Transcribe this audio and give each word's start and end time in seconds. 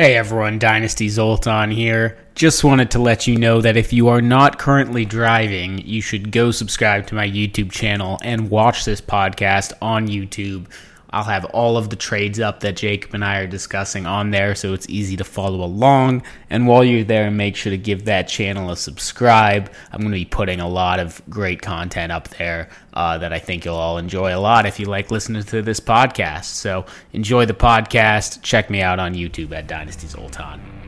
Hey 0.00 0.16
everyone, 0.16 0.58
Dynasty 0.58 1.10
Zoltan 1.10 1.70
here. 1.70 2.16
Just 2.34 2.64
wanted 2.64 2.90
to 2.92 2.98
let 2.98 3.26
you 3.26 3.36
know 3.36 3.60
that 3.60 3.76
if 3.76 3.92
you 3.92 4.08
are 4.08 4.22
not 4.22 4.58
currently 4.58 5.04
driving, 5.04 5.76
you 5.86 6.00
should 6.00 6.32
go 6.32 6.52
subscribe 6.52 7.06
to 7.08 7.14
my 7.14 7.28
YouTube 7.28 7.70
channel 7.70 8.18
and 8.22 8.48
watch 8.48 8.86
this 8.86 9.02
podcast 9.02 9.74
on 9.82 10.08
YouTube 10.08 10.68
I'll 11.10 11.24
have 11.24 11.44
all 11.46 11.76
of 11.76 11.90
the 11.90 11.96
trades 11.96 12.38
up 12.40 12.60
that 12.60 12.76
Jacob 12.76 13.14
and 13.14 13.24
I 13.24 13.40
are 13.40 13.46
discussing 13.46 14.06
on 14.06 14.30
there 14.30 14.54
so 14.54 14.72
it's 14.72 14.88
easy 14.88 15.16
to 15.16 15.24
follow 15.24 15.62
along. 15.64 16.22
And 16.48 16.66
while 16.66 16.84
you're 16.84 17.04
there, 17.04 17.30
make 17.30 17.56
sure 17.56 17.70
to 17.70 17.78
give 17.78 18.04
that 18.04 18.28
channel 18.28 18.70
a 18.70 18.76
subscribe. 18.76 19.70
I'm 19.92 20.00
going 20.00 20.12
to 20.12 20.18
be 20.18 20.24
putting 20.24 20.60
a 20.60 20.68
lot 20.68 21.00
of 21.00 21.20
great 21.28 21.62
content 21.62 22.12
up 22.12 22.28
there 22.28 22.70
uh, 22.94 23.18
that 23.18 23.32
I 23.32 23.38
think 23.38 23.64
you'll 23.64 23.74
all 23.74 23.98
enjoy 23.98 24.34
a 24.34 24.38
lot 24.38 24.66
if 24.66 24.78
you 24.78 24.86
like 24.86 25.10
listening 25.10 25.42
to 25.42 25.62
this 25.62 25.80
podcast. 25.80 26.44
So 26.44 26.86
enjoy 27.12 27.46
the 27.46 27.54
podcast. 27.54 28.42
Check 28.42 28.70
me 28.70 28.80
out 28.80 28.98
on 28.98 29.14
YouTube 29.14 29.52
at 29.52 29.66
Dynasty 29.66 30.06
Zoltan. 30.06 30.79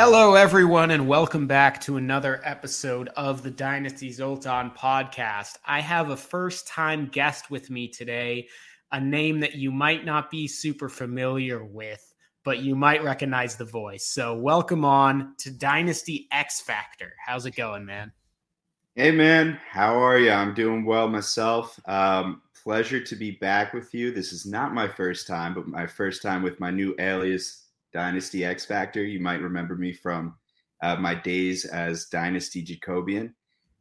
Hello, 0.00 0.36
everyone, 0.36 0.92
and 0.92 1.08
welcome 1.08 1.48
back 1.48 1.80
to 1.80 1.96
another 1.96 2.40
episode 2.44 3.08
of 3.16 3.42
the 3.42 3.50
Dynasty 3.50 4.12
Zoltan 4.12 4.70
podcast. 4.70 5.56
I 5.66 5.80
have 5.80 6.10
a 6.10 6.16
first 6.16 6.68
time 6.68 7.06
guest 7.06 7.50
with 7.50 7.68
me 7.68 7.88
today, 7.88 8.46
a 8.92 9.00
name 9.00 9.40
that 9.40 9.56
you 9.56 9.72
might 9.72 10.04
not 10.04 10.30
be 10.30 10.46
super 10.46 10.88
familiar 10.88 11.64
with, 11.64 12.14
but 12.44 12.60
you 12.60 12.76
might 12.76 13.02
recognize 13.02 13.56
the 13.56 13.64
voice. 13.64 14.06
So, 14.06 14.36
welcome 14.36 14.84
on 14.84 15.34
to 15.38 15.50
Dynasty 15.50 16.28
X 16.30 16.60
Factor. 16.60 17.14
How's 17.26 17.44
it 17.46 17.56
going, 17.56 17.84
man? 17.84 18.12
Hey, 18.94 19.10
man. 19.10 19.58
How 19.68 20.00
are 20.00 20.16
you? 20.16 20.30
I'm 20.30 20.54
doing 20.54 20.84
well 20.84 21.08
myself. 21.08 21.76
Um, 21.86 22.42
pleasure 22.62 23.00
to 23.00 23.16
be 23.16 23.32
back 23.32 23.74
with 23.74 23.92
you. 23.92 24.12
This 24.12 24.32
is 24.32 24.46
not 24.46 24.72
my 24.72 24.86
first 24.86 25.26
time, 25.26 25.54
but 25.54 25.66
my 25.66 25.88
first 25.88 26.22
time 26.22 26.44
with 26.44 26.60
my 26.60 26.70
new 26.70 26.94
alias, 27.00 27.64
Dynasty 27.92 28.44
X 28.44 28.64
Factor. 28.64 29.04
You 29.04 29.20
might 29.20 29.40
remember 29.40 29.76
me 29.76 29.92
from 29.92 30.34
uh, 30.82 30.96
my 30.96 31.14
days 31.14 31.64
as 31.64 32.06
Dynasty 32.06 32.64
Jacobian. 32.64 33.32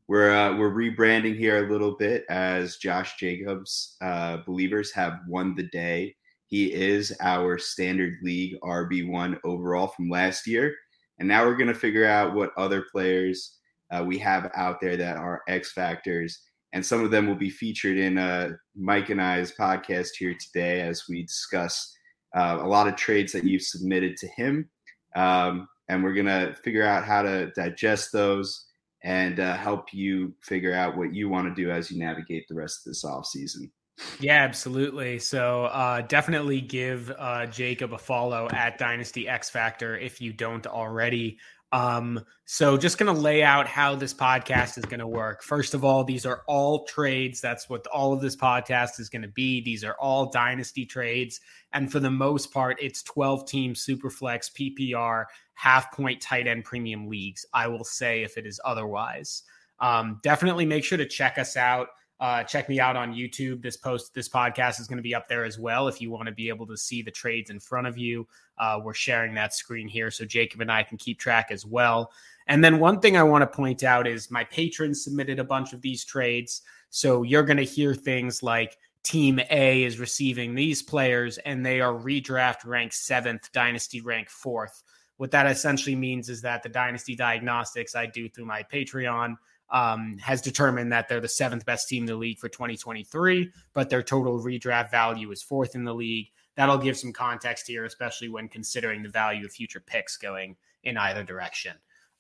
We're 0.08 0.32
uh, 0.32 0.56
we're 0.58 0.72
rebranding 0.72 1.38
here 1.38 1.66
a 1.66 1.70
little 1.70 1.98
bit 1.98 2.24
as 2.30 2.78
Josh 2.78 3.18
Jacobs 3.18 3.98
uh, 4.02 4.38
believers 4.46 4.94
have 4.94 5.20
won 5.28 5.54
the 5.54 5.68
day. 5.68 6.16
He 6.46 6.74
is 6.74 7.14
our 7.20 7.58
standard 7.58 8.14
league 8.24 8.58
RB 8.64 9.10
one 9.10 9.38
overall 9.44 9.88
from 9.88 10.10
last 10.10 10.48
year, 10.48 10.74
and 11.20 11.28
now 11.28 11.46
we're 11.46 11.58
gonna 11.58 11.74
figure 11.74 12.06
out 12.06 12.34
what 12.34 12.52
other 12.58 12.86
players 12.90 13.58
uh, 13.92 14.02
we 14.06 14.18
have 14.20 14.50
out 14.56 14.80
there 14.80 14.96
that 14.96 15.18
are 15.18 15.42
X 15.50 15.74
factors, 15.74 16.42
and 16.72 16.86
some 16.86 17.04
of 17.04 17.12
them 17.12 17.28
will 17.28 17.36
be 17.36 17.50
featured 17.50 17.98
in 17.98 18.18
uh, 18.18 18.52
Mike 18.78 19.10
and 19.10 19.22
I's 19.22 19.52
podcast 19.52 20.12
here 20.18 20.36
today 20.40 20.80
as 20.80 21.04
we 21.10 21.24
discuss 21.24 21.97
uh, 22.38 22.60
a 22.62 22.68
lot 22.68 22.88
of 22.88 22.96
trades 22.96 23.32
that 23.34 23.44
you've 23.44 23.64
submitted 23.64 24.16
to 24.18 24.28
him. 24.28 24.70
Um, 25.16 25.68
and 25.90 26.04
we're 26.04 26.14
going 26.14 26.28
to 26.28 26.54
figure 26.64 26.86
out 26.86 27.06
how 27.06 27.22
to 27.22 27.52
digest 27.52 28.12
those 28.12 28.66
and 29.04 29.40
uh, 29.40 29.56
help 29.56 29.94
you 29.94 30.34
figure 30.42 30.74
out 30.74 30.98
what 30.98 31.14
you 31.14 31.30
want 31.30 31.48
to 31.48 31.62
do 31.62 31.72
as 31.72 31.90
you 31.90 31.98
navigate 31.98 32.46
the 32.48 32.56
rest 32.56 32.86
of 32.86 32.92
this 32.92 33.04
off 33.06 33.26
season. 33.26 33.72
Yeah, 34.20 34.44
absolutely. 34.44 35.18
So 35.18 35.66
uh, 35.66 36.02
definitely 36.02 36.62
give 36.62 37.12
uh, 37.18 37.48
Jacob 37.48 37.94
a 37.94 37.98
follow 37.98 38.48
at 38.52 38.78
Dynasty 38.78 39.28
X 39.28 39.50
Factor 39.50 39.98
if 39.98 40.22
you 40.22 40.34
don't 40.34 40.68
already. 40.68 41.40
Um, 41.72 42.24
so 42.46 42.78
just 42.78 42.98
going 42.98 43.14
to 43.14 43.22
lay 43.22 43.44
out 43.44 43.68
how 43.68 43.96
this 43.96 44.14
podcast 44.14 44.78
is 44.78 44.86
going 44.86 45.02
to 45.02 45.08
work. 45.08 45.44
First 45.44 45.74
of 45.74 45.84
all, 45.84 46.04
these 46.04 46.26
are 46.26 46.44
all 46.48 46.86
trades. 46.86 47.42
That's 47.42 47.70
what 47.70 47.86
all 47.88 48.14
of 48.14 48.22
this 48.22 48.36
podcast 48.36 49.00
is 49.00 49.10
going 49.10 49.24
to 49.24 49.28
be. 49.28 49.62
These 49.62 49.84
are 49.84 49.96
all 50.00 50.30
dynasty 50.30 50.86
trades. 50.86 51.42
And 51.74 51.92
for 51.92 52.00
the 52.00 52.12
most 52.12 52.54
part, 52.54 52.78
it's 52.82 53.04
12 53.04 53.48
team 53.48 53.74
superflex 53.74 54.52
PPR 54.54 55.26
half 55.56 55.92
point 55.92 56.22
tight 56.22 56.48
end 56.48 56.64
premium 56.64 57.08
leagues. 57.08 57.46
I 57.54 57.68
will 57.68 57.84
say 57.84 58.24
if 58.24 58.38
it 58.38 58.46
is 58.46 58.62
otherwise. 58.64 59.44
Um, 59.80 60.20
definitely 60.24 60.66
make 60.66 60.84
sure 60.84 60.98
to 60.98 61.06
check 61.06 61.38
us 61.38 61.58
out. 61.58 61.90
Uh, 62.20 62.44
check 62.44 62.68
me 62.68 62.80
out 62.80 62.96
on 62.96 63.14
YouTube. 63.14 63.62
This 63.62 63.78
post, 63.78 64.14
this 64.14 64.28
podcast 64.28 64.80
is 64.80 64.88
going 64.88 64.98
to 64.98 65.04
be 65.04 65.14
up 65.14 65.28
there 65.28 65.46
as 65.46 65.60
well. 65.60 65.88
If 65.88 66.02
you 66.02 66.10
want 66.10 66.26
to 66.26 66.32
be 66.32 66.50
able 66.50 66.66
to 66.68 66.76
see 66.76 67.02
the 67.02 67.12
trades 67.12 67.52
in 67.52 67.60
front 67.60 67.86
of 67.86 67.98
you, 67.98 68.28
uh, 68.58 68.80
we're 68.84 68.96
sharing 68.96 69.36
that 69.36 69.54
screen 69.54 69.88
here 69.88 70.10
so 70.10 70.26
Jacob 70.26 70.62
and 70.62 70.72
I 70.72 70.82
can 70.82 70.98
keep 70.98 71.20
track 71.20 71.48
as 71.52 71.66
well. 71.66 72.12
And 72.48 72.64
then 72.64 72.80
one 72.80 73.00
thing 73.00 73.18
I 73.18 73.24
want 73.24 73.44
to 73.44 73.48
point 73.48 73.84
out 73.84 74.08
is 74.08 74.32
my 74.32 74.44
patrons 74.46 75.04
submitted 75.04 75.38
a 75.38 75.44
bunch 75.44 75.74
of 75.74 75.82
these 75.82 76.04
trades. 76.04 76.64
So 76.90 77.22
you're 77.22 77.44
going 77.44 77.58
to 77.58 77.64
hear 77.64 77.94
things 77.94 78.42
like 78.42 78.78
Team 79.04 79.40
A 79.52 79.84
is 79.84 80.00
receiving 80.00 80.56
these 80.56 80.82
players 80.82 81.38
and 81.40 81.66
they 81.66 81.82
are 81.82 81.94
redraft 81.94 82.66
ranked 82.66 82.96
seventh, 82.96 83.52
dynasty 83.52 84.02
rank 84.02 84.30
fourth. 84.30 84.84
What 85.18 85.32
that 85.32 85.48
essentially 85.48 85.96
means 85.96 86.30
is 86.30 86.42
that 86.42 86.64
the 86.64 86.70
dynasty 86.70 87.16
diagnostics 87.16 87.96
I 87.96 88.06
do 88.06 88.28
through 88.30 88.46
my 88.46 88.64
Patreon 88.64 89.36
um, 89.70 90.18
has 90.20 90.42
determined 90.42 90.92
that 90.92 91.10
they're 91.10 91.20
the 91.20 91.28
seventh 91.28 91.66
best 91.66 91.88
team 91.90 92.04
in 92.04 92.08
the 92.08 92.16
league 92.16 92.40
for 92.40 92.50
2023, 92.50 93.52
but 93.74 93.90
their 93.90 94.04
total 94.04 94.40
redraft 94.42 94.92
value 94.92 95.32
is 95.32 95.42
fourth 95.42 95.76
in 95.76 95.84
the 95.84 95.94
league. 95.94 96.28
That'll 96.56 96.78
give 96.78 96.98
some 96.98 97.14
context 97.14 97.68
here, 97.68 97.86
especially 97.86 98.30
when 98.30 98.48
considering 98.48 99.04
the 99.04 99.10
value 99.10 99.46
of 99.46 99.52
future 99.52 99.84
picks 99.86 100.18
going 100.18 100.56
in 100.84 100.98
either 100.98 101.24
direction. 101.24 101.74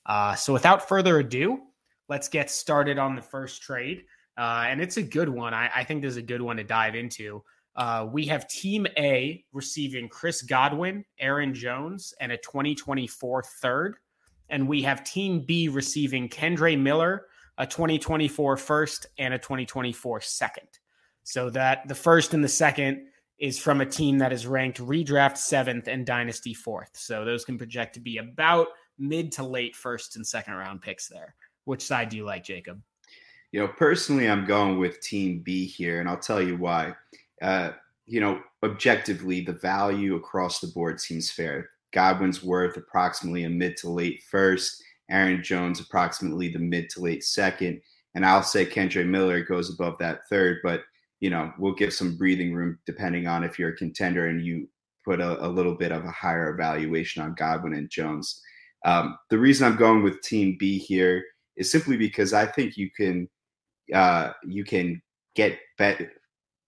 Uh, 0.06 0.36
so, 0.36 0.54
without 0.54 0.88
further 0.88 1.20
ado, 1.20 1.60
let's 2.08 2.30
get 2.30 2.50
started 2.50 2.98
on 2.98 3.16
the 3.16 3.22
first 3.22 3.62
trade. 3.62 4.04
Uh, 4.38 4.66
and 4.68 4.80
it's 4.80 4.98
a 4.98 5.02
good 5.02 5.30
one. 5.30 5.54
I, 5.54 5.70
I, 5.76 5.84
think 5.84 6.02
this 6.02 6.12
is 6.12 6.18
a 6.18 6.22
good 6.22 6.42
one 6.42 6.58
to 6.58 6.64
dive 6.64 6.96
into. 6.96 7.44
Uh, 7.76 8.08
we 8.12 8.26
have 8.28 8.48
Team 8.48 8.86
A 8.98 9.44
receiving 9.52 10.08
Chris 10.10 10.44
Godwin, 10.44 11.04
Aaron 11.20 11.54
Jones, 11.54 12.14
and 12.20 12.32
a 12.32 12.38
2024 12.38 13.44
third. 13.62 13.96
And 14.50 14.68
we 14.68 14.82
have 14.84 15.04
Team 15.04 15.42
B 15.42 15.68
receiving 15.68 16.30
Kendre 16.30 16.80
Miller, 16.80 17.26
a 17.58 17.66
2024 17.66 18.58
first 18.58 19.08
and 19.18 19.34
a 19.34 19.40
2024 19.40 20.22
second. 20.22 20.68
So 21.24 21.50
that 21.52 21.88
the 21.88 21.96
first 21.96 22.34
and 22.34 22.44
the 22.44 22.50
second 22.50 23.08
is 23.40 23.60
from 23.60 23.82
a 23.82 23.86
team 23.86 24.18
that 24.20 24.34
is 24.34 24.48
ranked 24.48 24.80
redraft 24.80 25.38
seventh 25.38 25.88
and 25.88 26.06
dynasty 26.06 26.54
fourth. 26.54 26.92
So 26.94 27.26
those 27.26 27.46
can 27.46 27.58
project 27.58 27.94
to 27.96 28.00
be 28.00 28.18
about 28.18 28.68
mid 28.98 29.32
to 29.34 29.44
late 29.44 29.76
first 29.76 30.16
and 30.16 30.26
second 30.26 30.54
round 30.56 30.82
picks 30.82 31.08
there. 31.08 31.36
Which 31.66 31.84
side 31.84 32.10
do 32.10 32.18
you 32.18 32.26
like, 32.26 32.44
Jacob? 32.44 32.82
You 33.52 33.62
know, 33.62 33.68
personally, 33.68 34.30
I'm 34.30 34.46
going 34.46 34.78
with 34.78 35.02
Team 35.02 35.42
B 35.44 35.66
here, 35.66 36.00
and 36.00 36.10
I'll 36.10 36.18
tell 36.20 36.42
you 36.42 36.58
why. 36.58 36.94
Uh, 37.42 37.72
you 38.06 38.20
know, 38.22 38.42
objectively, 38.64 39.42
the 39.42 39.54
value 39.54 40.16
across 40.16 40.60
the 40.60 40.68
board 40.68 41.00
seems 41.00 41.30
fair. 41.30 41.70
Godwin's 41.94 42.44
worth 42.44 42.78
approximately 42.78 43.44
a 43.44 43.50
mid 43.50 43.78
to 43.78 43.90
late 43.90 44.22
first. 44.30 44.84
Aaron 45.10 45.44
Jones 45.44 45.80
approximately 45.80 46.50
the 46.50 46.60
mid 46.60 46.90
to 46.92 47.02
late 47.02 47.24
second. 47.24 47.82
And 48.16 48.26
I'll 48.26 48.44
say 48.44 48.66
Kendre 48.66 49.06
Miller 49.06 49.44
goes 49.44 49.74
above 49.74 49.98
that 50.00 50.28
third, 50.30 50.60
but 50.64 50.82
you 51.20 51.30
know, 51.30 51.52
we'll 51.58 51.74
give 51.74 51.94
some 51.94 52.18
breathing 52.18 52.54
room 52.54 52.78
depending 52.86 53.28
on 53.28 53.44
if 53.44 53.58
you're 53.58 53.70
a 53.70 53.76
contender 53.76 54.28
and 54.28 54.46
you 54.46 54.68
put 55.04 55.20
a, 55.20 55.46
a 55.46 55.48
little 55.48 55.76
bit 55.76 55.92
of 55.92 56.06
a 56.06 56.12
higher 56.12 56.54
evaluation 56.54 57.24
on 57.24 57.34
Godwin 57.34 57.74
and 57.74 57.90
Jones. 57.90 58.42
Um, 58.86 59.18
the 59.30 59.38
reason 59.38 59.66
I'm 59.66 59.78
going 59.78 60.04
with 60.04 60.22
Team 60.22 60.58
B 60.60 60.78
here 60.78 61.24
is 61.56 61.72
simply 61.72 61.98
because 61.98 62.34
I 62.34 62.46
think 62.46 62.78
you 62.78 62.90
can 62.96 63.28
uh, 63.94 64.32
you 64.44 64.64
can 64.64 65.02
get 65.36 65.58
better 65.78 66.12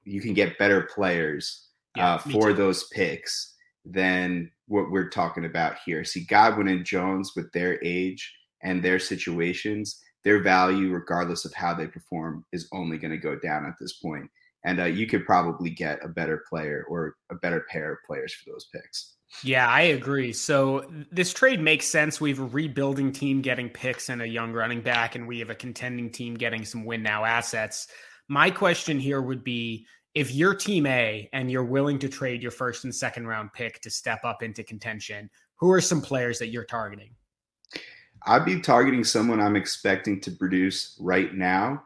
you 0.04 0.22
can 0.22 0.34
get 0.34 0.58
better 0.58 0.90
players 0.94 1.68
yeah, 1.96 2.16
uh, 2.16 2.18
for 2.18 2.54
those 2.54 2.88
picks 2.88 3.56
than 3.86 4.50
what 4.70 4.92
we're 4.92 5.10
talking 5.10 5.46
about 5.46 5.78
here. 5.86 6.06
See, 6.06 6.26
Godwin 6.26 6.70
and 6.70 6.86
Jones, 6.86 7.34
with 7.36 7.52
their 7.52 7.84
age 7.84 8.34
and 8.64 8.82
their 8.82 9.00
situations, 9.00 10.00
their 10.24 10.42
value, 10.42 10.92
regardless 10.92 11.44
of 11.44 11.54
how 11.54 11.74
they 11.74 11.88
perform, 11.88 12.46
is 12.54 12.70
only 12.72 12.98
going 12.98 13.12
to 13.12 13.18
go 13.18 13.38
down 13.38 13.66
at 13.66 13.76
this 13.80 13.94
point. 13.94 14.30
And 14.66 14.80
uh, 14.80 14.86
you 14.86 15.08
could 15.08 15.26
probably 15.26 15.70
get 15.70 16.04
a 16.04 16.10
better 16.10 16.44
player 16.50 16.86
or 16.90 17.16
a 17.32 17.36
better 17.36 17.66
pair 17.70 17.94
of 17.94 18.00
players 18.06 18.34
for 18.34 18.52
those 18.52 18.68
picks. 18.74 19.16
Yeah, 19.44 19.68
I 19.68 19.82
agree. 19.82 20.34
So 20.34 20.90
this 21.12 21.34
trade 21.34 21.62
makes 21.62 21.86
sense. 21.86 22.20
We 22.20 22.32
have 22.32 22.40
a 22.40 22.46
rebuilding 22.46 23.12
team 23.12 23.42
getting 23.42 23.70
picks 23.70 24.10
and 24.10 24.22
a 24.22 24.28
young 24.28 24.52
running 24.52 24.82
back, 24.82 25.16
and 25.16 25.28
we 25.28 25.40
have 25.40 25.50
a 25.50 25.56
contending 25.56 26.12
team 26.12 26.34
getting 26.34 26.66
some 26.66 26.84
win 26.84 27.04
now 27.04 27.26
assets. 27.26 27.88
My 28.28 28.52
question 28.52 29.00
here 29.00 29.22
would 29.22 29.44
be 29.44 29.86
if 30.16 30.34
you're 30.34 30.56
team 30.56 30.86
A 30.86 31.30
and 31.34 31.52
you're 31.52 31.64
willing 31.64 32.00
to 32.00 32.10
trade 32.10 32.42
your 32.42 32.52
first 32.52 32.84
and 32.84 32.94
second 32.94 33.28
round 33.28 33.54
pick 33.54 33.80
to 33.82 33.90
step 33.90 34.24
up 34.24 34.42
into 34.44 34.64
contention, 34.64 35.30
who 35.56 35.72
are 35.72 35.82
some 35.82 36.02
players 36.02 36.40
that 36.40 36.48
you're 36.48 36.66
targeting? 36.66 37.12
I'd 38.26 38.46
be 38.46 38.60
targeting 38.60 39.04
someone 39.04 39.40
I'm 39.40 39.56
expecting 39.56 40.20
to 40.22 40.32
produce 40.32 40.98
right 41.00 41.34
now 41.34 41.84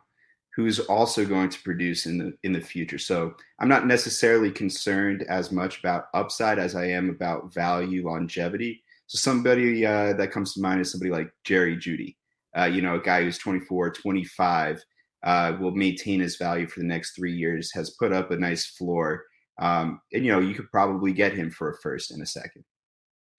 who's 0.56 0.80
also 0.80 1.26
going 1.26 1.50
to 1.50 1.62
produce 1.64 2.06
in 2.06 2.18
the 2.18 2.34
in 2.44 2.54
the 2.54 2.62
future. 2.62 3.00
So 3.00 3.34
I'm 3.60 3.70
not 3.70 3.88
necessarily 3.88 4.52
concerned 4.52 5.24
as 5.24 5.52
much 5.52 5.80
about 5.80 6.06
upside 6.14 6.60
as 6.60 6.76
I 6.76 6.86
am 6.86 7.10
about 7.10 7.54
value 7.54 8.06
longevity. 8.06 8.84
So 9.08 9.18
somebody 9.18 9.86
uh, 9.86 10.14
that 10.14 10.32
comes 10.32 10.54
to 10.54 10.62
mind 10.62 10.82
is 10.82 10.92
somebody 10.92 11.12
like 11.12 11.32
Jerry 11.44 11.76
Jeudy, 11.76 12.16
uh, 12.58 12.66
you 12.66 12.82
know, 12.82 12.96
a 12.96 13.02
guy 13.02 13.24
who's 13.24 13.38
24, 13.38 13.92
25, 13.92 14.84
uh, 15.24 15.56
will 15.60 15.72
maintain 15.72 16.20
his 16.20 16.38
value 16.38 16.68
for 16.68 16.80
the 16.80 16.86
next 16.86 17.16
three 17.16 17.34
years, 17.34 17.72
has 17.74 17.96
put 18.00 18.12
up 18.12 18.32
a 18.32 18.38
nice 18.38 18.66
floor. 18.66 19.24
Um, 19.62 20.02
and, 20.12 20.26
you 20.26 20.32
know, 20.32 20.40
you 20.40 20.56
could 20.56 20.70
probably 20.72 21.14
get 21.14 21.34
him 21.34 21.52
for 21.52 21.70
a 21.70 21.78
first 21.82 22.12
and 22.12 22.22
a 22.22 22.26
second. 22.26 22.64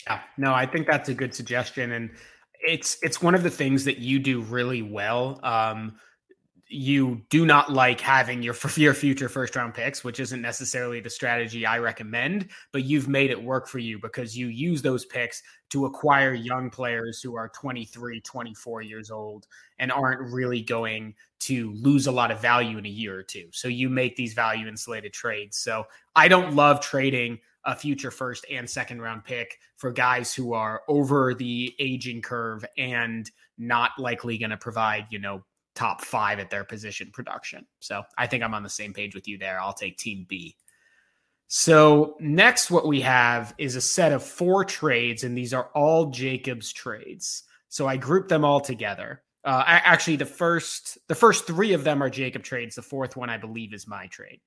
Yeah, 0.07 0.21
no, 0.39 0.55
I 0.55 0.67
think 0.67 0.87
that's 0.87 1.09
a 1.09 1.15
good 1.15 1.35
suggestion. 1.35 1.93
And 1.93 2.11
it's 2.67 2.99
it's 3.03 3.21
one 3.23 3.35
of 3.35 3.43
the 3.43 3.51
things 3.51 3.85
that 3.85 3.99
you 3.99 4.19
do 4.19 4.41
really 4.43 4.83
well. 4.83 5.41
Um, 5.43 5.97
you 6.75 7.23
do 7.31 7.47
not 7.47 7.73
like 7.73 8.01
having 8.01 8.43
your 8.43 8.55
your 8.77 8.95
future 8.95 9.29
first 9.29 9.55
round 9.57 9.75
picks, 9.75 10.03
which 10.03 10.21
isn't 10.21 10.43
necessarily 10.43 11.01
the 11.01 11.11
strategy 11.11 11.65
I 11.65 11.79
recommend, 11.79 12.49
but 12.73 12.85
you've 12.85 13.09
made 13.09 13.31
it 13.31 13.43
work 13.43 13.69
for 13.69 13.79
you 13.79 13.99
because 13.99 14.37
you 14.37 14.49
use 14.49 14.83
those 14.83 15.05
picks 15.05 15.43
to 15.71 15.87
acquire 15.87 16.35
young 16.35 16.71
players 16.71 17.21
who 17.21 17.37
are 17.37 17.49
23, 17.49 18.21
24 18.21 18.83
years 18.83 19.11
old 19.11 19.47
and 19.79 19.91
aren't 19.91 20.33
really 20.33 20.63
going 20.63 21.15
to 21.41 21.73
lose 21.75 22.07
a 22.07 22.13
lot 22.13 22.31
of 22.31 22.41
value 22.41 22.79
in 22.79 22.87
a 22.87 22.91
year 22.91 23.19
or 23.19 23.23
two. 23.23 23.49
So 23.53 23.69
you 23.69 23.89
make 23.89 24.17
these 24.17 24.35
value 24.35 24.67
insulated 24.67 25.13
trades. 25.13 25.57
So 25.57 25.87
I 26.17 26.29
don't 26.29 26.55
love 26.55 26.81
trading 26.81 27.39
a 27.65 27.75
future 27.75 28.11
first 28.11 28.45
and 28.51 28.69
second 28.69 29.01
round 29.01 29.25
pick 29.25 29.59
for 29.77 29.91
guys 29.91 30.35
who 30.35 30.53
are 30.53 30.83
over 30.89 31.35
the 31.35 31.75
aging 31.79 32.23
curve 32.23 32.65
and 32.77 33.31
not 33.59 33.93
likely 33.99 34.37
going 34.39 34.51
to 34.51 34.57
provide, 34.57 35.07
you 35.11 35.19
know, 35.19 35.43
top 35.75 36.05
five 36.05 36.39
at 36.39 36.51
their 36.51 36.65
position 36.65 37.11
production. 37.13 37.67
So 37.81 38.03
I 38.17 38.27
think 38.27 38.43
I'm 38.43 38.55
on 38.55 38.63
the 38.63 38.71
same 38.71 38.93
page 38.93 39.15
with 39.15 39.27
you 39.27 39.39
there. 39.39 39.61
I'll 39.61 39.73
take 39.73 39.99
team 39.99 40.27
B. 40.29 40.57
So 41.49 42.17
next, 42.21 42.71
what 42.71 42.87
we 42.87 43.01
have 43.03 43.55
is 43.59 43.77
a 43.77 43.81
set 43.81 44.13
of 44.13 44.23
four 44.23 44.65
trades, 44.65 45.25
and 45.25 45.37
these 45.37 45.53
are 45.53 45.71
all 45.75 46.07
Jacobs 46.07 46.73
trades. 46.73 47.45
So 47.69 47.87
I 47.87 47.97
grouped 47.97 48.29
them 48.29 48.45
all 48.45 48.61
together. 48.61 49.23
Uh, 49.45 49.63
actually, 49.67 50.17
the 50.17 50.25
first 50.25 50.97
the 51.09 51.15
first 51.15 51.47
three 51.47 51.75
of 51.75 51.85
them 51.85 52.03
are 52.03 52.09
Jacob 52.09 52.43
trades. 52.43 52.77
The 52.77 52.83
fourth 52.83 53.15
one, 53.17 53.29
I 53.29 53.37
believe, 53.37 53.75
is 53.75 53.87
my 53.87 54.07
trade. 54.07 54.41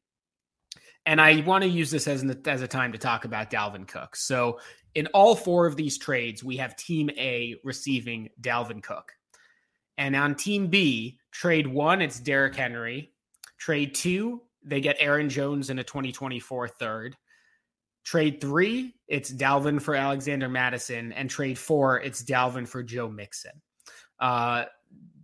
And 1.06 1.21
I 1.21 1.41
want 1.41 1.63
to 1.63 1.69
use 1.69 1.91
this 1.91 2.07
as 2.07 2.23
an, 2.23 2.41
as 2.47 2.62
a 2.62 2.68
time 2.68 2.91
to 2.91 2.97
talk 2.97 3.23
about 3.23 3.50
Dalvin 3.50 3.88
Cook. 3.88 4.15
So 4.15 4.59
in 4.95 5.07
all 5.07 5.35
four 5.35 5.68
of 5.68 5.75
these 5.75 5.97
trades, 5.97 6.44
we 6.44 6.57
have 6.57 6.75
Team 6.75 7.09
A 7.12 7.56
receiving 7.63 8.30
Dalvin 8.41 8.81
Cook. 8.81 9.13
And 9.97 10.15
on 10.15 10.35
Team 10.35 10.67
B, 10.67 11.19
trade 11.31 11.67
one, 11.67 12.01
it's 12.01 12.19
Derrick 12.19 12.55
Henry. 12.55 13.11
Trade 13.57 13.95
two, 13.95 14.41
they 14.63 14.81
get 14.81 14.97
Aaron 14.99 15.29
Jones 15.29 15.69
in 15.69 15.79
a 15.79 15.83
2024 15.83 16.67
third. 16.67 17.15
Trade 18.03 18.39
three, 18.39 18.94
it's 19.07 19.31
Dalvin 19.31 19.81
for 19.81 19.95
Alexander 19.95 20.47
Mattison. 20.47 21.11
And 21.11 21.29
trade 21.29 21.57
four, 21.57 21.99
it's 21.99 22.23
Dalvin 22.23 22.67
for 22.67 22.83
Joe 22.83 23.09
Mixon. 23.09 23.61
Uh, 24.19 24.65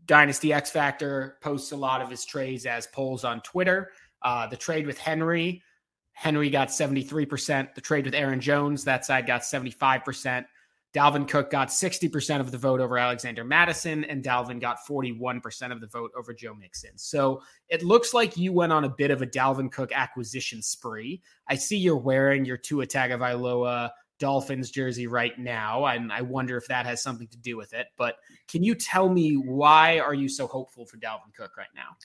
Dynasty 0.06 0.52
X 0.52 0.70
Factor 0.70 1.38
posts 1.42 1.72
a 1.72 1.78
lot 1.78 2.02
of 2.02 2.10
his 2.10 2.25
trades 2.25 2.66
as 2.66 2.88
polls 2.88 3.24
on 3.24 3.42
Twitter. 3.42 3.92
Uh, 4.22 4.48
the 4.48 4.58
trade 4.58 4.86
with 4.86 4.98
Henry, 4.98 5.62
Henry 6.14 6.50
got 6.50 6.70
73%. 6.70 7.75
The 7.75 7.81
trade 7.81 8.06
with 8.06 8.14
Aaron 8.14 8.40
Jones, 8.40 8.84
that 8.86 9.06
side 9.06 9.28
got 9.28 9.42
75%. 9.42 10.46
Dalvin 10.94 11.28
Cook 11.28 11.50
got 11.50 11.69
60% 11.69 12.40
of 12.40 12.51
the 12.51 12.57
vote 12.57 12.80
over 12.80 13.00
Alexander 13.00 13.44
Mattison, 13.44 14.04
and 14.04 14.24
Dalvin 14.24 14.62
got 14.62 14.78
41% 14.88 15.72
of 15.72 15.81
the 15.81 15.88
vote 15.88 16.12
over 16.16 16.34
Joe 16.34 16.54
Mixon. 16.54 16.92
So 16.98 17.42
it 17.68 17.81
looks 17.81 18.13
like 18.13 18.38
you 18.38 18.54
went 18.54 18.72
on 18.72 18.84
a 18.84 18.90
bit 18.90 19.10
of 19.10 19.24
a 19.24 19.28
Dalvin 19.28 19.72
Cook 19.72 19.92
acquisition 19.92 20.62
spree. 20.62 21.22
I 21.48 21.56
see 21.56 21.78
you're 21.78 21.98
wearing 21.98 22.45
your 22.45 22.57
Tua 22.57 22.86
Tagovailoa 22.86 23.90
Dolphins 24.19 24.69
jersey 24.69 25.07
right 25.07 25.38
now, 25.40 25.86
and 25.88 26.13
I 26.13 26.22
wonder 26.22 26.57
if 26.57 26.68
that 26.68 26.86
has 26.86 27.01
something 27.01 27.28
to 27.28 27.38
do 27.38 27.57
with 27.57 27.74
it. 27.74 27.88
But 27.98 28.18
can 28.48 28.63
you 28.63 28.75
tell 28.75 29.10
me 29.10 29.36
why 29.36 29.98
are 29.98 30.13
you 30.13 30.30
so 30.30 30.46
hopeful 30.46 30.86
for 30.86 30.98
Dalvin 30.98 31.34
Cook 31.36 31.57
right 31.57 31.68
now? 31.75 31.98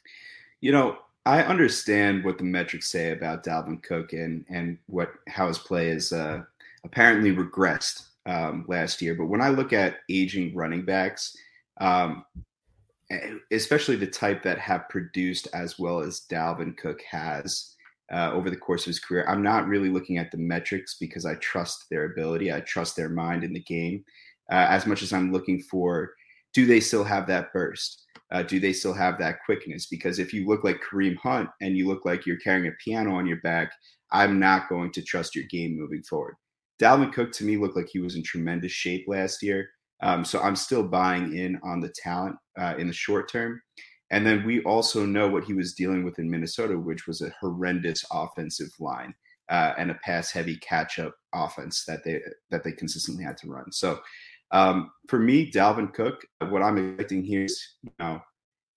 You 0.61 0.73
know, 0.73 0.99
I 1.27 1.43
understand 1.43 2.25
what 2.25 2.39
the 2.39 2.45
metrics 2.45 2.89
say 2.89 3.13
about 3.13 3.45
Dalvin 3.45 3.83
Cook 3.83 4.15
and 4.15 4.47
and 4.49 4.79
what 4.87 5.11
how 5.29 5.47
his 5.47 5.59
play 5.59 5.91
is 5.91 6.11
uh, 6.11 6.43
apparently 6.85 7.37
regressed 7.37 8.08
um, 8.29 8.65
last 8.69 9.01
year. 9.03 9.15
But 9.15 9.27
when 9.27 9.41
I 9.41 9.49
look 9.49 9.73
at 9.73 9.97
aging 10.09 10.55
running 10.55 10.85
backs, 10.85 11.35
um, 11.81 12.25
especially 13.51 13.97
the 13.97 14.07
type 14.07 14.43
that 14.43 14.59
have 14.59 14.89
produced 14.91 15.49
as 15.55 15.79
well 15.79 16.01
as 16.01 16.27
Dalvin 16.31 16.77
Cook 16.77 17.01
has 17.11 17.75
uh, 18.13 18.31
over 18.33 18.51
the 18.51 18.57
course 18.57 18.83
of 18.83 18.89
his 18.91 19.01
career, 19.01 19.25
I'm 19.27 19.43
not 19.43 19.67
really 19.67 19.89
looking 19.89 20.19
at 20.19 20.31
the 20.31 20.39
metrics 20.39 20.97
because 21.01 21.25
I 21.25 21.35
trust 21.37 21.87
their 21.91 22.05
ability, 22.05 22.53
I 22.53 22.61
trust 22.61 22.97
their 22.97 23.09
mind 23.09 23.45
in 23.45 23.55
the 23.55 23.63
game 23.63 24.05
uh, 24.53 24.67
as 24.69 24.87
much 24.87 25.03
as 25.03 25.13
I'm 25.13 25.33
looking 25.33 25.61
for 25.63 26.13
do 26.55 26.67
they 26.67 26.81
still 26.81 27.05
have 27.05 27.27
that 27.27 27.53
burst? 27.53 28.05
Uh, 28.33 28.43
do 28.43 28.59
they 28.59 28.73
still 28.73 28.95
have 28.95 29.19
that 29.19 29.39
quickness? 29.45 29.87
Because 29.87 30.19
if 30.19 30.33
you 30.33 30.47
look 30.47 30.65
like 30.65 30.81
Kareem 30.83 31.17
Hunt 31.17 31.49
and 31.61 31.77
you 31.77 31.87
look 31.87 32.05
like 32.05 32.27
you're 32.27 32.39
carrying 32.39 32.67
a 32.67 32.73
piano 32.83 33.15
on 33.15 33.27
your 33.27 33.41
back, 33.43 33.71
I'm 34.13 34.39
not 34.39 34.69
going 34.69 34.91
to 34.93 35.03
trust 35.03 35.37
your 35.37 35.45
game 35.51 35.79
moving 35.79 36.03
forward. 36.03 36.35
Dalvin 36.81 37.13
Cook 37.13 37.33
to 37.33 37.45
me 37.45 37.57
looked 37.57 37.77
like 37.77 37.89
he 37.89 37.99
was 37.99 38.17
in 38.17 38.23
tremendous 38.23 38.73
shape 38.73 39.05
last 39.09 39.43
year. 39.43 39.69
Um, 40.01 40.25
so 40.25 40.41
I'm 40.41 40.57
still 40.57 40.85
buying 40.85 41.37
in 41.37 41.59
on 41.65 41.81
the 41.81 41.89
talent 41.89 42.37
uh, 42.59 42.75
in 42.79 42.87
the 42.87 42.93
short 42.93 43.31
term. 43.31 43.61
And 44.11 44.27
then 44.27 44.45
we 44.47 44.63
also 44.63 45.05
know 45.05 45.29
what 45.29 45.45
he 45.45 45.53
was 45.53 45.75
dealing 45.75 46.05
with 46.05 46.19
in 46.19 46.31
Minnesota, 46.31 46.79
which 46.79 47.07
was 47.07 47.21
a 47.21 47.35
horrendous 47.41 48.05
offensive 48.11 48.71
line 48.81 49.13
uh, 49.51 49.75
and 49.77 49.91
a 49.91 49.99
pass-heavy 50.05 50.57
catch-up 50.59 51.15
offense 51.35 51.85
that 51.87 52.05
they 52.05 52.21
that 52.51 52.65
they 52.65 52.73
consistently 52.73 53.25
had 53.25 53.37
to 53.39 53.49
run. 53.49 53.71
So 53.73 53.99
um, 54.51 54.91
for 55.09 55.19
me, 55.19 55.51
Dalvin 55.51 55.93
Cook, 55.93 56.25
what 56.49 56.63
I'm 56.63 56.79
expecting 56.79 57.23
here 57.23 57.45
is, 57.45 57.75
you 57.83 57.91
know, 57.99 58.21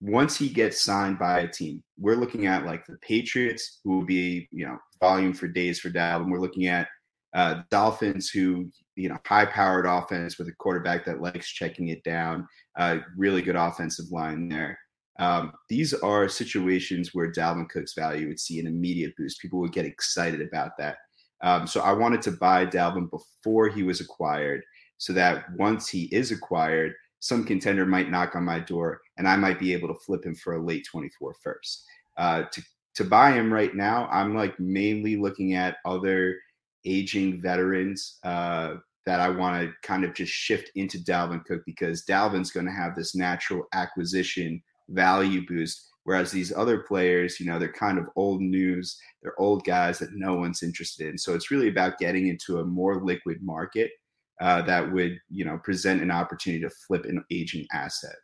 once 0.01 0.35
he 0.35 0.49
gets 0.49 0.81
signed 0.81 1.19
by 1.19 1.41
a 1.41 1.47
team, 1.47 1.83
we're 1.97 2.15
looking 2.15 2.47
at 2.47 2.65
like 2.65 2.85
the 2.85 2.97
Patriots, 2.97 3.79
who 3.83 3.91
will 3.91 4.05
be, 4.05 4.49
you 4.51 4.65
know, 4.65 4.77
volume 4.99 5.33
for 5.33 5.47
days 5.47 5.79
for 5.79 5.89
Dalvin. 5.89 6.29
We're 6.29 6.39
looking 6.39 6.67
at 6.67 6.87
uh, 7.33 7.61
Dolphins, 7.69 8.29
who 8.29 8.69
you 8.95 9.09
know, 9.09 9.17
high-powered 9.25 9.85
offense 9.85 10.37
with 10.37 10.47
a 10.47 10.53
quarterback 10.53 11.05
that 11.05 11.21
likes 11.21 11.49
checking 11.51 11.89
it 11.89 12.03
down. 12.03 12.47
Uh, 12.77 12.97
really 13.17 13.41
good 13.41 13.55
offensive 13.55 14.11
line 14.11 14.49
there. 14.49 14.77
Um, 15.19 15.53
these 15.69 15.93
are 15.93 16.27
situations 16.27 17.13
where 17.13 17.31
Dalvin 17.31 17.69
Cook's 17.69 17.93
value 17.93 18.27
would 18.27 18.39
see 18.39 18.59
an 18.59 18.67
immediate 18.67 19.15
boost. 19.17 19.41
People 19.41 19.59
would 19.59 19.73
get 19.73 19.85
excited 19.85 20.41
about 20.41 20.77
that. 20.77 20.97
Um, 21.43 21.67
so 21.67 21.81
I 21.81 21.93
wanted 21.93 22.21
to 22.23 22.31
buy 22.31 22.65
Dalvin 22.65 23.09
before 23.09 23.67
he 23.69 23.83
was 23.83 24.01
acquired, 24.01 24.61
so 24.97 25.13
that 25.13 25.45
once 25.57 25.87
he 25.87 26.03
is 26.05 26.31
acquired, 26.31 26.93
some 27.19 27.43
contender 27.43 27.85
might 27.85 28.09
knock 28.09 28.35
on 28.35 28.43
my 28.43 28.59
door, 28.59 29.01
and 29.17 29.27
I 29.27 29.35
might 29.35 29.59
be 29.59 29.73
able 29.73 29.87
to 29.87 29.99
flip 30.05 30.25
him 30.25 30.35
for 30.35 30.55
a 30.55 30.63
late 30.63 30.85
24 30.89 31.35
first. 31.43 31.83
Uh, 32.17 32.43
to 32.51 32.61
to 32.93 33.05
buy 33.05 33.31
him 33.31 33.53
right 33.53 33.73
now, 33.73 34.07
I'm 34.11 34.35
like 34.35 34.59
mainly 34.59 35.15
looking 35.15 35.53
at 35.53 35.77
other 35.85 36.37
aging 36.85 37.41
veterans 37.41 38.19
uh, 38.23 38.75
that 39.05 39.19
I 39.19 39.29
want 39.29 39.61
to 39.61 39.73
kind 39.87 40.03
of 40.03 40.13
just 40.13 40.31
shift 40.31 40.71
into 40.75 40.99
Dalvin 40.99 41.43
Cook 41.45 41.61
because 41.65 42.05
Dalvin's 42.05 42.51
going 42.51 42.65
to 42.65 42.71
have 42.71 42.95
this 42.95 43.15
natural 43.15 43.65
acquisition 43.73 44.61
value 44.89 45.45
boost. 45.47 45.87
Whereas 46.03 46.31
these 46.31 46.51
other 46.51 46.79
players, 46.79 47.39
you 47.39 47.45
know, 47.45 47.59
they're 47.59 47.71
kind 47.71 47.99
of 47.99 48.05
old 48.15 48.41
news. 48.41 48.97
They're 49.21 49.39
old 49.39 49.63
guys 49.65 49.99
that 49.99 50.13
no 50.13 50.35
one's 50.35 50.63
interested 50.63 51.07
in. 51.07 51.17
So 51.17 51.35
it's 51.35 51.51
really 51.51 51.69
about 51.69 51.99
getting 51.99 52.27
into 52.27 52.59
a 52.59 52.65
more 52.65 53.03
liquid 53.03 53.37
market 53.41 53.91
uh, 54.41 54.63
that 54.63 54.91
would, 54.91 55.19
you 55.29 55.45
know, 55.45 55.59
present 55.63 56.01
an 56.01 56.09
opportunity 56.09 56.63
to 56.63 56.69
flip 56.87 57.05
an 57.05 57.23
aging 57.31 57.67
asset. 57.71 58.15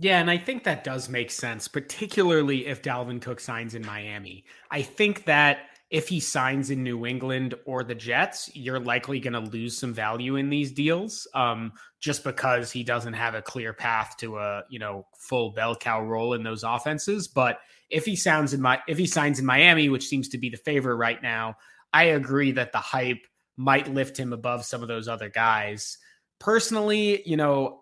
Yeah, 0.00 0.20
and 0.20 0.30
I 0.30 0.38
think 0.38 0.64
that 0.64 0.84
does 0.84 1.08
make 1.08 1.30
sense, 1.30 1.66
particularly 1.66 2.66
if 2.66 2.82
Dalvin 2.82 3.20
Cook 3.20 3.40
signs 3.40 3.74
in 3.74 3.84
Miami. 3.84 4.44
I 4.70 4.82
think 4.82 5.24
that 5.24 5.58
if 5.90 6.08
he 6.08 6.20
signs 6.20 6.70
in 6.70 6.82
New 6.82 7.06
England 7.06 7.54
or 7.64 7.82
the 7.82 7.94
Jets, 7.94 8.50
you're 8.54 8.80
likely 8.80 9.20
going 9.20 9.32
to 9.32 9.50
lose 9.50 9.78
some 9.78 9.94
value 9.94 10.36
in 10.36 10.50
these 10.50 10.70
deals, 10.70 11.26
um, 11.34 11.72
just 11.98 12.24
because 12.24 12.70
he 12.70 12.84
doesn't 12.84 13.14
have 13.14 13.34
a 13.34 13.40
clear 13.40 13.72
path 13.72 14.16
to 14.18 14.38
a 14.38 14.64
you 14.68 14.78
know 14.78 15.06
full 15.16 15.52
bell 15.52 15.74
cow 15.74 16.02
role 16.02 16.34
in 16.34 16.42
those 16.42 16.62
offenses. 16.62 17.26
But 17.26 17.60
if 17.88 18.04
he 18.04 18.16
sounds 18.16 18.52
in 18.52 18.60
my 18.60 18.80
if 18.86 18.98
he 18.98 19.06
signs 19.06 19.38
in 19.38 19.46
Miami, 19.46 19.88
which 19.88 20.06
seems 20.06 20.28
to 20.30 20.38
be 20.38 20.50
the 20.50 20.58
favor 20.58 20.94
right 20.94 21.22
now, 21.22 21.56
I 21.92 22.04
agree 22.04 22.52
that 22.52 22.72
the 22.72 22.78
hype 22.78 23.26
might 23.56 23.92
lift 23.92 24.18
him 24.18 24.32
above 24.32 24.64
some 24.64 24.82
of 24.82 24.88
those 24.88 25.08
other 25.08 25.30
guys. 25.30 25.96
Personally, 26.38 27.22
you 27.26 27.36
know, 27.36 27.80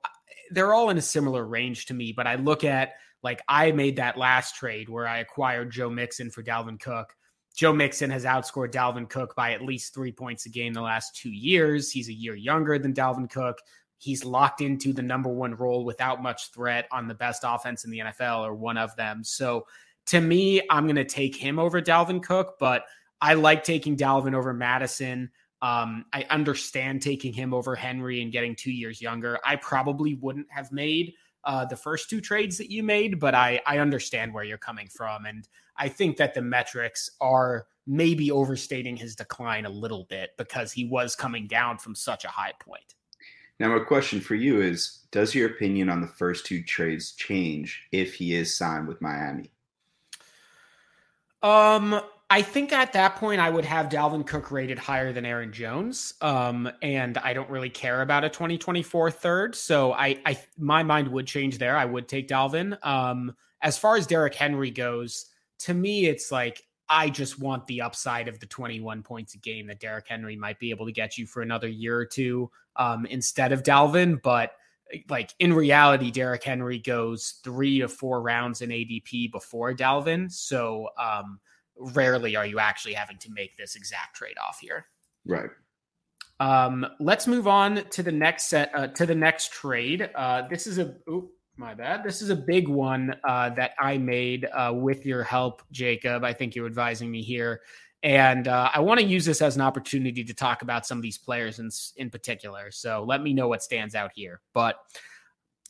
they're 0.50 0.72
all 0.72 0.90
in 0.90 0.96
a 0.96 1.02
similar 1.02 1.44
range 1.44 1.86
to 1.86 1.94
me, 1.94 2.12
but 2.12 2.26
I 2.26 2.36
look 2.36 2.62
at 2.62 2.92
like 3.25 3.42
I 3.48 3.72
made 3.72 3.96
that 3.96 4.16
last 4.16 4.54
trade 4.54 4.88
where 4.88 5.08
I 5.08 5.18
acquired 5.18 5.72
Joe 5.72 5.90
Mixon 5.90 6.30
for 6.30 6.44
Dalvin 6.44 6.78
Cook 6.80 7.14
Joe 7.56 7.72
Mixon 7.72 8.10
has 8.10 8.25
outscored 8.25 8.70
Dalvin 8.70 9.08
Cook 9.08 9.34
by 9.34 9.52
at 9.52 9.62
least 9.62 9.94
three 9.94 10.12
points 10.12 10.44
a 10.44 10.50
game 10.50 10.75
the 10.75 10.82
last 10.82 11.16
two 11.16 11.30
years. 11.30 11.90
He's 11.90 12.08
a 12.08 12.12
year 12.12 12.36
younger 12.36 12.78
than 12.78 12.92
Dalvin 12.92 13.30
Cook. 13.30 13.58
He's 13.96 14.26
locked 14.26 14.60
into 14.60 14.92
the 14.92 15.02
number 15.02 15.30
one 15.30 15.54
role 15.54 15.84
without 15.84 16.22
much 16.22 16.50
threat 16.52 16.86
on 16.92 17.08
the 17.08 17.14
best 17.14 17.44
offense 17.46 17.84
in 17.84 17.90
the 17.90 18.00
NFL 18.00 18.46
or 18.46 18.54
one 18.54 18.76
of 18.76 18.94
them. 18.96 19.25
So 19.25 19.66
to 20.06 20.20
me, 20.20 20.60
I'm 20.68 20.84
going 20.84 20.96
to 20.96 21.04
take 21.04 21.34
him 21.34 21.58
over 21.58 21.80
Dalvin 21.80 22.22
Cook, 22.22 22.56
but 22.60 22.84
I 23.22 23.32
like 23.32 23.64
taking 23.64 23.96
Dalvin 23.96 24.34
over 24.34 24.52
Mattison. 24.52 25.30
Um, 25.62 26.04
I 26.12 26.26
understand 26.28 27.00
taking 27.00 27.32
him 27.32 27.54
over 27.54 27.75
Henry 27.75 28.20
and 28.20 28.30
getting 28.30 28.54
two 28.54 28.70
years 28.70 29.00
younger. 29.00 29.38
I 29.44 29.56
probably 29.56 30.14
wouldn't 30.16 30.46
have 30.50 30.70
made 30.72 31.14
uh, 31.44 31.64
the 31.64 31.76
first 31.76 32.10
two 32.10 32.20
trades 32.20 32.58
that 32.58 32.70
you 32.70 32.82
made, 32.82 33.18
but 33.18 33.34
I 33.34 33.60
I 33.66 33.78
understand 33.78 34.34
where 34.34 34.44
you're 34.44 34.58
coming 34.58 34.88
from, 34.88 35.25
and 35.25 35.48
I 35.78 35.88
think 35.88 36.16
that 36.16 36.35
the 36.35 36.42
metrics 36.42 37.11
are 37.21 37.66
maybe 37.87 38.30
overstating 38.30 38.97
his 38.97 39.14
decline 39.14 39.64
a 39.64 39.71
little 39.71 40.04
bit 40.09 40.30
because 40.37 40.73
he 40.73 40.85
was 40.85 41.14
coming 41.14 41.47
down 41.47 41.78
from 41.78 41.95
such 41.95 42.25
a 42.25 42.28
high 42.28 42.52
point. 42.59 42.95
Now, 43.59 43.68
my 43.68 43.83
question 43.85 44.21
for 44.21 44.35
you 44.35 44.61
is: 44.61 45.06
Does 45.11 45.35
your 45.35 45.49
opinion 45.49 45.88
on 45.88 46.00
the 46.00 46.06
first 46.06 46.47
two 46.47 46.62
trades 46.62 47.12
change 47.12 47.87
if 47.92 48.14
he 48.14 48.35
is 48.35 48.54
signed 48.54 48.87
with 48.87 49.00
Miami? 49.00 49.50
Um, 51.42 52.00
I 52.28 52.42
think 52.42 52.73
at 52.73 52.92
that 52.95 53.16
point 53.16 53.40
I 53.40 53.49
would 53.49 53.64
have 53.64 53.88
Dalvin 53.88 54.26
Cook 54.26 54.50
rated 54.50 54.78
higher 54.78 55.12
than 55.12 55.25
Aaron 55.25 55.52
Jones. 55.52 56.14
Um, 56.21 56.68
and 56.83 57.16
I 57.18 57.33
don't 57.35 57.49
really 57.49 57.71
care 57.71 58.02
about 58.02 58.25
a 58.25 58.28
2024 58.28 59.11
third. 59.12 59.54
So 59.54 59.92
I, 59.92 60.18
I 60.26 60.38
my 60.59 60.83
mind 60.83 61.09
would 61.09 61.26
change 61.26 61.59
there. 61.59 61.76
I 61.76 61.85
would 61.85 62.09
take 62.09 62.28
Dalvin. 62.28 62.85
Um, 62.85 63.37
as 63.62 63.78
far 63.78 63.97
as 63.97 64.06
Derrick 64.06 64.35
Henry 64.35 64.71
goes, 64.71 65.26
to 65.60 65.75
me, 65.75 66.06
it's 66.06 66.30
like 66.30 66.62
I 66.88 67.10
just 67.10 67.40
want 67.40 67.66
the 67.66 67.80
upside 67.80 68.28
of 68.28 68.38
the 68.38 68.46
21 68.46 69.02
points 69.02 69.34
a 69.34 69.38
game 69.38 69.66
that 69.66 69.80
Derrick 69.80 70.06
Henry 70.08 70.36
might 70.36 70.58
be 70.58 70.70
able 70.70 70.86
to 70.86 70.92
get 70.92 71.18
you 71.18 71.26
for 71.26 71.42
another 71.42 71.68
year 71.68 71.98
or 71.98 72.06
two 72.06 72.50
um, 72.76 73.06
instead 73.06 73.52
of 73.52 73.62
Dalvin. 73.62 74.22
But 74.22 74.52
like 75.08 75.34
in 75.38 75.52
reality, 75.52 76.10
Derrick 76.10 76.44
Henry 76.44 76.78
goes 76.78 77.40
three 77.42 77.80
to 77.80 77.88
four 77.88 78.22
rounds 78.22 78.62
in 78.62 78.70
ADP 78.70 79.32
before 79.32 79.75
Dalvin. 79.75 80.30
So 80.30 80.88
um, 80.98 81.40
rarely 81.76 82.36
are 82.36 82.46
you 82.46 82.58
actually 82.58 82.94
having 82.94 83.18
to 83.18 83.30
make 83.32 83.56
this 83.56 83.76
exact 83.76 84.16
trade 84.16 84.36
off 84.38 84.58
here. 84.60 84.86
Right. 85.25 85.50
Um, 86.38 86.86
let's 87.00 87.26
move 87.26 87.48
on 87.48 87.84
to 87.90 88.02
the 88.02 88.12
next 88.12 88.48
set 88.48 88.70
uh, 88.75 88.88
to 88.88 89.06
the 89.06 89.14
next 89.14 89.52
trade. 89.52 90.10
Uh, 90.14 90.42
this 90.48 90.66
is 90.66 90.78
a 90.78 90.94
my 91.56 91.75
bad. 91.75 92.04
This 92.04 92.22
is 92.22 92.30
a 92.30 92.36
big 92.36 92.68
one 92.68 93.14
uh, 93.25 93.50
that 93.50 93.72
I 93.78 93.98
made 93.98 94.46
uh, 94.52 94.72
with 94.75 95.06
your 95.06 95.22
help, 95.22 95.62
Jacob. 95.70 96.25
I 96.25 96.32
think 96.32 96.54
you're 96.54 96.66
advising 96.66 97.10
me 97.10 97.22
here, 97.22 97.62
and 98.02 98.46
uh, 98.46 98.70
I 98.75 98.80
want 98.80 99.00
to 99.00 99.06
use 99.06 99.25
this 99.25 99.40
as 99.40 99.56
an 99.56 99.62
opportunity 99.62 100.22
to 100.22 100.34
talk 100.34 100.62
about 100.62 100.86
some 100.86 100.98
of 100.98 101.02
these 101.02 101.18
players 101.18 101.58
in 101.58 101.70
in 101.96 102.10
particular. 102.10 102.70
So 102.70 103.04
let 103.06 103.22
me 103.22 103.32
know 103.32 103.48
what 103.48 103.62
stands 103.62 103.94
out 103.94 104.10
here. 104.14 104.40
But 104.52 104.76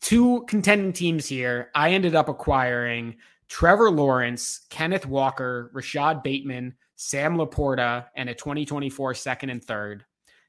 two 0.01 0.45
contending 0.49 0.93
teams 0.93 1.27
here. 1.27 1.71
I 1.75 1.93
ended 1.93 2.15
up 2.15 2.29
acquiring 2.29 3.17
Trevor 3.49 3.91
Lawrence, 3.91 4.67
Kenneth 4.71 5.07
Walker, 5.07 5.71
Rashod 5.73 6.23
Bateman, 6.23 6.75
Sam 6.97 7.37
LaPorta, 7.37 8.07
and 8.17 8.29
a 8.29 8.35
2024 8.35 9.15
second 9.15 9.51
and 9.51 9.65
third. 9.65 10.05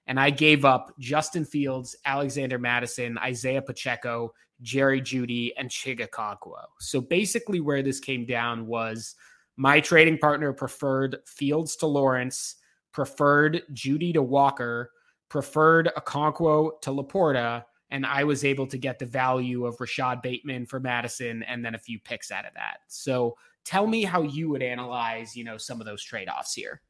And 0.07 0.19
I 0.19 0.29
gave 0.29 0.63
up 0.63 0.93
Justin 0.99 1.43
Fields, 1.43 1.95
Alexander 2.05 2.57
Mattison, 2.57 3.17
Isaiah 3.17 3.61
Pacheco, 3.61 4.33
Jerry 4.61 5.01
Jeudy, 5.01 5.51
and 5.57 5.69
Chig 5.69 5.99
Okonkwo. 5.99 6.61
So 6.79 7.01
basically, 7.01 7.59
where 7.59 7.83
this 7.83 7.99
came 7.99 8.25
down 8.25 8.67
was 8.67 9.15
my 9.55 9.79
trading 9.79 10.17
partner 10.17 10.53
preferred 10.53 11.17
Fields 11.25 11.75
to 11.77 11.87
Lawrence, 11.87 12.55
preferred 12.91 13.63
Jeudy 13.73 14.13
to 14.13 14.21
Walker, 14.21 14.91
preferred 15.29 15.91
Okonkwo 15.97 16.81
to 16.81 16.91
LaPorta, 16.91 17.63
and 17.89 18.05
I 18.05 18.23
was 18.23 18.43
able 18.43 18.67
to 18.67 18.77
get 18.77 18.99
the 18.99 19.05
value 19.05 19.65
of 19.65 19.79
Rashod 19.79 20.21
Bateman 20.21 20.65
for 20.65 20.79
Mattison 20.79 21.43
and 21.43 21.63
then 21.63 21.75
a 21.75 21.79
few 21.79 21.99
picks 21.99 22.31
out 22.31 22.45
of 22.45 22.53
that. 22.53 22.79
So 22.87 23.35
tell 23.63 23.87
me 23.87 24.03
how 24.03 24.21
you 24.23 24.49
would 24.49 24.61
analyze, 24.61 25.35
you 25.35 25.43
know, 25.43 25.57
some 25.57 25.79
of 25.79 25.87
those 25.87 26.03
trade-offs 26.03 26.53
here. 26.53 26.81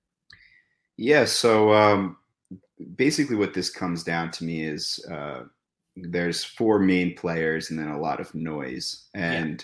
Yeah, 0.98 1.26
so 1.26 1.74
um, 1.74 2.18
basically 2.96 3.36
what 3.36 3.54
this 3.54 3.70
comes 3.70 4.04
down 4.04 4.32
to 4.32 4.44
me 4.44 4.64
is 4.64 5.06
uh, 5.12 5.44
there's 6.04 6.44
four 6.44 6.80
main 6.80 7.16
players 7.16 7.70
and 7.70 7.80
then 7.80 7.90
a 7.90 8.00
lot 8.00 8.20
of 8.20 8.34
noise. 8.36 9.08
And 9.14 9.64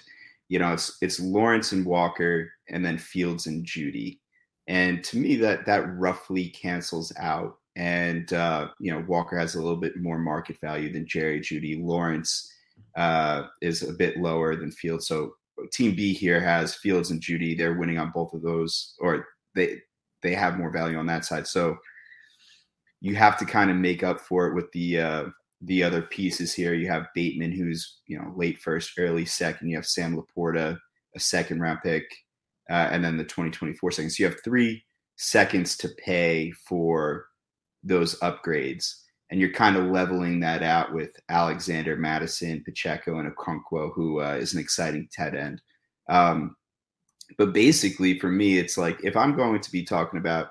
yeah. 0.49 0.49
you 0.49 0.59
know, 0.59 0.73
it's 0.73 0.97
it's 1.01 1.19
Lawrence 1.19 1.71
and 1.71 1.85
Walker 1.85 2.51
and 2.69 2.85
then 2.85 2.97
Fields 2.97 3.47
and 3.47 3.65
Jeudy. 3.65 4.19
And 4.67 5.03
to 5.05 5.17
me 5.17 5.35
that 5.37 5.65
that 5.65 5.97
roughly 5.97 6.49
cancels 6.49 7.11
out 7.19 7.57
and 7.75 8.31
uh, 8.33 8.69
you 8.79 8.91
know 8.91 9.03
Walker 9.07 9.37
has 9.37 9.55
a 9.55 9.61
little 9.61 9.77
bit 9.77 9.97
more 9.97 10.17
market 10.17 10.59
value 10.61 10.91
than 10.91 11.07
Jerry 11.07 11.39
Jeudy. 11.39 11.83
Lawrence 11.83 12.51
uh, 12.95 13.47
is 13.61 13.83
a 13.83 13.93
bit 13.93 14.17
lower 14.17 14.55
than 14.55 14.71
Fields. 14.71 15.07
So 15.07 15.33
Team 15.71 15.95
B 15.95 16.13
here 16.13 16.39
has 16.39 16.75
Fields 16.75 17.11
and 17.11 17.21
Jeudy. 17.21 17.57
They're 17.57 17.77
winning 17.77 17.97
on 17.97 18.11
both 18.13 18.33
of 18.33 18.41
those, 18.41 18.95
or 18.99 19.27
they 19.55 19.79
they 20.21 20.35
have 20.35 20.57
more 20.57 20.71
value 20.71 20.97
on 20.97 21.07
that 21.07 21.25
side. 21.25 21.47
So 21.47 21.77
you 23.01 23.15
have 23.15 23.37
to 23.39 23.45
kind 23.45 23.69
of 23.69 23.77
make 23.77 24.03
up 24.03 24.21
for 24.21 24.47
it 24.47 24.55
with 24.55 24.71
the 24.71 24.99
uh, 24.99 25.25
the 25.65 25.84
other 25.84 26.01
pieces 26.01 26.53
here. 26.53 26.74
You 26.74 26.89
have 26.89 27.08
Bateman, 27.15 27.51
who's 27.51 28.00
you 28.08 28.17
know 28.17 28.34
late 28.36 28.60
first, 28.60 28.93
early 28.98 29.25
second. 29.25 29.70
You 29.70 29.77
have 29.77 29.86
Sam 29.86 30.17
LaPorta, 30.17 30.77
a 31.15 31.20
second 31.20 31.62
round 31.62 31.79
pick, 31.84 32.03
uh, 32.70 32.89
and 32.91 33.03
then 33.03 33.17
the 33.17 33.24
2024 33.24 33.91
second. 33.91 34.10
So 34.10 34.24
you 34.24 34.29
have 34.29 34.43
three 34.43 34.84
seconds 35.15 35.77
to 35.77 35.89
pay 36.03 36.51
for 36.51 37.27
those 37.84 38.20
upgrades. 38.20 38.93
And 39.32 39.39
you're 39.39 39.51
kind 39.51 39.77
of 39.77 39.86
leveling 39.86 40.39
that 40.41 40.62
out 40.62 40.93
with 40.93 41.10
Alexander 41.29 41.96
Mattison, 41.96 42.63
Pacheco, 42.63 43.17
and 43.17 43.32
Okonkwo, 43.36 43.91
who 43.96 44.22
uh, 44.22 44.36
is 44.36 44.53
an 44.53 44.60
exciting 44.60 45.08
tight 45.15 45.34
end. 45.34 45.60
Um, 46.08 46.55
but 47.38 47.53
basically, 47.53 48.20
for 48.20 48.29
me, 48.29 48.60
it's 48.60 48.77
like 48.77 49.00
if 49.03 49.17
I'm 49.17 49.36
going 49.36 49.60
to 49.62 49.72
be 49.72 49.84
talking 49.84 50.20
about 50.20 50.50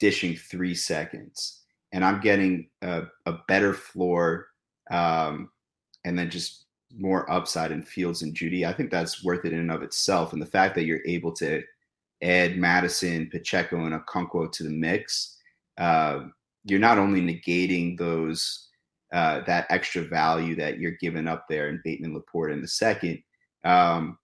dishing 0.00 0.34
three 0.34 0.74
seconds 0.74 1.62
and 1.96 2.04
I'm 2.04 2.20
getting 2.20 2.68
a, 2.82 3.04
a 3.24 3.38
better 3.48 3.72
floor 3.72 4.48
um, 4.90 5.48
and 6.04 6.16
then 6.16 6.28
just 6.28 6.66
more 6.94 7.28
upside 7.32 7.72
in 7.72 7.82
Fields 7.82 8.20
and 8.20 8.34
Jeudy, 8.34 8.66
I 8.66 8.74
think 8.74 8.90
that's 8.90 9.24
worth 9.24 9.46
it 9.46 9.54
in 9.54 9.60
and 9.60 9.72
of 9.72 9.82
itself. 9.82 10.34
And 10.34 10.42
the 10.42 10.46
fact 10.46 10.74
that 10.74 10.84
you're 10.84 11.06
able 11.06 11.32
to 11.32 11.62
add 12.22 12.58
Mattison, 12.58 13.30
Pacheco, 13.30 13.86
and 13.86 13.94
Okonkwo 13.94 14.52
to 14.52 14.62
the 14.62 14.68
mix, 14.70 15.38
uh, 15.78 16.24
you're 16.64 16.78
not 16.78 16.98
only 16.98 17.22
negating 17.22 17.96
those 17.96 18.68
uh, 19.14 19.40
that 19.46 19.66
extra 19.70 20.02
value 20.02 20.54
that 20.56 20.78
you're 20.78 20.98
giving 21.00 21.26
up 21.26 21.46
there 21.48 21.70
in 21.70 21.80
Bateman 21.82 22.14
LaPorta 22.14 22.52
in 22.52 22.60
the 22.60 22.68
second, 22.68 23.22
um, 23.64 24.18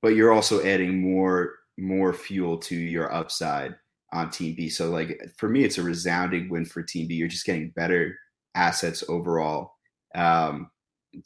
but 0.00 0.14
you're 0.14 0.32
also 0.32 0.64
adding 0.64 0.98
more 0.98 1.56
more 1.76 2.14
fuel 2.14 2.56
to 2.56 2.74
your 2.74 3.12
upside 3.12 3.74
on 4.14 4.30
Team 4.30 4.54
B. 4.54 4.70
So 4.70 4.88
like 4.90 5.20
for 5.36 5.48
me, 5.48 5.64
it's 5.64 5.76
a 5.76 5.82
resounding 5.82 6.48
win 6.48 6.64
for 6.64 6.82
Team 6.82 7.08
B. 7.08 7.14
You're 7.14 7.28
just 7.28 7.44
getting 7.44 7.70
better 7.70 8.16
assets 8.54 9.04
overall. 9.08 9.72
Um, 10.14 10.70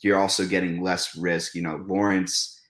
you're 0.00 0.18
also 0.18 0.47
getting 0.47 0.83
less 0.83 1.16
risk. 1.16 1.54
You 1.54 1.62
know, 1.62 1.85
Lawrence, 1.87 2.61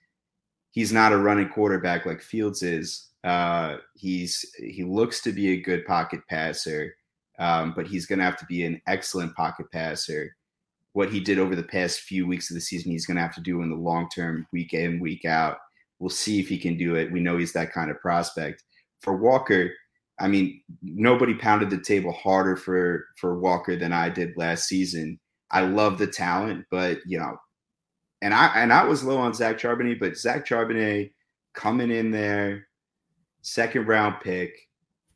he's 0.73 0.93
not 0.93 1.13
a 1.13 1.19
running 1.19 1.49
quarterback 1.49 2.05
like 2.05 2.21
Fields 2.21 2.63
is. 2.63 3.07
Uh, 3.25 3.79
he's 3.95 4.45
he 4.59 4.85
looks 4.85 5.23
to 5.23 5.33
be 5.33 5.53
a 5.53 5.61
good 5.61 5.87
pocket 5.87 6.21
passer 6.29 6.93
um, 7.39 7.73
but 7.75 7.87
he's 7.87 8.07
going 8.07 8.19
to 8.19 8.25
have 8.25 8.37
to 8.39 8.47
be 8.47 8.65
an 8.65 8.81
excellent 8.87 9.35
pocket 9.35 9.71
passer. 9.73 10.37
What 10.93 11.11
he 11.11 11.21
did 11.21 11.39
over 11.39 11.55
the 11.55 11.63
past 11.63 12.01
few 12.01 12.27
weeks 12.27 12.51
of 12.51 12.55
the 12.55 12.61
season, 12.61 12.91
he's 12.91 13.07
going 13.07 13.17
to 13.17 13.23
have 13.23 13.35
to 13.37 13.41
do 13.41 13.63
in 13.63 13.71
the 13.71 13.77
long 13.77 14.09
term, 14.15 14.47
week 14.53 14.75
in, 14.75 15.01
week 15.01 15.25
out. 15.25 15.59
We'll 16.01 16.11
see 16.11 16.41
if 16.41 16.49
he 16.49 16.59
can 16.59 16.77
do 16.77 16.97
it. 16.97 17.13
We 17.13 17.21
know 17.21 17.39
he's 17.39 17.53
that 17.53 17.73
kind 17.73 17.91
of 17.91 18.01
prospect. 18.01 18.65
For 19.01 19.17
Walker, 19.17 19.71
I 20.21 20.29
mean, 20.29 20.63
nobody 20.83 21.35
pounded 21.35 21.71
the 21.71 21.81
table 21.81 22.13
harder 22.13 22.57
for 22.57 23.07
for 23.17 23.39
Walker 23.39 23.77
than 23.77 23.93
I 23.93 24.09
did 24.09 24.37
last 24.37 24.67
season. 24.67 25.19
I 25.51 25.63
love 25.63 25.99
the 25.99 26.07
talent, 26.07 26.67
but 26.71 26.99
you 27.07 27.19
know, 27.19 27.37
and 28.23 28.35
I 28.35 28.49
and 28.57 28.73
I 28.73 28.85
was 28.85 29.05
low 29.05 29.19
on 29.19 29.35
Zach 29.35 29.59
Charbonnet, 29.59 30.01
but 30.01 30.17
Zach 30.17 30.47
Charbonnet 30.47 31.13
coming 31.55 31.91
in 31.91 32.11
there, 32.11 32.67
second 33.43 33.87
round 33.87 34.17
pick, 34.23 34.53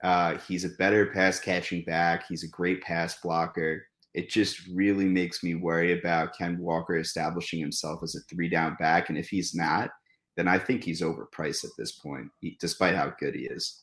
uh, 0.02 0.38
he's 0.38 0.64
a 0.64 0.70
better 0.70 1.06
pass 1.06 1.38
catching 1.40 1.84
back. 1.84 2.24
He's 2.28 2.44
a 2.44 2.48
great 2.48 2.82
pass 2.82 3.20
blocker. 3.20 3.84
It 4.14 4.28
just 4.28 4.66
really 4.68 5.06
makes 5.06 5.42
me 5.42 5.54
worry 5.54 5.98
about 5.98 6.36
Ken 6.36 6.58
Walker 6.58 6.98
establishing 6.98 7.60
himself 7.60 8.00
as 8.02 8.14
a 8.14 8.20
three 8.28 8.48
down 8.48 8.76
back. 8.78 9.08
And 9.08 9.16
if 9.16 9.28
he's 9.28 9.54
not, 9.54 9.90
then 10.36 10.48
I 10.48 10.58
think 10.58 10.84
he's 10.84 11.00
overpriced 11.00 11.64
at 11.64 11.70
this 11.78 11.92
point, 11.92 12.28
despite 12.60 12.94
how 12.94 13.12
good 13.18 13.34
he 13.34 13.42
is. 13.42 13.82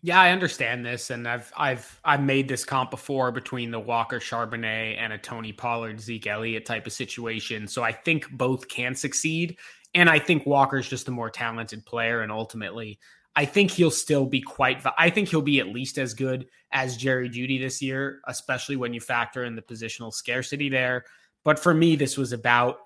Yeah, 0.00 0.20
I 0.20 0.30
understand 0.30 0.86
this, 0.86 1.10
and 1.10 1.26
I've 1.26 1.52
I've 1.56 2.00
I've 2.04 2.22
made 2.22 2.48
this 2.48 2.64
comp 2.64 2.90
before 2.90 3.32
between 3.32 3.72
the 3.72 3.80
Walker 3.80 4.20
Charbonnet 4.20 4.96
and 4.96 5.12
a 5.12 5.18
Tony 5.18 5.52
Pollard 5.52 6.00
Zeke 6.00 6.28
Elliott 6.28 6.64
type 6.66 6.86
of 6.86 6.92
situation. 6.92 7.66
So 7.66 7.82
I 7.82 7.90
think 7.92 8.30
both 8.30 8.68
can 8.68 8.94
succeed, 8.94 9.58
and 9.94 10.08
I 10.08 10.20
think 10.20 10.46
Walker's 10.46 10.88
just 10.88 11.08
a 11.08 11.10
more 11.10 11.30
talented 11.30 11.84
player, 11.84 12.20
and 12.20 12.30
ultimately 12.30 13.00
I 13.34 13.44
think 13.44 13.72
he'll 13.72 13.90
still 13.90 14.24
be 14.24 14.40
quite. 14.40 14.84
I 14.96 15.10
think 15.10 15.28
he'll 15.28 15.42
be 15.42 15.58
at 15.58 15.68
least 15.68 15.98
as 15.98 16.14
good 16.14 16.46
as 16.70 16.96
Jerry 16.96 17.28
Jeudy 17.28 17.58
this 17.60 17.82
year, 17.82 18.20
especially 18.28 18.76
when 18.76 18.94
you 18.94 19.00
factor 19.00 19.44
in 19.44 19.56
the 19.56 19.62
positional 19.62 20.12
scarcity 20.12 20.68
there. 20.68 21.04
But 21.44 21.58
for 21.58 21.74
me, 21.74 21.96
this 21.96 22.16
was 22.16 22.32
about 22.32 22.78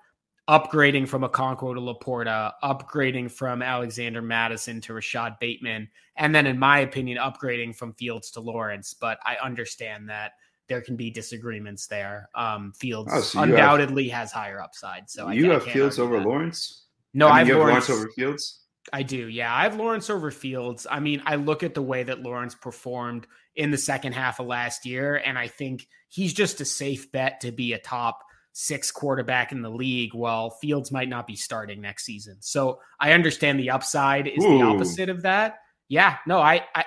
upgrading 0.47 1.07
from 1.07 1.23
Okonkwo 1.23 1.73
to 1.73 1.79
LaPorta, 1.81 2.51
upgrading 2.63 3.31
from 3.31 3.61
Alexander 3.61 4.21
Mattison 4.21 4.81
to 4.81 4.93
Rashod 4.93 5.37
Bateman, 5.39 5.89
and 6.15 6.33
then, 6.35 6.45
in 6.45 6.59
my 6.59 6.79
opinion, 6.79 7.17
upgrading 7.17 7.75
from 7.75 7.93
Fields 7.93 8.31
to 8.31 8.41
Lawrence. 8.41 8.93
But 8.93 9.19
I 9.25 9.37
understand 9.37 10.09
that 10.09 10.33
there 10.67 10.81
can 10.81 10.95
be 10.95 11.09
disagreements 11.09 11.87
there. 11.87 12.29
Um, 12.35 12.73
Fields 12.73 13.11
oh, 13.13 13.21
so 13.21 13.41
undoubtedly 13.41 14.09
have, 14.09 14.21
has 14.21 14.31
higher 14.31 14.61
upside. 14.61 15.09
So 15.09 15.29
you 15.29 15.51
I, 15.51 15.55
have 15.55 15.63
Fields 15.63 15.99
over 15.99 16.17
that. 16.17 16.25
Lawrence. 16.25 16.85
No, 17.13 17.27
I, 17.27 17.39
mean, 17.39 17.47
have 17.47 17.57
Lawrence, 17.57 17.89
Lawrence 17.89 18.03
over 18.03 18.11
Fields. 18.15 18.59
I 18.91 19.03
do. 19.03 19.27
Yeah, 19.27 19.53
I 19.53 19.63
have 19.63 19.77
Lawrence 19.77 20.09
over 20.09 20.29
Fields. 20.29 20.85
I 20.89 20.99
mean, 20.99 21.21
I 21.25 21.35
look 21.35 21.63
at 21.63 21.73
the 21.73 21.81
way 21.81 22.03
that 22.03 22.21
Lawrence 22.21 22.55
performed 22.55 23.27
in 23.55 23.71
the 23.71 23.77
second 23.77 24.13
half 24.13 24.39
of 24.39 24.47
last 24.47 24.85
year, 24.85 25.15
and 25.15 25.37
I 25.37 25.47
think 25.47 25.87
he's 26.09 26.33
just 26.33 26.59
a 26.59 26.65
safe 26.65 27.11
bet 27.11 27.41
to 27.41 27.51
be 27.51 27.73
a 27.73 27.79
top 27.79 28.23
six 28.53 28.91
quarterback 28.91 29.51
in 29.51 29.61
the 29.61 29.69
league. 29.69 30.13
While 30.13 30.51
Fields 30.51 30.91
might 30.91 31.09
not 31.09 31.27
be 31.27 31.35
starting 31.35 31.81
next 31.81 32.05
season, 32.05 32.37
so 32.39 32.79
I 32.99 33.11
understand 33.11 33.59
the 33.59 33.71
upside 33.71 34.27
is 34.27 34.43
Ooh. 34.43 34.57
the 34.57 34.63
opposite 34.63 35.09
of 35.09 35.21
that. 35.23 35.59
Yeah, 35.89 36.17
no, 36.25 36.39
I, 36.39 36.63
I 36.73 36.85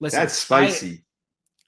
listen. 0.00 0.20
That's 0.20 0.38
spicy. 0.38 1.04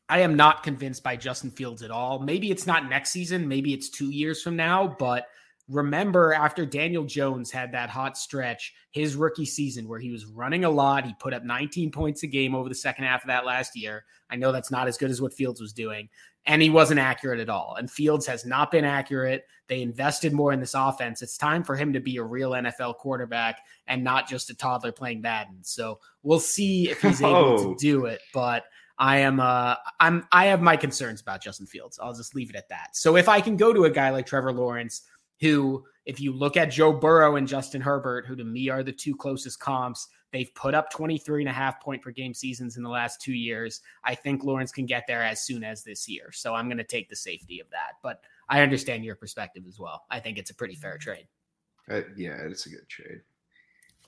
I, 0.09 0.19
I 0.19 0.19
am 0.21 0.35
not 0.35 0.63
convinced 0.63 1.03
by 1.03 1.17
Justin 1.17 1.51
Fields 1.51 1.83
at 1.83 1.91
all. 1.91 2.19
Maybe 2.19 2.51
it's 2.51 2.67
not 2.67 2.89
next 2.89 3.11
season. 3.11 3.47
Maybe 3.47 3.73
it's 3.73 3.89
two 3.89 4.11
years 4.11 4.43
from 4.43 4.57
now, 4.57 4.97
but 4.99 5.27
remember 5.71 6.33
after 6.33 6.67
Daniel 6.67 7.05
Jones 7.05 7.51
had 7.51 7.73
that 7.73 7.91
hot 7.91 8.19
stretch, 8.19 8.75
his 8.91 9.15
rookie 9.15 9.45
season 9.45 9.87
where 9.87 10.01
he 10.01 10.11
was 10.11 10.27
running 10.27 10.65
a 10.65 10.71
lot, 10.71 11.07
he 11.07 11.15
put 11.21 11.33
up 11.33 11.45
19 11.45 11.93
points 11.93 12.25
a 12.25 12.27
game 12.27 12.57
over 12.57 12.69
the 12.69 12.75
second 12.75 13.05
half 13.05 13.23
of 13.23 13.29
that 13.29 13.47
last 13.47 13.77
year. 13.77 14.05
I 14.29 14.37
know 14.37 14.51
that's 14.51 14.73
not 14.73 14.89
as 14.89 14.99
good 14.99 15.11
as 15.11 15.23
what 15.23 15.33
Fields 15.33 15.61
was 15.61 15.73
doing, 15.73 16.09
and 16.47 16.63
he 16.63 16.71
wasn't 16.71 17.01
accurate 17.01 17.41
at 17.41 17.49
all. 17.49 17.77
And 17.79 17.91
Fields 17.91 18.27
has 18.27 18.47
not 18.47 18.71
been 18.71 18.85
accurate. 18.85 19.45
They 19.69 19.83
invested 19.83 20.33
more 20.33 20.53
in 20.53 20.61
this 20.61 20.75
offense. 20.75 21.23
It's 21.23 21.37
time 21.37 21.63
for 21.63 21.77
him 21.77 21.93
to 21.93 22.01
be 22.01 22.17
a 22.17 22.23
real 22.23 22.53
NFL 22.53 22.97
quarterback 22.97 23.61
and 23.87 24.03
not 24.03 24.29
just 24.29 24.51
a 24.51 24.55
toddler 24.55 24.93
playing 24.93 25.21
Madden. 25.21 25.59
So 25.63 26.01
we'll 26.23 26.41
see 26.41 26.91
if 26.91 27.03
he's 27.03 27.21
able 27.23 27.35
oh. 27.35 27.75
to 27.75 27.77
do 27.79 28.07
it, 28.07 28.21
but 28.33 28.65
I 28.99 29.19
am 29.19 29.41
uh 29.41 29.77
I'm 29.99 30.27
I 30.31 30.47
have 30.47 30.61
my 30.61 30.77
concerns 30.77 31.21
about 31.21 31.43
Justin 31.43 31.67
Fields. 31.67 31.99
I'll 32.03 32.15
just 32.15 32.35
leave 32.35 32.51
it 32.51 32.57
at 32.57 32.69
that. 32.69 32.97
So 32.97 33.17
if 33.17 33.29
I 33.29 33.41
can 33.41 33.57
go 33.57 33.73
to 33.73 33.85
a 33.85 33.91
guy 33.91 34.11
like 34.11 34.27
Trevor 34.27 34.53
Lawrence 34.53 35.03
who, 35.41 35.85
if 36.05 36.21
you 36.21 36.33
look 36.33 36.57
at 36.57 36.67
Joe 36.67 36.93
Burrow 36.93 37.37
and 37.37 37.49
Justin 37.49 37.81
Herbert, 37.81 38.27
who 38.27 38.37
to 38.37 38.45
me 38.45 38.69
are 38.69 38.83
the 38.83 38.93
two 38.93 39.17
closest 39.17 39.59
comps, 39.59 40.09
they've 40.33 40.55
put 40.55 40.75
up 40.75 40.91
23 40.91 41.43
and 41.43 41.49
a 41.49 41.53
half 41.53 41.81
point 41.81 42.03
per 42.03 42.11
game 42.11 42.35
seasons 42.35 42.77
in 42.77 42.83
the 42.83 42.91
last 42.91 43.21
two 43.21 43.33
years. 43.33 43.81
I 44.05 44.15
think 44.15 44.45
Lawrence 44.45 44.73
can 44.73 44.87
get 44.87 45.05
there 45.07 45.23
as 45.23 45.41
soon 45.41 45.65
as 45.65 45.83
this 45.83 46.09
year. 46.09 46.31
So 46.33 46.55
I'm 46.55 46.67
going 46.67 46.79
to 46.79 46.85
take 46.85 47.09
the 47.09 47.17
safety 47.17 47.61
of 47.61 47.71
that. 47.71 47.95
But 48.03 48.23
I 48.49 48.63
understand 48.63 49.05
your 49.05 49.17
perspective 49.17 49.65
as 49.69 49.79
well. 49.79 50.05
I 50.11 50.21
think 50.21 50.39
it's 50.39 50.51
a 50.51 50.55
pretty 50.55 50.75
fair 50.75 50.99
trade. 50.99 51.27
Uh, 51.91 52.03
yeah, 52.17 52.37
it's 52.43 52.67
a 52.67 52.71
good 52.71 52.89
trade. 52.89 53.21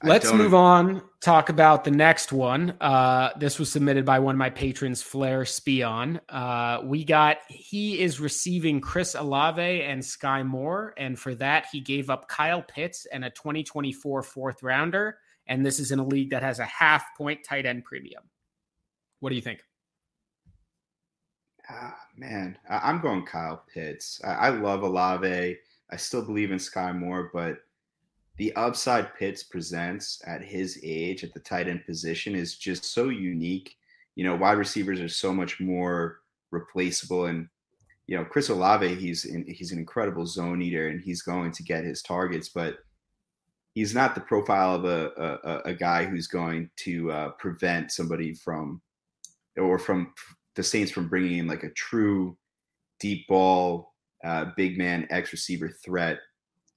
Let's 0.04 0.32
move 0.32 0.54
on. 0.54 1.02
Talk 1.20 1.48
about 1.48 1.84
the 1.84 1.90
next 1.90 2.32
one. 2.32 2.74
Uh, 2.80 3.30
this 3.38 3.58
was 3.58 3.70
submitted 3.70 4.04
by 4.04 4.18
one 4.18 4.34
of 4.34 4.38
my 4.38 4.50
patrons, 4.50 5.00
Flair 5.00 5.44
Spion. 5.44 6.20
Uh, 6.28 6.80
we 6.84 7.04
got 7.04 7.38
he 7.48 8.00
is 8.00 8.18
receiving 8.18 8.80
Chris 8.80 9.14
Olave 9.14 9.82
and 9.82 10.04
Sky 10.04 10.42
Moore, 10.42 10.92
and 10.96 11.18
for 11.18 11.34
that 11.36 11.66
he 11.70 11.80
gave 11.80 12.10
up 12.10 12.28
Kyle 12.28 12.62
Pitts 12.62 13.06
and 13.12 13.24
a 13.24 13.30
2024 13.30 14.22
fourth 14.22 14.62
rounder. 14.62 15.18
And 15.52 15.66
this 15.66 15.78
is 15.78 15.92
in 15.92 15.98
a 15.98 16.06
league 16.06 16.30
that 16.30 16.42
has 16.42 16.60
a 16.60 16.64
half 16.64 17.04
point 17.14 17.44
tight 17.44 17.66
end 17.66 17.84
premium. 17.84 18.22
What 19.20 19.28
do 19.28 19.36
you 19.36 19.42
think? 19.42 19.62
Ah, 21.68 21.94
man, 22.16 22.56
I'm 22.70 23.02
going 23.02 23.26
Kyle 23.26 23.62
Pitts. 23.72 24.18
I, 24.24 24.48
love 24.48 24.82
Olave. 24.82 25.58
I 25.90 25.96
still 25.96 26.24
believe 26.24 26.52
in 26.52 26.58
Sky 26.58 26.90
Moore, 26.92 27.30
but 27.34 27.58
the 28.38 28.56
upside 28.56 29.14
Pitts 29.14 29.42
presents 29.42 30.22
at 30.26 30.42
his 30.42 30.80
age 30.82 31.22
at 31.22 31.34
the 31.34 31.40
tight 31.40 31.68
end 31.68 31.84
position 31.84 32.34
is 32.34 32.56
just 32.56 32.86
so 32.86 33.10
unique. 33.10 33.76
You 34.14 34.24
know, 34.24 34.34
wide 34.34 34.56
receivers 34.56 35.00
are 35.00 35.08
so 35.08 35.34
much 35.34 35.60
more 35.60 36.20
replaceable, 36.50 37.26
and 37.26 37.46
you 38.06 38.16
know, 38.16 38.24
Chris 38.24 38.48
Olave, 38.48 38.94
he's 38.94 39.26
in, 39.26 39.44
he's 39.46 39.70
an 39.70 39.78
incredible 39.78 40.24
zone 40.24 40.62
eater, 40.62 40.88
and 40.88 41.02
he's 41.02 41.20
going 41.20 41.52
to 41.52 41.62
get 41.62 41.84
his 41.84 42.00
targets, 42.00 42.48
but 42.48 42.78
he's 43.74 43.94
not 43.94 44.14
the 44.14 44.20
profile 44.20 44.74
of 44.74 44.84
a 44.84 45.10
a, 45.44 45.70
a 45.70 45.74
guy 45.74 46.04
who's 46.04 46.26
going 46.26 46.70
to 46.76 47.10
uh, 47.10 47.28
prevent 47.38 47.92
somebody 47.92 48.34
from 48.34 48.80
or 49.56 49.78
from 49.78 50.12
the 50.56 50.62
Saints 50.62 50.92
from 50.92 51.08
bringing 51.08 51.38
in 51.38 51.46
like 51.46 51.62
a 51.62 51.70
true 51.70 52.36
deep 53.00 53.26
ball, 53.26 53.94
uh, 54.24 54.46
big 54.56 54.78
man, 54.78 55.06
X 55.10 55.32
receiver 55.32 55.70
threat. 55.84 56.18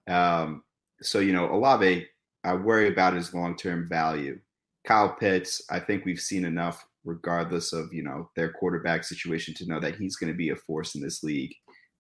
Um, 0.08 0.64
so 1.02 1.20
you 1.20 1.34
know 1.34 1.52
Olave, 1.54 2.08
I 2.44 2.54
worry 2.54 2.88
about 2.88 3.14
his 3.14 3.34
long 3.34 3.56
term 3.56 3.88
value. 3.90 4.40
Kyle 4.86 5.16
Pitts, 5.20 5.64
I 5.70 5.80
think 5.80 6.06
we've 6.06 6.20
seen 6.20 6.46
enough, 6.46 6.86
regardless 7.04 7.74
of 7.74 7.94
you 7.94 8.04
know 8.04 8.30
their 8.36 8.52
quarterback 8.52 9.04
situation, 9.04 9.54
to 9.56 9.66
know 9.66 9.80
that 9.80 9.96
he's 9.96 10.16
going 10.16 10.32
to 10.32 10.38
be 10.38 10.50
a 10.50 10.56
force 10.56 10.96
in 10.96 11.02
this 11.02 11.24
league 11.24 11.54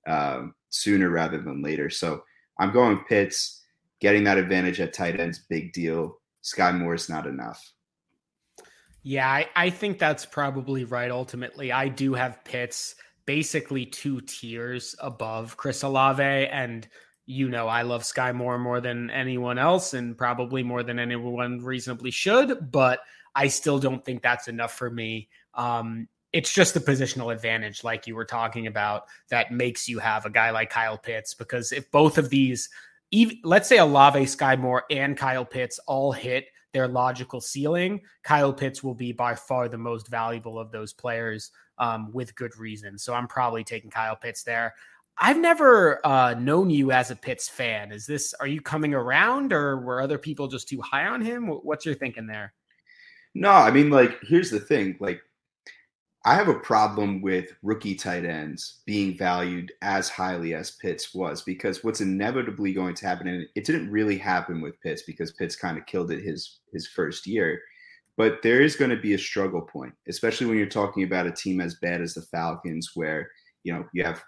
um, 0.07 0.53
sooner 0.69 1.09
rather 1.09 1.39
than 1.41 1.61
later. 1.61 1.89
So 1.89 2.23
I'm 2.59 2.71
going 2.71 3.03
Pitts. 3.09 3.63
Getting 4.01 4.23
that 4.25 4.37
advantage 4.37 4.79
at 4.81 4.93
tight 4.93 5.19
ends, 5.19 5.39
big 5.49 5.73
deal. 5.73 6.19
Sky 6.41 6.71
Moore 6.71 6.95
is 6.95 7.09
not 7.09 7.27
enough. 7.27 7.71
Yeah, 9.03 9.29
I, 9.29 9.47
I 9.55 9.69
think 9.69 9.99
that's 9.99 10.25
probably 10.25 10.83
right. 10.83 11.11
Ultimately, 11.11 11.71
I 11.71 11.87
do 11.87 12.13
have 12.13 12.43
Pitts 12.43 12.95
basically 13.25 13.85
two 13.85 14.21
tiers 14.21 14.95
above 14.99 15.57
Chris 15.57 15.83
Olave, 15.83 16.23
and 16.23 16.87
you 17.25 17.49
know 17.49 17.67
I 17.67 17.83
love 17.83 18.03
Sky 18.03 18.31
Moore 18.31 18.57
more 18.57 18.81
than 18.81 19.09
anyone 19.09 19.57
else 19.57 19.93
and 19.93 20.17
probably 20.17 20.63
more 20.63 20.83
than 20.83 20.99
anyone 20.99 21.59
reasonably 21.63 22.11
should, 22.11 22.71
but 22.71 22.99
I 23.35 23.47
still 23.47 23.79
don't 23.79 24.03
think 24.03 24.21
that's 24.21 24.47
enough 24.47 24.73
for 24.73 24.89
me. 24.89 25.29
Um, 25.53 26.07
it's 26.33 26.53
just 26.53 26.73
the 26.73 26.79
positional 26.79 27.33
advantage, 27.33 27.83
like 27.83 28.07
you 28.07 28.15
were 28.15 28.25
talking 28.25 28.67
about, 28.67 29.03
that 29.29 29.51
makes 29.51 29.87
you 29.87 29.99
have 29.99 30.25
a 30.25 30.29
guy 30.29 30.49
like 30.49 30.69
Kyle 30.69 30.97
Pitts. 30.97 31.33
Because 31.33 31.71
if 31.71 31.89
both 31.91 32.17
of 32.17 32.29
these, 32.29 32.69
even, 33.15 33.39
let's 33.43 33.69
say 33.69 33.77
Olave, 33.77 34.25
Sky 34.25 34.57
Moore, 34.57 34.83
and 34.89 35.17
Kyle 35.17 35.45
Pitts 35.45 35.79
all 35.87 36.11
hit 36.11 36.47
their 36.73 36.87
logical 36.87 37.39
ceiling, 37.39 38.01
Kyle 38.23 38.51
Pitts 38.51 38.83
will 38.83 38.93
be 38.93 39.13
by 39.13 39.33
far 39.33 39.69
the 39.69 39.77
most 39.77 40.09
valuable 40.09 40.59
of 40.59 40.69
those 40.71 40.91
players 40.91 41.51
um, 41.77 42.11
with 42.11 42.35
good 42.35 42.57
reason. 42.57 42.97
So 42.97 43.13
I'm 43.13 43.27
probably 43.27 43.63
taking 43.63 43.89
Kyle 43.89 44.17
Pitts 44.17 44.43
there. 44.43 44.75
I've 45.17 45.39
never 45.39 46.05
uh, 46.05 46.33
known 46.33 46.69
you 46.69 46.91
as 46.91 47.09
a 47.09 47.15
Pitts 47.15 47.47
fan. 47.47 47.93
Is 47.93 48.05
this 48.05 48.33
are 48.33 48.47
you 48.47 48.59
coming 48.59 48.93
around, 48.93 49.53
or 49.53 49.79
were 49.79 50.01
other 50.01 50.17
people 50.17 50.49
just 50.49 50.67
too 50.67 50.81
high 50.81 51.07
on 51.07 51.21
him? 51.21 51.47
What's 51.47 51.85
your 51.85 51.95
thinking 51.95 52.27
there? 52.27 52.53
No, 53.33 53.51
I 53.51 53.71
mean, 53.71 53.89
like, 53.89 54.19
here's 54.23 54.51
the 54.51 54.59
thing. 54.59 54.97
Like, 54.99 55.21
I 56.27 56.33
have 56.33 56.47
a 56.47 56.59
problem 56.59 57.21
with 57.21 57.53
rookie 57.61 57.93
tight 57.93 58.25
ends 58.25 58.81
being 58.87 59.15
valued 59.15 59.71
as 59.83 60.09
highly 60.09 60.55
as 60.55 60.71
Pitts 60.71 61.13
was 61.13 61.43
because 61.43 61.83
what's 61.83 62.01
inevitably 62.01 62.73
going 62.73 62.95
to 62.95 63.05
happen, 63.05 63.27
and 63.27 63.45
it 63.53 63.63
didn't 63.63 63.91
really 63.91 64.17
happen 64.17 64.59
with 64.59 64.81
Pitts 64.81 65.03
because 65.03 65.33
Pitts 65.33 65.55
kind 65.55 65.77
of 65.77 65.85
killed 65.85 66.09
it 66.09 66.23
his 66.23 66.61
his 66.73 66.87
first 66.87 67.27
year. 67.27 67.61
But 68.17 68.41
there 68.41 68.61
is 68.61 68.75
going 68.75 68.89
to 68.89 68.97
be 68.97 69.13
a 69.13 69.19
struggle 69.19 69.61
point, 69.61 69.93
especially 70.07 70.47
when 70.47 70.57
you're 70.57 70.65
talking 70.65 71.03
about 71.03 71.27
a 71.27 71.31
team 71.31 71.61
as 71.61 71.75
bad 71.75 72.01
as 72.01 72.15
the 72.15 72.23
Falcons, 72.23 72.91
where 72.95 73.29
you 73.63 73.71
know 73.71 73.85
you 73.93 74.03
have 74.03 74.23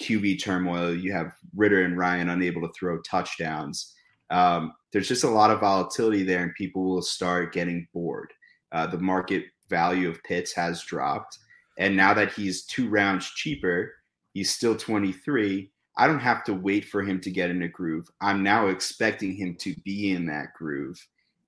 QB 0.00 0.42
turmoil. 0.42 0.94
You 0.94 1.12
have 1.12 1.34
Ridder 1.54 1.84
and 1.84 1.98
Ryan 1.98 2.30
unable 2.30 2.62
to 2.62 2.72
throw 2.72 3.02
touchdowns. 3.02 3.92
Um, 4.30 4.72
there's 4.94 5.08
just 5.08 5.24
a 5.24 5.28
lot 5.28 5.50
of 5.50 5.60
volatility 5.60 6.22
there, 6.22 6.42
and 6.42 6.54
people 6.54 6.84
will 6.84 7.02
start 7.02 7.52
getting 7.52 7.86
bored. 7.92 8.32
Uh, 8.72 8.86
the 8.86 8.98
market 8.98 9.44
value 9.68 10.08
of 10.08 10.22
Pitts 10.24 10.52
has 10.54 10.82
dropped, 10.82 11.38
and 11.78 11.96
now 11.96 12.14
that 12.14 12.32
he's 12.32 12.64
two 12.64 12.88
rounds 12.88 13.30
cheaper, 13.30 13.92
he's 14.32 14.54
still 14.54 14.76
23. 14.76 15.70
I 15.96 16.06
don't 16.06 16.20
have 16.20 16.44
to 16.44 16.54
wait 16.54 16.84
for 16.86 17.02
him 17.02 17.20
to 17.20 17.30
get 17.30 17.50
in 17.50 17.62
a 17.62 17.68
groove. 17.68 18.08
I'm 18.20 18.42
now 18.42 18.66
expecting 18.66 19.34
him 19.34 19.56
to 19.60 19.74
be 19.84 20.12
in 20.12 20.26
that 20.26 20.54
groove, 20.54 20.98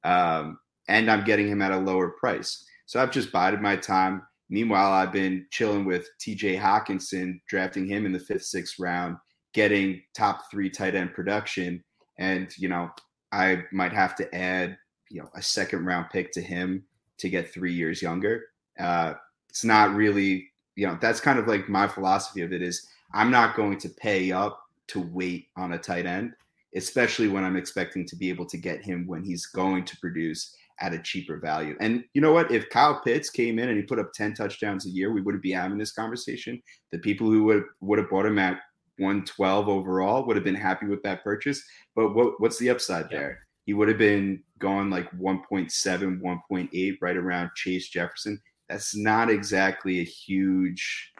um, 0.05 0.59
and 0.89 1.11
I'm 1.11 1.25
getting 1.25 1.49
him 1.49 1.63
at 1.63 1.73
a 1.73 1.79
lower 1.79 2.11
price. 2.11 2.65
So 2.87 3.03
I've 3.03 3.11
just 3.11 3.33
bided 3.33 3.61
my 3.61 3.77
time. 3.77 4.23
Meanwhile, 4.49 4.93
I've 4.93 5.13
been 5.13 5.47
chilling 5.51 5.85
with 5.85 6.09
TJ 6.21 6.61
Hockenson, 6.61 7.41
drafting 7.49 7.87
him 7.87 8.07
in 8.07 8.13
the 8.13 8.21
fifth, 8.21 8.45
sixth 8.45 8.79
round, 8.79 9.17
getting 9.53 10.01
top 10.15 10.51
three 10.51 10.71
tight 10.71 10.95
end 10.95 11.13
production. 11.13 11.83
And, 12.19 12.57
you 12.57 12.69
know, 12.69 12.91
I 13.33 13.65
might 13.73 13.93
have 13.93 14.15
to 14.17 14.35
add, 14.35 14.79
you 15.11 15.21
know, 15.21 15.29
a 15.35 15.43
second 15.43 15.85
round 15.85 16.07
pick 16.11 16.31
to 16.33 16.41
him 16.41 16.85
to 17.19 17.29
get 17.29 17.53
three 17.53 17.73
years 17.73 18.03
younger. 18.03 18.45
Uh, 18.79 19.15
it's 19.49 19.65
not 19.65 19.95
really, 19.95 20.49
you 20.75 20.87
know, 20.87 20.99
that's 21.01 21.21
kind 21.21 21.39
of 21.39 21.47
like 21.47 21.69
my 21.69 21.89
philosophy 21.89 22.43
of 22.43 22.53
it 22.53 22.63
is 22.63 22.87
I'm 23.15 23.31
not 23.31 23.57
going 23.57 23.79
to 23.79 23.89
pay 23.89 24.33
up 24.33 24.61
to 24.89 25.01
wait 25.01 25.49
on 25.57 25.73
a 25.73 25.79
tight 25.79 26.07
end, 26.07 26.33
especially 26.75 27.29
when 27.29 27.45
I'm 27.45 27.57
expecting 27.57 28.07
to 28.07 28.17
be 28.17 28.29
able 28.29 28.47
to 28.47 28.59
get 28.59 28.85
him 28.85 29.07
when 29.07 29.25
he's 29.25 29.47
going 29.47 29.85
to 29.85 29.97
produce 29.99 30.55
at 30.81 30.93
a 30.93 30.99
cheaper 30.99 31.39
value. 31.39 31.75
And 31.81 32.05
you 32.13 32.21
know 32.21 32.33
what? 32.33 32.51
If 32.51 32.69
Kyle 32.69 33.01
Pitts 33.03 33.31
came 33.31 33.59
in 33.59 33.69
and 33.69 33.79
he 33.79 33.83
put 33.83 33.99
up 33.99 34.13
10 34.13 34.35
touchdowns 34.35 34.87
a 34.87 34.91
year, 34.91 35.13
we 35.13 35.23
wouldn't 35.23 35.43
be 35.43 35.53
having 35.53 35.79
this 35.79 35.93
conversation. 35.93 36.61
The 36.93 36.99
people 36.99 37.29
who 37.29 37.45
would 37.45 37.65
would 37.81 37.99
have 37.99 38.11
bought 38.11 38.27
him 38.27 38.39
at 38.39 38.61
112 38.99 39.69
overall 39.69 40.27
would 40.27 40.37
have 40.37 40.45
been 40.45 40.55
happy 40.55 40.87
with 40.87 41.03
that 41.03 41.25
purchase. 41.25 41.63
But 41.95 42.15
what, 42.15 42.41
what's 42.41 42.59
the 42.59 42.71
upside 42.71 43.07
yeah. 43.11 43.19
there? 43.19 43.46
He 43.67 43.75
would 43.75 43.89
have 43.89 43.99
been 43.99 44.43
going 44.59 44.91
like 44.91 45.11
1.7, 45.11 46.21
1.8, 46.21 46.97
right 47.01 47.17
around 47.17 47.51
Chase 47.57 47.89
Jefferson. 47.89 48.41
That's 48.69 48.97
not 48.97 49.29
exactly 49.29 50.01
a 50.01 50.05
huge 50.05 51.13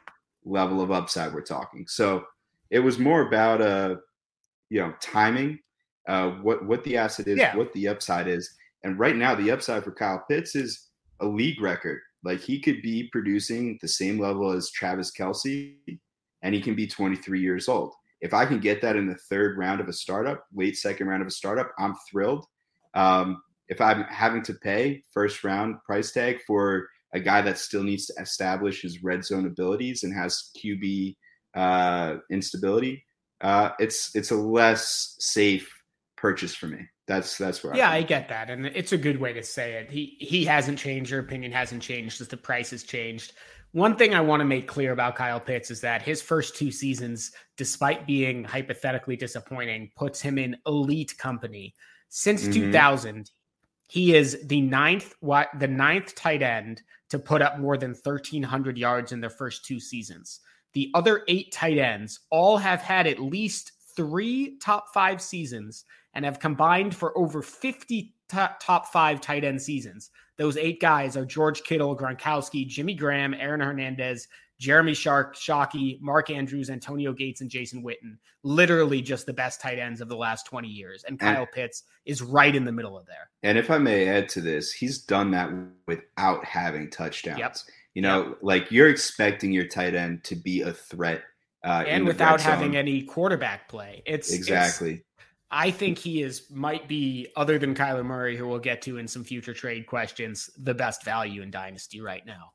level 0.45 0.81
of 0.81 0.91
upside 0.91 1.35
we're 1.35 1.43
talking. 1.43 1.87
So 1.89 2.25
it 2.71 2.79
was 2.79 2.99
more 2.99 3.27
about 3.27 3.61
uh, 3.61 3.97
you 4.71 4.81
know, 4.81 4.95
timing, 5.01 5.59
uh, 6.09 6.31
what 6.43 6.65
what 6.65 6.85
the 6.85 6.97
asset 6.97 7.27
is, 7.27 7.39
yeah. 7.39 7.57
what 7.57 7.73
the 7.73 7.89
upside 7.89 8.29
is, 8.29 8.55
and 8.85 8.99
right 8.99 9.17
now 9.17 9.35
the 9.35 9.51
upside 9.51 9.85
for 9.85 9.93
Kyle 9.93 10.25
Pitts 10.29 10.55
is 10.55 10.89
a 11.21 11.27
league 11.27 11.61
record. 11.61 12.01
Like 12.25 12.41
he 12.41 12.61
could 12.61 12.83
be 12.83 13.09
producing 13.13 13.79
the 13.81 13.89
same 13.89 14.19
level 14.19 14.51
as 14.51 14.71
Travis 14.71 15.13
Kelce, 15.13 15.75
and 16.43 16.55
he 16.55 16.61
can 16.61 16.75
be 16.75 16.87
23 16.87 17.41
years 17.41 17.69
old. 17.69 17.93
If 18.21 18.35
I 18.35 18.47
can 18.47 18.61
get 18.61 18.81
that 18.83 18.97
in 18.97 19.07
the 19.07 19.19
third 19.31 19.59
round 19.59 19.81
of 19.81 19.89
a 19.89 19.93
startup, 19.93 20.45
late 20.55 20.77
second 20.77 21.09
round 21.09 21.23
of 21.23 21.29
a 21.29 21.33
startup, 21.33 21.73
I'm 21.79 21.95
thrilled. 22.11 22.47
Um, 22.95 23.43
if 23.69 23.81
I'm 23.81 24.05
having 24.05 24.43
to 24.45 24.55
pay 24.55 25.03
first 25.13 25.45
round 25.45 25.77
price 25.85 26.13
tag 26.13 26.41
for 26.47 26.89
a 27.15 27.21
guy 27.21 27.43
that 27.43 27.59
still 27.59 27.83
needs 27.83 28.07
to 28.07 28.15
establish 28.21 28.83
his 28.83 29.03
red 29.03 29.25
zone 29.25 29.47
abilities 29.47 30.03
and 30.03 30.15
has 30.15 30.51
QB 30.57 31.17
uh, 31.55 32.17
instability, 32.31 33.05
uh, 33.41 33.71
it's 33.79 34.15
it's 34.15 34.31
a 34.31 34.37
less 34.37 35.17
safe 35.19 35.71
purchase 36.17 36.55
for 36.55 36.67
me. 36.67 36.79
That's 37.07 37.39
that's 37.39 37.63
where. 37.63 37.77
Yeah, 37.77 37.91
I, 37.91 37.97
I, 37.97 38.03
get 38.03 38.29
that, 38.31 38.51
and 38.51 38.67
it's 38.67 38.93
a 38.93 38.99
good 38.99 39.21
way 39.21 39.33
to 39.33 39.43
say 39.43 39.75
it. 39.75 39.91
He 39.91 40.17
he 40.19 40.45
hasn't 40.45 40.79
changed. 40.79 41.11
Your 41.11 41.21
opinion 41.21 41.53
hasn't 41.53 41.83
changed. 41.83 42.19
Just 42.19 42.31
the 42.31 42.37
price 42.37 42.71
has 42.71 42.83
changed. 42.83 43.33
One 43.77 43.95
thing 43.95 44.15
I 44.15 44.23
want 44.23 44.41
to 44.41 44.47
make 44.47 44.67
clear 44.67 44.93
about 44.93 45.17
Kyle 45.17 45.39
Pitts 45.39 45.71
is 45.71 45.83
that 45.83 46.01
his 46.01 46.23
first 46.23 46.57
two 46.57 46.71
seasons, 46.71 47.33
despite 47.59 48.07
being 48.07 48.43
hypothetically 48.43 49.17
disappointing, 49.17 49.91
puts 49.95 50.19
him 50.19 50.39
in 50.39 50.57
elite 50.67 51.15
company. 51.19 51.75
Since 52.09 52.45
mm-hmm. 52.45 52.73
2000, 52.73 53.31
he 53.89 54.17
is 54.17 54.39
the 54.45 54.63
ninth 54.63 55.13
what 55.21 55.51
the 55.59 55.69
ninth 55.69 56.15
tight 56.15 56.41
end 56.41 56.81
to 57.11 57.19
put 57.19 57.43
up 57.43 57.59
more 57.59 57.77
than 57.77 57.91
1300 57.91 58.79
yards 58.79 59.13
in 59.13 59.21
their 59.21 59.29
first 59.29 59.67
two 59.67 59.79
seasons. 59.79 60.41
The 60.73 60.91
other 60.95 61.25
eight 61.29 61.53
tight 61.53 61.77
ends 61.77 62.21
all 62.31 62.57
have 62.57 62.81
had 62.81 63.07
at 63.07 63.21
least 63.21 63.73
3 63.95 64.57
top 64.57 64.87
5 64.95 65.21
seasons 65.21 65.85
and 66.17 66.25
have 66.25 66.41
combined 66.41 66.97
for 66.97 67.17
over 67.17 67.43
50 67.43 68.15
top 68.29 68.87
5 68.87 69.21
tight 69.21 69.45
end 69.45 69.61
seasons. 69.61 70.11
Those 70.39 70.57
eight 70.57 70.81
guys 70.81 71.17
are 71.17 71.25
George 71.25 71.63
Kittle, 71.63 71.97
Gronkowski, 71.97 72.67
Jimmy 72.67 72.95
Graham, 72.95 73.35
Aaron 73.35 73.61
Hernandez, 73.61 74.27
Jeremy 74.59 74.95
Shark, 74.95 75.37
Shockey, 75.37 76.01
Mark 76.01 76.31
Andrews, 76.31 76.71
Antonio 76.71 77.13
Gates, 77.13 77.43
and 77.43 77.51
Jason 77.51 77.85
Witten. 77.85 78.17
Literally 78.43 79.03
just 79.03 79.27
the 79.27 79.33
best 79.35 79.61
tight 79.61 79.79
ends 79.79 80.01
of 80.01 80.09
the 80.09 80.17
last 80.17 80.47
20 80.47 80.67
years. 80.67 81.05
And 81.07 81.21
Kyle 81.21 81.43
and, 81.43 81.53
Pitts 81.53 81.83
is 82.07 82.23
right 82.23 82.55
in 82.55 82.65
the 82.65 82.73
middle 82.73 82.97
of 82.97 83.07
there. 83.07 83.29
And 83.43 83.59
if 83.59 83.71
I 83.71 83.77
may 83.77 84.09
add 84.09 84.31
to 84.31 84.41
this, 84.41 84.73
he's 84.73 84.99
done 84.99 85.31
that 85.33 85.51
without 85.87 86.45
having 86.47 86.91
touchdowns. 86.91 87.39
Yep. 87.39 87.57
You 87.93 88.03
know, 88.03 88.29
yep. 88.29 88.39
like 88.41 88.71
you're 88.71 88.89
expecting 88.89 89.53
your 89.53 89.67
tight 89.67 89.95
end 89.95 90.25
to 90.25 90.35
be 90.35 90.63
a 90.63 90.73
threat. 90.73 91.23
Uh, 91.63 91.85
and 91.87 92.07
without 92.07 92.41
having 92.41 92.77
any 92.77 93.03
quarterback 93.03 93.69
play. 93.69 94.03
It's 94.07 94.33
exactly. 94.33 94.93
It's, 94.93 95.03
I 95.51 95.71
think 95.71 95.99
he 95.99 96.23
is 96.23 96.51
might 96.51 96.89
be, 96.89 97.29
other 97.37 97.59
than 97.59 97.75
Kyler 97.75 98.05
Murray, 98.05 98.37
who 98.37 98.49
we'll 98.49 98.59
get 98.59 98.83
to 98.83 98.99
in 98.99 99.07
some 99.07 99.25
future 99.25 99.55
trade 99.55 99.87
questions, 99.87 100.51
the 100.59 100.75
best 100.75 101.05
value 101.05 101.43
in 101.43 101.51
Dynasty 101.51 102.01
right 102.01 102.25
now. 102.27 102.53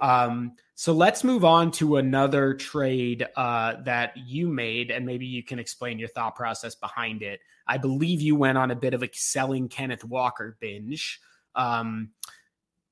Um, 0.00 0.52
so 0.74 0.92
let's 0.92 1.22
move 1.22 1.44
on 1.44 1.70
to 1.72 1.96
another 1.96 2.54
trade 2.54 3.26
uh, 3.36 3.76
that 3.84 4.16
you 4.16 4.48
made, 4.48 4.90
and 4.90 5.06
maybe 5.06 5.26
you 5.26 5.42
can 5.42 5.58
explain 5.58 5.98
your 5.98 6.08
thought 6.08 6.34
process 6.34 6.74
behind 6.74 7.22
it. 7.22 7.40
I 7.66 7.78
believe 7.78 8.20
you 8.20 8.36
went 8.36 8.58
on 8.58 8.70
a 8.70 8.76
bit 8.76 8.94
of 8.94 9.02
a 9.02 9.10
selling 9.12 9.68
Kenneth 9.68 10.04
Walker 10.04 10.56
binge. 10.60 11.20
Um, 11.54 12.10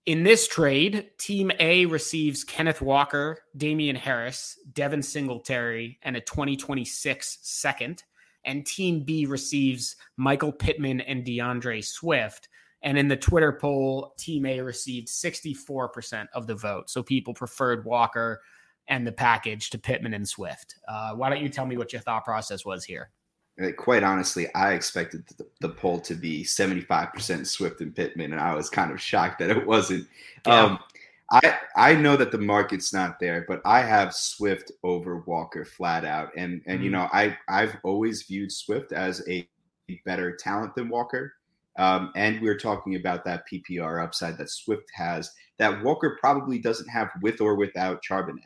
in 0.04 0.24
this 0.24 0.48
trade, 0.48 1.10
Team 1.18 1.52
A 1.60 1.86
receives 1.86 2.44
Kenneth 2.44 2.80
Walker, 2.80 3.38
Damien 3.56 3.96
Harris, 3.96 4.58
Devin 4.72 5.02
Singletary, 5.02 5.98
and 6.02 6.16
a 6.16 6.20
2026 6.20 7.38
second. 7.42 8.02
And 8.44 8.66
Team 8.66 9.00
B 9.02 9.26
receives 9.26 9.96
Michael 10.16 10.52
Pittman 10.52 11.00
and 11.02 11.24
DeAndre 11.24 11.84
Swift. 11.84 12.48
And 12.82 12.98
in 12.98 13.08
the 13.08 13.16
Twitter 13.16 13.52
poll, 13.52 14.14
Team 14.18 14.44
A 14.46 14.60
received 14.60 15.08
64% 15.08 16.26
of 16.34 16.46
the 16.46 16.54
vote. 16.54 16.90
So 16.90 17.02
people 17.02 17.32
preferred 17.32 17.84
Walker 17.84 18.40
and 18.88 19.06
the 19.06 19.12
package 19.12 19.70
to 19.70 19.78
Pittman 19.78 20.14
and 20.14 20.28
Swift. 20.28 20.76
Uh, 20.88 21.12
why 21.12 21.30
don't 21.30 21.40
you 21.40 21.48
tell 21.48 21.66
me 21.66 21.76
what 21.76 21.92
your 21.92 22.02
thought 22.02 22.24
process 22.24 22.64
was 22.64 22.84
here? 22.84 23.10
Quite 23.76 24.02
honestly, 24.02 24.52
I 24.54 24.72
expected 24.72 25.24
the, 25.36 25.46
the 25.60 25.68
poll 25.68 26.00
to 26.00 26.14
be 26.14 26.42
75% 26.42 27.46
Swift 27.46 27.80
and 27.82 27.94
Pittman, 27.94 28.32
and 28.32 28.40
I 28.40 28.54
was 28.54 28.70
kind 28.70 28.90
of 28.90 29.00
shocked 29.00 29.38
that 29.40 29.50
it 29.50 29.66
wasn't. 29.66 30.08
Yeah. 30.46 30.62
Um, 30.62 30.78
I 31.32 31.58
I 31.74 31.94
know 31.94 32.16
that 32.16 32.30
the 32.30 32.38
market's 32.38 32.92
not 32.92 33.18
there, 33.18 33.44
but 33.48 33.62
I 33.64 33.80
have 33.80 34.14
Swift 34.14 34.70
over 34.84 35.18
Walker 35.26 35.64
flat 35.64 36.04
out, 36.04 36.30
and 36.36 36.62
and 36.66 36.76
mm-hmm. 36.76 36.84
you 36.84 36.90
know 36.90 37.08
I 37.12 37.36
I've 37.48 37.76
always 37.82 38.22
viewed 38.24 38.52
Swift 38.52 38.92
as 38.92 39.26
a 39.28 39.48
better 40.04 40.36
talent 40.36 40.74
than 40.74 40.88
Walker. 40.88 41.34
Um, 41.78 42.12
and 42.16 42.42
we're 42.42 42.58
talking 42.58 42.96
about 42.96 43.24
that 43.24 43.44
PPR 43.50 44.04
upside 44.04 44.36
that 44.36 44.50
Swift 44.50 44.90
has 44.94 45.32
that 45.58 45.82
Walker 45.82 46.18
probably 46.20 46.58
doesn't 46.58 46.88
have 46.88 47.08
with 47.22 47.40
or 47.40 47.56
without 47.56 48.02
Charbonnet. 48.08 48.44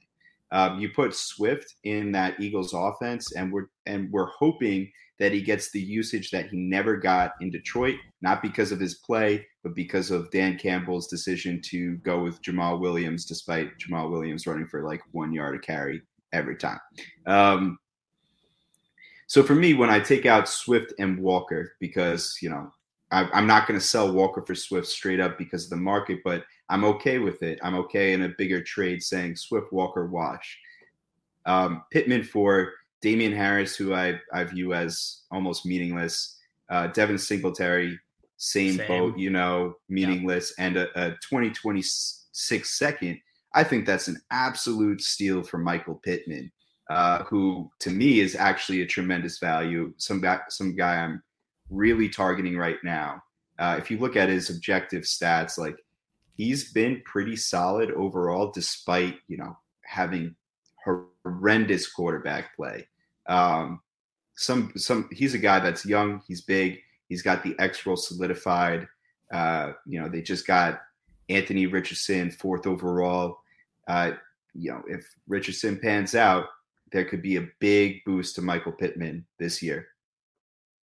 Um, 0.52 0.78
you 0.78 0.90
put 0.90 1.12
Swift 1.12 1.74
in 1.82 2.12
that 2.12 2.38
Eagles 2.38 2.72
offense, 2.72 3.32
and 3.32 3.52
we're 3.52 3.66
and 3.86 4.12
we're 4.12 4.30
hoping 4.38 4.90
that 5.18 5.32
he 5.32 5.40
gets 5.40 5.70
the 5.70 5.80
usage 5.80 6.30
that 6.30 6.48
he 6.48 6.56
never 6.56 6.96
got 6.96 7.32
in 7.40 7.50
Detroit, 7.50 7.96
not 8.20 8.42
because 8.42 8.72
of 8.72 8.80
his 8.80 8.96
play, 8.96 9.46
but 9.62 9.74
because 9.74 10.10
of 10.10 10.30
Dan 10.30 10.58
Campbell's 10.58 11.08
decision 11.08 11.60
to 11.66 11.96
go 11.98 12.22
with 12.22 12.42
Jamaal 12.42 12.80
Williams, 12.80 13.24
despite 13.24 13.78
Jamaal 13.78 14.10
Williams 14.10 14.46
running 14.46 14.66
for 14.66 14.82
like 14.82 15.00
one 15.12 15.32
yard 15.32 15.56
a 15.56 15.58
carry 15.58 16.02
every 16.32 16.56
time. 16.56 16.80
Um, 17.26 17.78
so 19.26 19.42
for 19.42 19.54
me, 19.54 19.74
when 19.74 19.90
I 19.90 20.00
take 20.00 20.26
out 20.26 20.48
Swift 20.48 20.92
and 20.98 21.18
Walker, 21.18 21.72
because 21.80 22.38
you 22.40 22.50
know 22.50 22.72
I, 23.10 23.38
am 23.38 23.46
not 23.46 23.66
going 23.66 23.78
to 23.78 23.84
sell 23.84 24.12
Walker 24.12 24.42
for 24.42 24.54
Swift 24.54 24.86
straight 24.86 25.20
up 25.20 25.38
because 25.38 25.64
of 25.64 25.70
the 25.70 25.76
market, 25.76 26.20
but 26.24 26.44
I'm 26.68 26.84
okay 26.84 27.18
with 27.18 27.42
it. 27.42 27.58
I'm 27.62 27.74
okay 27.76 28.12
in 28.12 28.22
a 28.22 28.34
bigger 28.36 28.62
trade 28.62 29.02
saying 29.02 29.36
Swift, 29.36 29.72
Walker, 29.72 30.06
wash. 30.06 30.58
Um, 31.44 31.84
Pittman 31.92 32.24
for 32.24 32.72
Damien 33.06 33.32
Harris, 33.32 33.76
who 33.76 33.94
I, 33.94 34.20
I 34.32 34.42
view 34.42 34.74
as 34.74 35.20
almost 35.30 35.64
meaningless. 35.64 36.36
Uh, 36.68 36.88
Devin 36.88 37.18
Singletary, 37.18 37.96
same, 38.36 38.78
same, 38.78 38.88
boat, 38.88 39.16
you 39.16 39.30
know, 39.30 39.74
meaningless. 39.88 40.52
Yeah. 40.58 40.64
And 40.66 40.76
a, 40.76 41.06
a 41.06 41.10
2026 41.10 42.68
second. 42.76 43.20
I 43.54 43.62
think 43.62 43.86
that's 43.86 44.08
an 44.08 44.20
absolute 44.32 45.00
steal 45.02 45.44
for 45.44 45.58
Michael 45.58 46.00
Pittman, 46.02 46.50
uh, 46.90 47.22
who 47.22 47.70
to 47.78 47.90
me 47.90 48.18
is 48.18 48.34
actually 48.34 48.82
a 48.82 48.86
tremendous 48.86 49.38
value. 49.38 49.94
Some 49.98 50.20
guy, 50.20 50.40
some 50.48 50.74
guy 50.74 50.96
I'm 50.96 51.22
really 51.70 52.08
targeting 52.08 52.56
right 52.56 52.78
now. 52.82 53.22
Uh, 53.56 53.76
if 53.78 53.88
you 53.88 53.98
look 53.98 54.16
at 54.16 54.30
his 54.30 54.50
objective 54.50 55.04
stats, 55.04 55.58
like 55.58 55.76
he's 56.34 56.72
been 56.72 57.02
pretty 57.04 57.36
solid 57.36 57.92
overall, 57.92 58.50
despite 58.50 59.14
you 59.28 59.36
know 59.36 59.56
having 59.84 60.34
horrendous 60.84 61.88
quarterback 61.88 62.56
play. 62.56 62.88
Um, 63.28 63.80
some 64.36 64.72
some 64.76 65.08
he's 65.12 65.34
a 65.34 65.38
guy 65.38 65.60
that's 65.60 65.86
young, 65.86 66.22
he's 66.28 66.42
big, 66.42 66.78
he's 67.08 67.22
got 67.22 67.42
the 67.42 67.54
X 67.58 67.86
role 67.86 67.96
solidified. 67.96 68.86
Uh, 69.32 69.72
you 69.86 70.00
know, 70.00 70.08
they 70.08 70.22
just 70.22 70.46
got 70.46 70.80
Anthony 71.28 71.66
Richardson 71.66 72.30
fourth 72.30 72.66
overall. 72.66 73.38
Uh, 73.88 74.12
you 74.54 74.70
know, 74.70 74.82
if 74.88 75.06
Richardson 75.28 75.78
pans 75.78 76.14
out, 76.14 76.46
there 76.92 77.04
could 77.04 77.22
be 77.22 77.36
a 77.36 77.48
big 77.60 78.04
boost 78.04 78.36
to 78.36 78.42
Michael 78.42 78.72
Pittman 78.72 79.26
this 79.38 79.62
year. 79.62 79.88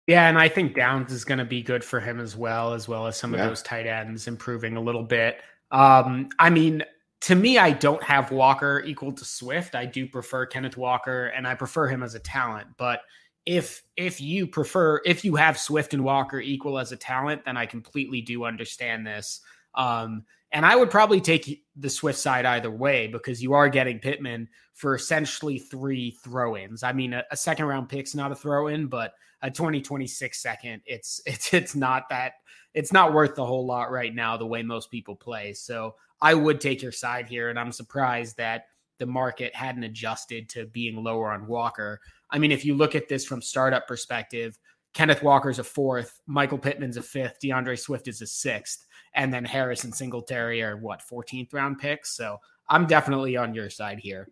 Yeah, 0.08 0.28
and 0.28 0.40
I 0.40 0.48
think 0.48 0.76
Downs 0.76 1.12
is 1.12 1.24
going 1.24 1.38
to 1.38 1.46
be 1.46 1.62
good 1.62 1.84
for 1.84 2.00
him 2.00 2.20
as 2.20 2.36
well, 2.36 2.74
as 2.74 2.88
well 2.88 3.06
as 3.06 3.16
some 3.16 3.34
yeah. 3.34 3.44
of 3.44 3.50
those 3.50 3.62
tight 3.62 3.86
ends 3.86 4.28
improving 4.28 4.76
a 4.76 4.82
little 4.82 5.04
bit. 5.04 5.42
Um, 5.72 6.30
I 6.40 6.50
mean, 6.50 6.84
to 7.22 7.36
me, 7.36 7.58
I 7.58 7.72
don't 7.72 8.02
have 8.04 8.32
Walker 8.32 8.82
equal 8.86 9.12
to 9.12 9.26
Swift. 9.26 9.76
I 9.76 9.86
do 9.86 10.08
prefer 10.08 10.46
Kenneth 10.46 10.78
Walker, 10.78 11.28
and 11.28 11.48
I 11.48 11.56
prefer 11.56 11.88
him 11.88 12.04
as 12.04 12.16
a 12.16 12.20
talent. 12.20 12.68
But 12.78 13.02
if 13.46 13.84
if 13.98 14.22
you 14.22 14.48
prefer, 14.48 15.02
if 15.06 15.26
you 15.26 15.36
have 15.36 15.58
Swift 15.58 15.94
and 15.94 16.04
Walker 16.04 16.40
equal 16.40 16.80
as 16.80 16.92
a 16.92 16.98
talent, 16.98 17.46
then 17.46 17.58
I 17.58 17.66
completely 17.66 18.22
do 18.22 18.46
understand 18.46 19.06
this. 19.06 19.42
Um, 19.76 20.24
and 20.52 20.66
I 20.66 20.76
would 20.76 20.90
probably 20.90 21.22
take 21.22 21.64
the 21.76 21.90
Swift 21.90 22.18
side 22.18 22.46
either 22.46 22.72
way 22.72 23.08
because 23.08 23.42
you 23.42 23.54
are 23.54 23.70
getting 23.70 24.00
Pittman 24.00 24.48
for 24.74 24.96
essentially 24.96 25.60
three 25.60 26.12
throw 26.24 26.58
ins. 26.58 26.84
I 26.84 26.94
mean, 26.94 27.14
a, 27.14 27.24
a 27.32 27.38
second 27.38 27.66
round 27.66 27.90
pick's 27.90 28.16
not 28.16 28.32
a 28.32 28.36
throw 28.36 28.68
in, 28.68 28.88
but 28.88 29.14
a 29.42 29.52
2026 29.52 30.42
second, 30.42 30.82
it's 30.86 31.22
it's 31.26 31.54
it's 31.54 31.76
not 31.76 32.10
that 32.10 32.34
it's 32.74 32.94
not 32.94 33.14
worth 33.14 33.36
the 33.36 33.46
whole 33.46 33.66
lot 33.66 33.92
right 33.92 34.14
now 34.14 34.38
the 34.38 34.46
way 34.46 34.64
most 34.64 34.92
people 34.92 35.16
play. 35.16 35.54
So 35.54 35.96
I 36.22 36.34
would 36.34 36.60
take 36.60 36.82
your 36.82 36.92
side 36.92 37.28
here, 37.28 37.50
and 37.50 37.60
I'm 37.60 37.72
surprised 37.72 38.38
that 38.38 38.66
the 38.98 39.06
market 39.06 39.56
hadn't 39.56 39.84
adjusted 39.84 40.50
to 40.50 40.66
being 40.68 41.04
lower 41.04 41.32
on 41.32 41.48
Walker. 41.48 42.02
I 42.30 42.40
mean, 42.40 42.52
if 42.52 42.66
you 42.66 42.76
look 42.76 42.96
at 42.96 43.08
this 43.08 43.26
from 43.26 43.42
startup 43.42 43.88
perspective, 43.88 44.60
Kenneth 44.94 45.24
Walker's 45.24 45.60
a 45.60 45.64
fourth, 45.64 46.20
Michael 46.28 46.58
Pittman's 46.58 46.98
a 46.98 47.02
fifth, 47.02 47.38
DeAndre 47.42 47.80
Swift 47.80 48.08
is 48.08 48.22
a 48.22 48.28
sixth 48.28 48.86
and 49.14 49.34
then 49.34 49.46
Harris 49.46 49.84
and 49.84 49.94
Singletary 49.94 50.62
are 50.62 50.78
what 50.78 51.02
14th 51.02 51.54
round 51.54 51.80
picks. 51.80 52.16
So 52.16 52.38
I'm 52.68 52.86
definitely 52.86 53.38
on 53.38 53.54
your 53.54 53.70
side 53.70 54.00
here. 54.00 54.30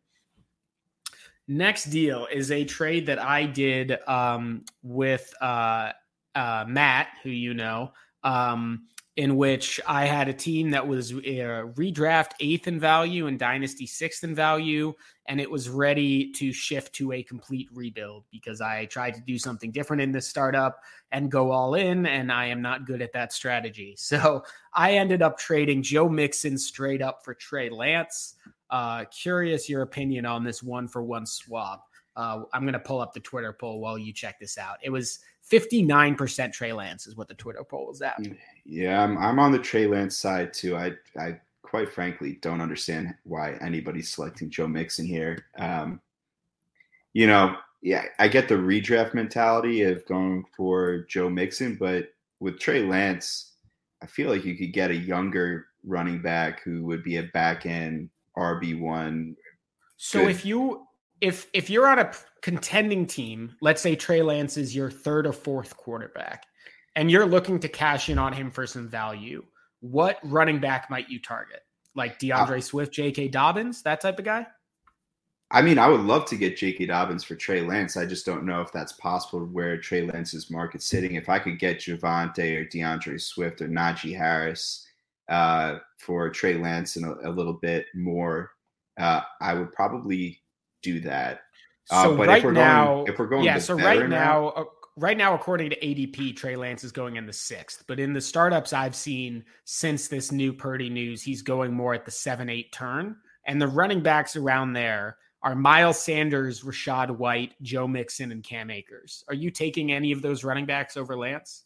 Next 1.47 1.85
deal 1.85 2.27
is 2.31 2.51
a 2.51 2.65
trade 2.65 3.05
that 3.05 3.19
I 3.19 3.45
did 3.45 3.97
um, 4.07 4.65
with 4.83 5.33
uh, 5.41 5.93
uh, 6.35 6.65
Matt, 6.67 7.07
who 7.23 7.29
you 7.29 7.53
know, 7.53 7.93
um, 8.23 8.87
in 9.17 9.35
which 9.35 9.81
I 9.87 10.05
had 10.05 10.29
a 10.29 10.33
team 10.33 10.69
that 10.69 10.87
was 10.87 11.11
uh, 11.11 11.17
redraft 11.75 12.33
eighth 12.39 12.67
in 12.67 12.79
value 12.79 13.25
and 13.25 13.39
dynasty 13.39 13.87
sixth 13.87 14.23
in 14.23 14.35
value, 14.35 14.93
and 15.25 15.41
it 15.41 15.49
was 15.49 15.69
ready 15.69 16.31
to 16.33 16.53
shift 16.53 16.93
to 16.95 17.11
a 17.11 17.23
complete 17.23 17.67
rebuild 17.73 18.25
because 18.31 18.61
I 18.61 18.85
tried 18.85 19.15
to 19.15 19.21
do 19.21 19.39
something 19.39 19.71
different 19.71 20.03
in 20.03 20.11
this 20.11 20.27
startup 20.27 20.79
and 21.11 21.31
go 21.31 21.49
all 21.49 21.73
in, 21.73 22.05
and 22.05 22.31
I 22.31 22.45
am 22.45 22.61
not 22.61 22.85
good 22.85 23.01
at 23.01 23.11
that 23.13 23.33
strategy. 23.33 23.95
So 24.07 24.43
I 24.73 24.93
ended 24.93 25.21
up 25.21 25.37
trading 25.37 25.83
Joe 25.83 26.07
Mixon 26.07 26.57
straight 26.57 27.01
up 27.01 27.25
for 27.25 27.33
Trey 27.33 27.69
Lance. 27.69 28.35
Uh, 28.69 29.03
curious 29.05 29.67
your 29.67 29.81
opinion 29.81 30.25
on 30.25 30.43
this 30.43 30.63
one 30.63 30.87
for 30.87 31.03
one 31.03 31.25
swap. 31.25 31.87
Uh, 32.15 32.43
I'm 32.53 32.61
going 32.61 32.73
to 32.73 32.79
pull 32.79 33.01
up 33.01 33.13
the 33.13 33.19
Twitter 33.19 33.53
poll 33.53 33.79
while 33.79 33.97
you 33.97 34.13
check 34.13 34.39
this 34.39 34.57
out. 34.57 34.77
It 34.81 34.89
was 34.89 35.19
59% 35.51 36.51
Trey 36.51 36.73
Lance 36.73 37.07
is 37.07 37.15
what 37.15 37.27
the 37.27 37.33
Twitter 37.33 37.63
poll 37.63 37.87
was 37.87 38.01
at. 38.01 38.17
Yeah, 38.67 39.01
I'm, 39.01 39.17
I'm 39.17 39.39
on 39.39 39.53
the 39.53 39.59
Trey 39.59 39.87
Lance 39.87 40.17
side 40.17 40.53
too. 40.53 40.75
I, 40.75 40.93
I 41.17 41.39
quite 41.61 41.91
frankly 41.91 42.37
don't 42.41 42.61
understand 42.61 43.15
why 43.23 43.53
anybody's 43.61 44.09
selecting 44.09 44.49
Joe 44.49 44.67
Mixon 44.67 45.05
here. 45.05 45.45
Um, 45.57 46.01
you 47.13 47.27
know, 47.27 47.55
yeah, 47.81 48.05
I 48.19 48.27
get 48.27 48.49
the 48.49 48.55
redraft 48.55 49.13
mentality 49.13 49.83
of 49.83 50.05
going 50.05 50.43
for 50.55 51.05
Joe 51.09 51.29
Mixon, 51.29 51.75
but 51.75 52.13
with 52.41 52.59
Trey 52.59 52.83
Lance, 52.83 53.53
I 54.01 54.05
feel 54.05 54.29
like 54.29 54.43
you 54.43 54.55
could 54.55 54.73
get 54.73 54.91
a 54.91 54.95
younger 54.95 55.67
running 55.85 56.21
back 56.21 56.61
who 56.63 56.83
would 56.83 57.03
be 57.03 57.17
a 57.17 57.23
back 57.23 57.65
end 57.65 58.09
RB 58.37 58.79
one. 58.79 59.35
So 59.95 60.21
Good. 60.21 60.31
if 60.31 60.45
you 60.45 60.85
if 61.21 61.47
if 61.53 61.69
you're 61.69 61.87
on 61.87 61.99
a 61.99 62.11
contending 62.41 63.05
team, 63.05 63.55
let's 63.61 63.81
say 63.81 63.95
Trey 63.95 64.21
Lance 64.21 64.57
is 64.57 64.75
your 64.75 64.91
third 64.91 65.25
or 65.25 65.33
fourth 65.33 65.75
quarterback, 65.77 66.45
and 66.97 67.11
you're 67.11 67.27
looking 67.27 67.59
to 67.59 67.69
cash 67.69 68.09
in 68.09 68.17
on 68.17 68.33
him 68.33 68.49
for 68.49 68.65
some 68.65 68.89
value, 68.89 69.45
what 69.81 70.17
running 70.23 70.59
back 70.59 70.89
might 70.89 71.09
you 71.09 71.21
target? 71.21 71.61
Like 71.95 72.19
DeAndre 72.19 72.57
uh, 72.57 72.61
Swift, 72.61 72.91
J.K. 72.91 73.27
Dobbins, 73.27 73.83
that 73.83 74.01
type 74.01 74.17
of 74.17 74.25
guy? 74.25 74.47
I 75.51 75.61
mean, 75.61 75.77
I 75.77 75.87
would 75.87 76.01
love 76.01 76.25
to 76.25 76.35
get 76.35 76.57
J.K. 76.57 76.87
Dobbins 76.87 77.23
for 77.23 77.35
Trey 77.35 77.61
Lance. 77.61 77.97
I 77.97 78.05
just 78.05 78.25
don't 78.25 78.45
know 78.45 78.61
if 78.61 78.71
that's 78.71 78.93
possible 78.93 79.45
where 79.45 79.77
Trey 79.77 80.01
Lance's 80.01 80.49
market 80.49 80.81
sitting. 80.81 81.13
If 81.13 81.29
I 81.29 81.37
could 81.37 81.59
get 81.59 81.77
Javonte 81.77 82.57
or 82.57 82.65
DeAndre 82.65 83.21
Swift 83.21 83.61
or 83.61 83.67
Najee 83.67 84.17
Harris 84.17 84.87
uh, 85.29 85.77
for 85.99 86.31
Trey 86.31 86.55
Lance 86.55 86.95
and 86.95 87.05
a, 87.05 87.29
a 87.29 87.31
little 87.31 87.53
bit 87.53 87.85
more, 87.93 88.49
uh, 88.99 89.21
I 89.39 89.53
would 89.53 89.71
probably 89.71 90.41
do 90.81 90.99
that. 91.01 91.41
Uh, 91.91 92.03
so 92.03 92.17
but 92.17 92.27
right 92.27 92.39
if 92.39 92.43
we're 92.43 92.51
now, 92.51 92.95
going, 92.95 93.07
if 93.07 93.19
we're 93.19 93.27
going, 93.27 93.43
yeah. 93.43 93.59
So 93.59 93.75
right 93.75 94.09
now, 94.09 94.49
uh, 94.49 94.63
right 94.97 95.17
now, 95.17 95.33
according 95.33 95.69
to 95.69 95.79
ADP, 95.79 96.35
Trey 96.35 96.55
Lance 96.55 96.83
is 96.83 96.91
going 96.91 97.15
in 97.15 97.25
the 97.25 97.33
sixth. 97.33 97.83
But 97.87 97.99
in 97.99 98.13
the 98.13 98.21
startups 98.21 98.73
I've 98.73 98.95
seen 98.95 99.45
since 99.63 100.07
this 100.07 100.31
new 100.31 100.51
Purdy 100.51 100.89
news, 100.89 101.21
he's 101.21 101.41
going 101.41 101.73
more 101.73 101.93
at 101.93 102.05
the 102.05 102.11
seven, 102.11 102.49
eight 102.49 102.71
turn. 102.71 103.15
And 103.45 103.61
the 103.61 103.67
running 103.67 104.01
backs 104.01 104.35
around 104.35 104.73
there 104.73 105.17
are 105.43 105.55
Miles 105.55 105.99
Sanders, 105.99 106.63
Rachaad 106.63 107.11
White, 107.11 107.53
Joe 107.61 107.87
Mixon, 107.87 108.31
and 108.31 108.43
Cam 108.43 108.69
Akers. 108.69 109.23
Are 109.29 109.35
you 109.35 109.51
taking 109.51 109.91
any 109.91 110.11
of 110.11 110.21
those 110.21 110.43
running 110.43 110.65
backs 110.65 110.97
over 110.97 111.15
Lance? 111.15 111.63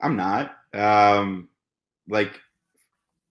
I'm 0.00 0.16
not. 0.16 0.56
Um, 0.74 1.48
like 2.08 2.40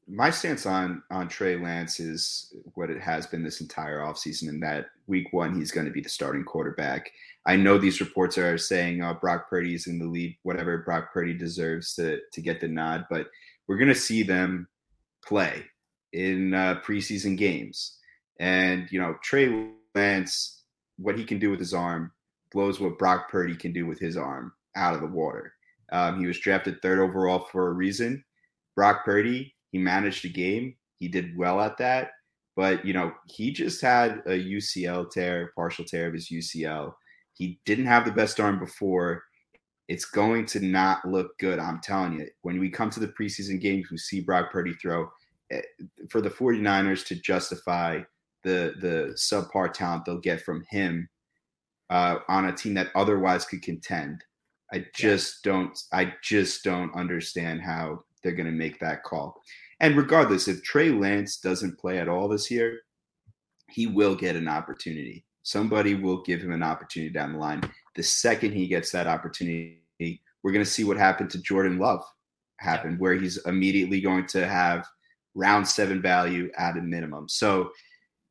my 0.08 0.30
stance 0.30 0.65
on 0.65 1.04
on 1.12 1.28
Trey 1.28 1.58
Lance 1.58 2.00
is 2.00 2.54
what 2.76 2.89
it 2.89 3.02
has 3.02 3.28
been 3.28 3.43
this 3.43 3.62
entire 3.62 4.00
offseason 4.00 4.47
in 4.47 4.60
that 4.62 4.88
week 5.08 5.32
one 5.34 5.56
he's 5.56 5.71
going 5.71 5.86
to 5.86 5.91
be 5.91 6.02
the 6.02 6.10
starting 6.10 6.43
quarterback. 6.43 7.12
I 7.48 7.56
know 7.56 7.78
these 7.78 8.02
reports 8.02 8.38
are 8.38 8.58
saying 8.58 9.02
uh, 9.02 9.14
Brock 9.16 9.50
Purdy 9.50 9.74
is 9.74 9.88
in 9.88 9.98
the 9.98 10.06
lead, 10.06 10.38
whatever 10.44 10.80
Brock 10.80 11.14
Purdy 11.14 11.34
deserves 11.34 11.96
to 11.96 12.20
to 12.34 12.42
get 12.42 12.60
the 12.60 12.68
nod, 12.68 13.06
but 13.10 13.28
we're 13.68 13.78
going 13.78 13.88
to 13.88 13.96
see 13.96 14.22
them 14.22 14.68
play 15.26 15.64
in 16.14 16.54
uh, 16.54 16.82
preseason 16.86 17.38
games, 17.38 17.98
and 18.40 18.88
you 18.92 19.00
know 19.00 19.16
Trey 19.24 19.70
Lance, 19.96 20.64
what 20.98 21.18
he 21.18 21.24
can 21.24 21.40
do 21.40 21.50
with 21.50 21.60
his 21.60 21.74
arm 21.74 22.12
blows 22.52 22.80
what 22.80 23.00
Brock 23.00 23.32
Purdy 23.32 23.56
can 23.56 23.74
do 23.74 23.86
with 23.86 24.00
his 24.00 24.18
arm 24.18 24.54
out 24.76 24.94
of 24.94 25.02
the 25.02 25.08
water. 25.08 25.54
Um, 25.92 26.20
he 26.20 26.28
was 26.28 26.40
drafted 26.40 26.82
third 26.82 27.00
overall 27.00 27.48
for 27.52 27.70
a 27.70 27.74
reason. 27.74 28.24
Brock 28.76 29.04
Purdy 29.06 29.56
he 29.72 29.78
managed 29.78 30.26
a 30.26 30.30
game. 30.30 30.76
He 31.00 31.08
did 31.08 31.38
well 31.38 31.62
at 31.62 31.78
that. 31.78 32.12
But, 32.56 32.86
you 32.86 32.94
know, 32.94 33.14
he 33.26 33.52
just 33.52 33.82
had 33.82 34.24
a 34.26 34.32
UCL 34.32 35.12
tear, 35.12 35.52
partial 35.56 35.86
tear 35.86 36.08
of 36.08 36.14
his 36.14 36.30
UCL. 36.30 36.94
He 37.38 37.60
didn't 37.65 37.86
have 37.86 38.06
the 38.06 38.12
best 38.12 38.39
arm 38.39 38.60
before. 38.60 39.23
It's 39.88 40.06
going 40.06 40.45
to 40.47 40.60
not 40.60 41.08
look 41.08 41.38
good. 41.39 41.60
I'm 41.60 41.80
telling 41.82 42.13
you. 42.13 42.28
When 42.41 42.60
we 42.60 42.69
come 42.69 42.89
to 42.89 43.00
the 43.00 43.08
preseason 43.08 43.62
games, 43.62 43.88
we 43.89 43.97
see 43.97 44.21
Brock 44.21 44.52
Purdy 44.52 44.73
throw 44.73 45.10
eh, 45.52 45.62
for 46.10 46.19
the 46.19 46.30
49ers 46.30 47.06
to 47.08 47.15
justify 47.15 48.02
the 48.43 48.76
the 48.80 49.13
subpar 49.15 49.73
talent 49.73 50.06
they'll 50.06 50.19
get 50.19 50.41
from 50.41 50.63
him 50.69 51.10
uh, 51.89 52.17
on 52.28 52.45
a 52.45 52.56
team 52.56 52.73
that 52.76 52.91
otherwise 52.95 53.45
could 53.45 53.62
contend. 53.62 54.23
I 54.73 54.86
just 54.93 55.45
yeah. 55.45 55.52
don't. 55.52 55.80
I 55.93 56.13
just 56.21 56.63
don't 56.63 56.93
understand 56.95 57.62
how 57.62 58.04
they're 58.23 58.34
going 58.34 58.47
to 58.47 58.52
make 58.52 58.80
that 58.80 59.04
call. 59.04 59.41
And 59.80 59.95
regardless, 59.95 60.47
if 60.47 60.63
Trey 60.63 60.89
Lance 60.89 61.38
doesn't 61.38 61.80
play 61.80 62.00
at 62.00 62.10
all 62.10 62.28
this 62.28 62.50
year, 62.50 62.80
he 63.69 63.88
will 63.88 64.15
get 64.15 64.36
an 64.36 64.47
opportunity. 64.47 65.23
Somebody 65.48 65.96
will 65.96 66.24
give 66.24 66.42
him 66.42 66.52
an 66.52 66.62
opportunity 66.62 67.10
down 67.10 67.32
the 67.32 67.40
line. 67.40 67.62
The 67.96 68.04
second 68.04 68.52
he 68.52 68.68
gets 68.68 68.92
that 68.92 69.08
opportunity, 69.08 69.80
we're 70.44 70.52
going 70.52 70.66
to 70.66 70.70
see 70.70 70.84
what 70.84 70.98
happened 70.98 71.30
to 71.30 71.42
Jordan 71.42 71.80
Love 71.80 72.04
happen, 72.60 72.98
where 72.98 73.14
he's 73.14 73.38
immediately 73.46 74.02
going 74.02 74.26
to 74.28 74.46
have 74.46 74.86
round 75.36 75.66
seven 75.66 76.02
value 76.02 76.52
at 76.58 76.76
a 76.76 76.82
minimum. 76.82 77.30
So 77.30 77.70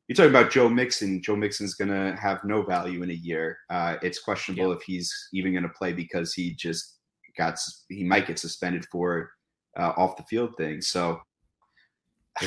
you're 0.07 0.15
talking 0.15 0.29
about 0.29 0.51
Joe 0.51 0.69
Mixon. 0.69 1.19
Joe 1.23 1.35
Mixon's 1.35 1.73
going 1.73 1.89
to 1.89 2.15
have 2.21 2.43
no 2.43 2.61
value 2.61 3.01
in 3.01 3.09
a 3.09 3.15
year. 3.15 3.57
Uh, 3.71 3.95
it's 4.03 4.19
questionable 4.19 4.69
yeah. 4.69 4.75
if 4.75 4.83
he's 4.83 5.11
even 5.33 5.53
going 5.53 5.63
to 5.63 5.69
play 5.69 5.93
because 5.93 6.35
he 6.35 6.53
just 6.53 6.97
got 7.35 7.57
he 7.89 8.03
might 8.03 8.27
get 8.27 8.37
suspended 8.37 8.85
for 8.91 9.31
uh, 9.75 9.93
off 9.97 10.17
the 10.17 10.23
field 10.29 10.51
things. 10.55 10.89
So 10.89 11.19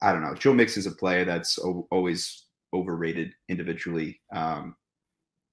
I 0.00 0.12
don't 0.12 0.22
know. 0.22 0.32
Joe 0.32 0.54
Mixon's 0.54 0.86
a 0.86 0.92
player 0.92 1.26
that's 1.26 1.58
always 1.58 2.45
overrated 2.74 3.32
individually, 3.48 4.20
um, 4.32 4.76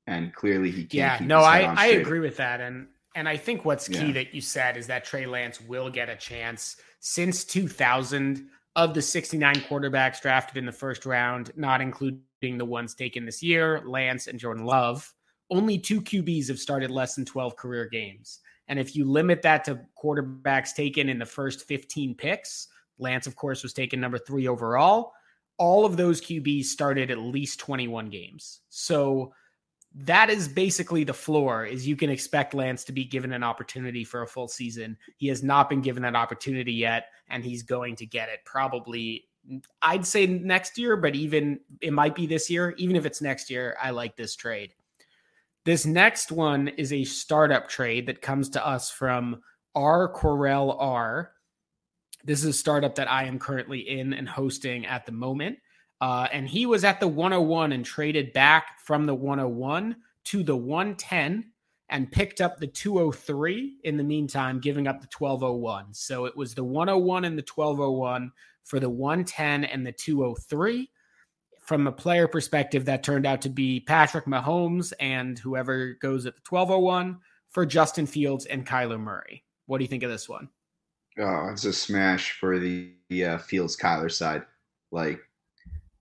and 0.07 0.33
clearly 0.33 0.71
he 0.71 0.85
can't. 0.85 1.21
Yeah, 1.21 1.27
no, 1.27 1.39
I 1.39 1.61
I 1.61 1.85
agree 1.87 2.19
with 2.19 2.37
that, 2.37 2.61
and 2.61 2.87
and 3.15 3.29
I 3.29 3.37
think 3.37 3.65
what's 3.65 3.87
key 3.87 4.07
yeah. 4.07 4.13
that 4.13 4.33
you 4.33 4.41
said 4.41 4.77
is 4.77 4.87
that 4.87 5.05
Trey 5.05 5.25
Lance 5.25 5.61
will 5.61 5.89
get 5.89 6.09
a 6.09 6.15
chance 6.15 6.77
since 6.99 7.43
2000 7.45 8.49
of 8.75 8.93
the 8.93 9.01
69 9.01 9.55
quarterbacks 9.55 10.21
drafted 10.21 10.57
in 10.57 10.65
the 10.65 10.71
first 10.71 11.05
round, 11.05 11.51
not 11.55 11.79
including 11.79 12.57
the 12.57 12.65
ones 12.65 12.95
taken 12.95 13.25
this 13.25 13.43
year, 13.43 13.81
Lance 13.85 14.27
and 14.27 14.39
Jordan 14.39 14.65
Love. 14.65 15.13
Only 15.51 15.77
two 15.77 16.01
QBs 16.01 16.47
have 16.47 16.57
started 16.57 16.89
less 16.89 17.13
than 17.15 17.25
12 17.25 17.55
career 17.55 17.87
games. 17.87 18.39
And 18.67 18.79
if 18.79 18.95
you 18.95 19.05
limit 19.05 19.41
that 19.43 19.63
to 19.65 19.81
quarterbacks 20.01 20.73
taken 20.73 21.09
in 21.09 21.19
the 21.19 21.25
first 21.25 21.67
15 21.67 22.15
picks, 22.15 22.67
Lance, 22.97 23.27
of 23.27 23.35
course, 23.35 23.61
was 23.61 23.73
taken 23.73 23.99
number 23.99 24.17
three 24.17 24.47
overall. 24.47 25.13
All 25.63 25.85
of 25.85 25.95
those 25.95 26.19
QBs 26.19 26.65
started 26.65 27.09
at 27.09 27.19
least 27.19 27.57
21 27.59 28.09
games. 28.09 28.59
So 28.67 29.33
that 29.95 30.29
is 30.29 30.49
basically 30.49 31.05
the 31.05 31.13
floor 31.13 31.65
is 31.65 31.87
you 31.87 31.95
can 31.95 32.09
expect 32.09 32.53
Lance 32.53 32.83
to 32.83 32.91
be 32.91 33.05
given 33.05 33.31
an 33.31 33.43
opportunity 33.43 34.03
for 34.03 34.23
a 34.23 34.27
full 34.27 34.49
season. 34.49 34.97
He 35.15 35.27
has 35.29 35.41
not 35.41 35.69
been 35.69 35.81
given 35.81 36.03
that 36.03 36.15
opportunity 36.15 36.73
yet, 36.73 37.05
and 37.29 37.45
he's 37.45 37.63
going 37.63 37.95
to 37.97 38.05
get 38.05 38.27
it 38.27 38.39
probably 38.43 39.23
I'd 39.81 40.05
say 40.05 40.25
next 40.25 40.77
year, 40.77 40.95
but 40.95 41.15
even 41.15 41.59
it 41.81 41.93
might 41.93 42.15
be 42.15 42.25
this 42.25 42.49
year. 42.49 42.73
Even 42.77 42.95
if 42.95 43.05
it's 43.05 43.21
next 43.21 43.49
year, 43.49 43.75
I 43.81 43.91
like 43.91 44.15
this 44.15 44.35
trade. 44.35 44.73
This 45.65 45.85
next 45.85 46.31
one 46.31 46.69
is 46.69 46.91
a 46.91 47.03
startup 47.03 47.69
trade 47.69 48.07
that 48.07 48.21
comes 48.21 48.49
to 48.51 48.65
us 48.65 48.89
from 48.89 49.41
R. 49.75 50.11
Corell 50.13 50.75
R. 50.79 51.32
This 52.23 52.39
is 52.39 52.45
a 52.45 52.53
startup 52.53 52.95
that 52.95 53.11
I 53.11 53.25
am 53.25 53.39
currently 53.39 53.79
in 53.79 54.13
and 54.13 54.27
hosting 54.27 54.85
at 54.85 55.05
the 55.05 55.11
moment. 55.11 55.59
Uh, 56.01 56.27
and 56.31 56.47
he 56.47 56.65
was 56.65 56.83
at 56.83 56.99
the 56.99 57.07
101 57.07 57.71
and 57.71 57.85
traded 57.85 58.33
back 58.33 58.79
from 58.79 59.05
the 59.05 59.15
101 59.15 59.95
to 60.25 60.43
the 60.43 60.55
110 60.55 61.51
and 61.89 62.11
picked 62.11 62.41
up 62.41 62.57
the 62.57 62.67
203 62.67 63.77
in 63.83 63.97
the 63.97 64.03
meantime, 64.03 64.59
giving 64.59 64.87
up 64.87 65.01
the 65.01 65.07
1201. 65.17 65.93
So 65.93 66.25
it 66.25 66.35
was 66.35 66.55
the 66.55 66.63
101 66.63 67.25
and 67.25 67.37
the 67.37 67.45
1201 67.55 68.31
for 68.63 68.79
the 68.79 68.89
110 68.89 69.65
and 69.65 69.85
the 69.85 69.91
203 69.91 70.89
from 71.63 71.87
a 71.87 71.91
player 71.91 72.27
perspective, 72.27 72.85
that 72.85 73.03
turned 73.03 73.25
out 73.25 73.41
to 73.41 73.49
be 73.49 73.79
Patrick 73.79 74.25
Mahomes 74.25 74.91
and 74.99 75.39
whoever 75.39 75.93
goes 76.01 76.25
at 76.25 76.35
the 76.35 76.41
1201 76.47 77.19
for 77.49 77.65
Justin 77.65 78.05
Fields 78.05 78.45
and 78.45 78.67
Kyler 78.67 78.99
Murray. 78.99 79.43
What 79.65 79.77
do 79.77 79.85
you 79.85 79.87
think 79.87 80.03
of 80.03 80.11
this 80.11 80.27
one? 80.27 80.49
Oh, 81.19 81.49
it's 81.51 81.65
a 81.65 81.73
smash 81.73 82.39
for 82.39 82.59
the, 82.59 82.91
the 83.09 83.25
uh, 83.25 83.37
Fields 83.37 83.77
Kyler 83.77 84.11
side. 84.11 84.43
Like 84.91 85.19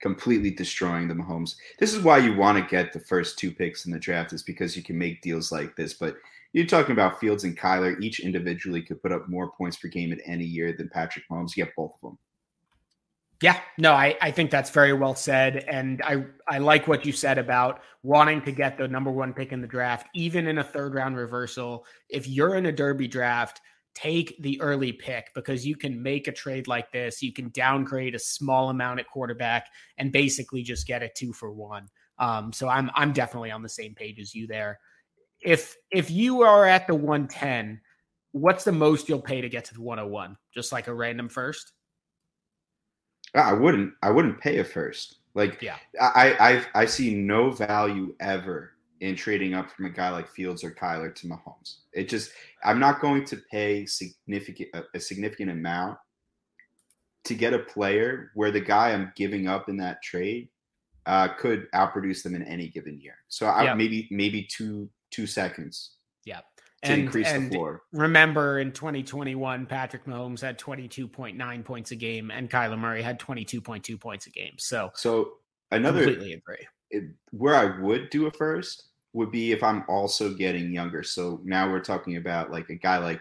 completely 0.03 0.51
destroying 0.51 1.09
the 1.09 1.15
Mahomes. 1.15 1.55
This 1.79 1.95
is 1.95 2.03
why 2.03 2.19
you 2.19 2.35
want 2.35 2.59
to 2.59 2.71
get 2.71 2.93
the 2.93 3.01
first 3.01 3.39
two 3.39 3.53
picks 3.53 3.87
in 3.87 3.93
the 3.93 3.99
draft, 3.99 4.33
is 4.33 4.43
because 4.43 4.77
you 4.77 4.83
can 4.83 4.99
make 4.99 5.23
deals 5.23 5.53
like 5.53 5.75
this. 5.77 5.95
But 5.95 6.17
you're 6.53 6.67
talking 6.67 6.93
about 6.93 7.19
Fields 7.19 7.45
and 7.45 7.57
Kyler, 7.57 7.99
each 8.03 8.21
individually 8.21 8.83
could 8.83 9.01
put 9.01 9.13
up 9.13 9.29
more 9.29 9.53
points 9.53 9.77
per 9.77 9.89
game 9.89 10.13
in 10.13 10.21
any 10.23 10.45
year 10.45 10.75
than 10.77 10.91
Patrick 10.91 11.25
Mahomes. 11.31 11.57
You 11.57 11.65
get 11.65 11.75
both 11.77 11.93
of 11.95 12.11
them. 12.11 12.19
Yeah, 13.41 13.59
no, 13.77 13.93
I, 13.93 14.17
I 14.23 14.31
think 14.31 14.53
that's 14.53 14.71
very 14.71 14.93
well 14.93 15.17
said. 15.17 15.65
And 15.69 16.01
I, 16.05 16.25
I 16.47 16.59
like 16.59 16.87
what 16.87 17.05
you 17.05 17.13
said 17.13 17.39
about 17.39 17.81
wanting 18.05 18.43
to 18.43 18.53
get 18.53 18.79
the 18.79 18.87
number 18.87 19.11
one 19.11 19.33
pick 19.33 19.51
in 19.51 19.61
the 19.61 19.67
draft, 19.67 20.07
even 20.15 20.47
in 20.47 20.59
a 20.59 20.65
third 20.65 20.95
round 20.95 21.17
reversal. 21.17 21.85
If 22.09 22.29
you're 22.29 22.55
in 22.55 22.67
a 22.67 22.73
derby 22.73 23.09
draft, 23.09 23.61
take 23.95 24.41
the 24.43 24.61
early 24.61 24.93
pick 24.93 25.33
because 25.35 25.67
you 25.67 25.77
can 25.77 26.03
make 26.03 26.29
a 26.29 26.33
trade 26.33 26.69
like 26.69 26.91
this. 26.93 27.23
You 27.23 27.33
can 27.33 27.51
downgrade 27.51 28.15
a 28.15 28.19
small 28.19 28.71
amount 28.71 29.01
at 29.01 29.09
quarterback 29.09 29.69
and 29.99 30.13
basically 30.13 30.63
just 30.63 30.87
get 30.87 31.03
a 31.03 31.11
two 31.15 31.33
for 31.33 31.53
one. 31.53 31.89
Um, 32.19 32.53
so 32.53 32.69
I'm 32.69 32.91
I'm 32.95 33.13
definitely 33.13 33.51
on 33.51 33.63
the 33.63 33.69
same 33.69 33.95
page 33.95 34.21
as 34.21 34.35
you 34.35 34.47
there. 34.47 34.79
If 35.41 35.77
if 35.91 36.11
you 36.11 36.43
are 36.43 36.67
at 36.67 36.87
the 36.87 36.95
110, 36.95 37.81
what's 38.33 38.65
the 38.65 38.73
most 38.73 39.09
you'll 39.09 39.21
pay 39.21 39.41
to 39.41 39.49
get 39.49 39.65
to 39.67 39.75
the 39.75 39.83
101? 39.83 40.37
Just 40.55 40.73
like 40.73 40.87
a 40.87 40.95
random 40.95 41.29
first? 41.29 41.73
I 43.35 43.53
wouldn't. 43.53 43.95
I 44.03 44.11
wouldn't 44.11 44.41
pay 44.41 44.59
a 44.59 44.65
first. 44.65 45.17
Like, 45.35 45.61
yeah, 45.63 45.77
I 46.01 46.65
I 46.75 46.83
I 46.83 46.85
see 46.87 47.15
no 47.15 47.51
value 47.51 48.15
ever 48.21 48.72
in 49.03 49.17
trading 49.17 49.53
up 49.53 49.69
from 49.69 49.87
a 49.87 49.91
guy 49.91 50.11
like 50.11 50.29
Fields 50.29 50.63
or 50.63 50.71
Kyler 50.71 51.13
to 51.17 51.27
Mahomes. 51.27 51.79
It 51.93 52.09
just 52.09 52.31
I'm 52.65 52.79
not 52.79 53.01
going 53.01 53.25
to 53.27 53.37
pay 53.51 53.85
significant 53.85 54.71
a, 54.95 55.01
significant 55.01 55.51
amount 55.51 55.99
to 57.25 57.35
get 57.35 57.53
a 57.53 57.59
player 57.59 58.31
where 58.35 58.53
the 58.53 58.61
guy 58.61 58.93
I'm 58.93 59.13
giving 59.17 59.49
up 59.49 59.69
in 59.69 59.77
that 59.79 60.03
trade 60.03 60.49
uh, 61.07 61.29
could 61.37 61.67
outproduce 61.73 62.23
them 62.23 62.37
in 62.37 62.45
any 62.45 62.69
given 62.69 63.01
year. 63.01 63.17
So 63.27 63.47
I, 63.47 63.65
yeah. 63.65 63.75
maybe 63.75 64.07
maybe 64.13 64.45
two 64.45 64.89
two 65.11 65.27
seconds. 65.27 65.97
Yeah 66.25 66.41
to 66.85 66.91
and, 66.91 67.03
increase 67.03 67.29
and 67.29 67.51
the 67.51 67.55
floor. 67.55 67.83
Remember 67.93 68.59
in 68.59 68.73
2021, 68.73 69.67
Patrick 69.67 70.05
Mahomes 70.05 70.41
had 70.41 70.59
22.9 70.59 71.65
points 71.65 71.93
a 71.93 71.97
game 71.97 72.33
and 72.33 72.51
Kyler 72.51 72.77
Murray 72.77 73.03
had 73.03 73.21
22.2 73.21 74.01
points 74.01 74.27
a 74.27 74.31
game. 74.31 74.55
So, 74.59 74.91
so 74.95 75.35
another 75.71 76.03
completely 76.03 76.33
agree. 76.33 76.67
It, 76.91 77.05
where 77.31 77.55
I 77.55 77.81
would 77.81 78.11
do 78.11 78.27
a 78.27 78.33
first 78.33 78.83
would 79.13 79.31
be 79.31 79.53
if 79.53 79.63
I'm 79.63 79.85
also 79.89 80.33
getting 80.33 80.73
younger. 80.73 81.03
So 81.03 81.41
now 81.45 81.71
we're 81.71 81.81
talking 81.81 82.17
about 82.17 82.51
like 82.51 82.69
a 82.71 82.75
guy 82.75 82.99
like 82.99 83.21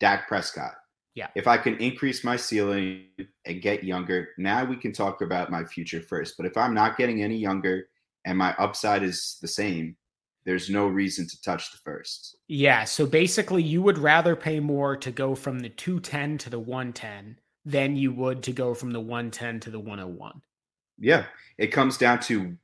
Dak 0.00 0.28
Prescott. 0.28 0.74
Yeah. 1.14 1.28
If 1.34 1.46
I 1.46 1.56
can 1.56 1.76
increase 1.78 2.22
my 2.24 2.36
ceiling 2.36 3.06
and 3.46 3.62
get 3.62 3.82
younger, 3.82 4.28
now 4.36 4.64
we 4.64 4.76
can 4.76 4.92
talk 4.92 5.22
about 5.22 5.50
my 5.50 5.64
future 5.64 6.02
first. 6.02 6.36
But 6.36 6.46
if 6.46 6.56
I'm 6.56 6.74
not 6.74 6.98
getting 6.98 7.22
any 7.22 7.36
younger 7.36 7.88
and 8.26 8.36
my 8.36 8.54
upside 8.58 9.02
is 9.02 9.38
the 9.40 9.48
same, 9.48 9.96
there's 10.44 10.70
no 10.70 10.86
reason 10.86 11.26
to 11.26 11.42
touch 11.42 11.72
the 11.72 11.78
first. 11.78 12.36
Yeah. 12.46 12.84
So 12.84 13.06
basically, 13.06 13.62
you 13.62 13.82
would 13.82 13.98
rather 13.98 14.36
pay 14.36 14.60
more 14.60 14.96
to 14.98 15.10
go 15.10 15.34
from 15.34 15.60
the 15.60 15.70
210 15.70 16.38
to 16.38 16.50
the 16.50 16.58
110 16.58 17.38
than 17.64 17.96
you 17.96 18.12
would 18.12 18.42
to 18.44 18.52
go 18.52 18.74
from 18.74 18.92
the 18.92 19.00
110 19.00 19.60
to 19.60 19.70
the 19.70 19.80
101. 19.80 20.42
Yeah. 20.98 21.24
It 21.58 21.68
comes 21.68 21.96
down 21.96 22.20
to 22.20 22.56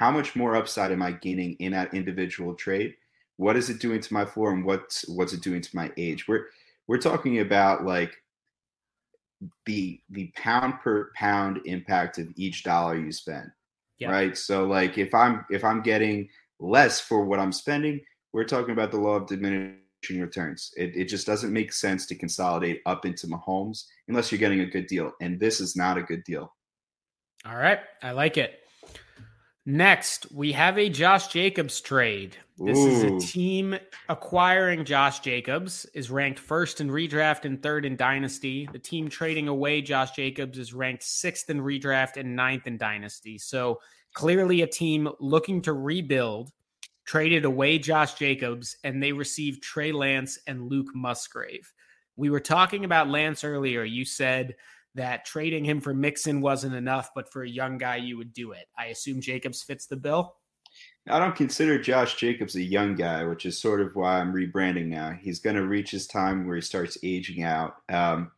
how 0.00 0.10
much 0.10 0.34
more 0.34 0.56
upside 0.56 0.92
am 0.92 1.02
I 1.02 1.12
gaining 1.12 1.56
in 1.58 1.72
that 1.72 1.92
individual 1.92 2.54
trade? 2.54 2.94
What 3.36 3.54
is 3.54 3.68
it 3.68 3.80
doing 3.80 4.00
to 4.00 4.14
my 4.14 4.24
floor 4.24 4.50
and 4.50 4.64
what's 4.64 5.06
what's 5.06 5.34
it 5.34 5.42
doing 5.42 5.60
to 5.60 5.76
my 5.76 5.92
age? 5.98 6.26
We're 6.26 6.46
we're 6.88 6.96
talking 6.96 7.40
about 7.40 7.84
like 7.84 8.16
the 9.66 10.00
the 10.08 10.32
pound 10.36 10.80
per 10.80 11.10
pound 11.14 11.60
impact 11.66 12.16
of 12.16 12.28
each 12.36 12.64
dollar 12.64 12.98
you 12.98 13.12
spend. 13.12 13.50
Yeah. 13.98 14.10
Right. 14.10 14.38
So 14.38 14.64
like 14.64 14.96
if 14.96 15.14
I'm 15.14 15.44
if 15.50 15.64
I'm 15.64 15.82
getting 15.82 16.30
less 16.60 16.98
for 16.98 17.22
what 17.22 17.38
I'm 17.38 17.52
spending, 17.52 18.00
we're 18.32 18.44
talking 18.44 18.72
about 18.72 18.92
the 18.92 19.00
law 19.00 19.16
of 19.16 19.26
diminishing 19.26 20.18
returns. 20.18 20.72
It, 20.78 20.96
it 20.96 21.04
just 21.10 21.26
doesn't 21.26 21.52
make 21.52 21.74
sense 21.74 22.06
to 22.06 22.14
consolidate 22.14 22.80
up 22.86 23.04
into 23.04 23.26
Mahomes 23.26 23.84
unless 24.08 24.32
you're 24.32 24.38
getting 24.38 24.60
a 24.60 24.66
good 24.66 24.86
deal. 24.86 25.12
And 25.20 25.38
this 25.38 25.60
is 25.60 25.76
not 25.76 25.98
a 25.98 26.02
good 26.02 26.24
deal. 26.24 26.54
All 27.44 27.58
right. 27.58 27.80
I 28.02 28.12
like 28.12 28.38
it. 28.38 28.60
Next, 29.66 30.32
we 30.32 30.52
have 30.52 30.78
a 30.78 30.88
Josh 30.88 31.28
Jacobs 31.28 31.80
trade. 31.80 32.36
This 32.58 32.78
Ooh. 32.78 32.88
is 32.88 33.02
a 33.02 33.26
team 33.26 33.78
acquiring 34.08 34.84
Josh 34.84 35.20
Jacobs, 35.20 35.86
is 35.94 36.10
ranked 36.10 36.38
first 36.38 36.80
in 36.80 36.88
redraft 36.88 37.44
and 37.44 37.62
third 37.62 37.84
in 37.84 37.96
dynasty. 37.96 38.68
The 38.72 38.78
team 38.78 39.08
trading 39.08 39.48
away 39.48 39.82
Josh 39.82 40.12
Jacobs 40.12 40.58
is 40.58 40.74
ranked 40.74 41.02
sixth 41.02 41.50
in 41.50 41.60
redraft 41.60 42.16
and 42.16 42.34
ninth 42.34 42.66
in 42.66 42.78
dynasty. 42.78 43.38
So 43.38 43.80
Clearly, 44.12 44.62
a 44.62 44.66
team 44.66 45.08
looking 45.20 45.62
to 45.62 45.72
rebuild 45.72 46.50
traded 47.04 47.44
away 47.44 47.78
Josh 47.78 48.14
Jacobs 48.14 48.76
and 48.84 49.02
they 49.02 49.12
received 49.12 49.62
Trey 49.62 49.92
Lance 49.92 50.38
and 50.46 50.68
Luke 50.68 50.94
Musgrave. 50.94 51.72
We 52.16 52.30
were 52.30 52.40
talking 52.40 52.84
about 52.84 53.08
Lance 53.08 53.44
earlier. 53.44 53.84
You 53.84 54.04
said 54.04 54.56
that 54.94 55.24
trading 55.24 55.64
him 55.64 55.80
for 55.80 55.94
Mixon 55.94 56.40
wasn't 56.40 56.74
enough, 56.74 57.10
but 57.14 57.32
for 57.32 57.42
a 57.42 57.48
young 57.48 57.78
guy, 57.78 57.96
you 57.96 58.16
would 58.16 58.32
do 58.32 58.52
it. 58.52 58.66
I 58.78 58.86
assume 58.86 59.20
Jacobs 59.20 59.62
fits 59.62 59.86
the 59.86 59.96
bill. 59.96 60.34
I 61.08 61.18
don't 61.18 61.34
consider 61.34 61.80
Josh 61.80 62.16
Jacobs 62.16 62.56
a 62.56 62.62
young 62.62 62.94
guy, 62.94 63.24
which 63.24 63.46
is 63.46 63.60
sort 63.60 63.80
of 63.80 63.94
why 63.94 64.18
I'm 64.18 64.32
rebranding 64.32 64.86
now. 64.86 65.12
He's 65.20 65.40
going 65.40 65.56
to 65.56 65.66
reach 65.66 65.90
his 65.90 66.06
time 66.06 66.46
where 66.46 66.56
he 66.56 66.62
starts 66.62 66.98
aging 67.02 67.42
out. 67.42 67.76
Um, 67.88 68.30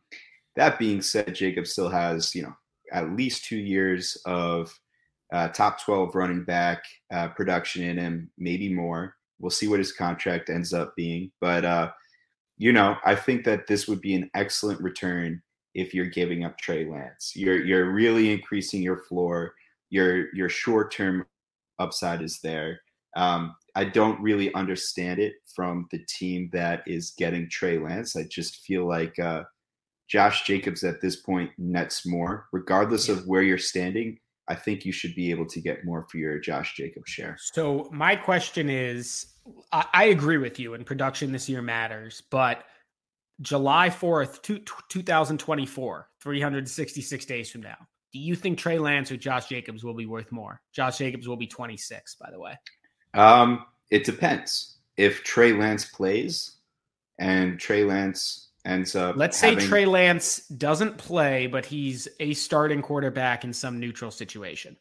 that 0.55 0.79
being 0.79 1.01
said, 1.01 1.35
Jacobs 1.35 1.71
still 1.71 1.89
has, 1.89 2.33
you 2.33 2.43
know, 2.43 2.55
at 2.91 3.15
least 3.15 3.45
two 3.45 3.57
years 3.57 4.17
of 4.25 4.73
uh, 5.31 5.49
top 5.49 5.83
12 5.83 6.15
running 6.15 6.43
back 6.43 6.83
uh, 7.11 7.27
production 7.29 7.83
in 7.83 7.97
him, 7.97 8.31
maybe 8.37 8.73
more. 8.73 9.15
We'll 9.39 9.49
see 9.49 9.67
what 9.67 9.79
his 9.79 9.91
contract 9.91 10.49
ends 10.49 10.73
up 10.73 10.95
being. 10.95 11.31
But, 11.41 11.65
uh, 11.65 11.91
you 12.57 12.71
know, 12.71 12.95
I 13.03 13.15
think 13.15 13.43
that 13.45 13.67
this 13.67 13.87
would 13.87 13.99
be 13.99 14.15
an 14.15 14.29
excellent 14.35 14.79
return 14.79 15.41
if 15.73 15.93
you're 15.93 16.05
giving 16.05 16.43
up 16.43 16.57
Trey 16.57 16.85
Lance. 16.89 17.33
You're, 17.35 17.63
you're 17.63 17.91
really 17.91 18.31
increasing 18.31 18.81
your 18.81 18.99
floor. 19.03 19.53
Your, 19.89 20.33
your 20.35 20.49
short 20.49 20.91
term 20.91 21.25
upside 21.79 22.21
is 22.21 22.39
there. 22.41 22.81
Um, 23.15 23.55
I 23.75 23.85
don't 23.85 24.21
really 24.21 24.53
understand 24.53 25.19
it 25.19 25.33
from 25.55 25.87
the 25.91 26.03
team 26.07 26.49
that 26.53 26.83
is 26.87 27.13
getting 27.17 27.49
Trey 27.49 27.77
Lance. 27.77 28.15
I 28.15 28.23
just 28.29 28.61
feel 28.61 28.87
like 28.87 29.17
uh, 29.19 29.43
Josh 30.07 30.45
Jacobs 30.45 30.83
at 30.83 31.01
this 31.01 31.17
point 31.17 31.51
nets 31.57 32.05
more, 32.05 32.47
regardless 32.51 33.09
of 33.09 33.25
where 33.27 33.41
you're 33.41 33.57
standing. 33.57 34.19
I 34.47 34.55
think 34.55 34.83
you 34.83 34.91
should 34.91 35.15
be 35.15 35.31
able 35.31 35.45
to 35.47 35.61
get 35.61 35.85
more 35.85 36.05
for 36.11 36.17
your 36.17 36.37
Josh 36.37 36.75
Jacobs 36.75 37.09
share. 37.09 37.37
So 37.39 37.89
my 37.91 38.15
question 38.15 38.69
is, 38.69 39.27
I, 39.71 39.85
I 39.93 40.03
agree 40.05 40.37
with 40.37 40.59
you, 40.59 40.73
and 40.73 40.85
production 40.85 41.31
this 41.31 41.47
year 41.47 41.61
matters, 41.61 42.21
but 42.29 42.65
July 43.43 43.89
fourth, 43.89 44.41
two, 44.41 44.59
2024, 44.89 46.09
366 46.21 47.25
days 47.25 47.51
from 47.51 47.61
now. 47.61 47.77
Do 48.11 48.19
you 48.19 48.35
think 48.35 48.57
Trey 48.57 48.79
Lance 48.79 49.11
or 49.11 49.17
Josh 49.17 49.47
Jacobs 49.47 49.83
will 49.83 49.93
be 49.93 50.05
worth 50.05 50.31
more? 50.31 50.61
Josh 50.71 50.97
Jacobs 50.97 51.27
will 51.27 51.35
be 51.35 51.47
26, 51.47 52.15
by 52.15 52.31
the 52.31 52.39
way. 52.39 52.57
Um, 53.13 53.65
it 53.91 54.03
depends. 54.03 54.77
If 54.97 55.23
Trey 55.23 55.53
Lance 55.53 55.85
plays 55.85 56.57
and 57.19 57.59
Trey 57.59 57.83
Lance 57.83 58.49
ends 58.65 58.95
up. 58.95 59.15
Let's 59.17 59.41
having... 59.41 59.59
say 59.59 59.67
Trey 59.67 59.85
Lance 59.85 60.47
doesn't 60.47 60.97
play, 60.97 61.47
but 61.47 61.65
he's 61.65 62.07
a 62.19 62.33
starting 62.33 62.81
quarterback 62.81 63.43
in 63.43 63.53
some 63.53 63.79
neutral 63.79 64.11
situation. 64.11 64.77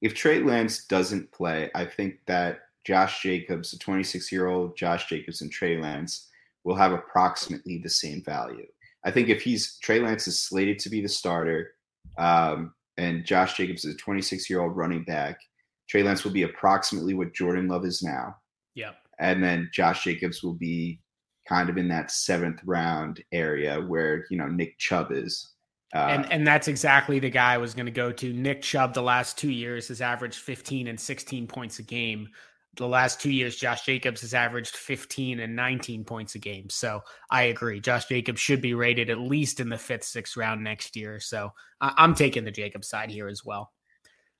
If 0.00 0.14
Trey 0.14 0.40
Lance 0.40 0.84
doesn't 0.86 1.30
play, 1.30 1.70
I 1.74 1.84
think 1.84 2.16
that 2.26 2.60
Josh 2.84 3.22
Jacobs, 3.22 3.70
the 3.70 3.78
26 3.78 4.32
year 4.32 4.48
old 4.48 4.76
Josh 4.76 5.06
Jacobs, 5.08 5.40
and 5.40 5.50
Trey 5.50 5.80
Lance 5.80 6.28
will 6.64 6.76
have 6.76 6.92
approximately 6.92 7.78
the 7.78 7.90
same 7.90 8.22
value. 8.22 8.66
I 9.04 9.10
think 9.10 9.28
if 9.28 9.42
he's 9.42 9.78
Trey 9.78 10.00
Lance 10.00 10.28
is 10.28 10.40
slated 10.40 10.78
to 10.80 10.90
be 10.90 11.00
the 11.00 11.08
starter, 11.08 11.74
um, 12.18 12.74
and 12.96 13.24
Josh 13.24 13.56
Jacobs 13.56 13.84
is 13.84 13.94
a 13.94 13.98
26 13.98 14.48
year 14.48 14.60
old 14.60 14.76
running 14.76 15.04
back, 15.04 15.38
Trey 15.88 16.02
Lance 16.02 16.24
will 16.24 16.32
be 16.32 16.42
approximately 16.42 17.14
what 17.14 17.34
Jordan 17.34 17.68
Love 17.68 17.84
is 17.84 18.02
now. 18.02 18.36
Yeah. 18.74 18.92
And 19.18 19.42
then 19.42 19.70
Josh 19.72 20.04
Jacobs 20.04 20.42
will 20.42 20.54
be 20.54 21.00
kind 21.48 21.68
of 21.68 21.76
in 21.76 21.88
that 21.88 22.10
seventh 22.10 22.60
round 22.64 23.22
area 23.32 23.80
where 23.80 24.24
you 24.30 24.36
know 24.36 24.46
Nick 24.46 24.78
Chubb 24.78 25.10
is. 25.10 25.50
Uh, 25.94 26.08
and 26.08 26.32
and 26.32 26.46
that's 26.46 26.68
exactly 26.68 27.18
the 27.18 27.28
guy 27.28 27.54
I 27.54 27.58
was 27.58 27.74
going 27.74 27.86
to 27.86 27.92
go 27.92 28.12
to. 28.12 28.32
Nick 28.32 28.62
Chubb, 28.62 28.94
the 28.94 29.02
last 29.02 29.36
two 29.36 29.50
years 29.50 29.88
has 29.88 30.00
averaged 30.00 30.38
15 30.38 30.86
and 30.86 30.98
16 30.98 31.46
points 31.46 31.78
a 31.78 31.82
game. 31.82 32.28
The 32.76 32.88
last 32.88 33.20
two 33.20 33.30
years, 33.30 33.56
Josh 33.56 33.84
Jacobs 33.84 34.22
has 34.22 34.32
averaged 34.32 34.76
15 34.76 35.40
and 35.40 35.54
19 35.54 36.04
points 36.04 36.34
a 36.36 36.38
game. 36.38 36.70
So 36.70 37.02
I 37.30 37.42
agree. 37.44 37.80
Josh 37.80 38.06
Jacobs 38.06 38.40
should 38.40 38.62
be 38.62 38.72
rated 38.72 39.10
at 39.10 39.18
least 39.18 39.60
in 39.60 39.68
the 39.68 39.76
fifth, 39.76 40.04
sixth 40.04 40.36
round 40.36 40.64
next 40.64 40.96
year. 40.96 41.20
So 41.20 41.52
I, 41.80 41.92
I'm 41.98 42.14
taking 42.14 42.44
the 42.44 42.50
Jacobs 42.50 42.88
side 42.88 43.10
here 43.10 43.28
as 43.28 43.44
well. 43.44 43.72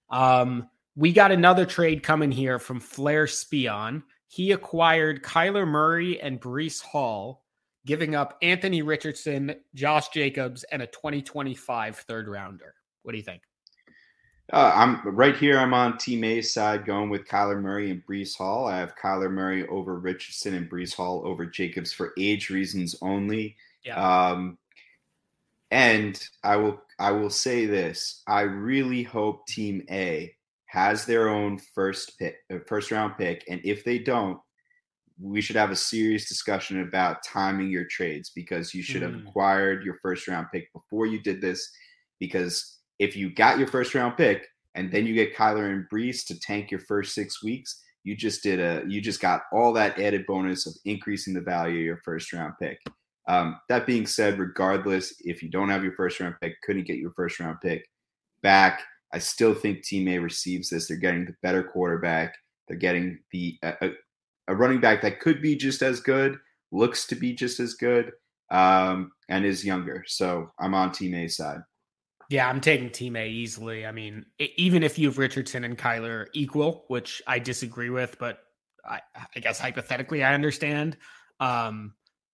Um, 0.08 0.68
we 0.96 1.12
got 1.12 1.30
another 1.30 1.66
trade 1.66 2.02
coming 2.02 2.32
here 2.32 2.58
from 2.58 2.80
Flair 2.80 3.26
Spion 3.26 4.02
he 4.32 4.52
acquired 4.52 5.22
Kyler 5.22 5.68
Murray 5.68 6.18
and 6.18 6.40
Breece 6.40 6.80
Hall, 6.80 7.44
giving 7.84 8.14
up 8.14 8.38
Anthony 8.40 8.80
Richardson, 8.80 9.54
Josh 9.74 10.08
Jacobs, 10.08 10.64
and 10.72 10.80
a 10.80 10.86
2025 10.86 11.96
third 11.98 12.28
rounder. 12.28 12.74
What 13.02 13.12
do 13.12 13.18
you 13.18 13.24
think? 13.24 13.42
Uh, 14.52 14.72
I'm 14.74 15.06
right 15.16 15.36
here. 15.36 15.58
I'm 15.58 15.74
on 15.74 15.98
Team 15.98 16.24
A's 16.24 16.52
side, 16.52 16.84
going 16.84 17.10
with 17.10 17.26
Kyler 17.26 17.60
Murray 17.60 17.90
and 17.90 18.04
Breece 18.04 18.36
Hall. 18.36 18.66
I 18.66 18.78
have 18.78 18.96
Kyler 18.96 19.30
Murray 19.30 19.66
over 19.68 19.98
Richardson 19.98 20.54
and 20.54 20.70
Breece 20.70 20.94
Hall 20.94 21.22
over 21.24 21.46
Jacobs 21.46 21.92
for 21.92 22.12
age 22.18 22.50
reasons 22.50 22.96
only. 23.02 23.56
Yeah. 23.84 23.96
Um, 23.96 24.58
and 25.70 26.22
I 26.44 26.56
will 26.56 26.82
I 26.98 27.12
will 27.12 27.30
say 27.30 27.66
this: 27.66 28.22
I 28.26 28.42
really 28.42 29.02
hope 29.02 29.46
Team 29.46 29.84
A 29.90 30.34
has 30.66 31.06
their 31.06 31.28
own 31.28 31.58
first 31.74 32.18
pick, 32.18 32.36
uh, 32.52 32.58
first 32.66 32.90
round 32.90 33.16
pick, 33.16 33.44
and 33.48 33.60
if 33.64 33.84
they 33.84 33.98
don't, 33.98 34.38
we 35.20 35.40
should 35.40 35.56
have 35.56 35.70
a 35.70 35.76
serious 35.76 36.28
discussion 36.28 36.82
about 36.82 37.22
timing 37.24 37.70
your 37.70 37.84
trades 37.84 38.30
because 38.34 38.74
you 38.74 38.82
should 38.82 39.02
have 39.02 39.12
Mm. 39.12 39.28
acquired 39.28 39.84
your 39.84 39.98
first 40.02 40.28
round 40.28 40.48
pick 40.52 40.70
before 40.74 41.06
you 41.06 41.20
did 41.22 41.40
this. 41.40 41.70
Because 42.18 42.78
if 43.02 43.16
you 43.16 43.34
got 43.34 43.58
your 43.58 43.66
first 43.66 43.94
round 43.96 44.16
pick 44.16 44.46
and 44.76 44.92
then 44.92 45.06
you 45.06 45.12
get 45.12 45.34
Kyler 45.34 45.72
and 45.72 45.86
Breece 45.92 46.24
to 46.26 46.38
tank 46.38 46.70
your 46.70 46.80
first 46.80 47.14
six 47.14 47.42
weeks, 47.42 47.82
you 48.04 48.16
just 48.16 48.44
did 48.44 48.60
a 48.60 48.84
you 48.86 49.00
just 49.00 49.20
got 49.20 49.42
all 49.52 49.72
that 49.72 49.98
added 49.98 50.24
bonus 50.26 50.66
of 50.66 50.74
increasing 50.84 51.34
the 51.34 51.40
value 51.40 51.80
of 51.80 51.84
your 51.84 52.00
first 52.04 52.32
round 52.32 52.54
pick. 52.60 52.78
Um, 53.28 53.58
that 53.68 53.86
being 53.86 54.06
said, 54.06 54.38
regardless, 54.38 55.14
if 55.20 55.42
you 55.42 55.50
don't 55.50 55.68
have 55.68 55.82
your 55.82 55.94
first 55.94 56.20
round 56.20 56.36
pick, 56.40 56.54
couldn't 56.62 56.86
get 56.86 56.98
your 56.98 57.12
first 57.16 57.40
round 57.40 57.58
pick 57.60 57.84
back, 58.42 58.82
I 59.12 59.18
still 59.18 59.54
think 59.54 59.82
Team 59.82 60.06
A 60.08 60.18
receives 60.18 60.70
this. 60.70 60.86
They're 60.86 60.96
getting 60.96 61.24
the 61.24 61.34
better 61.42 61.64
quarterback. 61.64 62.34
They're 62.68 62.76
getting 62.76 63.18
the 63.32 63.58
a, 63.64 63.74
a, 63.82 63.90
a 64.48 64.54
running 64.54 64.80
back 64.80 65.02
that 65.02 65.20
could 65.20 65.42
be 65.42 65.56
just 65.56 65.82
as 65.82 65.98
good, 65.98 66.38
looks 66.70 67.06
to 67.08 67.16
be 67.16 67.34
just 67.34 67.58
as 67.58 67.74
good, 67.74 68.12
um, 68.50 69.10
and 69.28 69.44
is 69.44 69.64
younger. 69.64 70.04
So 70.06 70.50
I'm 70.60 70.74
on 70.74 70.92
Team 70.92 71.14
A 71.14 71.26
side. 71.26 71.60
Yeah, 72.32 72.48
I'm 72.48 72.62
taking 72.62 72.88
Team 72.88 73.14
A 73.16 73.28
easily. 73.28 73.84
I 73.84 73.92
mean, 73.92 74.24
even 74.38 74.82
if 74.82 74.98
you 74.98 75.08
have 75.08 75.18
Richardson 75.18 75.64
and 75.64 75.76
Kyler 75.76 76.28
equal, 76.32 76.86
which 76.88 77.20
I 77.26 77.38
disagree 77.38 77.90
with, 77.90 78.18
but 78.18 78.38
I, 78.86 79.00
I 79.36 79.40
guess 79.40 79.58
hypothetically 79.58 80.24
I 80.24 80.32
understand. 80.32 80.96
Um, 81.40 81.92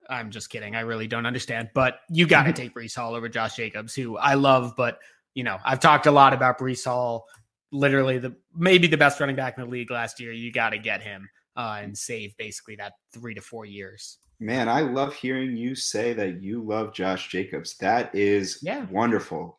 I'm 0.08 0.30
just 0.30 0.50
kidding. 0.50 0.76
I 0.76 0.80
really 0.80 1.08
don't 1.08 1.26
understand. 1.26 1.70
But 1.74 1.98
you 2.10 2.28
got 2.28 2.44
to 2.44 2.52
take 2.52 2.74
Breece 2.74 2.94
Hall 2.94 3.16
over 3.16 3.28
Josh 3.28 3.56
Jacobs, 3.56 3.92
who 3.92 4.16
I 4.16 4.34
love. 4.34 4.74
But 4.76 5.00
you 5.34 5.42
know, 5.42 5.58
I've 5.64 5.80
talked 5.80 6.06
a 6.06 6.12
lot 6.12 6.32
about 6.32 6.58
Breece 6.58 6.84
Hall. 6.84 7.26
Literally, 7.72 8.18
the 8.18 8.36
maybe 8.54 8.86
the 8.86 8.96
best 8.96 9.18
running 9.18 9.36
back 9.36 9.58
in 9.58 9.64
the 9.64 9.70
league 9.70 9.90
last 9.90 10.20
year. 10.20 10.30
You 10.32 10.52
got 10.52 10.70
to 10.70 10.78
get 10.78 11.02
him 11.02 11.28
uh, 11.56 11.80
and 11.82 11.98
save 11.98 12.36
basically 12.36 12.76
that 12.76 12.92
three 13.12 13.34
to 13.34 13.40
four 13.40 13.66
years. 13.66 14.18
Man, 14.38 14.68
I 14.68 14.82
love 14.82 15.12
hearing 15.14 15.56
you 15.56 15.74
say 15.74 16.12
that 16.12 16.40
you 16.40 16.62
love 16.62 16.94
Josh 16.94 17.28
Jacobs. 17.28 17.76
That 17.78 18.14
is 18.14 18.60
Yeah. 18.62 18.86
wonderful. 18.86 19.57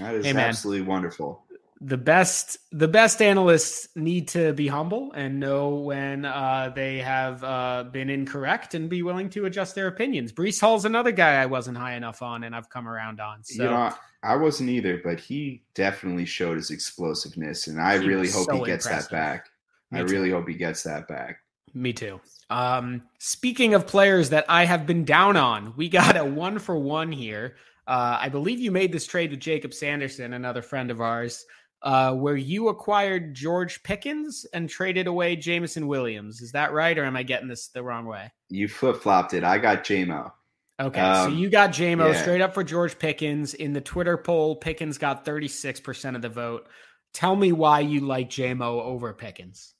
That 0.00 0.14
is 0.16 0.32
Hey, 0.34 0.34
absolutely 0.34 0.86
wonderful. 0.86 1.46
the 1.82 1.96
best 1.96 2.58
the 2.72 2.88
best 2.88 3.22
analysts 3.22 3.88
need 3.96 4.28
to 4.28 4.52
be 4.52 4.66
humble 4.68 5.12
and 5.12 5.40
know 5.40 5.76
when 5.76 6.24
uh, 6.26 6.70
they 6.74 6.98
have 6.98 7.42
uh, 7.42 7.84
been 7.90 8.10
incorrect 8.10 8.74
and 8.74 8.90
be 8.90 9.02
willing 9.02 9.30
to 9.30 9.46
adjust 9.46 9.74
their 9.74 9.86
opinions. 9.86 10.32
Breece 10.32 10.60
Hall's 10.60 10.84
another 10.84 11.12
guy 11.12 11.40
I 11.42 11.46
wasn't 11.46 11.78
high 11.78 11.94
enough 11.94 12.20
on 12.22 12.44
and 12.44 12.54
I've 12.54 12.68
come 12.68 12.86
around 12.88 13.20
on. 13.20 13.42
So 13.44 13.62
you 13.62 13.70
know, 13.70 13.92
I 14.22 14.36
wasn't 14.36 14.68
either, 14.70 15.00
but 15.02 15.18
he 15.20 15.62
definitely 15.74 16.26
showed 16.26 16.56
his 16.56 16.70
explosiveness, 16.70 17.66
and 17.68 17.80
I 17.80 17.98
He 17.98 18.06
really 18.06 18.28
hope 18.30 18.50
so 18.50 18.56
he 18.58 18.64
gets 18.64 18.86
that 18.86 19.10
back. 19.10 19.48
I 19.92 20.00
really 20.00 20.30
hope 20.30 20.46
he 20.48 20.54
gets 20.54 20.82
that 20.84 21.08
back. 21.08 21.38
me 21.72 21.92
too. 21.94 22.20
Um, 22.50 23.02
speaking 23.18 23.74
of 23.74 23.86
players 23.86 24.30
that 24.30 24.44
I 24.48 24.64
have 24.66 24.86
been 24.86 25.04
down 25.04 25.36
on, 25.36 25.74
we 25.76 25.88
got 25.88 26.16
a 26.16 26.24
one 26.24 26.58
for 26.58 26.76
one 26.76 27.12
here. 27.12 27.56
Uh, 27.90 28.18
I 28.20 28.28
believe 28.28 28.60
you 28.60 28.70
made 28.70 28.92
this 28.92 29.04
trade 29.04 29.32
with 29.32 29.40
Jacob 29.40 29.74
Sanderson, 29.74 30.32
another 30.32 30.62
friend 30.62 30.92
of 30.92 31.00
ours, 31.00 31.44
uh, 31.82 32.14
where 32.14 32.36
you 32.36 32.68
acquired 32.68 33.34
George 33.34 33.82
Pickens 33.82 34.46
and 34.54 34.70
traded 34.70 35.08
away 35.08 35.34
Jameson 35.34 35.88
Williams. 35.88 36.40
Is 36.40 36.52
that 36.52 36.72
right, 36.72 36.96
or 36.96 37.04
am 37.04 37.16
I 37.16 37.24
getting 37.24 37.48
this 37.48 37.66
the 37.66 37.82
wrong 37.82 38.06
way? 38.06 38.30
You 38.48 38.68
flip 38.68 39.02
flopped 39.02 39.34
it. 39.34 39.42
I 39.42 39.58
got 39.58 39.82
JMO. 39.82 40.30
Okay, 40.78 41.00
Um, 41.00 41.32
so 41.32 41.36
you 41.36 41.50
got 41.50 41.70
JMO 41.70 42.12
yeah. 42.12 42.20
straight 42.22 42.40
up 42.40 42.54
for 42.54 42.62
George 42.62 42.96
Pickens. 42.96 43.54
In 43.54 43.72
the 43.72 43.80
Twitter 43.80 44.16
poll, 44.16 44.54
Pickens 44.54 44.96
got 44.96 45.24
36% 45.24 46.14
of 46.14 46.22
the 46.22 46.28
vote. 46.28 46.68
Tell 47.12 47.34
me 47.34 47.50
why 47.50 47.80
you 47.80 48.02
like 48.02 48.30
JMO 48.30 48.82
over 48.82 49.12
Pickens. 49.14 49.74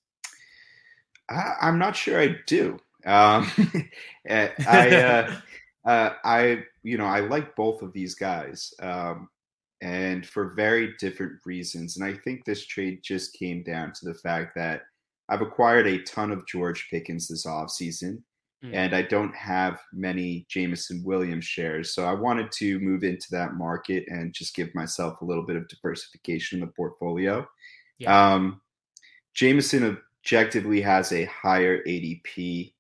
I, 1.29 1.53
I'm 1.61 1.79
not 1.79 1.95
sure 1.95 2.21
I 2.21 2.35
do. 2.49 2.81
Um, 3.07 3.51
I, 4.29 4.51
uh, 4.69 5.37
uh, 5.85 6.11
I, 6.25 6.65
you 6.83 6.99
know, 6.99 7.07
I 7.07 7.21
like 7.21 7.57
both 7.57 7.83
of 7.83 7.93
these 7.93 8.15
guys, 8.15 8.73
um, 8.81 9.29
and 9.81 10.27
for 10.27 10.55
very 10.55 10.95
different 10.99 11.35
reasons. 11.47 11.97
And 11.97 12.05
I 12.05 12.15
think 12.15 12.45
this 12.45 12.67
trade 12.67 13.01
just 13.03 13.33
came 13.35 13.63
down 13.63 13.93
to 13.95 14.05
the 14.05 14.15
fact 14.15 14.55
that 14.57 14.83
I've 15.29 15.41
acquired 15.43 15.87
a 15.87 16.03
ton 16.03 16.31
of 16.33 16.47
George 16.47 16.89
Pickens 16.91 17.29
this 17.29 17.47
offseason, 17.47 18.23
Mm. 18.63 18.75
and 18.75 18.95
I 18.95 19.01
don't 19.01 19.35
have 19.35 19.81
many 19.91 20.45
Jameson 20.51 21.03
Williams 21.03 21.47
shares. 21.47 21.95
So 21.95 22.05
I 22.05 22.13
wanted 22.13 22.53
to 22.59 22.79
move 22.81 23.05
into 23.05 23.29
that 23.31 23.55
market 23.55 24.05
and 24.09 24.35
just 24.35 24.55
give 24.55 24.75
myself 24.75 25.23
a 25.23 25.25
little 25.25 25.47
bit 25.47 25.57
of 25.57 25.67
diversification 25.69 26.61
in 26.61 26.67
the 26.67 26.73
portfolio. 26.73 27.49
Yeah. 27.99 28.35
Um, 28.35 28.61
Jameson 29.33 29.97
objectively 30.23 30.83
has 30.83 31.11
a 31.13 31.25
higher 31.25 31.83
ADP. 31.85 32.75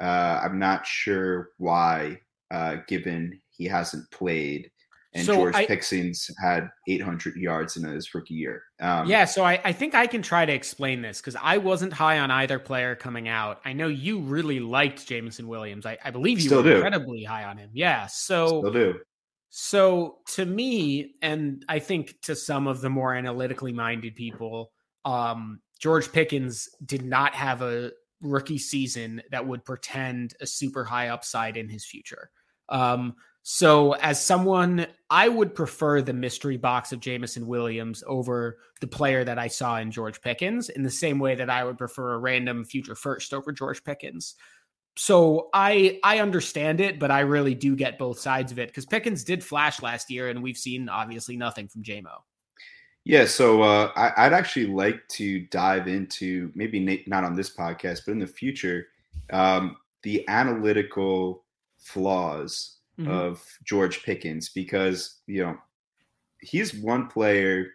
Uh, 0.00 0.40
I'm 0.42 0.58
not 0.58 0.84
sure 0.84 1.50
why, 1.58 2.20
uh, 2.50 2.76
given 2.88 3.40
he 3.50 3.64
hasn't 3.66 4.10
played. 4.10 4.70
And 5.12 5.26
So 5.26 5.34
George 5.34 5.56
I- 5.56 5.66
Pickens 5.66 6.30
had 6.40 6.68
800 6.88 7.34
yards 7.36 7.76
in 7.76 7.82
his 7.82 8.14
rookie 8.14 8.34
year. 8.34 8.62
Um, 8.80 9.08
yeah, 9.08 9.24
so 9.24 9.42
I, 9.44 9.60
I 9.64 9.72
think 9.72 9.94
I 9.94 10.06
can 10.06 10.22
try 10.22 10.44
to 10.46 10.52
explain 10.52 11.02
this 11.02 11.20
because 11.20 11.36
I 11.42 11.58
wasn't 11.58 11.92
high 11.92 12.20
on 12.20 12.30
either 12.30 12.60
player 12.60 12.94
coming 12.94 13.26
out. 13.26 13.60
I 13.64 13.72
know 13.72 13.88
you 13.88 14.20
really 14.20 14.60
liked 14.60 15.06
Jameson 15.08 15.48
Williams. 15.48 15.84
I, 15.84 15.98
I 16.04 16.10
believe 16.12 16.40
you 16.40 16.54
were 16.54 16.62
do. 16.62 16.74
incredibly 16.76 17.24
high 17.24 17.42
on 17.44 17.56
him. 17.58 17.70
Yeah. 17.72 18.06
So 18.06 18.46
Still 18.60 18.72
do. 18.72 19.00
So 19.48 20.18
to 20.28 20.46
me, 20.46 21.16
and 21.22 21.64
I 21.68 21.80
think 21.80 22.20
to 22.22 22.36
some 22.36 22.68
of 22.68 22.80
the 22.80 22.88
more 22.88 23.12
analytically 23.14 23.72
minded 23.72 24.14
people, 24.14 24.70
um, 25.04 25.60
George 25.80 26.12
Pickens 26.12 26.68
did 26.86 27.04
not 27.04 27.34
have 27.34 27.62
a 27.62 27.90
rookie 28.22 28.58
season 28.58 29.22
that 29.32 29.44
would 29.44 29.64
pretend 29.64 30.34
a 30.40 30.46
super 30.46 30.84
high 30.84 31.08
upside 31.08 31.56
in 31.56 31.68
his 31.68 31.84
future. 31.84 32.30
Um, 32.70 33.16
so 33.42 33.92
as 33.92 34.24
someone, 34.24 34.86
I 35.08 35.28
would 35.28 35.54
prefer 35.54 36.02
the 36.02 36.12
mystery 36.12 36.56
box 36.56 36.92
of 36.92 37.00
Jameson 37.00 37.46
Williams 37.46 38.04
over 38.06 38.58
the 38.80 38.86
player 38.86 39.24
that 39.24 39.38
I 39.38 39.48
saw 39.48 39.78
in 39.78 39.90
George 39.90 40.20
Pickens 40.20 40.68
in 40.68 40.82
the 40.82 40.90
same 40.90 41.18
way 41.18 41.34
that 41.34 41.50
I 41.50 41.64
would 41.64 41.78
prefer 41.78 42.14
a 42.14 42.18
random 42.18 42.64
future 42.64 42.94
first 42.94 43.32
over 43.32 43.50
George 43.50 43.82
Pickens 43.82 44.36
so 44.96 45.48
I 45.54 45.98
I 46.02 46.18
understand 46.18 46.80
it, 46.80 46.98
but 46.98 47.10
I 47.10 47.20
really 47.20 47.54
do 47.54 47.76
get 47.76 47.98
both 47.98 48.18
sides 48.18 48.52
of 48.52 48.58
it 48.58 48.68
because 48.68 48.86
Pickens 48.86 49.24
did 49.24 49.42
flash 49.42 49.82
last 49.82 50.10
year, 50.10 50.28
and 50.28 50.42
we've 50.42 50.58
seen 50.58 50.88
obviously 50.88 51.36
nothing 51.36 51.68
from 51.68 51.82
JMO. 51.82 52.18
Yeah, 53.04 53.24
so 53.24 53.62
uh, 53.62 53.92
I, 53.96 54.26
I'd 54.26 54.34
actually 54.34 54.66
like 54.66 55.06
to 55.12 55.46
dive 55.46 55.88
into 55.88 56.52
maybe 56.54 57.02
not 57.06 57.24
on 57.24 57.34
this 57.34 57.54
podcast, 57.54 58.02
but 58.04 58.12
in 58.12 58.18
the 58.18 58.26
future, 58.26 58.88
um, 59.32 59.78
the 60.02 60.28
analytical 60.28 61.44
flaws 61.80 62.78
Mhm. 62.98 63.08
of 63.08 63.44
George 63.64 64.02
Pickens 64.04 64.50
because 64.50 65.20
you 65.26 65.42
know 65.42 65.56
he's 66.40 66.74
one 66.74 67.08
player 67.08 67.66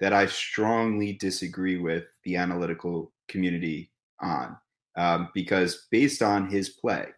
that 0.00 0.12
I 0.12 0.26
strongly 0.26 1.12
disagree 1.14 1.78
with 1.78 2.04
the 2.24 2.36
analytical 2.36 3.12
community 3.28 3.92
on 4.20 4.56
um, 4.96 5.30
because 5.34 5.86
based 5.90 6.22
on 6.22 6.48
his 6.50 6.68
play, 6.70 7.08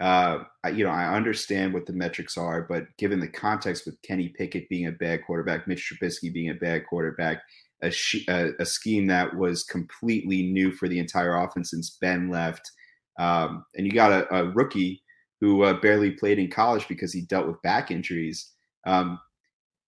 uh, 0.00 0.44
I- 0.64 0.70
you 0.70 0.84
know 0.84 0.90
I 0.90 1.14
understand 1.14 1.72
what 1.74 1.86
the 1.86 1.92
metrics 1.92 2.36
are, 2.36 2.62
but 2.62 2.84
given 2.98 3.20
the 3.20 3.28
context 3.28 3.86
with 3.86 4.00
Kenny 4.02 4.28
Pickett 4.30 4.68
being 4.68 4.86
a 4.86 4.92
bad 4.92 5.24
quarterback, 5.26 5.66
Mitch 5.66 5.90
Trubisky 5.92 6.32
being 6.32 6.50
a 6.50 6.54
bad 6.54 6.86
quarterback, 6.86 7.42
a, 7.82 7.90
sh- 7.90 8.26
a, 8.28 8.50
a 8.60 8.66
scheme 8.66 9.06
that 9.08 9.36
was 9.36 9.64
completely 9.64 10.42
new 10.44 10.72
for 10.72 10.88
the 10.88 10.98
entire 10.98 11.36
offense 11.36 11.70
since 11.70 11.96
Ben 12.00 12.30
left, 12.30 12.70
um, 13.18 13.64
and 13.76 13.86
you 13.86 13.92
got 13.92 14.12
a, 14.12 14.34
a 14.34 14.50
rookie 14.52 15.02
who 15.46 15.62
uh, 15.62 15.74
barely 15.80 16.10
played 16.10 16.38
in 16.40 16.50
college 16.50 16.88
because 16.88 17.12
he 17.12 17.22
dealt 17.22 17.46
with 17.46 17.62
back 17.62 17.92
injuries. 17.92 18.52
Um, 18.84 19.20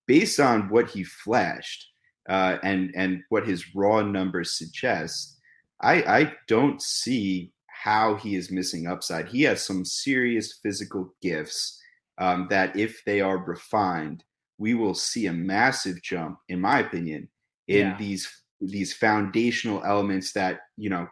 based 0.06 0.38
on 0.38 0.68
what 0.68 0.88
he 0.88 1.02
flashed 1.02 1.80
uh, 2.28 2.59
and 2.62 2.92
and 2.94 3.22
what 3.30 3.44
his 3.48 3.74
raw 3.74 4.00
numbers 4.02 4.56
suggest, 4.56 5.36
I, 5.80 5.94
I 6.18 6.32
don't 6.46 6.80
see 6.80 7.52
how 7.66 8.14
he 8.14 8.36
is 8.36 8.52
missing 8.52 8.86
upside. 8.86 9.26
He 9.28 9.42
has 9.42 9.66
some 9.66 9.84
serious 9.84 10.61
physical 10.62 11.12
gifts 11.22 11.80
um, 12.18 12.46
that, 12.50 12.76
if 12.76 13.02
they 13.04 13.20
are 13.20 13.38
refined, 13.38 14.24
we 14.59 14.74
will 14.74 14.94
see 14.94 15.26
a 15.26 15.32
massive 15.32 16.02
jump, 16.02 16.38
in 16.48 16.61
my 16.61 16.78
opinion, 16.86 17.28
in 17.66 17.86
Yeah. 17.86 17.98
these 17.98 18.24
these 18.61 18.92
foundational 18.94 19.80
elements 19.84 20.32
that 20.32 20.61
you 20.76 20.90
know 20.90 21.06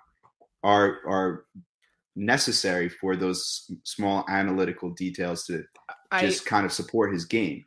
are 0.63 0.89
are 1.07 1.45
necessary 2.17 2.89
for 2.89 3.15
those 3.15 3.71
small 3.85 4.25
analytical 4.29 4.91
details 4.91 5.45
to 5.45 5.65
I 6.11 6.23
just 6.23 6.47
kind 6.47 6.65
of 6.65 6.73
support 6.73 7.13
his 7.13 7.25
game. 7.25 7.65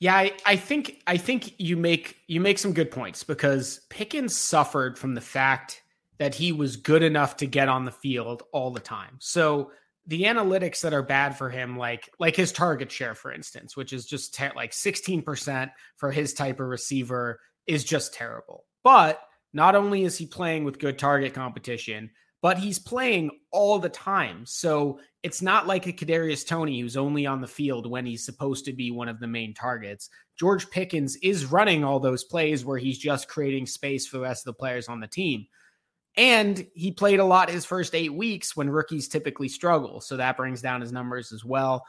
Yeah, 0.00 0.14
I, 0.14 0.32
I, 0.46 0.56
think 0.56 1.02
I 1.06 1.16
think 1.16 1.54
you 1.58 1.76
make 1.76 2.18
you 2.28 2.40
make 2.40 2.58
some 2.58 2.72
good 2.72 2.90
points 2.90 3.24
because 3.24 3.80
Pickens 3.90 4.36
suffered 4.36 4.96
from 4.96 5.14
the 5.14 5.20
fact 5.20 5.82
that 6.18 6.34
he 6.34 6.52
was 6.52 6.76
good 6.76 7.02
enough 7.02 7.36
to 7.38 7.46
get 7.46 7.68
on 7.68 7.84
the 7.84 7.90
field 7.90 8.44
all 8.52 8.70
the 8.70 8.80
time. 8.80 9.16
So 9.18 9.72
the 10.06 10.22
analytics 10.22 10.82
that 10.82 10.94
are 10.94 11.02
bad 11.02 11.36
for 11.36 11.50
him, 11.50 11.76
like 11.76 12.10
like 12.20 12.36
his 12.36 12.52
target 12.52 12.92
share, 12.92 13.14
for 13.14 13.32
instance, 13.32 13.76
which 13.76 13.92
is 13.92 14.06
just 14.06 14.34
te- 14.34 14.54
like 14.54 14.72
16% 14.72 15.70
for 15.96 16.12
his 16.12 16.32
type 16.32 16.60
of 16.60 16.66
receiver, 16.66 17.40
is 17.66 17.84
just 17.84 18.14
terrible. 18.14 18.64
But 18.84 19.20
not 19.52 19.74
only 19.74 20.04
is 20.04 20.16
he 20.16 20.26
playing 20.26 20.64
with 20.64 20.78
good 20.78 20.98
target 20.98 21.34
competition, 21.34 22.10
but 22.40 22.58
he's 22.58 22.78
playing 22.78 23.30
all 23.50 23.78
the 23.78 23.88
time. 23.88 24.46
So 24.46 25.00
it's 25.22 25.42
not 25.42 25.66
like 25.66 25.86
a 25.86 25.92
Kadarius 25.92 26.46
Toney 26.46 26.80
who's 26.80 26.96
only 26.96 27.26
on 27.26 27.40
the 27.40 27.46
field 27.46 27.90
when 27.90 28.06
he's 28.06 28.24
supposed 28.24 28.64
to 28.66 28.72
be 28.72 28.90
one 28.90 29.08
of 29.08 29.18
the 29.18 29.26
main 29.26 29.54
targets. 29.54 30.08
George 30.38 30.70
Pickens 30.70 31.16
is 31.16 31.46
running 31.46 31.82
all 31.82 31.98
those 31.98 32.24
plays 32.24 32.64
where 32.64 32.78
he's 32.78 32.98
just 32.98 33.28
creating 33.28 33.66
space 33.66 34.06
for 34.06 34.18
the 34.18 34.22
rest 34.22 34.46
of 34.46 34.54
the 34.54 34.58
players 34.58 34.88
on 34.88 35.00
the 35.00 35.08
team. 35.08 35.46
And 36.16 36.66
he 36.74 36.92
played 36.92 37.20
a 37.20 37.24
lot 37.24 37.50
his 37.50 37.64
first 37.64 37.94
eight 37.94 38.12
weeks 38.12 38.56
when 38.56 38.70
rookies 38.70 39.08
typically 39.08 39.48
struggle. 39.48 40.00
So 40.00 40.16
that 40.16 40.36
brings 40.36 40.62
down 40.62 40.80
his 40.80 40.92
numbers 40.92 41.32
as 41.32 41.44
well. 41.44 41.84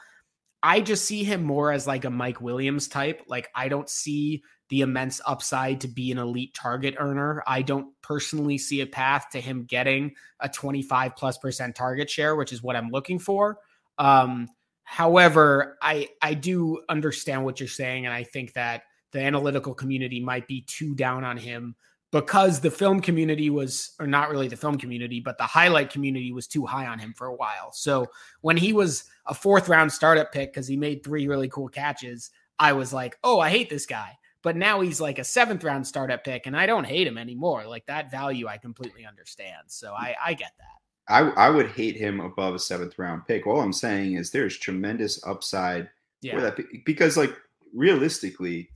I 0.62 0.80
just 0.80 1.04
see 1.04 1.24
him 1.24 1.42
more 1.42 1.72
as 1.72 1.86
like 1.86 2.04
a 2.04 2.10
Mike 2.10 2.40
Williams 2.40 2.88
type. 2.88 3.22
Like, 3.26 3.48
I 3.54 3.68
don't 3.68 3.88
see 3.88 4.42
the 4.68 4.82
immense 4.82 5.20
upside 5.26 5.80
to 5.80 5.88
be 5.88 6.12
an 6.12 6.18
elite 6.18 6.54
target 6.54 6.94
earner. 6.98 7.42
I 7.46 7.62
don't 7.62 7.88
personally 8.02 8.58
see 8.58 8.80
a 8.80 8.86
path 8.86 9.28
to 9.32 9.40
him 9.40 9.64
getting 9.64 10.12
a 10.38 10.48
25 10.48 11.16
plus 11.16 11.38
percent 11.38 11.74
target 11.74 12.08
share, 12.08 12.36
which 12.36 12.52
is 12.52 12.62
what 12.62 12.76
I'm 12.76 12.90
looking 12.90 13.18
for. 13.18 13.58
Um, 13.98 14.48
however, 14.84 15.76
I 15.82 16.08
I 16.22 16.34
do 16.34 16.82
understand 16.88 17.44
what 17.44 17.58
you're 17.58 17.68
saying, 17.68 18.06
and 18.06 18.14
I 18.14 18.24
think 18.24 18.52
that 18.52 18.82
the 19.12 19.20
analytical 19.20 19.74
community 19.74 20.20
might 20.20 20.46
be 20.46 20.62
too 20.62 20.94
down 20.94 21.24
on 21.24 21.36
him 21.36 21.74
because 22.12 22.60
the 22.60 22.70
film 22.70 23.00
community 23.00 23.50
was, 23.50 23.94
or 24.00 24.06
not 24.06 24.30
really 24.30 24.48
the 24.48 24.56
film 24.56 24.76
community, 24.76 25.20
but 25.20 25.38
the 25.38 25.44
highlight 25.44 25.90
community 25.90 26.32
was 26.32 26.46
too 26.46 26.66
high 26.66 26.86
on 26.86 26.98
him 26.98 27.12
for 27.12 27.28
a 27.28 27.34
while. 27.34 27.72
So 27.72 28.06
when 28.40 28.56
he 28.56 28.72
was 28.72 29.04
a 29.26 29.34
fourth 29.34 29.68
round 29.68 29.92
startup 29.92 30.32
pick 30.32 30.52
because 30.52 30.66
he 30.66 30.76
made 30.76 31.04
three 31.04 31.28
really 31.28 31.48
cool 31.48 31.68
catches, 31.68 32.30
I 32.58 32.72
was 32.72 32.92
like, 32.92 33.16
oh, 33.22 33.38
I 33.40 33.48
hate 33.48 33.70
this 33.70 33.86
guy. 33.86 34.16
But 34.42 34.56
now 34.56 34.80
he's 34.80 35.00
like 35.00 35.18
a 35.18 35.24
seventh 35.24 35.64
round 35.64 35.86
startup 35.86 36.24
pick, 36.24 36.46
and 36.46 36.56
I 36.56 36.66
don't 36.66 36.84
hate 36.84 37.06
him 37.06 37.18
anymore. 37.18 37.66
Like 37.66 37.86
that 37.86 38.10
value, 38.10 38.48
I 38.48 38.56
completely 38.56 39.04
understand. 39.06 39.64
So 39.66 39.92
I, 39.92 40.16
I 40.24 40.34
get 40.34 40.52
that. 40.58 41.14
I, 41.14 41.46
I 41.46 41.50
would 41.50 41.70
hate 41.72 41.96
him 41.96 42.20
above 42.20 42.54
a 42.54 42.58
seventh 42.58 42.98
round 42.98 43.26
pick. 43.26 43.46
All 43.46 43.60
I'm 43.60 43.72
saying 43.72 44.14
is 44.14 44.30
there's 44.30 44.56
tremendous 44.56 45.24
upside 45.26 45.90
yeah. 46.22 46.34
for 46.34 46.40
that 46.40 46.84
because, 46.84 47.16
like, 47.16 47.36
realistically, 47.74 48.70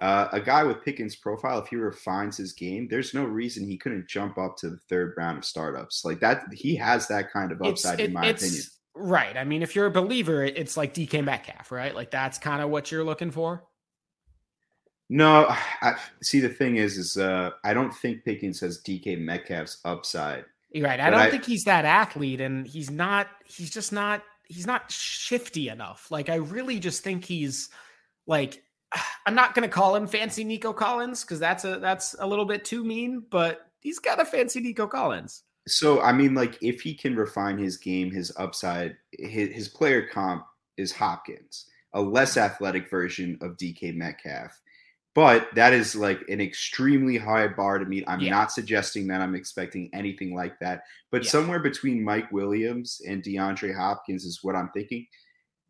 uh, 0.00 0.28
a 0.32 0.40
guy 0.40 0.64
with 0.64 0.82
Pickens' 0.84 1.16
profile, 1.16 1.60
if 1.60 1.68
he 1.68 1.76
refines 1.76 2.36
his 2.36 2.52
game, 2.52 2.88
there's 2.88 3.14
no 3.14 3.24
reason 3.24 3.66
he 3.66 3.76
couldn't 3.76 4.08
jump 4.08 4.38
up 4.38 4.56
to 4.58 4.70
the 4.70 4.78
third 4.88 5.14
round 5.16 5.38
of 5.38 5.44
startups. 5.44 6.04
Like 6.04 6.20
that, 6.20 6.44
he 6.52 6.74
has 6.76 7.06
that 7.08 7.32
kind 7.32 7.52
of 7.52 7.62
upside, 7.62 8.00
it, 8.00 8.06
in 8.06 8.12
my 8.12 8.26
opinion. 8.26 8.62
Right. 8.96 9.36
I 9.36 9.44
mean, 9.44 9.62
if 9.62 9.76
you're 9.76 9.86
a 9.86 9.90
believer, 9.90 10.44
it's 10.44 10.76
like 10.76 10.94
DK 10.94 11.24
Metcalf, 11.24 11.70
right? 11.70 11.94
Like 11.94 12.10
that's 12.10 12.38
kind 12.38 12.62
of 12.62 12.70
what 12.70 12.90
you're 12.90 13.04
looking 13.04 13.30
for. 13.30 13.64
No, 15.08 15.46
I, 15.82 15.94
see 16.22 16.40
the 16.40 16.48
thing 16.48 16.76
is, 16.76 16.96
is 16.96 17.16
uh, 17.16 17.50
I 17.62 17.72
don't 17.74 17.94
think 17.94 18.24
Pickens 18.24 18.58
has 18.60 18.82
DK 18.82 19.20
Metcalf's 19.20 19.78
upside. 19.84 20.44
You're 20.72 20.86
right. 20.86 20.98
I 20.98 21.08
don't 21.08 21.20
I, 21.20 21.30
think 21.30 21.44
he's 21.44 21.64
that 21.64 21.84
athlete, 21.84 22.40
and 22.40 22.66
he's 22.66 22.90
not. 22.90 23.28
He's 23.44 23.70
just 23.70 23.92
not. 23.92 24.24
He's 24.48 24.66
not 24.66 24.90
shifty 24.90 25.68
enough. 25.68 26.10
Like 26.10 26.28
I 26.28 26.36
really 26.36 26.80
just 26.80 27.04
think 27.04 27.24
he's 27.24 27.68
like. 28.26 28.63
I'm 29.26 29.34
not 29.34 29.54
going 29.54 29.68
to 29.68 29.72
call 29.72 29.96
him 29.96 30.06
fancy 30.06 30.44
Nico 30.44 30.72
Collins 30.72 31.22
because 31.22 31.38
that's 31.38 31.64
a 31.64 31.78
that's 31.78 32.14
a 32.18 32.26
little 32.26 32.44
bit 32.44 32.64
too 32.64 32.84
mean, 32.84 33.22
but 33.30 33.70
he's 33.80 33.98
got 33.98 34.20
a 34.20 34.24
fancy 34.24 34.60
Nico 34.60 34.86
Collins. 34.86 35.42
So 35.66 36.00
I 36.00 36.12
mean, 36.12 36.34
like 36.34 36.58
if 36.62 36.82
he 36.82 36.94
can 36.94 37.16
refine 37.16 37.58
his 37.58 37.76
game, 37.76 38.10
his 38.10 38.32
upside, 38.36 38.96
his, 39.12 39.50
his 39.50 39.68
player 39.68 40.06
comp 40.06 40.44
is 40.76 40.92
Hopkins, 40.92 41.66
a 41.94 42.00
less 42.02 42.36
athletic 42.36 42.90
version 42.90 43.38
of 43.40 43.56
DK 43.56 43.94
Metcalf 43.94 44.60
but 45.14 45.48
that 45.54 45.72
is 45.72 45.94
like 45.94 46.20
an 46.28 46.40
extremely 46.40 47.16
high 47.16 47.46
bar 47.46 47.78
to 47.78 47.86
meet. 47.86 48.04
I'm 48.08 48.20
yeah. 48.20 48.32
not 48.32 48.50
suggesting 48.50 49.06
that 49.08 49.20
I'm 49.20 49.36
expecting 49.36 49.88
anything 49.92 50.34
like 50.34 50.58
that, 50.58 50.82
but 51.12 51.24
yeah. 51.24 51.30
somewhere 51.30 51.60
between 51.60 52.04
Mike 52.04 52.30
Williams 52.32 53.00
and 53.06 53.22
DeAndre 53.22 53.74
Hopkins 53.74 54.24
is 54.24 54.40
what 54.42 54.56
I'm 54.56 54.70
thinking. 54.74 55.06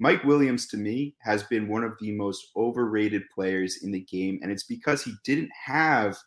Mike 0.04 0.22
Williams 0.22 0.66
to 0.66 0.76
me 0.76 1.16
has 1.20 1.44
been 1.44 1.66
one 1.66 1.82
of 1.82 1.94
the 1.98 2.12
most 2.12 2.48
overrated 2.56 3.22
players 3.34 3.84
in 3.84 3.90
the 3.90 4.00
game, 4.00 4.38
and 4.42 4.52
it's 4.52 4.64
because 4.64 5.02
he 5.02 5.14
didn't 5.24 5.48
have 5.64 6.18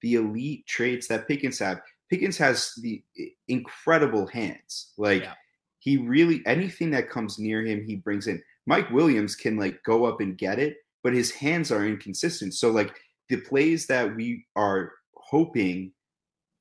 the 0.00 0.14
elite 0.14 0.66
traits 0.66 1.06
that 1.08 1.28
Pickens 1.28 1.58
have. 1.58 1.82
Pickens 2.08 2.38
has 2.38 2.72
the 2.80 3.04
incredible 3.48 4.26
hands. 4.26 4.94
Like 4.96 5.24
yeah. 5.24 5.34
he 5.80 5.98
really 5.98 6.42
anything 6.46 6.90
that 6.92 7.10
comes 7.10 7.38
near 7.38 7.62
him, 7.62 7.84
he 7.84 7.96
brings 7.96 8.26
in. 8.26 8.42
Mike 8.64 8.88
Williams 8.88 9.36
can 9.36 9.58
like 9.58 9.82
go 9.84 10.06
up 10.06 10.22
and 10.22 10.38
get 10.38 10.58
it, 10.58 10.78
but 11.02 11.12
his 11.12 11.30
hands 11.30 11.70
are 11.70 11.84
inconsistent. 11.84 12.54
So 12.54 12.70
like 12.70 12.96
the 13.28 13.36
plays 13.36 13.86
that 13.88 14.16
we 14.16 14.46
are 14.56 14.92
hoping 15.14 15.92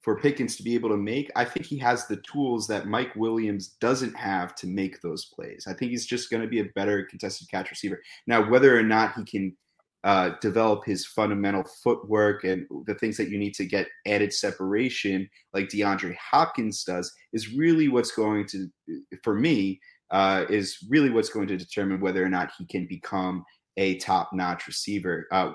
for 0.05 0.19
Pickens 0.19 0.55
to 0.55 0.61
be 0.61 0.75
able 0.75 0.89
to 0.89 0.97
make, 0.97 1.31
I 1.35 1.43
think 1.43 1.65
he 1.65 1.79
has 1.79 2.05
the 2.05 2.17
tools 2.31 2.67
that 2.67 2.85
Mike 2.85 3.15
Williams 3.15 3.69
doesn't 3.81 4.15
have 4.15 4.53
to 4.57 4.67
make 4.67 5.01
those 5.01 5.25
plays. 5.25 5.65
I 5.67 5.73
think 5.73 5.89
he's 5.89 6.05
just 6.05 6.29
going 6.29 6.43
to 6.43 6.47
be 6.47 6.59
a 6.59 6.69
better 6.75 7.05
contested 7.05 7.49
catch 7.49 7.71
receiver. 7.71 7.99
Now, 8.27 8.47
whether 8.47 8.77
or 8.77 8.83
not 8.83 9.15
he 9.15 9.23
can 9.23 9.57
uh, 10.03 10.33
develop 10.41 10.85
his 10.85 11.07
fundamental 11.07 11.63
footwork 11.83 12.43
and 12.43 12.67
the 12.85 12.93
things 12.93 13.17
that 13.17 13.29
you 13.29 13.39
need 13.39 13.55
to 13.55 13.65
get 13.65 13.87
added 14.05 14.31
separation, 14.31 15.27
like 15.55 15.69
DeAndre 15.69 16.15
Hopkins 16.17 16.83
does, 16.83 17.11
is 17.33 17.55
really 17.55 17.87
what's 17.87 18.11
going 18.11 18.45
to, 18.49 18.69
for 19.23 19.33
me, 19.33 19.79
uh, 20.11 20.45
is 20.51 20.85
really 20.87 21.09
what's 21.09 21.29
going 21.29 21.47
to 21.47 21.57
determine 21.57 21.99
whether 21.99 22.23
or 22.23 22.29
not 22.29 22.51
he 22.59 22.65
can 22.67 22.85
become 22.85 23.43
a 23.77 23.97
top 23.97 24.29
notch 24.33 24.67
receiver. 24.67 25.25
Uh, 25.31 25.53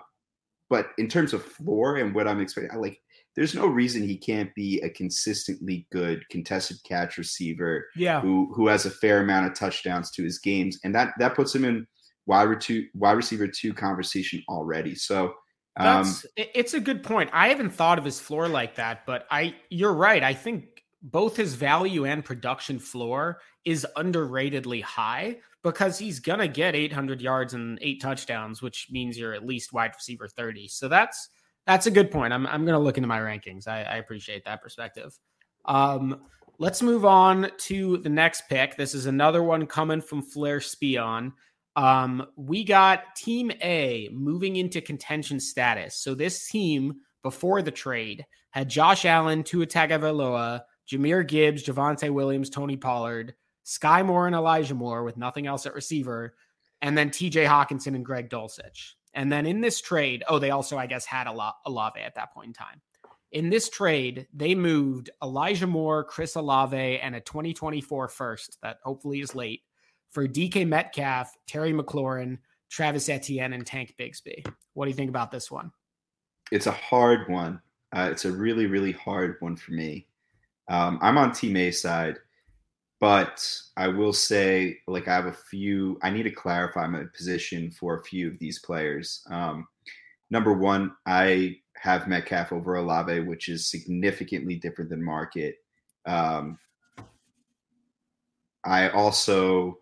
but 0.69 0.89
in 0.99 1.07
terms 1.07 1.33
of 1.35 1.45
floor 1.45 1.99
and 1.99 2.13
what 2.13 2.27
I'm 2.27 2.41
expecting, 2.41 2.73
I 2.73 2.81
like 2.81 3.01
there's 3.37 3.55
no 3.55 3.67
reason 3.67 4.03
he 4.03 4.17
can't 4.17 4.55
be 4.55 4.81
a 4.81 4.91
consistently 4.91 5.87
good 5.93 6.29
contested 6.31 6.79
catch 6.85 7.17
receiver. 7.17 7.87
Yeah. 7.97 8.21
Who 8.21 8.53
who 8.55 8.67
has 8.69 8.87
a 8.87 8.91
fair 8.91 9.23
amount 9.23 9.47
of 9.47 9.55
touchdowns 9.55 10.11
to 10.13 10.23
his 10.23 10.39
games, 10.39 10.79
and 10.85 10.95
that 10.95 11.15
that 11.19 11.35
puts 11.35 11.55
him 11.55 11.65
in 11.65 11.87
wide 12.27 12.61
two 12.61 12.87
wide 12.95 13.13
receiver 13.13 13.47
two 13.47 13.73
conversation 13.73 14.43
already. 14.49 14.95
So. 14.95 15.35
Um, 15.77 16.03
That's, 16.03 16.27
it's 16.37 16.75
a 16.75 16.81
good 16.81 17.05
point. 17.05 17.31
I 17.33 17.49
haven't 17.49 17.71
thought 17.71 17.97
of 17.97 18.05
his 18.05 18.19
floor 18.21 18.49
like 18.49 18.75
that, 18.75 19.07
but 19.07 19.25
I 19.31 19.55
you're 19.71 19.95
right. 19.95 20.23
I 20.23 20.35
think 20.35 20.83
both 21.01 21.37
his 21.37 21.55
value 21.55 22.05
and 22.05 22.25
production 22.25 22.81
floor 22.81 23.41
is 23.65 23.87
underratedly 23.97 24.83
high 24.83 25.39
because 25.63 25.97
he's 25.97 26.19
gonna 26.19 26.49
get 26.49 26.75
800 26.75 27.23
yards 27.23 27.55
and 27.55 27.79
eight 27.83 28.03
touchdowns, 28.03 28.61
which 28.61 28.89
means 28.91 29.17
you're 29.17 29.33
at 29.33 29.47
least 29.47 29.73
wide 29.73 29.93
receiver 29.95 30.27
30. 30.27 30.67
So 30.69 30.89
that's 30.89 31.31
that's 31.67 31.87
a 31.87 31.91
good 31.91 32.11
point. 32.11 32.33
I'm 32.33 32.47
I'm 32.47 32.65
gonna 32.65 32.79
look 32.79 32.99
into 32.99 33.09
my 33.09 33.19
rankings. 33.19 33.69
I, 33.69 33.83
I 33.83 33.97
appreciate 33.97 34.45
that 34.45 34.63
perspective. 34.63 35.19
Um, 35.65 36.23
let's 36.59 36.83
move 36.83 37.05
on 37.05 37.51
to 37.59 37.99
the 37.99 38.09
next 38.09 38.49
pick. 38.49 38.77
This 38.77 38.95
is 38.95 39.07
another 39.07 39.43
one 39.43 39.67
coming 39.67 40.01
from 40.01 40.23
Flair 40.23 40.61
Spion. 40.61 41.33
Um, 41.77 42.27
we 42.37 42.65
got 42.65 43.15
Team 43.17 43.51
A 43.63 44.09
moving 44.13 44.57
into 44.57 44.81
contention 44.81 45.41
status. 45.41 45.97
So 45.97 46.15
this 46.15 46.49
team 46.49 46.97
before 47.23 47.63
the 47.63 47.71
trade 47.71 48.27
had 48.51 48.69
Josh 48.69 49.05
Allen, 49.05 49.45
Tua 49.45 49.67
Tagovailoa, 49.67 50.63
Jahmyr 50.91 51.27
Gibbs, 51.27 51.65
Javonte 51.65 52.11
Williams, 52.11 52.51
Tony 52.51 52.77
Pollard, 52.77 53.35
Sky 53.63 54.03
Moore 54.03 54.27
and 54.27 54.35
Elijah 54.35 54.75
Moore 54.75 55.05
with 55.05 55.17
nothing 55.17 55.47
else 55.47 55.67
at 55.67 55.75
receiver, 55.75 56.35
and 56.83 56.99
then 56.99 57.11
TJ 57.11 57.47
Hockenson 57.47 57.95
and 57.95 58.05
Greg 58.05 58.29
Dulcich. 58.29 58.95
And 59.15 59.31
then 59.31 59.47
in 59.47 59.61
this 59.61 59.81
trade, 59.81 60.25
oh, 60.29 60.39
they 60.39 60.51
also, 60.51 60.79
I 60.79 60.87
guess, 60.87 61.05
had 61.05 61.27
a 61.27 61.33
lot 61.33 61.57
Olave 61.67 62.01
at 62.01 62.15
that 62.15 62.33
point 62.33 62.49
in 62.49 62.53
time. 62.53 62.81
In 63.33 63.51
this 63.51 63.69
trade, 63.69 64.27
they 64.33 64.55
moved 64.55 65.11
Elijah 65.23 65.67
Moore, 65.67 66.05
Chris 66.05 66.35
Olave, 66.35 66.99
and 66.99 67.15
a 67.15 67.21
2024 67.21 68.09
first 68.09 68.59
that 68.63 68.79
hopefully 68.83 69.21
is 69.21 69.35
late 69.35 69.63
for 70.11 70.27
DK 70.27 70.67
Metcalf, 70.67 71.33
Terry 71.47 71.73
McLaurin, 71.73 72.39
Travis 72.69 73.09
Etienne, 73.09 73.53
and 73.53 73.67
Tank 73.67 73.95
Bigsby. 73.99 74.47
What 74.75 74.87
do 74.87 74.91
you 74.91 74.97
think 74.97 75.11
about 75.11 75.31
this 75.31 75.51
one? 75.51 75.71
It's 76.51 76.67
a 76.67 76.73
hard 76.73 77.29
one. 77.29 77.61
Uh, 77.93 78.09
it's 78.11 78.25
a 78.25 78.33
really, 78.33 78.67
really 78.67 78.93
hard 78.93 79.37
one 79.41 79.57
for 79.57 79.73
me. 79.73 80.07
Um, 80.69 80.99
I'm 81.03 81.19
on 81.19 81.33
Team 81.33 81.57
A 81.57 81.71
side. 81.71 82.19
But 83.01 83.45
I 83.79 83.89
will 83.89 84.13
say, 84.13 84.79
like, 84.87 85.09
I 85.09 85.15
have 85.15 85.27
a 85.27 85.33
few, 85.33 85.99
I 86.03 86.11
need 86.11 86.25
to 86.25 86.31
clarify 86.31 86.87
my 86.87 87.05
position 87.17 87.71
for 87.71 87.97
a 87.97 88.03
few 88.03 88.29
of 88.29 88.39
these 88.39 88.59
players. 88.59 89.27
Um, 89.31 89.67
number 90.31 90.53
one, 90.53 90.93
I 91.07 91.57
have 91.77 92.09
Metcalf 92.09 92.53
over 92.53 92.75
Olave, 92.75 93.21
which 93.21 93.49
is 93.49 93.71
significantly 93.71 94.57
different 94.57 94.91
than 94.91 95.03
market. 95.03 95.57
Um, 96.05 96.59
I 98.65 98.91
also 98.91 99.79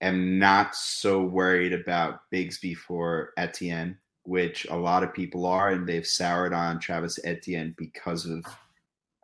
am 0.00 0.40
not 0.40 0.74
so 0.74 1.22
worried 1.22 1.72
about 1.72 2.22
Bigsby 2.32 2.76
for 2.76 3.30
Etienne, 3.36 3.96
which 4.24 4.66
a 4.68 4.76
lot 4.76 5.04
of 5.04 5.14
people 5.14 5.46
are, 5.46 5.70
and 5.70 5.88
they've 5.88 6.04
soured 6.04 6.52
on 6.52 6.80
Travis 6.80 7.20
Etienne 7.22 7.72
because 7.78 8.26
of 8.26 8.44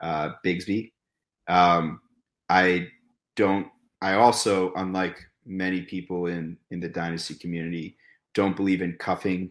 uh, 0.00 0.30
Bigsby. 0.44 0.92
Um, 1.48 2.00
I 2.52 2.88
don't. 3.34 3.66
I 4.02 4.14
also, 4.14 4.74
unlike 4.74 5.18
many 5.46 5.82
people 5.82 6.26
in 6.26 6.58
in 6.70 6.80
the 6.80 6.88
dynasty 6.88 7.34
community, 7.34 7.96
don't 8.34 8.54
believe 8.54 8.82
in 8.82 8.92
cuffing 8.98 9.50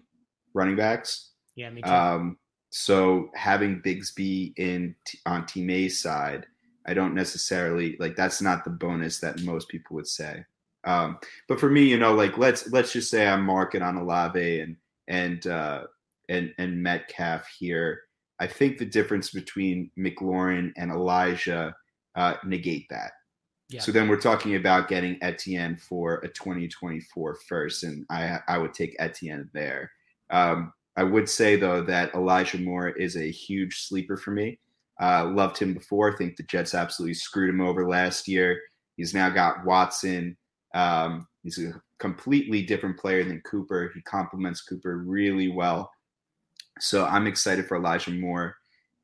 running 0.53 0.75
backs. 0.75 1.31
Yeah, 1.55 1.71
me 1.71 1.81
too. 1.81 1.89
Um, 1.89 2.37
so 2.69 3.29
having 3.33 3.81
Bigsby 3.81 4.53
in 4.57 4.95
on 5.25 5.47
Team 5.47 5.71
A's 5.71 5.99
side, 5.99 6.45
I 6.85 6.93
don't 6.93 7.15
necessarily 7.15 7.97
like. 7.99 8.15
That's 8.15 8.39
not 8.39 8.63
the 8.63 8.69
bonus 8.69 9.19
that 9.19 9.41
most 9.41 9.67
people 9.69 9.95
would 9.95 10.07
say. 10.07 10.45
Um, 10.83 11.17
but 11.47 11.59
for 11.59 11.71
me, 11.71 11.83
you 11.85 11.97
know, 11.97 12.13
like 12.13 12.37
let's 12.37 12.71
let's 12.71 12.93
just 12.93 13.09
say 13.09 13.27
I'm 13.27 13.43
marking 13.43 13.81
on 13.81 13.97
Olave 13.97 14.59
and 14.59 14.77
and 15.07 15.47
uh, 15.47 15.85
and 16.29 16.53
and 16.59 16.83
Metcalf 16.83 17.47
here. 17.57 18.01
I 18.39 18.45
think 18.45 18.77
the 18.77 18.85
difference 18.85 19.31
between 19.31 19.89
McLaurin 19.97 20.71
and 20.77 20.91
Elijah 20.91 21.75
uh, 22.15 22.35
negate 22.45 22.87
that. 22.89 23.11
Yeah. 23.69 23.79
So 23.79 23.91
then 23.91 24.09
we're 24.09 24.19
talking 24.19 24.55
about 24.55 24.89
getting 24.89 25.17
Etienne 25.21 25.77
for 25.77 26.15
a 26.19 26.27
2024 26.27 27.35
first, 27.47 27.83
and 27.83 28.05
I 28.09 28.39
I 28.47 28.57
would 28.57 28.73
take 28.73 28.95
Etienne 28.99 29.49
there. 29.53 29.91
Um, 30.29 30.73
I 30.97 31.03
would 31.03 31.29
say 31.29 31.55
though 31.55 31.81
that 31.83 32.13
Elijah 32.13 32.59
Moore 32.59 32.89
is 32.89 33.15
a 33.15 33.31
huge 33.31 33.87
sleeper 33.87 34.17
for 34.17 34.31
me. 34.31 34.59
Uh, 35.01 35.25
loved 35.33 35.57
him 35.57 35.73
before. 35.73 36.13
I 36.13 36.17
think 36.17 36.35
the 36.35 36.43
Jets 36.43 36.75
absolutely 36.75 37.13
screwed 37.13 37.49
him 37.49 37.61
over 37.61 37.87
last 37.87 38.27
year. 38.27 38.59
He's 38.97 39.13
now 39.13 39.29
got 39.29 39.65
Watson. 39.65 40.37
Um, 40.75 41.27
he's 41.43 41.57
a 41.57 41.81
completely 41.97 42.61
different 42.61 42.97
player 42.97 43.23
than 43.23 43.41
Cooper. 43.41 43.91
He 43.95 44.01
complements 44.01 44.61
Cooper 44.61 44.97
really 44.97 45.49
well. 45.49 45.91
So 46.79 47.05
I'm 47.05 47.25
excited 47.25 47.67
for 47.67 47.77
Elijah 47.77 48.11
Moore 48.11 48.55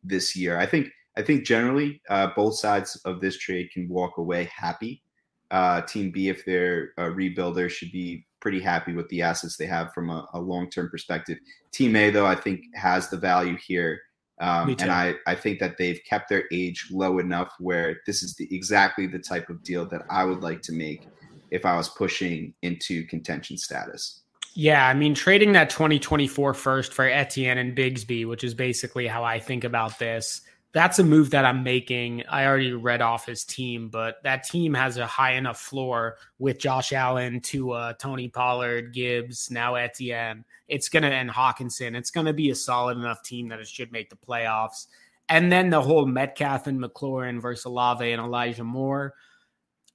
this 0.03 0.35
year. 0.35 0.59
I 0.59 0.65
think 0.65 0.89
I 1.17 1.23
think 1.23 1.45
generally 1.45 1.99
uh, 2.09 2.27
both 2.35 2.55
sides 2.55 2.95
of 3.03 3.19
this 3.19 3.37
trade 3.37 3.71
can 3.71 3.89
walk 3.89 4.17
away 4.17 4.49
happy. 4.55 5.01
Uh, 5.49 5.81
Team 5.81 6.11
B, 6.11 6.29
if 6.29 6.45
they're 6.45 6.91
a 6.97 7.05
rebuilder, 7.05 7.69
should 7.69 7.91
be 7.91 8.25
pretty 8.39 8.59
happy 8.59 8.93
with 8.93 9.09
the 9.09 9.23
assets 9.23 9.57
they 9.57 9.65
have 9.65 9.91
from 9.93 10.11
a, 10.11 10.27
a 10.33 10.39
long 10.39 10.69
term 10.69 10.89
perspective. 10.89 11.39
Team 11.71 11.95
A, 11.95 12.11
though, 12.11 12.27
I 12.27 12.35
think 12.35 12.61
has 12.75 13.09
the 13.09 13.17
value 13.17 13.57
here. 13.57 14.01
Um, 14.39 14.75
and 14.79 14.91
I, 14.91 15.15
I 15.25 15.33
think 15.33 15.59
that 15.59 15.77
they've 15.79 15.99
kept 16.07 16.29
their 16.29 16.43
age 16.51 16.89
low 16.91 17.17
enough 17.17 17.51
where 17.59 18.01
this 18.05 18.21
is 18.21 18.35
the, 18.35 18.47
exactly 18.55 19.07
the 19.07 19.17
type 19.17 19.49
of 19.49 19.63
deal 19.63 19.87
that 19.87 20.03
I 20.11 20.25
would 20.25 20.43
like 20.43 20.61
to 20.63 20.73
make 20.73 21.07
if 21.49 21.65
I 21.65 21.75
was 21.75 21.89
pushing 21.89 22.53
into 22.61 23.03
contention 23.05 23.57
status. 23.57 24.21
Yeah, 24.53 24.87
I 24.87 24.93
mean, 24.93 25.15
trading 25.15 25.53
that 25.53 25.71
2024 25.71 26.53
first 26.53 26.93
for 26.93 27.05
Etienne 27.05 27.57
and 27.57 27.75
Bigsby, 27.75 28.27
which 28.27 28.43
is 28.43 28.53
basically 28.53 29.07
how 29.07 29.23
I 29.23 29.39
think 29.39 29.63
about 29.63 29.97
this, 29.97 30.41
that's 30.73 30.99
a 30.99 31.03
move 31.03 31.29
that 31.31 31.45
I'm 31.45 31.63
making. 31.63 32.23
I 32.29 32.45
already 32.45 32.73
read 32.73 33.01
off 33.01 33.25
his 33.25 33.43
team, 33.45 33.89
but 33.89 34.17
that 34.23 34.43
team 34.43 34.73
has 34.73 34.97
a 34.97 35.07
high 35.07 35.33
enough 35.33 35.59
floor 35.59 36.17
with 36.39 36.59
Josh 36.59 36.93
Allen, 36.93 37.39
Tua, 37.39 37.95
Tony 37.99 38.27
Pollard, 38.27 38.93
Gibbs, 38.93 39.49
now 39.49 39.75
Etienne. 39.75 40.43
It's 40.67 40.89
gonna 40.89 41.09
end 41.09 41.29
Hockenson. 41.29 41.95
It's 41.95 42.11
gonna 42.11 42.33
be 42.33 42.49
a 42.49 42.55
solid 42.55 42.97
enough 42.97 43.23
team 43.23 43.47
that 43.49 43.59
it 43.59 43.67
should 43.67 43.91
make 43.91 44.09
the 44.09 44.17
playoffs. 44.17 44.87
And 45.29 45.51
then 45.51 45.69
the 45.69 45.81
whole 45.81 46.05
Metcalf 46.05 46.67
and 46.67 46.79
McLaurin 46.79 47.41
versus 47.41 47.65
Olave 47.65 48.11
and 48.11 48.21
Elijah 48.21 48.63
Moore. 48.63 49.13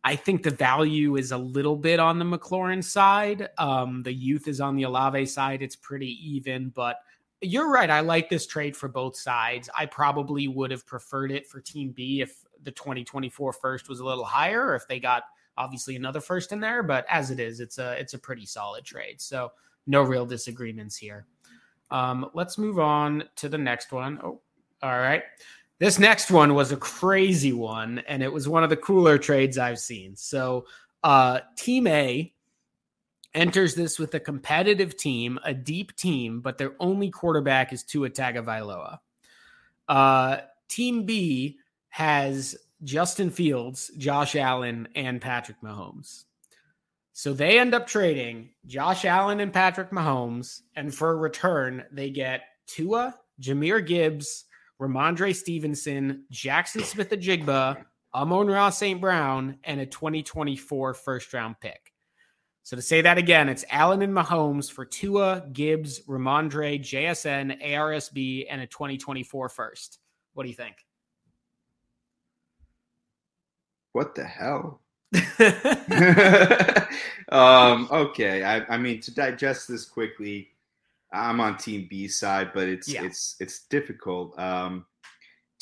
I 0.04 0.16
think 0.16 0.42
the 0.42 0.50
value 0.50 1.16
is 1.16 1.30
a 1.30 1.38
little 1.38 1.76
bit 1.76 2.00
on 2.00 2.18
the 2.18 2.24
McLaurin 2.24 2.82
side. 2.82 3.50
Um, 3.56 4.02
the 4.02 4.12
youth 4.12 4.48
is 4.48 4.60
on 4.60 4.74
the 4.74 4.82
Olave 4.82 5.26
side. 5.26 5.62
It's 5.62 5.76
pretty 5.76 6.18
even, 6.28 6.70
but 6.70 6.96
you're 7.42 7.70
right. 7.70 7.90
I 7.90 8.00
like 8.00 8.28
this 8.28 8.46
trade 8.46 8.76
for 8.76 8.88
both 8.88 9.16
sides. 9.16 9.68
I 9.76 9.86
probably 9.86 10.48
would 10.48 10.70
have 10.70 10.86
preferred 10.86 11.32
it 11.32 11.46
for 11.46 11.60
Team 11.60 11.90
B 11.90 12.20
if 12.20 12.44
the 12.62 12.70
2024 12.70 13.52
first 13.52 13.88
was 13.88 14.00
a 14.00 14.04
little 14.04 14.24
higher, 14.24 14.66
or 14.66 14.74
if 14.74 14.86
they 14.86 15.00
got 15.00 15.24
obviously 15.56 15.96
another 15.96 16.20
first 16.20 16.52
in 16.52 16.60
there. 16.60 16.82
But 16.82 17.04
as 17.08 17.30
it 17.30 17.40
is, 17.40 17.60
it's 17.60 17.78
a 17.78 17.92
it's 17.98 18.14
a 18.14 18.18
pretty 18.18 18.46
solid 18.46 18.84
trade. 18.84 19.20
So 19.20 19.52
no 19.86 20.02
real 20.02 20.26
disagreements 20.26 20.96
here. 20.96 21.26
Um, 21.90 22.30
let's 22.34 22.56
move 22.56 22.78
on 22.78 23.24
to 23.36 23.48
the 23.48 23.58
next 23.58 23.92
one. 23.92 24.18
Oh, 24.22 24.40
all 24.82 24.98
right. 24.98 25.22
This 25.78 25.98
next 25.98 26.30
one 26.30 26.54
was 26.54 26.72
a 26.72 26.76
crazy 26.76 27.52
one, 27.52 27.98
and 28.06 28.22
it 28.22 28.32
was 28.32 28.48
one 28.48 28.62
of 28.62 28.70
the 28.70 28.76
cooler 28.76 29.18
trades 29.18 29.58
I've 29.58 29.80
seen. 29.80 30.14
So, 30.14 30.66
uh, 31.02 31.40
Team 31.56 31.88
A 31.88 32.32
enters 33.34 33.74
this 33.74 33.98
with 33.98 34.14
a 34.14 34.20
competitive 34.20 34.96
team, 34.96 35.38
a 35.44 35.54
deep 35.54 35.96
team, 35.96 36.40
but 36.40 36.58
their 36.58 36.72
only 36.80 37.10
quarterback 37.10 37.72
is 37.72 37.82
Tua 37.82 38.10
Tagovailoa. 38.10 38.98
Uh, 39.88 40.38
team 40.68 41.04
B 41.04 41.58
has 41.88 42.56
Justin 42.82 43.30
Fields, 43.30 43.90
Josh 43.96 44.36
Allen, 44.36 44.88
and 44.94 45.20
Patrick 45.20 45.60
Mahomes. 45.62 46.24
So 47.12 47.32
they 47.32 47.58
end 47.58 47.74
up 47.74 47.86
trading 47.86 48.50
Josh 48.66 49.04
Allen 49.04 49.40
and 49.40 49.52
Patrick 49.52 49.90
Mahomes, 49.90 50.62
and 50.74 50.94
for 50.94 51.10
a 51.10 51.16
return, 51.16 51.84
they 51.92 52.10
get 52.10 52.42
Tua, 52.66 53.14
Jahmyr 53.40 53.86
Gibbs, 53.86 54.46
Rhamondre 54.80 55.34
Stevenson, 55.34 56.24
Jackson 56.30 56.82
Smith-Njigba, 56.82 57.84
Amon-Ra 58.14 58.70
St. 58.70 59.00
Brown, 59.00 59.58
and 59.64 59.80
a 59.80 59.86
2024 59.86 60.94
first 60.94 61.32
round 61.32 61.60
pick. 61.60 61.91
So 62.64 62.76
to 62.76 62.82
say 62.82 63.00
that 63.00 63.18
again, 63.18 63.48
it's 63.48 63.64
Allen 63.70 64.02
and 64.02 64.14
Mahomes 64.14 64.70
for 64.70 64.84
Tua, 64.84 65.44
Gibbs, 65.52 66.00
Rhamondre, 66.06 66.80
JSN, 66.80 67.60
ARSB, 67.62 68.46
and 68.48 68.60
a 68.60 68.66
2024 68.66 69.48
first. 69.48 69.98
What 70.34 70.44
do 70.44 70.48
you 70.48 70.54
think? 70.54 70.76
What 73.92 74.14
the 74.14 74.24
hell? 74.24 74.80
um, 77.32 77.88
okay, 77.90 78.44
I, 78.44 78.64
I 78.72 78.78
mean 78.78 79.00
to 79.00 79.12
digest 79.12 79.68
this 79.68 79.84
quickly, 79.84 80.48
I'm 81.12 81.40
on 81.40 81.58
Team 81.58 81.86
B 81.90 82.08
side, 82.08 82.52
but 82.54 82.68
it's 82.68 82.88
yeah. 82.88 83.04
it's 83.04 83.36
it's 83.38 83.66
difficult. 83.66 84.38
Um, 84.38 84.86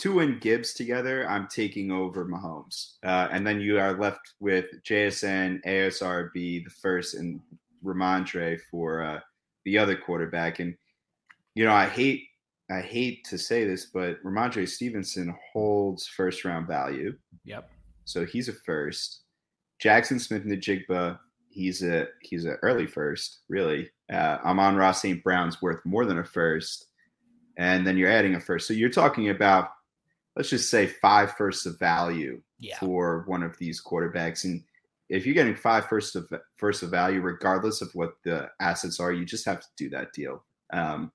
two 0.01 0.21
and 0.21 0.41
Gibbs 0.41 0.73
together, 0.73 1.29
I'm 1.29 1.47
taking 1.47 1.93
over 1.93 2.25
Mahomes, 2.25 2.95
uh, 3.05 3.29
and 3.31 3.47
then 3.47 3.61
you 3.61 3.79
are 3.79 3.93
left 3.93 4.35
with 4.41 4.65
JSN, 4.83 5.63
ASRB, 5.65 6.33
the 6.65 6.71
first, 6.71 7.15
and 7.15 7.41
Rhamondre 7.85 8.59
for 8.71 9.03
uh, 9.03 9.21
the 9.65 9.77
other 9.77 9.97
quarterback. 9.97 10.59
And 10.59 10.75
you 11.55 11.65
know, 11.65 11.75
I 11.75 11.87
hate 11.87 12.25
I 12.71 12.81
hate 12.81 13.25
to 13.25 13.37
say 13.37 13.65
this, 13.65 13.87
but 13.87 14.23
Rhamondre 14.25 14.69
Stevenson 14.69 15.37
holds 15.53 16.07
first 16.07 16.45
round 16.45 16.67
value. 16.67 17.15
Yep. 17.45 17.71
So 18.05 18.25
he's 18.25 18.49
a 18.49 18.55
first. 18.55 19.21
Jackson 19.79 20.19
Smith-Njigba 20.19 21.19
he's 21.51 21.83
a 21.83 22.07
he's 22.23 22.45
an 22.45 22.57
early 22.63 22.87
first, 22.87 23.41
really. 23.49 23.91
Uh, 24.11 24.39
Amon 24.45 24.77
Ross 24.77 25.03
St. 25.03 25.23
Brown's 25.23 25.61
worth 25.61 25.85
more 25.85 26.07
than 26.07 26.19
a 26.19 26.25
first, 26.25 26.87
and 27.59 27.87
then 27.87 27.97
you're 27.97 28.11
adding 28.11 28.37
a 28.37 28.41
first. 28.41 28.67
So 28.67 28.73
you're 28.73 28.89
talking 28.89 29.29
about 29.29 29.71
let's 30.41 30.49
just 30.49 30.71
say 30.71 30.87
five 30.87 31.33
firsts 31.33 31.67
of 31.67 31.79
value 31.79 32.41
yeah. 32.59 32.79
for 32.79 33.25
one 33.27 33.43
of 33.43 33.59
these 33.59 33.83
quarterbacks, 33.83 34.45
and 34.45 34.63
if 35.11 35.27
you're 35.27 35.35
getting 35.35 35.55
five 35.55 35.85
first 35.85 36.17
of 36.17 36.33
first 36.57 36.83
of 36.83 36.91
value, 36.91 37.21
regardless 37.21 37.83
of 37.83 37.91
what 37.93 38.15
the 38.25 38.49
assets 38.59 38.99
are, 38.99 39.13
you 39.13 39.27
just 39.27 39.45
have 39.45 39.61
to 39.61 39.67
do 39.77 39.91
that 39.91 40.15
deal. 40.15 40.43
Um, 40.73 41.13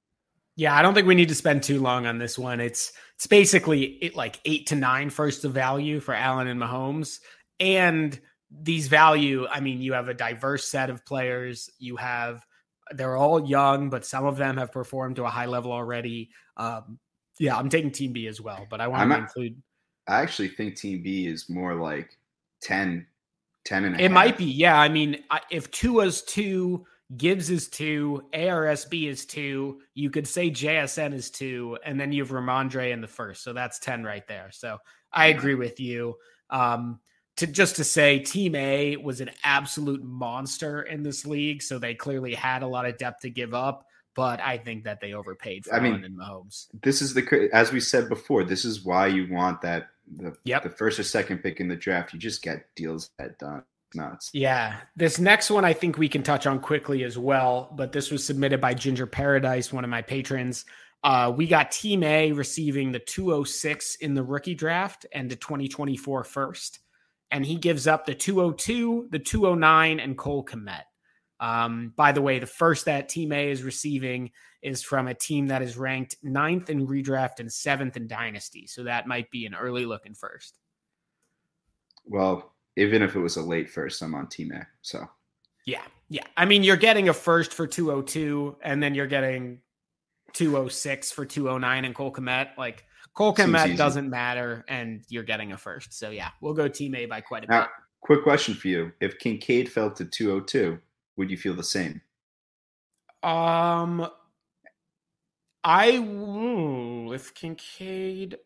yeah, 0.55 0.75
I 0.75 0.83
don't 0.83 0.93
think 0.93 1.07
we 1.07 1.15
need 1.15 1.29
to 1.29 1.35
spend 1.35 1.63
too 1.63 1.81
long 1.81 2.05
on 2.05 2.19
this 2.19 2.37
one. 2.37 2.59
It's 2.59 2.93
it's 3.15 3.25
basically 3.25 3.97
it, 4.03 4.15
like 4.15 4.39
eight 4.45 4.67
to 4.67 4.75
nine 4.75 5.09
first 5.09 5.43
of 5.43 5.53
value 5.53 5.99
for 5.99 6.13
Allen 6.13 6.45
and 6.45 6.61
Mahomes, 6.61 7.17
and 7.59 8.21
these 8.51 8.89
value, 8.89 9.47
I 9.49 9.59
mean, 9.59 9.81
you 9.81 9.93
have 9.93 10.07
a 10.07 10.13
diverse 10.13 10.67
set 10.67 10.91
of 10.91 11.03
players. 11.03 11.67
You 11.79 11.95
have 11.95 12.45
they're 12.91 13.17
all 13.17 13.43
young, 13.43 13.89
but 13.89 14.05
some 14.05 14.25
of 14.25 14.37
them 14.37 14.57
have 14.57 14.71
performed 14.71 15.15
to 15.15 15.25
a 15.25 15.29
high 15.29 15.47
level 15.47 15.71
already. 15.71 16.29
Um, 16.57 16.99
yeah, 17.39 17.57
I'm 17.57 17.69
taking 17.69 17.91
Team 17.91 18.13
B 18.13 18.27
as 18.27 18.39
well, 18.41 18.65
but 18.69 18.81
I 18.81 18.87
want 18.87 19.09
to 19.11 19.17
include. 19.17 19.61
I 20.07 20.21
actually 20.21 20.49
think 20.49 20.75
Team 20.75 21.01
B 21.01 21.27
is 21.27 21.49
more 21.49 21.75
like 21.75 22.17
10, 22.61 23.05
10 23.65 23.85
and 23.85 23.95
a 23.95 23.99
It 23.99 24.01
half. 24.03 24.11
might 24.11 24.37
be, 24.37 24.45
yeah. 24.45 24.79
I 24.79 24.87
mean, 24.87 25.23
if 25.49 25.71
Tua's 25.71 26.21
two, 26.21 26.85
Gibbs 27.17 27.49
is 27.49 27.67
two, 27.67 28.23
ARSB 28.33 29.07
is 29.07 29.25
two, 29.25 29.81
you 29.93 30.09
could 30.09 30.27
say 30.27 30.49
JSN 30.49 31.13
is 31.13 31.29
two, 31.31 31.77
and 31.83 31.99
then 31.99 32.11
you 32.11 32.23
have 32.23 32.31
Rhamondre 32.31 32.91
in 32.91 33.01
the 33.01 33.07
first. 33.07 33.43
So 33.43 33.53
that's 33.53 33.79
10 33.79 34.03
right 34.03 34.27
there. 34.27 34.49
So 34.51 34.77
I 35.11 35.27
agree 35.27 35.55
with 35.55 35.79
you. 35.79 36.15
Um, 36.49 36.99
to 37.37 37.47
just 37.47 37.75
to 37.75 37.83
say 37.83 38.19
team 38.19 38.55
A 38.55 38.95
was 38.97 39.19
an 39.21 39.29
absolute 39.43 40.03
monster 40.03 40.83
in 40.83 41.03
this 41.03 41.25
league, 41.25 41.61
so 41.61 41.77
they 41.77 41.93
clearly 41.93 42.33
had 42.33 42.63
a 42.63 42.67
lot 42.67 42.85
of 42.85 42.97
depth 42.97 43.21
to 43.21 43.29
give 43.29 43.53
up. 43.53 43.85
But 44.15 44.39
I 44.39 44.57
think 44.57 44.85
that 44.85 45.01
they 45.01 45.13
overpaid 45.13 45.65
for 45.65 45.75
I 45.75 45.79
mean, 45.79 46.03
and 46.03 46.17
Mahomes. 46.17 46.67
This 46.81 47.01
is 47.01 47.13
the 47.13 47.49
as 47.53 47.71
we 47.71 47.79
said 47.79 48.09
before. 48.09 48.43
This 48.43 48.63
is 48.65 48.83
why 48.85 49.07
you 49.07 49.27
want 49.31 49.61
that 49.61 49.89
the 50.17 50.35
yep. 50.45 50.63
the 50.63 50.69
first 50.69 50.99
or 50.99 51.03
second 51.03 51.39
pick 51.39 51.59
in 51.59 51.67
the 51.67 51.75
draft. 51.75 52.13
You 52.13 52.19
just 52.19 52.41
get 52.41 52.65
deals 52.75 53.11
that 53.19 53.37
done. 53.39 53.63
nuts. 53.93 54.29
Yeah. 54.33 54.77
This 54.95 55.19
next 55.19 55.49
one 55.49 55.65
I 55.65 55.73
think 55.73 55.97
we 55.97 56.09
can 56.09 56.23
touch 56.23 56.47
on 56.47 56.59
quickly 56.59 57.03
as 57.03 57.17
well, 57.17 57.71
but 57.75 57.91
this 57.91 58.11
was 58.11 58.25
submitted 58.25 58.61
by 58.61 58.73
Ginger 58.73 59.07
Paradise, 59.07 59.71
one 59.71 59.83
of 59.83 59.89
my 59.89 60.01
patrons. 60.01 60.65
Uh, 61.03 61.31
we 61.35 61.45
got 61.45 61.71
Team 61.71 62.01
A 62.03 62.31
receiving 62.31 62.91
the 62.91 62.99
206 62.99 63.95
in 63.95 64.15
the 64.15 64.23
rookie 64.23 64.55
draft 64.55 65.05
and 65.13 65.29
the 65.29 65.35
2024 65.35 66.23
first. 66.23 66.79
And 67.29 67.45
he 67.45 67.57
gives 67.57 67.85
up 67.85 68.05
the 68.05 68.15
202, 68.15 69.09
the 69.11 69.19
209, 69.19 69.99
and 69.99 70.17
Cole 70.17 70.43
Kmet. 70.43 70.83
Um, 71.39 71.93
by 71.95 72.11
the 72.11 72.21
way, 72.21 72.39
the 72.39 72.47
first 72.47 72.85
that 72.85 73.09
Team 73.09 73.31
A 73.31 73.49
is 73.49 73.63
receiving 73.63 74.31
is 74.61 74.81
from 74.81 75.07
a 75.07 75.13
team 75.13 75.47
that 75.47 75.61
is 75.61 75.77
ranked 75.77 76.17
ninth 76.23 76.69
in 76.69 76.87
redraft 76.87 77.39
and 77.39 77.51
seventh 77.51 77.97
in 77.97 78.07
dynasty. 78.07 78.65
So 78.65 78.83
that 78.83 79.07
might 79.07 79.29
be 79.29 79.45
an 79.45 79.53
early 79.53 79.85
looking 79.85 80.15
first. 80.15 80.57
Well, 82.05 82.53
even 82.75 83.01
if 83.01 83.15
it 83.15 83.19
was 83.19 83.37
a 83.37 83.41
late 83.41 83.69
first, 83.69 84.01
I'm 84.01 84.15
on 84.15 84.27
Team 84.27 84.51
A. 84.51 84.65
So 84.81 85.07
yeah, 85.65 85.83
yeah. 86.09 86.25
I 86.37 86.45
mean, 86.45 86.63
you're 86.63 86.77
getting 86.77 87.09
a 87.09 87.13
first 87.13 87.53
for 87.53 87.67
202, 87.67 88.57
and 88.61 88.81
then 88.81 88.95
you're 88.95 89.07
getting 89.07 89.59
206 90.33 91.11
for 91.11 91.25
209 91.25 91.85
and 91.85 91.95
Cole 91.95 92.11
Kmet. 92.11 92.49
Like 92.57 92.85
Cole 93.13 93.33
Kmet 93.33 93.77
doesn't 93.77 94.09
matter, 94.09 94.65
and 94.67 95.03
you're 95.09 95.23
getting 95.23 95.51
a 95.51 95.57
first. 95.57 95.93
So 95.93 96.09
yeah, 96.09 96.29
we'll 96.41 96.53
go 96.53 96.67
Team 96.67 96.95
A 96.95 97.05
by 97.05 97.21
quite 97.21 97.45
a 97.45 97.47
now, 97.47 97.61
bit. 97.61 97.69
Quick 98.01 98.23
question 98.23 98.53
for 98.53 98.67
you: 98.67 98.91
If 98.99 99.17
Kincaid 99.19 99.71
fell 99.71 99.91
to 99.91 100.05
202, 100.05 100.79
would 101.17 101.31
you 101.31 101.37
feel 101.37 101.53
the 101.53 101.63
same? 101.63 102.01
Um, 103.23 104.07
I 105.63 106.01
if 107.13 107.33
Kincaid 107.33 108.37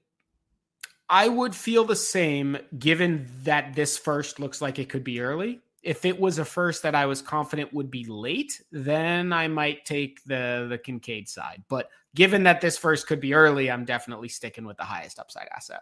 I 1.09 1.28
would 1.28 1.55
feel 1.55 1.86
the 1.86 1.95
same 1.95 2.57
given 2.78 3.28
that 3.43 3.74
this 3.74 3.97
first 3.97 4.39
looks 4.39 4.61
like 4.61 4.78
it 4.78 4.89
could 4.89 5.03
be 5.03 5.20
early. 5.20 5.59
If 5.82 6.05
it 6.05 6.20
was 6.20 6.38
a 6.38 6.45
first 6.45 6.84
that 6.84 6.93
I 6.93 7.07
was 7.07 7.22
confident 7.22 7.74
would 7.74 7.89
be 7.89 8.05
late, 8.05 8.61
then 8.72 9.34
I 9.34 9.47
might 9.47 9.86
take 9.86 10.24
the 10.26 10.67
the 10.70 10.78
Kincaid 10.78 11.28
side. 11.28 11.63
But 11.67 11.89
given 12.15 12.43
that 12.43 12.61
this 12.61 12.78
first 12.78 13.07
could 13.07 13.20
be 13.20 13.34
early, 13.34 13.72
I'm 13.72 13.86
definitely 13.86 14.30
sticking 14.30 14.65
with 14.65 14.78
the 14.78 14.84
highest 14.84 15.20
upside 15.20 15.47
asset. 15.55 15.82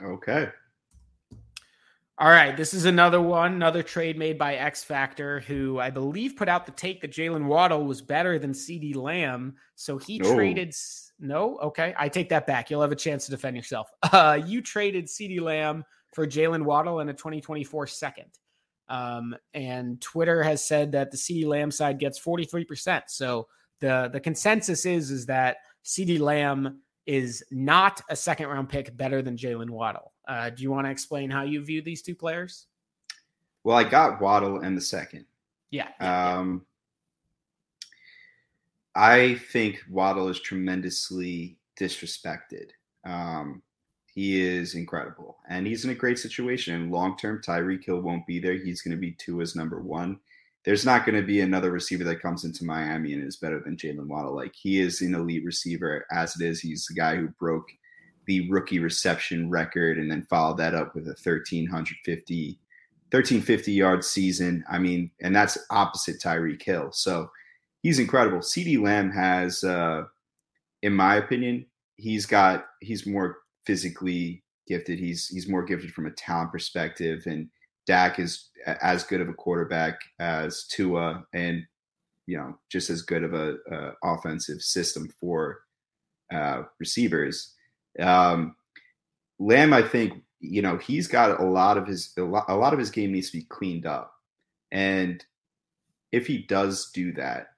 Okay. 0.00 0.48
All 2.16 2.30
right, 2.30 2.56
this 2.56 2.74
is 2.74 2.84
another 2.84 3.20
one, 3.20 3.54
another 3.54 3.82
trade 3.82 4.16
made 4.16 4.38
by 4.38 4.54
X 4.54 4.84
Factor, 4.84 5.40
who 5.40 5.80
I 5.80 5.90
believe 5.90 6.36
put 6.36 6.48
out 6.48 6.64
the 6.64 6.70
take 6.72 7.00
that 7.00 7.10
Jalen 7.10 7.46
Waddle 7.46 7.84
was 7.84 8.00
better 8.00 8.38
than 8.38 8.52
CeeDee 8.52 8.94
Lamb. 8.94 9.54
So 9.74 9.98
he 9.98 10.18
no. 10.18 10.32
traded 10.32 10.74
no, 11.18 11.58
okay, 11.58 11.94
I 11.98 12.08
take 12.08 12.28
that 12.28 12.46
back. 12.46 12.70
You'll 12.70 12.82
have 12.82 12.92
a 12.92 12.96
chance 12.96 13.24
to 13.24 13.30
defend 13.30 13.56
yourself. 13.56 13.88
Uh, 14.12 14.40
you 14.46 14.62
traded 14.62 15.06
CeeDee 15.06 15.40
Lamb 15.40 15.82
for 16.12 16.24
Jalen 16.24 16.62
Waddle 16.62 17.00
and 17.00 17.10
a 17.10 17.12
2024 17.12 17.88
second. 17.88 18.30
Um, 18.88 19.34
and 19.54 20.00
Twitter 20.00 20.42
has 20.42 20.64
said 20.64 20.92
that 20.92 21.10
the 21.10 21.16
CeeDee 21.16 21.46
Lamb 21.46 21.72
side 21.72 21.98
gets 21.98 22.20
43%. 22.20 23.02
So 23.08 23.48
the 23.80 24.08
the 24.12 24.20
consensus 24.20 24.86
is 24.86 25.10
is 25.10 25.26
that 25.26 25.56
CeeDee 25.84 26.20
Lamb 26.20 26.80
is 27.06 27.42
not 27.50 28.00
a 28.08 28.16
second 28.16 28.48
round 28.48 28.68
pick 28.68 28.96
better 28.96 29.22
than 29.22 29.36
Jalen 29.36 29.70
Waddle. 29.70 30.12
Uh, 30.26 30.50
do 30.50 30.62
you 30.62 30.70
want 30.70 30.86
to 30.86 30.90
explain 30.90 31.30
how 31.30 31.42
you 31.42 31.62
view 31.62 31.82
these 31.82 32.02
two 32.02 32.14
players? 32.14 32.66
Well, 33.62 33.76
I 33.76 33.84
got 33.84 34.20
Waddle 34.20 34.60
in 34.60 34.74
the 34.74 34.80
second. 34.80 35.24
Yeah. 35.70 35.88
yeah 36.00 36.38
um, 36.38 36.64
I 38.94 39.34
think 39.50 39.82
Waddle 39.90 40.28
is 40.28 40.40
tremendously 40.40 41.56
disrespected. 41.78 42.70
Um, 43.04 43.62
he 44.14 44.40
is 44.40 44.76
incredible, 44.76 45.38
and 45.48 45.66
he's 45.66 45.84
in 45.84 45.90
a 45.90 45.94
great 45.94 46.18
situation. 46.18 46.90
Long 46.90 47.16
term, 47.16 47.42
Tyreek 47.42 47.84
Hill 47.84 48.00
won't 48.00 48.26
be 48.26 48.38
there. 48.38 48.54
He's 48.54 48.80
going 48.80 48.96
to 48.96 49.00
be 49.00 49.10
two 49.12 49.38
Tua's 49.38 49.56
number 49.56 49.80
one. 49.82 50.20
There's 50.64 50.86
not 50.86 51.04
going 51.04 51.20
to 51.20 51.26
be 51.26 51.40
another 51.40 51.70
receiver 51.70 52.04
that 52.04 52.22
comes 52.22 52.44
into 52.44 52.64
Miami 52.64 53.12
and 53.12 53.26
is 53.26 53.36
better 53.36 53.60
than 53.60 53.76
Jalen 53.76 54.06
Waddle. 54.06 54.34
Like 54.34 54.54
he 54.54 54.80
is 54.80 55.02
an 55.02 55.14
elite 55.14 55.44
receiver 55.44 56.06
as 56.10 56.40
it 56.40 56.44
is. 56.44 56.60
He's 56.60 56.86
the 56.86 56.94
guy 56.94 57.16
who 57.16 57.28
broke 57.28 57.68
the 58.26 58.50
rookie 58.50 58.78
reception 58.78 59.50
record 59.50 59.98
and 59.98 60.10
then 60.10 60.22
followed 60.22 60.56
that 60.58 60.74
up 60.74 60.94
with 60.94 61.04
a 61.04 61.10
1350 61.10 62.58
1350 63.10 63.72
yard 63.72 64.04
season. 64.04 64.64
I 64.68 64.78
mean, 64.78 65.10
and 65.20 65.36
that's 65.36 65.58
opposite 65.70 66.20
Tyreek 66.20 66.62
Hill. 66.62 66.90
So 66.92 67.30
he's 67.82 68.00
incredible. 68.00 68.38
CeeDee 68.38 68.82
Lamb 68.82 69.10
has, 69.12 69.62
uh, 69.62 70.04
in 70.82 70.94
my 70.94 71.16
opinion, 71.16 71.66
he's 71.96 72.26
got 72.26 72.66
he's 72.80 73.06
more 73.06 73.38
physically 73.66 74.42
gifted. 74.66 74.98
He's 74.98 75.28
he's 75.28 75.48
more 75.48 75.62
gifted 75.62 75.92
from 75.92 76.06
a 76.06 76.10
talent 76.10 76.50
perspective, 76.50 77.22
and 77.26 77.48
Dak 77.86 78.18
is 78.18 78.50
as 78.82 79.04
good 79.04 79.20
of 79.20 79.28
a 79.28 79.34
quarterback 79.34 80.00
as 80.18 80.64
Tua, 80.64 81.24
and 81.32 81.64
you 82.26 82.36
know 82.36 82.58
just 82.70 82.90
as 82.90 83.02
good 83.02 83.22
of 83.22 83.34
a, 83.34 83.56
a 83.70 83.92
offensive 84.02 84.62
system 84.62 85.08
for 85.20 85.60
uh, 86.32 86.62
receivers. 86.78 87.52
Um, 87.98 88.56
Lamb, 89.38 89.72
I 89.72 89.82
think 89.82 90.22
you 90.40 90.62
know 90.62 90.78
he's 90.78 91.08
got 91.08 91.40
a 91.40 91.44
lot 91.44 91.78
of 91.78 91.86
his 91.86 92.12
a 92.16 92.22
lot, 92.22 92.46
a 92.48 92.56
lot 92.56 92.72
of 92.72 92.78
his 92.78 92.90
game 92.90 93.12
needs 93.12 93.30
to 93.30 93.38
be 93.38 93.44
cleaned 93.44 93.86
up, 93.86 94.14
and 94.72 95.24
if 96.12 96.26
he 96.26 96.38
does 96.38 96.90
do 96.92 97.12
that, 97.14 97.48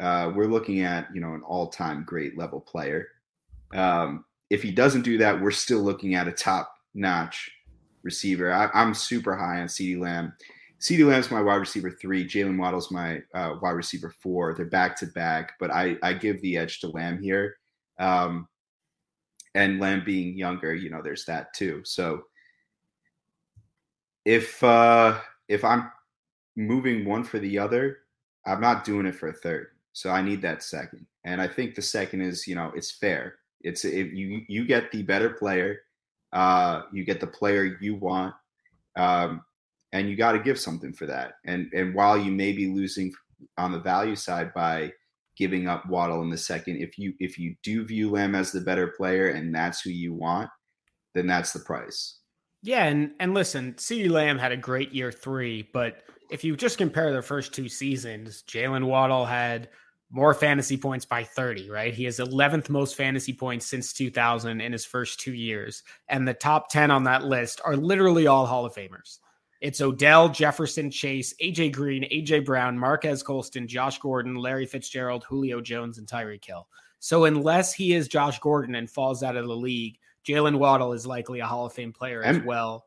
uh, 0.00 0.30
we're 0.34 0.46
looking 0.46 0.80
at 0.80 1.08
you 1.14 1.20
know 1.20 1.34
an 1.34 1.42
all-time 1.42 2.04
great 2.06 2.38
level 2.38 2.60
player. 2.60 3.08
Um, 3.74 4.24
if 4.50 4.62
he 4.62 4.70
doesn't 4.70 5.02
do 5.02 5.18
that, 5.18 5.42
we're 5.42 5.50
still 5.50 5.80
looking 5.80 6.14
at 6.14 6.28
a 6.28 6.32
top-notch 6.32 7.50
receiver. 8.08 8.50
I, 8.50 8.70
am 8.72 8.94
super 8.94 9.36
high 9.36 9.60
on 9.60 9.66
CeeDee 9.66 10.00
Lamb. 10.00 10.32
CeeDee 10.80 11.06
Lamb's 11.06 11.30
my 11.30 11.42
wide 11.42 11.56
receiver 11.56 11.90
three. 11.90 12.26
Jalen 12.26 12.58
Waddle's 12.58 12.90
my 12.90 13.20
uh, 13.34 13.56
wide 13.60 13.72
receiver 13.72 14.14
four. 14.22 14.54
They're 14.54 14.64
back 14.64 14.96
to 15.00 15.06
back, 15.06 15.52
but 15.60 15.70
I, 15.70 15.96
I 16.02 16.14
give 16.14 16.40
the 16.40 16.56
edge 16.56 16.80
to 16.80 16.88
Lamb 16.88 17.20
here. 17.22 17.56
Um, 17.98 18.48
and 19.54 19.78
Lamb 19.78 20.02
being 20.06 20.38
younger, 20.38 20.74
you 20.74 20.88
know, 20.88 21.02
there's 21.02 21.26
that 21.26 21.52
too. 21.52 21.82
So 21.84 22.22
if 24.24 24.62
uh, 24.62 25.18
if 25.48 25.64
I'm 25.64 25.90
moving 26.56 27.04
one 27.04 27.24
for 27.24 27.38
the 27.38 27.58
other, 27.58 27.98
I'm 28.46 28.60
not 28.60 28.84
doing 28.84 29.06
it 29.06 29.16
for 29.16 29.28
a 29.28 29.32
third. 29.32 29.68
So 29.92 30.10
I 30.10 30.22
need 30.22 30.40
that 30.42 30.62
second. 30.62 31.06
And 31.24 31.42
I 31.42 31.48
think 31.48 31.74
the 31.74 31.82
second 31.82 32.22
is, 32.22 32.46
you 32.46 32.54
know, 32.54 32.72
it's 32.74 32.90
fair. 32.90 33.36
It's 33.60 33.84
if 33.84 34.12
you 34.12 34.42
you 34.48 34.64
get 34.64 34.92
the 34.92 35.02
better 35.02 35.30
player, 35.30 35.80
uh, 36.32 36.82
you 36.92 37.04
get 37.04 37.20
the 37.20 37.26
player 37.26 37.78
you 37.80 37.96
want, 37.96 38.34
um, 38.96 39.42
and 39.92 40.08
you 40.08 40.16
got 40.16 40.32
to 40.32 40.38
give 40.38 40.58
something 40.58 40.92
for 40.92 41.06
that. 41.06 41.34
And 41.46 41.70
and 41.72 41.94
while 41.94 42.18
you 42.18 42.30
may 42.30 42.52
be 42.52 42.72
losing 42.72 43.12
on 43.56 43.72
the 43.72 43.80
value 43.80 44.16
side 44.16 44.52
by 44.54 44.92
giving 45.36 45.68
up 45.68 45.88
Waddle 45.88 46.22
in 46.22 46.30
the 46.30 46.38
second, 46.38 46.76
if 46.76 46.98
you 46.98 47.14
if 47.18 47.38
you 47.38 47.54
do 47.62 47.84
view 47.84 48.10
Lamb 48.10 48.34
as 48.34 48.52
the 48.52 48.60
better 48.60 48.88
player 48.96 49.28
and 49.28 49.54
that's 49.54 49.80
who 49.80 49.90
you 49.90 50.12
want, 50.12 50.50
then 51.14 51.26
that's 51.26 51.52
the 51.52 51.60
price. 51.60 52.18
Yeah, 52.62 52.84
and 52.84 53.12
and 53.20 53.34
listen, 53.34 53.74
CeeDee 53.74 54.10
Lamb 54.10 54.38
had 54.38 54.52
a 54.52 54.56
great 54.56 54.92
year 54.92 55.12
three, 55.12 55.68
but 55.72 56.02
if 56.30 56.44
you 56.44 56.56
just 56.56 56.78
compare 56.78 57.12
their 57.12 57.22
first 57.22 57.54
two 57.54 57.68
seasons, 57.68 58.42
Jalen 58.46 58.84
Waddle 58.84 59.24
had 59.24 59.68
more 60.10 60.32
fantasy 60.32 60.76
points 60.76 61.04
by 61.04 61.22
30, 61.24 61.70
right? 61.70 61.92
He 61.92 62.04
has 62.04 62.18
11th 62.18 62.70
most 62.70 62.94
fantasy 62.96 63.32
points 63.32 63.66
since 63.66 63.92
2000 63.92 64.60
in 64.60 64.72
his 64.72 64.84
first 64.84 65.20
two 65.20 65.34
years. 65.34 65.82
And 66.08 66.26
the 66.26 66.34
top 66.34 66.70
10 66.70 66.90
on 66.90 67.04
that 67.04 67.24
list 67.24 67.60
are 67.64 67.76
literally 67.76 68.26
all 68.26 68.46
Hall 68.46 68.64
of 68.64 68.74
Famers. 68.74 69.18
It's 69.60 69.80
Odell, 69.80 70.28
Jefferson, 70.28 70.90
Chase, 70.90 71.34
AJ 71.42 71.72
Green, 71.72 72.04
AJ 72.04 72.46
Brown, 72.46 72.78
Marques 72.78 73.22
Colston, 73.22 73.66
Josh 73.66 73.98
Gordon, 73.98 74.36
Larry 74.36 74.66
Fitzgerald, 74.66 75.24
Julio 75.24 75.60
Jones, 75.60 75.98
and 75.98 76.06
Tyreek 76.06 76.44
Hill. 76.44 76.68
So 77.00 77.24
unless 77.24 77.74
he 77.74 77.92
is 77.92 78.08
Josh 78.08 78.38
Gordon 78.38 78.76
and 78.76 78.88
falls 78.88 79.22
out 79.22 79.36
of 79.36 79.46
the 79.46 79.56
league, 79.56 79.98
Jalen 80.26 80.58
Waddle 80.58 80.92
is 80.92 81.06
likely 81.06 81.40
a 81.40 81.46
Hall 81.46 81.66
of 81.66 81.72
Fame 81.72 81.92
player 81.92 82.20
and, 82.22 82.38
as 82.38 82.44
well. 82.44 82.86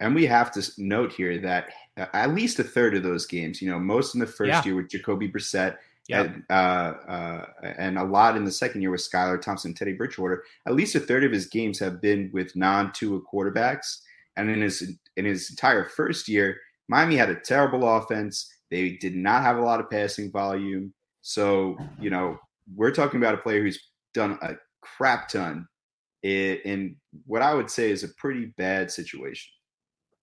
And 0.00 0.14
we 0.14 0.24
have 0.26 0.52
to 0.52 0.66
note 0.78 1.12
here 1.12 1.38
that 1.38 1.70
uh, 1.96 2.06
at 2.12 2.34
least 2.34 2.58
a 2.60 2.64
third 2.64 2.94
of 2.94 3.02
those 3.02 3.26
games, 3.26 3.60
you 3.60 3.70
know, 3.70 3.78
most 3.78 4.14
in 4.14 4.20
the 4.20 4.26
first 4.26 4.48
yeah. 4.48 4.64
year 4.64 4.76
with 4.76 4.88
Jacoby 4.88 5.28
Brissett– 5.28 5.76
yeah, 6.08 6.22
and, 6.22 6.42
uh, 6.50 6.52
uh, 6.52 7.46
and 7.78 7.98
a 7.98 8.04
lot 8.04 8.36
in 8.36 8.44
the 8.44 8.50
second 8.50 8.82
year 8.82 8.90
with 8.90 9.08
Skylar 9.08 9.40
Thompson, 9.40 9.72
Teddy 9.72 9.92
Bridgewater. 9.92 10.42
At 10.66 10.74
least 10.74 10.94
a 10.94 11.00
third 11.00 11.24
of 11.24 11.32
his 11.32 11.46
games 11.46 11.78
have 11.78 12.00
been 12.00 12.30
with 12.32 12.56
non-Tua 12.56 13.20
quarterbacks, 13.32 13.98
and 14.36 14.50
in 14.50 14.60
his 14.60 14.96
in 15.16 15.24
his 15.24 15.50
entire 15.50 15.84
first 15.84 16.28
year, 16.28 16.58
Miami 16.88 17.16
had 17.16 17.30
a 17.30 17.40
terrible 17.40 17.88
offense. 17.96 18.52
They 18.70 18.92
did 19.00 19.14
not 19.14 19.42
have 19.42 19.58
a 19.58 19.62
lot 19.62 19.80
of 19.80 19.90
passing 19.90 20.32
volume. 20.32 20.92
So 21.20 21.78
you 22.00 22.10
know, 22.10 22.38
we're 22.74 22.90
talking 22.90 23.20
about 23.20 23.34
a 23.34 23.38
player 23.38 23.62
who's 23.62 23.80
done 24.12 24.38
a 24.42 24.54
crap 24.80 25.28
ton 25.28 25.68
in, 26.22 26.58
in 26.64 26.96
what 27.26 27.42
I 27.42 27.54
would 27.54 27.70
say 27.70 27.90
is 27.90 28.02
a 28.02 28.08
pretty 28.08 28.46
bad 28.58 28.90
situation. 28.90 29.50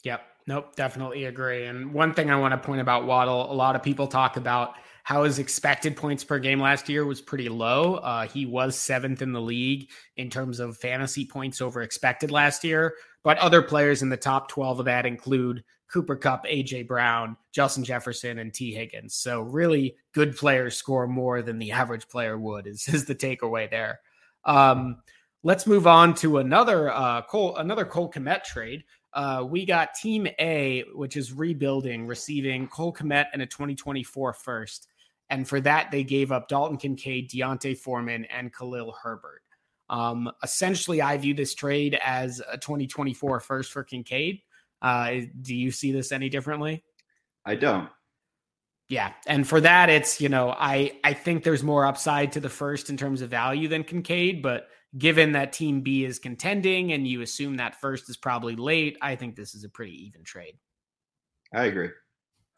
Yep. 0.03 0.21
Nope. 0.47 0.75
Definitely 0.75 1.25
agree. 1.25 1.65
And 1.65 1.93
one 1.93 2.13
thing 2.13 2.31
I 2.31 2.35
want 2.37 2.53
to 2.53 2.57
point 2.57 2.81
about 2.81 3.05
Waddle, 3.05 3.51
a 3.51 3.53
lot 3.53 3.75
of 3.75 3.83
people 3.83 4.07
talk 4.07 4.37
about 4.37 4.75
how 5.03 5.23
his 5.23 5.39
expected 5.39 5.95
points 5.95 6.23
per 6.23 6.39
game 6.39 6.59
last 6.59 6.89
year 6.89 7.05
was 7.05 7.21
pretty 7.21 7.49
low. 7.49 7.95
Uh, 7.95 8.27
he 8.27 8.45
was 8.45 8.75
seventh 8.75 9.21
in 9.21 9.31
the 9.31 9.41
league 9.41 9.89
in 10.17 10.29
terms 10.29 10.59
of 10.59 10.77
fantasy 10.77 11.25
points 11.25 11.61
over 11.61 11.81
expected 11.81 12.31
last 12.31 12.63
year. 12.63 12.95
But 13.23 13.37
other 13.39 13.61
players 13.61 14.01
in 14.01 14.09
the 14.09 14.17
top 14.17 14.49
12 14.49 14.79
of 14.79 14.85
that 14.85 15.05
include 15.05 15.63
Cooper 15.91 16.15
Kupp, 16.15 16.45
AJ 16.45 16.87
Brown, 16.87 17.35
Justin 17.51 17.83
Jefferson, 17.83 18.39
and 18.39 18.53
Tee 18.53 18.73
Higgins. 18.73 19.15
So 19.15 19.41
really 19.41 19.95
good 20.13 20.37
players 20.37 20.75
score 20.75 21.07
more 21.07 21.41
than 21.41 21.59
the 21.59 21.71
average 21.71 22.07
player 22.07 22.37
would 22.37 22.67
is, 22.67 22.87
is 22.87 23.05
the 23.05 23.15
takeaway 23.15 23.69
there. 23.69 23.99
Um, 24.45 25.01
let's 25.43 25.67
move 25.67 25.87
on 25.87 26.13
to 26.15 26.37
another 26.37 26.91
uh, 26.91 27.23
Cole, 27.23 27.55
another 27.57 27.85
Cole 27.85 28.11
Kmet 28.11 28.43
trade. 28.43 28.83
Uh, 29.13 29.45
we 29.47 29.65
got 29.65 29.93
Team 29.95 30.27
A, 30.39 30.83
which 30.93 31.17
is 31.17 31.33
rebuilding, 31.33 32.05
receiving 32.05 32.67
Cole 32.67 32.93
Kmet 32.93 33.25
and 33.33 33.41
a 33.41 33.45
2024 33.45 34.33
first. 34.33 34.87
And 35.29 35.47
for 35.47 35.61
that, 35.61 35.91
they 35.91 36.03
gave 36.03 36.31
up 36.31 36.47
Dalton 36.47 36.77
Kincaid, 36.77 37.29
D'Onta 37.29 37.77
Foreman, 37.77 38.25
and 38.25 38.53
Khalil 38.53 38.95
Herbert. 39.03 39.41
Um, 39.89 40.31
essentially, 40.43 41.01
I 41.01 41.17
view 41.17 41.33
this 41.33 41.55
trade 41.55 41.99
as 42.03 42.41
a 42.51 42.57
2024 42.57 43.39
first 43.39 43.71
for 43.71 43.83
Kincaid. 43.83 44.41
Uh, 44.81 45.21
do 45.41 45.55
you 45.55 45.71
see 45.71 45.91
this 45.91 46.11
any 46.11 46.29
differently? 46.29 46.83
I 47.45 47.55
don't. 47.55 47.89
Yeah, 48.87 49.13
and 49.27 49.47
for 49.47 49.61
that, 49.61 49.89
it's 49.89 50.19
you 50.19 50.29
know 50.29 50.49
I 50.49 50.93
I 51.03 51.13
think 51.13 51.43
there's 51.43 51.61
more 51.61 51.85
upside 51.85 52.31
to 52.33 52.39
the 52.39 52.49
first 52.49 52.89
in 52.89 52.97
terms 52.97 53.21
of 53.21 53.29
value 53.29 53.67
than 53.67 53.83
Kincaid, 53.83 54.41
but 54.41 54.67
given 54.97 55.33
that 55.33 55.53
Team 55.53 55.81
B 55.81 56.03
is 56.03 56.19
contending 56.19 56.93
and 56.93 57.07
you 57.07 57.21
assume 57.21 57.57
that 57.57 57.79
first 57.79 58.09
is 58.09 58.17
probably 58.17 58.55
late, 58.55 58.97
I 59.01 59.15
think 59.15 59.35
this 59.35 59.53
is 59.53 59.63
a 59.63 59.69
pretty 59.69 60.05
even 60.07 60.23
trade. 60.23 60.57
I 61.53 61.65
agree. 61.65 61.89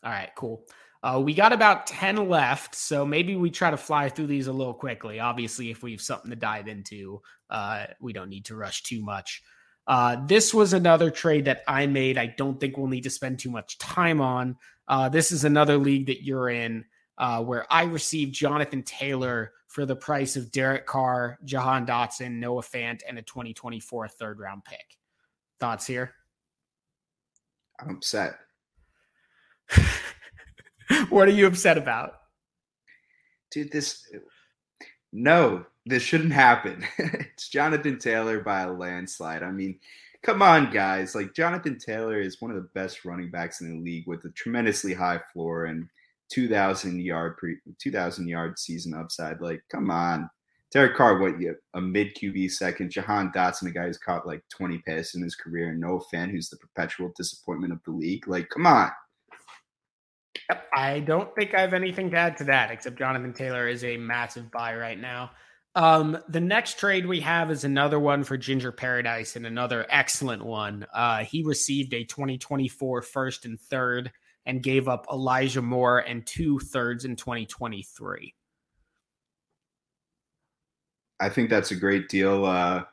All 0.03 0.11
right, 0.11 0.31
cool. 0.35 0.65
Uh, 1.03 1.21
we 1.23 1.33
got 1.33 1.51
about 1.51 1.87
10 1.87 2.29
left, 2.29 2.75
so 2.75 3.05
maybe 3.05 3.35
we 3.35 3.49
try 3.49 3.71
to 3.71 3.77
fly 3.77 4.07
through 4.07 4.27
these 4.27 4.47
a 4.47 4.53
little 4.53 4.73
quickly. 4.73 5.19
Obviously, 5.19 5.71
if 5.71 5.81
we 5.81 5.91
have 5.91 6.01
something 6.01 6.29
to 6.29 6.35
dive 6.35 6.67
into, 6.67 7.21
uh, 7.49 7.85
we 7.99 8.13
don't 8.13 8.29
need 8.29 8.45
to 8.45 8.55
rush 8.55 8.83
too 8.83 9.01
much. 9.03 9.41
Uh, 9.87 10.17
this 10.27 10.53
was 10.53 10.73
another 10.73 11.09
trade 11.09 11.45
that 11.45 11.63
I 11.67 11.87
made. 11.87 12.17
I 12.17 12.27
don't 12.37 12.59
think 12.59 12.77
we'll 12.77 12.87
need 12.87 13.03
to 13.03 13.09
spend 13.09 13.39
too 13.39 13.49
much 13.49 13.79
time 13.79 14.21
on. 14.21 14.57
Uh, 14.87 15.09
this 15.09 15.31
is 15.31 15.43
another 15.43 15.77
league 15.77 16.05
that 16.05 16.23
you're 16.23 16.49
in 16.49 16.85
uh, 17.17 17.43
where 17.43 17.65
I 17.71 17.83
received 17.83 18.35
Jonathan 18.35 18.83
Taylor 18.83 19.53
for 19.71 19.85
the 19.85 19.95
price 19.95 20.35
of 20.35 20.51
Derek 20.51 20.85
Carr, 20.85 21.39
Jahan 21.45 21.87
Dotson, 21.87 22.39
Noah 22.39 22.61
Fant, 22.61 22.99
and 23.07 23.17
a 23.17 23.21
2024 23.21 24.09
third 24.09 24.37
round 24.37 24.65
pick. 24.65 24.97
Thoughts 25.61 25.87
here? 25.87 26.13
I'm 27.79 27.95
upset. 27.95 28.35
what 31.09 31.29
are 31.29 31.31
you 31.31 31.47
upset 31.47 31.77
about? 31.77 32.15
Dude, 33.49 33.71
this 33.71 34.05
no, 35.13 35.65
this 35.85 36.03
shouldn't 36.03 36.33
happen. 36.33 36.85
it's 36.97 37.47
Jonathan 37.47 37.97
Taylor 37.97 38.41
by 38.41 38.63
a 38.63 38.71
landslide. 38.71 39.41
I 39.41 39.51
mean, 39.51 39.79
come 40.21 40.41
on, 40.41 40.69
guys. 40.69 41.15
Like 41.15 41.33
Jonathan 41.33 41.79
Taylor 41.79 42.19
is 42.19 42.41
one 42.41 42.51
of 42.51 42.57
the 42.57 42.69
best 42.73 43.05
running 43.05 43.31
backs 43.31 43.61
in 43.61 43.69
the 43.69 43.81
league 43.81 44.05
with 44.05 44.25
a 44.25 44.31
tremendously 44.31 44.93
high 44.93 45.21
floor 45.31 45.65
and 45.65 45.87
2000 46.31 46.99
yard 47.01 47.37
pre 47.37 47.57
2000 47.79 48.27
yard 48.27 48.57
season 48.57 48.93
upside. 48.93 49.41
Like, 49.41 49.61
come 49.71 49.89
on. 49.89 50.29
Derek 50.71 50.95
Carr, 50.95 51.19
what 51.19 51.39
you 51.39 51.55
a 51.73 51.81
mid 51.81 52.15
QB 52.15 52.51
second, 52.51 52.91
Jahan 52.91 53.31
Dotson, 53.35 53.67
a 53.67 53.71
guy 53.71 53.87
who's 53.87 53.97
caught 53.97 54.25
like 54.25 54.41
20 54.49 54.79
passes 54.87 55.15
in 55.15 55.21
his 55.21 55.35
career, 55.35 55.73
Noah 55.73 55.99
Fant, 56.13 56.31
who's 56.31 56.49
the 56.49 56.57
perpetual 56.57 57.11
disappointment 57.17 57.73
of 57.73 57.79
the 57.85 57.91
league. 57.91 58.27
Like, 58.27 58.49
come 58.49 58.65
on. 58.65 58.89
I 60.73 61.01
don't 61.01 61.33
think 61.35 61.53
I 61.53 61.61
have 61.61 61.73
anything 61.73 62.09
to 62.11 62.17
add 62.17 62.37
to 62.37 62.45
that, 62.45 62.71
except 62.71 62.97
Jonathan 62.97 63.33
Taylor 63.33 63.67
is 63.67 63.83
a 63.83 63.97
massive 63.97 64.49
buy 64.49 64.75
right 64.75 64.99
now. 64.99 65.31
Um, 65.75 66.17
the 66.27 66.41
next 66.41 66.79
trade 66.79 67.05
we 67.05 67.21
have 67.21 67.51
is 67.51 67.63
another 67.63 67.99
one 67.99 68.23
for 68.23 68.37
Ginger 68.37 68.71
Paradise 68.71 69.35
and 69.35 69.45
another 69.45 69.85
excellent 69.89 70.43
one. 70.43 70.85
Uh, 70.93 71.23
he 71.23 71.43
received 71.43 71.93
a 71.93 72.03
2024 72.03 73.01
first 73.01 73.45
and 73.45 73.59
third 73.59 74.11
and 74.45 74.63
gave 74.63 74.87
up 74.87 75.05
Elijah 75.11 75.61
Moore 75.61 75.99
and 75.99 76.25
two 76.25 76.59
thirds 76.59 77.05
in 77.05 77.15
2023. 77.15 78.33
I 81.19 81.29
think 81.29 81.49
that's 81.49 81.71
a 81.71 81.75
great 81.75 82.09
deal. 82.09 82.45
Uh, 82.45 82.83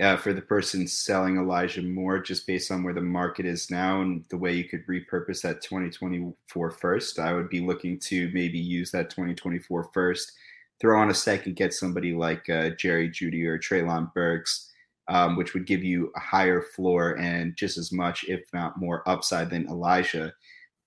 uh, 0.00 0.16
for 0.16 0.32
the 0.32 0.40
person 0.40 0.86
selling 0.86 1.36
Elijah 1.36 1.82
Moore, 1.82 2.18
just 2.18 2.46
based 2.46 2.70
on 2.70 2.82
where 2.82 2.94
the 2.94 3.00
market 3.02 3.44
is 3.44 3.70
now 3.70 4.00
and 4.00 4.24
the 4.30 4.38
way 4.38 4.52
you 4.54 4.64
could 4.64 4.86
repurpose 4.86 5.42
that 5.42 5.60
2024 5.60 6.70
first, 6.70 7.18
I 7.18 7.34
would 7.34 7.50
be 7.50 7.60
looking 7.60 7.98
to 8.00 8.30
maybe 8.32 8.58
use 8.58 8.90
that 8.92 9.10
2024 9.10 9.90
first, 9.92 10.32
throw 10.80 10.98
on 10.98 11.10
a 11.10 11.14
second, 11.14 11.56
get 11.56 11.74
somebody 11.74 12.14
like 12.14 12.48
uh, 12.48 12.70
Jerry 12.70 13.10
Jeudy 13.10 13.44
or 13.44 13.58
Treylon 13.58 14.12
Burks, 14.14 14.72
um, 15.08 15.36
which 15.36 15.52
would 15.52 15.66
give 15.66 15.84
you 15.84 16.10
a 16.16 16.20
higher 16.20 16.62
floor 16.62 17.18
and 17.18 17.54
just 17.54 17.76
as 17.76 17.92
much, 17.92 18.24
if 18.26 18.40
not 18.54 18.80
more, 18.80 19.06
upside 19.06 19.50
than 19.50 19.68
Elijah. 19.68 20.32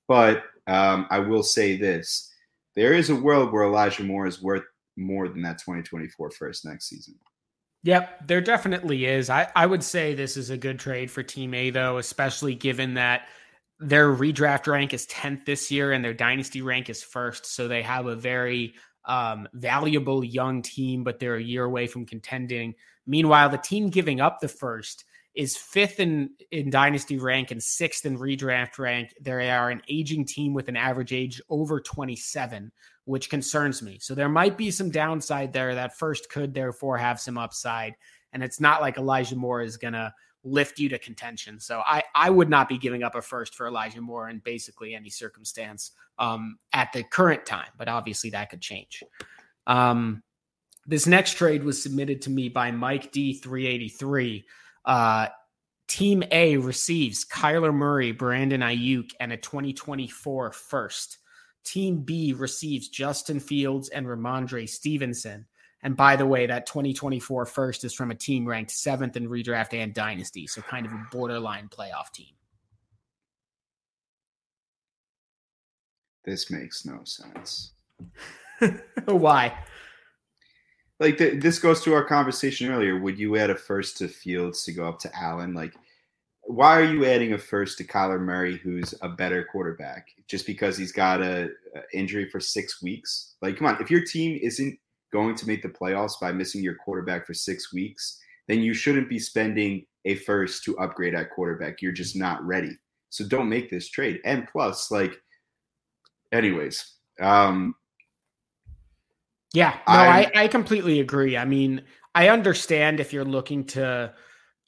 But 0.08 0.43
um, 0.68 1.08
I 1.10 1.20
will 1.20 1.43
say 1.43 1.78
this 1.78 2.32
there 2.76 2.93
is 2.93 3.10
a 3.10 3.16
world 3.16 3.51
where 3.51 3.64
Elijah 3.64 4.04
Moore 4.04 4.26
is 4.26 4.41
worth 4.41 4.64
more 4.97 5.28
than 5.28 5.41
that 5.43 5.60
2024 5.60 6.32
first 6.32 6.66
next 6.66 6.89
season. 6.89 7.16
Yep, 7.84 8.28
there 8.28 8.41
definitely 8.41 9.06
is. 9.06 9.30
I, 9.30 9.49
I 9.56 9.66
would 9.66 9.84
say 9.84 10.14
this 10.14 10.38
is 10.38 10.49
a 10.49 10.58
good 10.58 10.80
trade 10.80 11.12
for 11.12 11.22
Team 11.22 11.54
A, 11.54 11.70
though, 11.70 11.97
especially 11.97 12.56
given 12.56 12.93
that 12.93 13.28
their 13.80 14.14
redraft 14.14 14.68
rank 14.68 14.93
is 14.93 15.06
10th 15.08 15.45
this 15.45 15.70
year 15.70 15.91
and 15.91 16.04
their 16.04 16.14
dynasty 16.14 16.62
rank 16.62 16.89
is 16.89 17.04
first. 17.04 17.45
So 17.45 17.68
they 17.68 17.82
have 17.82 18.06
a 18.06 18.16
very 18.16 18.76
um, 19.06 19.49
valuable 19.54 20.24
young 20.24 20.62
team, 20.62 21.04
but 21.04 21.20
they're 21.20 21.36
a 21.36 21.43
year 21.43 21.66
away 21.66 21.88
from 21.88 22.06
contending. 22.06 22.76
Meanwhile, 23.06 23.49
the 23.49 23.58
team 23.58 23.89
giving 23.89 24.22
up 24.22 24.39
the 24.39 24.47
first 24.47 25.04
is 25.36 25.58
fifth 25.58 26.00
in, 26.00 26.30
in 26.52 26.70
dynasty 26.70 27.18
rank 27.18 27.52
and 27.52 27.62
sixth 27.62 28.06
in 28.06 28.18
redraft 28.18 28.78
rank. 28.78 29.14
They 29.20 29.50
are 29.50 29.70
an 29.70 29.82
aging 29.88 30.26
team 30.26 30.54
with 30.54 30.70
an 30.70 30.78
average 30.78 31.14
age 31.14 31.42
over 31.50 31.80
27 31.80 32.72
which 33.06 33.30
concerns 33.30 33.82
me. 33.82 33.98
So 34.00 34.16
there 34.16 34.30
might 34.30 34.58
be 34.58 34.72
some 34.72 34.90
downside 34.90 35.54
there. 35.54 35.76
That 35.76 35.98
first 35.98 36.30
could 36.30 36.54
therefore 36.54 36.98
have 36.98 37.20
some 37.20 37.38
upside. 37.38 37.96
And 38.32 38.44
it's 38.44 38.60
not 38.60 38.82
like 38.82 38.98
Elijah 38.98 39.36
Moore 39.36 39.62
is 39.62 39.78
going 39.78 39.94
to 39.94 40.14
lift 40.44 40.80
you 40.80 40.90
to 40.90 41.00
contention. 41.00 41.60
So 41.60 41.82
I, 41.86 42.04
I 42.16 42.30
would 42.30 42.50
not 42.50 42.70
be 42.70 42.78
giving 42.78 43.04
up 43.04 43.16
a 43.16 43.22
first 43.22 43.56
for 43.56 43.68
Elijah 43.68 44.02
Moore 44.02 44.30
in 44.30 44.40
basically 44.40 44.96
any 44.96 45.10
circumstance 45.10 45.92
um, 46.20 46.58
at 46.74 46.92
the 46.94 47.04
current 47.04 47.46
time, 47.46 47.70
but 47.78 47.88
obviously 47.88 48.30
that 48.32 48.50
could 48.50 48.62
change. 48.62 49.04
Um, 49.68 50.24
this 50.86 51.08
next 51.08 51.34
trade 51.34 51.64
was 51.64 51.82
submitted 51.82 52.22
to 52.24 52.30
me 52.30 52.50
by 52.50 52.72
Mike 52.72 53.12
D383. 53.14 54.44
Uh, 54.86 55.28
Team 55.88 56.24
A 56.32 56.58
receives 56.58 57.26
Kyler 57.26 57.74
Murray, 57.74 58.12
Brandon 58.12 58.62
Aiyuk, 58.62 59.12
and 59.20 59.32
a 59.32 59.38
2024 59.38 60.52
first. 60.52 61.20
Team 61.64 62.02
B 62.02 62.34
receives 62.34 62.90
Justin 62.90 63.40
Fields 63.40 63.90
and 63.90 64.06
Rhamondre 64.06 64.68
Stevenson. 64.68 65.46
And 65.84 65.98
by 65.98 66.16
the 66.16 66.26
way, 66.26 66.48
that 66.48 66.66
2024 66.66 67.46
first 67.46 67.84
is 67.84 67.94
from 67.94 68.12
a 68.12 68.16
team 68.16 68.46
ranked 68.46 68.72
seventh 68.72 69.18
in 69.18 69.28
redraft 69.28 69.74
and 69.74 69.94
dynasty, 69.94 70.48
so 70.48 70.62
kind 70.62 70.86
of 70.86 70.94
a 70.94 71.06
borderline 71.12 71.68
playoff 71.68 72.12
team. 72.14 72.34
This 76.24 76.50
makes 76.50 76.86
no 76.86 77.02
sense. 77.04 77.74
Why? 79.06 79.58
Like 81.04 81.18
the, 81.18 81.38
this 81.38 81.60
goes 81.60 81.82
to 81.84 81.93
our 81.93 82.04
conversation 82.04 82.72
earlier. 82.72 82.97
Would 82.97 83.20
you 83.20 83.36
add 83.38 83.49
a 83.49 83.56
first 83.56 83.97
to 83.97 84.08
Fields 84.08 84.64
to 84.64 84.72
go 84.72 84.88
up 84.88 84.99
to 84.99 85.12
Allen? 85.16 85.54
Like 85.54 85.74
why 86.45 86.80
are 86.80 86.84
you 86.84 87.06
adding 87.06 87.34
a 87.34 87.38
first 87.38 87.78
to 87.78 87.84
Kyler 87.84 88.20
Murray, 88.20 88.58
who's 88.58 88.93
a 89.01 89.10
better 89.10 89.47
quarterback, 89.49 90.10
just 90.28 90.45
because 90.45 90.78
he's 90.78 90.91
got 90.91 91.22
a, 91.22 91.49
a, 91.76 91.97
injury 91.97 92.30
for 92.30 92.39
six 92.39 92.82
weeks? 92.82 93.36
Like, 93.41 93.58
come 93.58 93.68
on, 93.68 93.82
if 93.82 93.89
your 93.89 94.04
team 94.04 94.39
isn't 94.41 94.78
going 95.12 95.36
to 95.36 95.47
make 95.47 95.62
the 95.62 95.70
playoffs 95.70 96.20
by 96.20 96.32
missing 96.32 96.62
your 96.62 96.76
quarterback 96.76 97.26
for 97.26 97.34
six 97.34 97.74
weeks, 97.74 98.20
then 98.47 98.62
you 98.62 98.74
shouldn't 98.74 99.10
be 99.10 99.20
spending 99.20 99.86
a 100.06 100.16
first 100.16 100.64
to 100.66 100.78
upgrade 100.80 101.16
at 101.16 101.32
quarterback. 101.32 101.82
You're 101.82 101.93
just 101.93 102.16
not 102.16 102.45
ready. 102.45 102.78
So 103.10 103.26
don't 103.26 103.47
make 103.47 103.70
this 103.70 103.89
trade. 103.89 104.20
And 104.26 104.47
plus, 104.47 104.91
like, 104.91 105.22
anyways, 106.34 106.95
um, 107.22 107.76
yeah, 109.54 109.78
no, 109.88 109.93
I, 109.93 110.32
I 110.36 110.47
completely 110.47 110.99
agree. 110.99 111.38
I 111.38 111.45
mean, 111.45 111.84
I 112.16 112.30
understand 112.30 112.99
if 112.99 113.14
you're 113.14 113.26
looking 113.26 113.66
to 113.66 114.14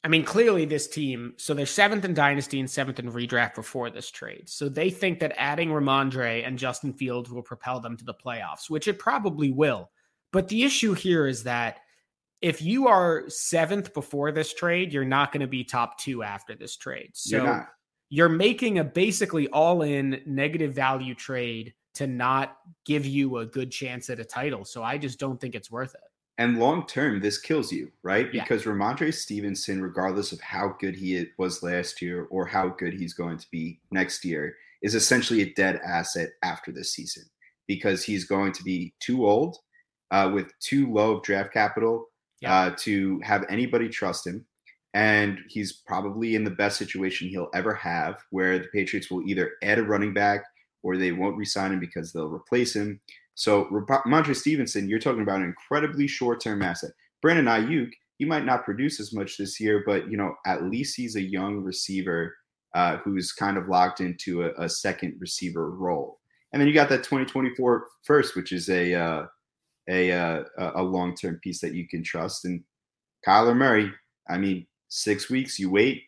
I 0.06 0.08
mean, 0.08 0.22
clearly 0.22 0.66
this 0.66 0.86
team, 0.86 1.34
so 1.36 1.52
they're 1.52 1.66
seventh 1.66 2.04
in 2.04 2.14
dynasty 2.14 2.60
and 2.60 2.70
seventh 2.70 3.00
in 3.00 3.10
redraft 3.10 3.56
before 3.56 3.90
this 3.90 4.08
trade. 4.08 4.48
So 4.48 4.68
they 4.68 4.88
think 4.88 5.18
that 5.18 5.34
adding 5.36 5.70
Rhamondre 5.70 6.46
and 6.46 6.56
Justin 6.56 6.92
Fields 6.92 7.28
will 7.28 7.42
propel 7.42 7.80
them 7.80 7.96
to 7.96 8.04
the 8.04 8.14
playoffs, 8.14 8.70
which 8.70 8.86
it 8.86 9.00
probably 9.00 9.50
will. 9.50 9.90
But 10.32 10.46
the 10.46 10.62
issue 10.62 10.92
here 10.94 11.26
is 11.26 11.42
that 11.42 11.80
if 12.40 12.62
you 12.62 12.86
are 12.86 13.24
seventh 13.26 13.94
before 13.94 14.30
this 14.30 14.54
trade, 14.54 14.92
you're 14.92 15.04
not 15.04 15.32
going 15.32 15.40
to 15.40 15.48
be 15.48 15.64
top 15.64 15.98
two 15.98 16.22
after 16.22 16.54
this 16.54 16.76
trade. 16.76 17.10
So 17.14 17.38
you're, 17.38 17.72
you're 18.08 18.28
making 18.28 18.78
a 18.78 18.84
basically 18.84 19.48
all 19.48 19.82
in 19.82 20.22
negative 20.24 20.72
value 20.72 21.16
trade 21.16 21.74
to 21.96 22.06
not 22.06 22.58
give 22.84 23.04
you 23.06 23.38
a 23.38 23.46
good 23.46 23.70
chance 23.70 24.08
at 24.10 24.20
a 24.20 24.24
title. 24.24 24.64
So 24.64 24.82
I 24.82 24.96
just 24.98 25.18
don't 25.18 25.40
think 25.40 25.54
it's 25.54 25.70
worth 25.70 25.94
it. 25.94 26.00
and 26.38 26.58
long 26.58 26.86
term, 26.86 27.20
this 27.20 27.38
kills 27.38 27.72
you, 27.72 27.90
right? 28.02 28.32
Yeah. 28.32 28.42
Because 28.42 28.64
Rhamondre 28.64 29.12
Stevenson, 29.12 29.80
regardless 29.82 30.32
of 30.32 30.40
how 30.40 30.74
good 30.78 30.94
he 30.94 31.26
was 31.38 31.62
last 31.62 32.00
year 32.02 32.26
or 32.30 32.46
how 32.46 32.68
good 32.68 32.94
he's 32.94 33.14
going 33.14 33.38
to 33.38 33.46
be 33.50 33.80
next 33.90 34.24
year, 34.24 34.56
is 34.82 34.94
essentially 34.94 35.42
a 35.42 35.52
dead 35.54 35.80
asset 35.84 36.30
after 36.42 36.70
this 36.72 36.92
season 36.92 37.24
because 37.66 38.04
he's 38.04 38.24
going 38.24 38.52
to 38.52 38.62
be 38.62 38.92
too 39.00 39.26
old 39.26 39.56
uh, 40.10 40.30
with 40.32 40.52
too 40.60 40.92
low 40.92 41.16
of 41.16 41.22
draft 41.22 41.52
capital 41.52 42.06
Yeah. 42.42 42.54
uh, 42.54 42.76
to 42.80 43.18
have 43.24 43.44
anybody 43.48 43.88
trust 43.88 44.26
him. 44.26 44.44
And 44.92 45.38
he's 45.48 45.72
probably 45.72 46.34
in 46.36 46.44
the 46.44 46.50
best 46.62 46.76
situation 46.78 47.28
he'll 47.28 47.50
ever 47.54 47.74
have, 47.74 48.22
where 48.30 48.58
the 48.58 48.68
Patriots 48.72 49.10
will 49.10 49.22
either 49.28 49.52
add 49.62 49.78
a 49.78 49.82
running 49.82 50.14
back 50.14 50.44
or 50.86 50.96
they 50.96 51.10
won't 51.10 51.36
resign 51.36 51.72
him 51.72 51.80
because 51.80 52.12
they'll 52.12 52.28
replace 52.28 52.76
him. 52.76 53.00
So, 53.34 53.64
Rhamondre 53.66 54.36
Stevenson, 54.36 54.88
you're 54.88 55.00
talking 55.00 55.22
about 55.22 55.40
an 55.40 55.44
incredibly 55.44 56.06
short-term 56.06 56.62
asset. 56.62 56.92
Brandon 57.20 57.46
Aiyuk, 57.46 57.90
he 58.18 58.24
might 58.24 58.44
not 58.44 58.64
produce 58.64 59.00
as 59.00 59.12
much 59.12 59.36
this 59.36 59.58
year, 59.58 59.82
but 59.84 60.08
you 60.08 60.16
know, 60.16 60.36
at 60.46 60.62
least 60.62 60.96
he's 60.96 61.16
a 61.16 61.20
young 61.20 61.56
receiver 61.56 62.36
uh, 62.76 62.98
who's 62.98 63.32
kind 63.32 63.56
of 63.56 63.68
locked 63.68 64.00
into 64.00 64.44
a, 64.44 64.52
a, 64.58 64.68
second 64.68 65.16
receiver 65.18 65.70
role. 65.70 66.20
And 66.52 66.60
then 66.60 66.68
you 66.68 66.74
got 66.74 66.88
that 66.90 67.02
2024 67.02 67.86
first, 68.04 68.36
which 68.36 68.52
is 68.52 68.68
a 68.68 68.94
uh, 68.94 69.26
a 69.88 70.12
uh, 70.12 70.44
a 70.76 70.82
long-term 70.82 71.40
piece 71.42 71.60
that 71.62 71.74
you 71.74 71.88
can 71.88 72.04
trust. 72.04 72.44
And 72.44 72.62
Kyler 73.26 73.56
Murray, 73.56 73.90
I 74.28 74.38
mean, 74.38 74.66
six 74.88 75.28
weeks 75.28 75.58
you 75.58 75.68
wait, 75.68 76.04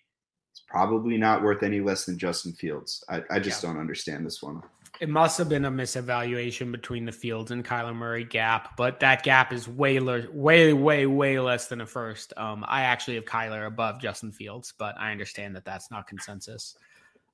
probably 0.69 1.16
not 1.16 1.43
worth 1.43 1.62
any 1.62 1.81
less 1.81 2.05
than 2.05 2.19
Justin 2.19 2.53
Fields. 2.53 3.05
I, 3.09 3.23
I 3.31 3.39
just 3.39 3.62
yeah. 3.62 3.71
don't 3.71 3.81
understand 3.81 4.25
this 4.25 4.43
one. 4.43 4.62
It 5.01 5.09
must 5.09 5.39
have 5.39 5.49
been 5.49 5.64
a 5.64 5.71
misevaluation 5.71 6.73
between 6.73 7.05
the 7.05 7.12
Fields 7.12 7.53
and 7.53 7.64
Kyler 7.64 7.95
Murray 7.95 8.25
gap, 8.25 8.77
but 8.77 8.99
that 9.01 9.23
gap 9.23 9.53
is 9.53 9.69
way, 9.69 10.01
way, 10.01 10.73
way, 10.73 11.07
way 11.07 11.39
less 11.39 11.69
than 11.69 11.81
a 11.81 11.87
first. 11.87 12.33
Um, 12.37 12.64
I 12.66 12.83
actually 12.83 13.14
have 13.14 13.25
Kyler 13.25 13.66
above 13.66 14.01
Justin 14.01 14.33
Fields, 14.33 14.75
but 14.77 14.97
I 14.99 15.12
understand 15.12 15.55
that 15.55 15.64
that's 15.64 15.91
not 15.91 16.09
consensus. 16.09 16.77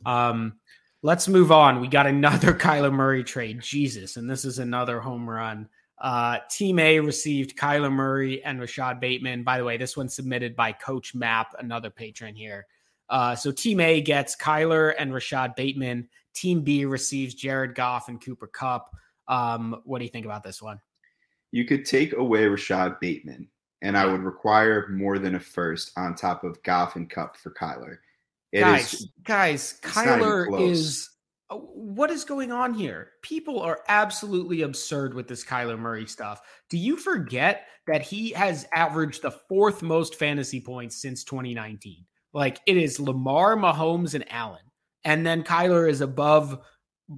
Um, 0.05 0.55
let's 1.03 1.27
move 1.27 1.51
on. 1.51 1.81
We 1.81 1.89
got 1.89 2.07
another 2.07 2.53
Kyler 2.55 2.93
Murray 2.93 3.25
trade. 3.25 3.61
Jesus, 3.61 4.17
and 4.19 4.29
this 4.29 4.45
is 4.45 4.59
another 4.59 5.01
home 5.01 5.29
run. 5.29 5.69
Uh, 5.99 6.39
Team 6.51 6.79
A 6.79 7.01
received 7.01 7.57
Kyler 7.57 7.91
Murray 7.91 8.45
and 8.45 8.61
Rashod 8.61 9.01
Bateman. 9.01 9.43
By 9.43 9.57
the 9.57 9.65
way, 9.65 9.79
this 9.79 9.97
one's 9.97 10.15
submitted 10.15 10.55
by 10.55 10.73
Coach 10.73 11.15
Map, 11.15 11.55
another 11.59 11.89
patron 11.89 12.35
here. 12.35 12.67
Uh, 13.15 13.37
so 13.37 13.53
Team 13.53 13.79
A 13.79 14.01
gets 14.01 14.35
Kyler 14.35 14.93
and 14.99 15.15
Rashod 15.15 15.55
Bateman. 15.55 16.09
Team 16.35 16.63
B 16.63 16.85
receives 16.85 17.33
Jared 17.33 17.77
Goff 17.77 18.09
and 18.09 18.21
Cooper 18.21 18.49
Kupp. 18.49 18.91
Um, 19.29 19.81
what 19.85 20.01
do 20.01 20.05
you 20.05 20.11
think 20.11 20.27
about 20.27 20.43
this 20.43 20.61
one? 20.61 20.81
You 21.53 21.65
could 21.65 21.85
take 21.85 22.13
away 22.15 22.47
Rashod 22.47 22.99
Bateman, 22.99 23.47
and 23.83 23.97
I 23.97 24.05
would 24.05 24.23
require 24.23 24.89
more 24.89 25.21
than 25.21 25.37
a 25.37 25.41
first 25.41 25.93
on 25.97 26.17
top 26.17 26.43
of 26.43 26.61
Goff 26.65 26.97
and 26.97 27.09
Kupp 27.09 27.37
for 27.37 27.53
Kyler. 27.53 27.99
It 28.51 28.63
guys, 28.63 28.95
is, 28.95 29.09
guys, 29.23 29.79
Kyler 29.81 30.69
is 30.69 31.09
uh, 31.51 31.57
what 31.57 32.11
is 32.11 32.25
going 32.25 32.51
on 32.51 32.75
here? 32.75 33.11
People 33.23 33.61
are 33.61 33.83
absolutely 33.87 34.63
absurd 34.63 35.15
with 35.15 35.29
this 35.29 35.45
Kyler 35.45 35.79
Murray 35.79 36.07
stuff. 36.07 36.41
Do 36.69 36.79
you 36.79 36.97
forget 36.97 37.69
that 37.87 38.03
he 38.03 38.31
has 38.31 38.67
averaged 38.75 39.23
the 39.23 39.31
fourth 39.31 39.83
most 39.85 40.17
fantasy 40.17 40.61
points 40.61 41.01
since 41.01 41.23
2019? 41.23 42.05
Like 42.35 42.61
it 42.67 42.77
is 42.77 43.01
Lamar, 43.01 43.57
Mahomes, 43.57 44.15
and 44.15 44.31
Allen. 44.31 44.61
And 45.05 45.27
then 45.27 45.45
Kyler 45.45 45.89
is 45.89 46.01
above 46.01 46.59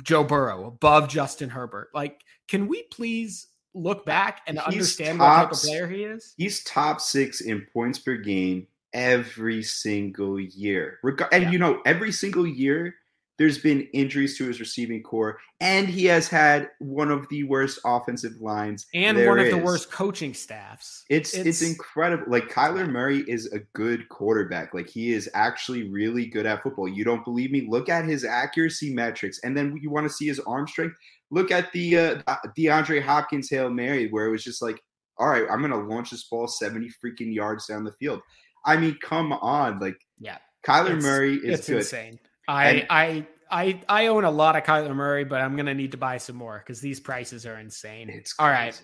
Joe 0.02 0.24
Burrow, 0.24 0.66
above 0.66 1.08
Justin 1.08 1.48
Herbert. 1.48 1.88
Like, 1.94 2.20
can 2.48 2.68
we 2.68 2.84
please 2.92 3.48
look 3.74 4.04
back 4.04 4.42
and 4.46 4.58
he's 4.58 4.66
understand 4.66 5.18
top, 5.18 5.38
what 5.38 5.44
type 5.44 5.52
of 5.52 5.62
player 5.62 5.86
he 5.88 6.04
is? 6.04 6.34
He's 6.36 6.62
top 6.64 7.00
six 7.00 7.40
in 7.40 7.66
points 7.72 7.98
per 7.98 8.16
game 8.16 8.66
every 8.92 9.62
single 9.62 10.40
year. 10.40 10.98
Reg- 11.02 11.28
and 11.32 11.44
yeah. 11.44 11.50
you 11.50 11.58
know, 11.58 11.80
every 11.86 12.12
single 12.12 12.46
year 12.46 12.94
there's 13.38 13.58
been 13.58 13.82
injuries 13.92 14.38
to 14.38 14.46
his 14.46 14.60
receiving 14.60 15.02
corps, 15.02 15.38
and 15.60 15.88
he 15.88 16.06
has 16.06 16.28
had 16.28 16.70
one 16.78 17.10
of 17.10 17.28
the 17.28 17.42
worst 17.44 17.78
offensive 17.84 18.40
lines 18.40 18.86
and 18.94 19.26
one 19.26 19.38
of 19.38 19.46
is. 19.46 19.52
the 19.52 19.58
worst 19.58 19.90
coaching 19.90 20.32
staffs. 20.32 21.04
It's, 21.10 21.34
it's, 21.34 21.46
it's 21.46 21.62
incredible. 21.62 22.24
Like 22.28 22.48
Kyler 22.48 22.88
Murray 22.88 23.24
is 23.28 23.52
a 23.52 23.60
good 23.74 24.08
quarterback. 24.08 24.72
Like 24.72 24.88
he 24.88 25.12
is 25.12 25.28
actually 25.34 25.90
really 25.90 26.26
good 26.26 26.46
at 26.46 26.62
football. 26.62 26.88
You 26.88 27.04
don't 27.04 27.24
believe 27.24 27.50
me? 27.50 27.66
Look 27.68 27.88
at 27.88 28.06
his 28.06 28.24
accuracy 28.24 28.94
metrics, 28.94 29.40
and 29.44 29.56
then 29.56 29.78
you 29.82 29.90
want 29.90 30.06
to 30.06 30.12
see 30.12 30.26
his 30.26 30.40
arm 30.40 30.66
strength. 30.66 30.96
Look 31.30 31.50
at 31.50 31.72
the 31.72 31.98
uh, 31.98 32.22
DeAndre 32.56 33.02
Hopkins 33.02 33.50
hail 33.50 33.68
mary, 33.68 34.08
where 34.08 34.26
it 34.26 34.30
was 34.30 34.44
just 34.44 34.62
like, 34.62 34.80
all 35.18 35.28
right, 35.28 35.46
I'm 35.50 35.60
gonna 35.60 35.76
launch 35.76 36.10
this 36.10 36.24
ball 36.24 36.46
70 36.46 36.90
freaking 37.04 37.34
yards 37.34 37.66
down 37.66 37.84
the 37.84 37.92
field. 37.92 38.20
I 38.64 38.76
mean, 38.76 38.96
come 39.02 39.32
on, 39.32 39.78
like 39.78 39.98
yeah. 40.18 40.38
Kyler 40.66 40.96
it's, 40.96 41.04
Murray 41.04 41.36
is 41.36 41.60
it's 41.60 41.68
good. 41.68 41.76
insane. 41.78 42.18
I, 42.48 42.68
and, 42.68 42.86
I 42.90 43.26
I 43.50 43.80
I 43.88 44.06
own 44.06 44.24
a 44.24 44.30
lot 44.30 44.56
of 44.56 44.64
Kyler 44.64 44.94
Murray, 44.94 45.24
but 45.24 45.40
I'm 45.40 45.56
gonna 45.56 45.74
need 45.74 45.92
to 45.92 45.98
buy 45.98 46.18
some 46.18 46.36
more 46.36 46.62
because 46.64 46.80
these 46.80 47.00
prices 47.00 47.46
are 47.46 47.58
insane. 47.58 48.10
It's 48.10 48.34
all 48.38 48.48
right. 48.48 48.80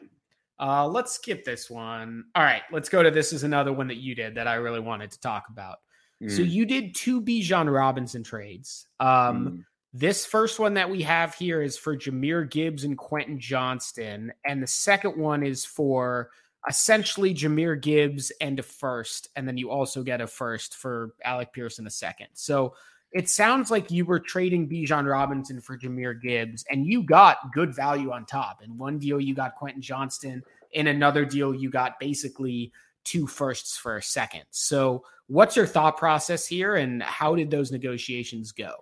Uh, 0.61 0.87
let's 0.87 1.13
skip 1.13 1.45
this 1.45 1.69
one. 1.69 2.25
All 2.35 2.43
right, 2.43 2.63
let's 2.71 2.89
go 2.89 3.03
to 3.03 3.11
this. 3.11 3.33
Is 3.33 3.43
another 3.43 3.73
one 3.73 3.89
that 3.89 3.97
you 3.97 4.15
did 4.15 4.37
that 4.37 4.47
I 4.47 4.55
really 4.55 4.81
wanted 4.81 5.11
to 5.13 5.21
talk 5.21 5.49
about. 5.51 5.79
Mm. 6.23 6.37
So 6.37 6.43
you 6.43 6.67
did 6.67 6.95
two 6.95 7.21
Bijan 7.21 7.73
Robinson 7.73 8.23
trades. 8.23 8.87
Um, 9.01 9.47
mm. 9.47 9.65
This 9.95 10.25
first 10.25 10.59
one 10.59 10.75
that 10.75 10.89
we 10.89 11.03
have 11.03 11.35
here 11.35 11.61
is 11.61 11.77
for 11.77 11.97
Jahmyr 11.97 12.49
Gibbs 12.49 12.85
and 12.85 12.97
Quentin 12.97 13.39
Johnston, 13.39 14.33
and 14.45 14.63
the 14.63 14.67
second 14.67 15.19
one 15.19 15.43
is 15.43 15.65
for 15.65 16.31
essentially 16.69 17.35
Jahmyr 17.35 17.81
Gibbs 17.81 18.31
and 18.41 18.59
a 18.59 18.63
first, 18.63 19.29
and 19.37 19.47
then 19.47 19.59
you 19.59 19.71
also 19.71 20.03
get 20.03 20.21
a 20.21 20.27
first 20.27 20.77
for 20.77 21.15
Alec 21.25 21.53
Pierce 21.53 21.79
in 21.79 21.87
a 21.87 21.91
second. 21.91 22.29
So 22.35 22.75
it 23.13 23.29
sounds 23.29 23.71
like 23.71 23.91
you 23.91 24.05
were 24.05 24.19
trading 24.19 24.69
Bijan 24.69 25.11
Robinson 25.11 25.61
for 25.61 25.77
Jahmyr 25.77 26.21
Gibbs, 26.21 26.65
and 26.71 26.87
you 26.87 27.03
got 27.03 27.53
good 27.53 27.75
value 27.75 28.11
on 28.11 28.25
top. 28.25 28.63
In 28.63 28.79
one 28.79 28.99
deal, 28.99 29.21
you 29.21 29.35
got 29.35 29.57
Quentin 29.57 29.83
Johnston. 29.83 30.43
In 30.73 30.87
another 30.87 31.25
deal, 31.27 31.55
you 31.55 31.71
got 31.71 32.01
basically 32.01 32.73
two 33.05 33.27
firsts 33.27 33.77
for 33.77 33.99
a 33.99 34.03
second. 34.03 34.45
So, 34.51 35.05
what's 35.27 35.57
your 35.57 35.67
thought 35.67 35.99
process 35.99 36.47
here, 36.47 36.77
and 36.77 37.03
how 37.03 37.35
did 37.35 37.51
those 37.51 37.71
negotiations 37.71 38.51
go? 38.51 38.73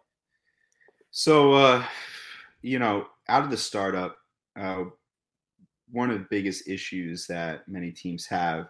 So, 1.11 1.55
uh, 1.55 1.85
you 2.63 2.79
know, 2.79 3.07
out 3.29 3.43
of 3.43 3.51
the 3.51 3.57
startup, 3.57 4.17
uh, 4.57 4.85
one 5.91 6.11
of 6.11 6.19
the 6.19 6.27
biggest 6.31 6.69
issues 6.69 7.27
that 7.27 7.67
many 7.67 7.91
teams 7.91 8.27
have 8.27 8.69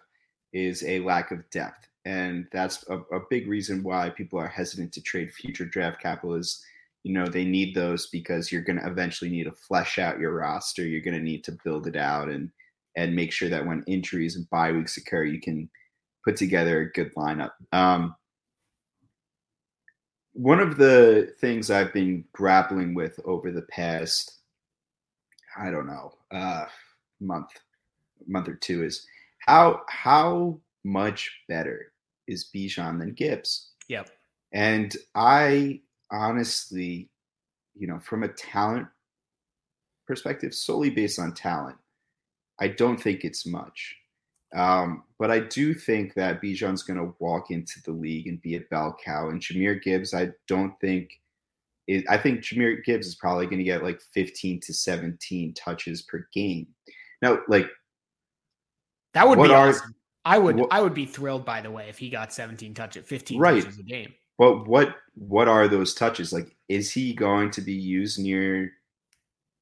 is 0.55 0.83
a 0.85 1.01
lack 1.01 1.33
of 1.33 1.49
depth 1.51 1.90
and 2.05 2.47
that's 2.53 2.85
a, 2.89 2.99
a, 3.15 3.21
big 3.29 3.47
reason 3.47 3.83
why 3.83 4.09
people 4.09 4.39
are 4.39 4.49
hesitant 4.49 4.93
to 4.93 5.03
trade 5.03 5.33
future 5.33 5.67
draft 5.67 6.01
capital 6.01 6.35
is 6.35 6.65
you 7.03 7.13
know 7.13 7.27
they 7.27 7.45
need 7.45 7.75
those 7.75 8.07
because 8.07 8.51
you're 8.51 8.63
going 8.63 8.79
to 8.79 8.87
eventually 8.87 9.31
need 9.31 9.45
to 9.45 9.53
flesh 9.53 9.99
out 9.99 10.19
your 10.19 10.33
roster. 10.33 10.87
You're 10.87 11.03
going 11.03 11.17
to 11.17 11.23
need 11.23 11.45
to 11.45 11.59
build 11.65 11.87
it 11.87 11.97
out 11.97 12.29
and 12.29 12.51
and 12.97 13.15
make 13.15 13.33
sure 13.33 13.49
that 13.49 13.67
when 13.67 13.85
injuries 13.87 14.37
and 14.37 14.49
bye 14.51 14.73
weeks 14.73 14.97
occur 14.97 15.25
you 15.25 15.41
can 15.41 15.69
put 16.25 16.37
together 16.37 16.81
a 16.81 16.93
good 16.93 17.15
lineup. 17.15 17.53
Um, 17.73 18.15
one 20.33 20.61
of 20.61 20.77
the 20.77 21.35
things 21.41 21.71
i've 21.71 21.93
been 21.93 22.25
grappling 22.33 22.95
with 22.95 23.19
over 23.25 23.51
the 23.51 23.63
past 23.63 24.39
i 25.59 25.71
don't 25.71 25.87
know 25.87 26.13
uh, 26.31 26.65
month 27.21 27.51
month 28.27 28.49
or 28.49 28.55
two 28.55 28.85
is 28.85 29.07
how 29.41 29.83
how 29.89 30.59
much 30.85 31.43
better 31.49 31.90
is 32.31 32.49
Bijan 32.55 32.99
than 32.99 33.13
Gibbs. 33.13 33.71
Yep. 33.89 34.11
And 34.53 34.97
I 35.15 35.81
honestly, 36.11 37.11
you 37.75 37.87
know, 37.87 37.99
from 37.99 38.23
a 38.23 38.29
talent 38.29 38.87
perspective, 40.07 40.55
solely 40.55 40.91
based 40.91 41.19
on 41.19 41.35
talent, 41.35 41.77
I 42.61 42.69
don't 42.69 43.01
think 43.01 43.25
it's 43.25 43.47
much. 43.47 43.97
Um, 44.55 45.05
but 45.19 45.31
I 45.31 45.41
do 45.41 45.75
think 45.75 46.15
that 46.15 46.43
Bijan's 46.43 46.83
going 46.83 46.99
to 46.99 47.15
walk 47.21 47.51
into 47.51 47.81
the 47.85 47.93
league 47.93 48.27
and 48.27 48.43
be 48.43 48.57
a 48.57 48.61
bell 48.71 48.97
cow. 49.05 49.29
And 49.29 49.41
Jahmyr 49.41 49.81
Gibbs, 49.81 50.15
I 50.15 50.31
don't 50.49 50.79
think. 50.81 51.11
It, 51.87 52.05
I 52.09 52.19
think 52.19 52.41
Jahmyr 52.41 52.85
Gibbs 52.85 53.07
is 53.07 53.15
probably 53.15 53.47
going 53.47 53.59
to 53.59 53.65
get 53.65 53.83
like 53.83 54.01
15 54.15 54.61
to 54.61 54.75
17 54.75 55.55
touches 55.55 56.03
per 56.03 56.27
game. 56.33 56.69
Now, 57.23 57.41
like 57.49 57.69
that 59.15 59.29
would 59.29 59.41
be 59.41 59.53
are, 59.53 59.69
awesome. 59.69 59.95
I 60.25 60.39
would 60.39 60.63
I 60.71 60.81
would 60.81 60.95
be 60.95 61.07
thrilled 61.07 61.45
by 61.45 61.61
the 61.61 61.71
way 61.71 61.89
if 61.89 61.99
he 61.99 62.11
got 62.11 62.33
17 62.33 62.75
touches 62.75 63.07
15 63.07 63.39
right. 63.39 63.63
touches 63.63 63.79
a 63.79 63.83
game. 63.83 64.13
But 64.39 64.67
what 64.67 64.97
what 65.15 65.49
are 65.49 65.69
those 65.69 65.95
touches? 65.95 66.33
Like 66.33 66.55
is 66.69 66.93
he 66.93 67.15
going 67.15 67.51
to 67.53 67.61
be 67.61 67.73
used 67.73 68.19
near 68.19 68.73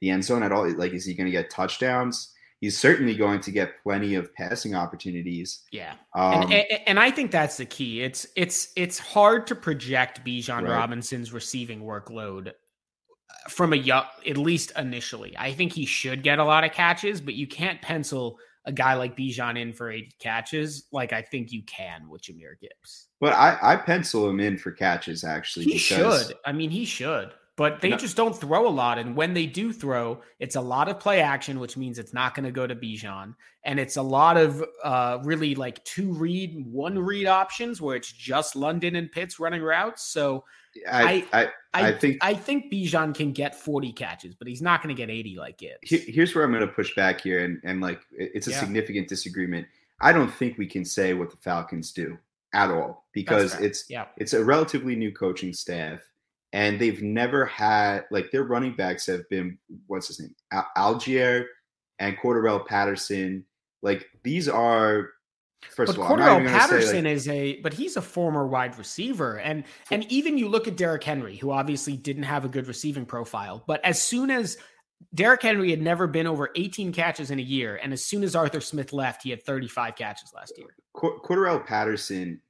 the 0.00 0.10
end 0.10 0.24
zone 0.24 0.42
at 0.42 0.52
all? 0.52 0.68
Like 0.74 0.92
is 0.92 1.04
he 1.04 1.14
going 1.14 1.26
to 1.26 1.32
get 1.32 1.50
touchdowns? 1.50 2.32
He's 2.60 2.76
certainly 2.76 3.14
going 3.14 3.40
to 3.42 3.52
get 3.52 3.80
plenty 3.84 4.16
of 4.16 4.34
passing 4.34 4.74
opportunities. 4.74 5.62
Yeah. 5.70 5.94
Um, 6.16 6.42
and, 6.42 6.52
and, 6.52 6.80
and, 6.88 6.98
I 6.98 7.12
think 7.12 7.30
that's 7.30 7.56
the 7.56 7.64
key. 7.64 8.02
It's 8.02 8.26
it's 8.34 8.72
it's 8.74 8.98
hard 8.98 9.46
to 9.46 9.54
project 9.54 10.24
Bijan 10.24 10.62
right. 10.62 10.72
Robinson's 10.72 11.32
receiving 11.32 11.82
workload 11.82 12.50
from 13.48 13.72
a 13.72 13.76
young, 13.76 14.04
at 14.26 14.36
least 14.36 14.72
initially. 14.76 15.36
I 15.38 15.52
think 15.52 15.72
he 15.72 15.86
should 15.86 16.24
get 16.24 16.40
a 16.40 16.44
lot 16.44 16.64
of 16.64 16.72
catches, 16.72 17.20
but 17.20 17.34
you 17.34 17.46
can't 17.46 17.80
pencil 17.80 18.38
a 18.68 18.72
guy 18.72 18.94
like 18.94 19.16
Bijan 19.16 19.58
in 19.58 19.72
for 19.72 19.90
eight 19.90 20.14
catches, 20.20 20.84
like 20.92 21.12
I 21.14 21.22
think 21.22 21.50
you 21.50 21.62
can 21.62 22.08
with 22.08 22.22
Jahmyr 22.22 22.60
Gibbs. 22.60 23.08
But 23.18 23.32
I, 23.32 23.58
I 23.60 23.76
pencil 23.76 24.28
him 24.28 24.38
in 24.38 24.58
for 24.58 24.70
catches 24.70 25.24
actually. 25.24 25.64
He 25.64 25.78
should. 25.78 26.34
I 26.44 26.52
mean, 26.52 26.70
he 26.70 26.84
should. 26.84 27.32
But 27.56 27.80
they 27.80 27.88
no. 27.88 27.96
just 27.96 28.16
don't 28.16 28.38
throw 28.38 28.68
a 28.68 28.70
lot. 28.70 28.98
And 28.98 29.16
when 29.16 29.34
they 29.34 29.46
do 29.46 29.72
throw, 29.72 30.20
it's 30.38 30.54
a 30.54 30.60
lot 30.60 30.88
of 30.88 31.00
play 31.00 31.20
action, 31.20 31.58
which 31.58 31.76
means 31.76 31.98
it's 31.98 32.14
not 32.14 32.36
going 32.36 32.44
to 32.44 32.52
go 32.52 32.68
to 32.68 32.76
Bijan. 32.76 33.34
And 33.64 33.80
it's 33.80 33.96
a 33.96 34.02
lot 34.02 34.36
of 34.36 34.62
uh, 34.84 35.18
really 35.24 35.56
like 35.56 35.82
two 35.84 36.12
read, 36.12 36.64
one 36.64 36.96
read 36.96 37.26
options 37.26 37.80
where 37.80 37.96
it's 37.96 38.12
just 38.12 38.54
London 38.54 38.94
and 38.94 39.10
Pitts 39.10 39.40
running 39.40 39.62
routes. 39.62 40.04
So 40.04 40.44
I, 40.90 41.26
I, 41.32 41.48
I, 41.74 41.88
I 41.88 41.92
think 41.92 42.18
I 42.22 42.34
think 42.34 42.72
Bijan 42.72 43.14
can 43.14 43.32
get 43.32 43.54
40 43.54 43.92
catches, 43.92 44.34
but 44.34 44.48
he's 44.48 44.62
not 44.62 44.82
going 44.82 44.94
to 44.94 45.00
get 45.00 45.10
80 45.10 45.36
like 45.36 45.58
Gibbs. 45.58 45.78
Here's 45.82 46.34
where 46.34 46.44
I'm 46.44 46.52
going 46.52 46.66
to 46.66 46.72
push 46.72 46.94
back 46.94 47.20
here, 47.20 47.44
and 47.44 47.60
and 47.64 47.80
like 47.80 48.00
it's 48.12 48.46
a 48.46 48.50
yeah. 48.50 48.60
significant 48.60 49.08
disagreement. 49.08 49.66
I 50.00 50.12
don't 50.12 50.32
think 50.32 50.58
we 50.58 50.66
can 50.66 50.84
say 50.84 51.14
what 51.14 51.30
the 51.30 51.36
Falcons 51.38 51.92
do 51.92 52.18
at 52.52 52.70
all 52.70 53.04
because 53.12 53.54
it's 53.60 53.88
yeah. 53.90 54.06
it's 54.16 54.32
a 54.32 54.44
relatively 54.44 54.96
new 54.96 55.12
coaching 55.12 55.52
staff, 55.52 56.00
and 56.52 56.80
they've 56.80 57.02
never 57.02 57.44
had 57.44 58.04
like 58.10 58.30
their 58.30 58.44
running 58.44 58.74
backs 58.74 59.06
have 59.06 59.28
been 59.28 59.58
what's 59.86 60.08
his 60.08 60.20
name 60.20 60.34
Al- 60.52 60.70
Allgeier 60.76 61.46
and 61.98 62.16
Cordarrelle 62.16 62.66
Patterson. 62.66 63.44
Like 63.82 64.06
these 64.22 64.48
are 64.48 65.10
First 65.62 65.96
but 65.96 66.02
of 66.02 66.10
all, 66.10 66.40
Patterson 66.40 67.04
like, 67.04 67.14
is 67.14 67.28
a, 67.28 67.60
but 67.60 67.72
he's 67.72 67.96
a 67.96 68.02
former 68.02 68.46
wide 68.46 68.78
receiver, 68.78 69.38
and 69.38 69.64
and 69.90 70.04
even 70.10 70.38
you 70.38 70.48
look 70.48 70.68
at 70.68 70.76
Derrick 70.76 71.02
Henry, 71.02 71.36
who 71.36 71.50
obviously 71.50 71.96
didn't 71.96 72.24
have 72.24 72.44
a 72.44 72.48
good 72.48 72.68
receiving 72.68 73.04
profile, 73.04 73.64
but 73.66 73.84
as 73.84 74.00
soon 74.00 74.30
as 74.30 74.56
Derrick 75.14 75.42
Henry 75.42 75.70
had 75.70 75.82
never 75.82 76.06
been 76.06 76.26
over 76.26 76.50
18 76.54 76.92
catches 76.92 77.30
in 77.30 77.38
a 77.38 77.42
year, 77.42 77.78
and 77.82 77.92
as 77.92 78.04
soon 78.04 78.22
as 78.22 78.36
Arthur 78.36 78.60
Smith 78.60 78.92
left, 78.92 79.22
he 79.22 79.30
had 79.30 79.42
35 79.44 79.96
catches 79.96 80.32
last 80.34 80.52
year. 80.56 80.68
Cordarrelle 80.96 81.64
Patterson 81.64 82.40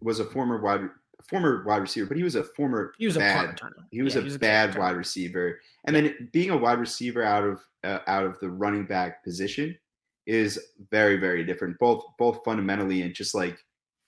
was 0.00 0.20
a 0.20 0.24
former 0.24 0.60
wide 0.60 0.88
former 1.28 1.64
wide 1.64 1.78
receiver, 1.78 2.06
but 2.06 2.16
he 2.16 2.22
was 2.22 2.34
a 2.34 2.44
former 2.44 2.92
he 2.98 3.06
was 3.06 3.16
bad, 3.16 3.44
a 3.44 3.48
returner. 3.48 3.84
He 3.90 4.02
was 4.02 4.14
yeah, 4.14 4.20
a 4.20 4.22
he 4.22 4.28
was 4.28 4.38
bad 4.38 4.76
a 4.76 4.78
wide 4.78 4.96
receiver, 4.96 5.60
and 5.84 5.96
then 5.96 6.28
being 6.32 6.50
a 6.50 6.56
wide 6.56 6.78
receiver 6.78 7.22
out 7.22 7.44
of 7.44 7.60
uh, 7.82 8.00
out 8.06 8.24
of 8.24 8.38
the 8.40 8.50
running 8.50 8.86
back 8.86 9.24
position 9.24 9.76
is 10.26 10.58
very 10.90 11.16
very 11.16 11.44
different 11.44 11.78
both 11.78 12.02
both 12.18 12.40
fundamentally 12.44 13.02
and 13.02 13.14
just 13.14 13.34
like 13.34 13.58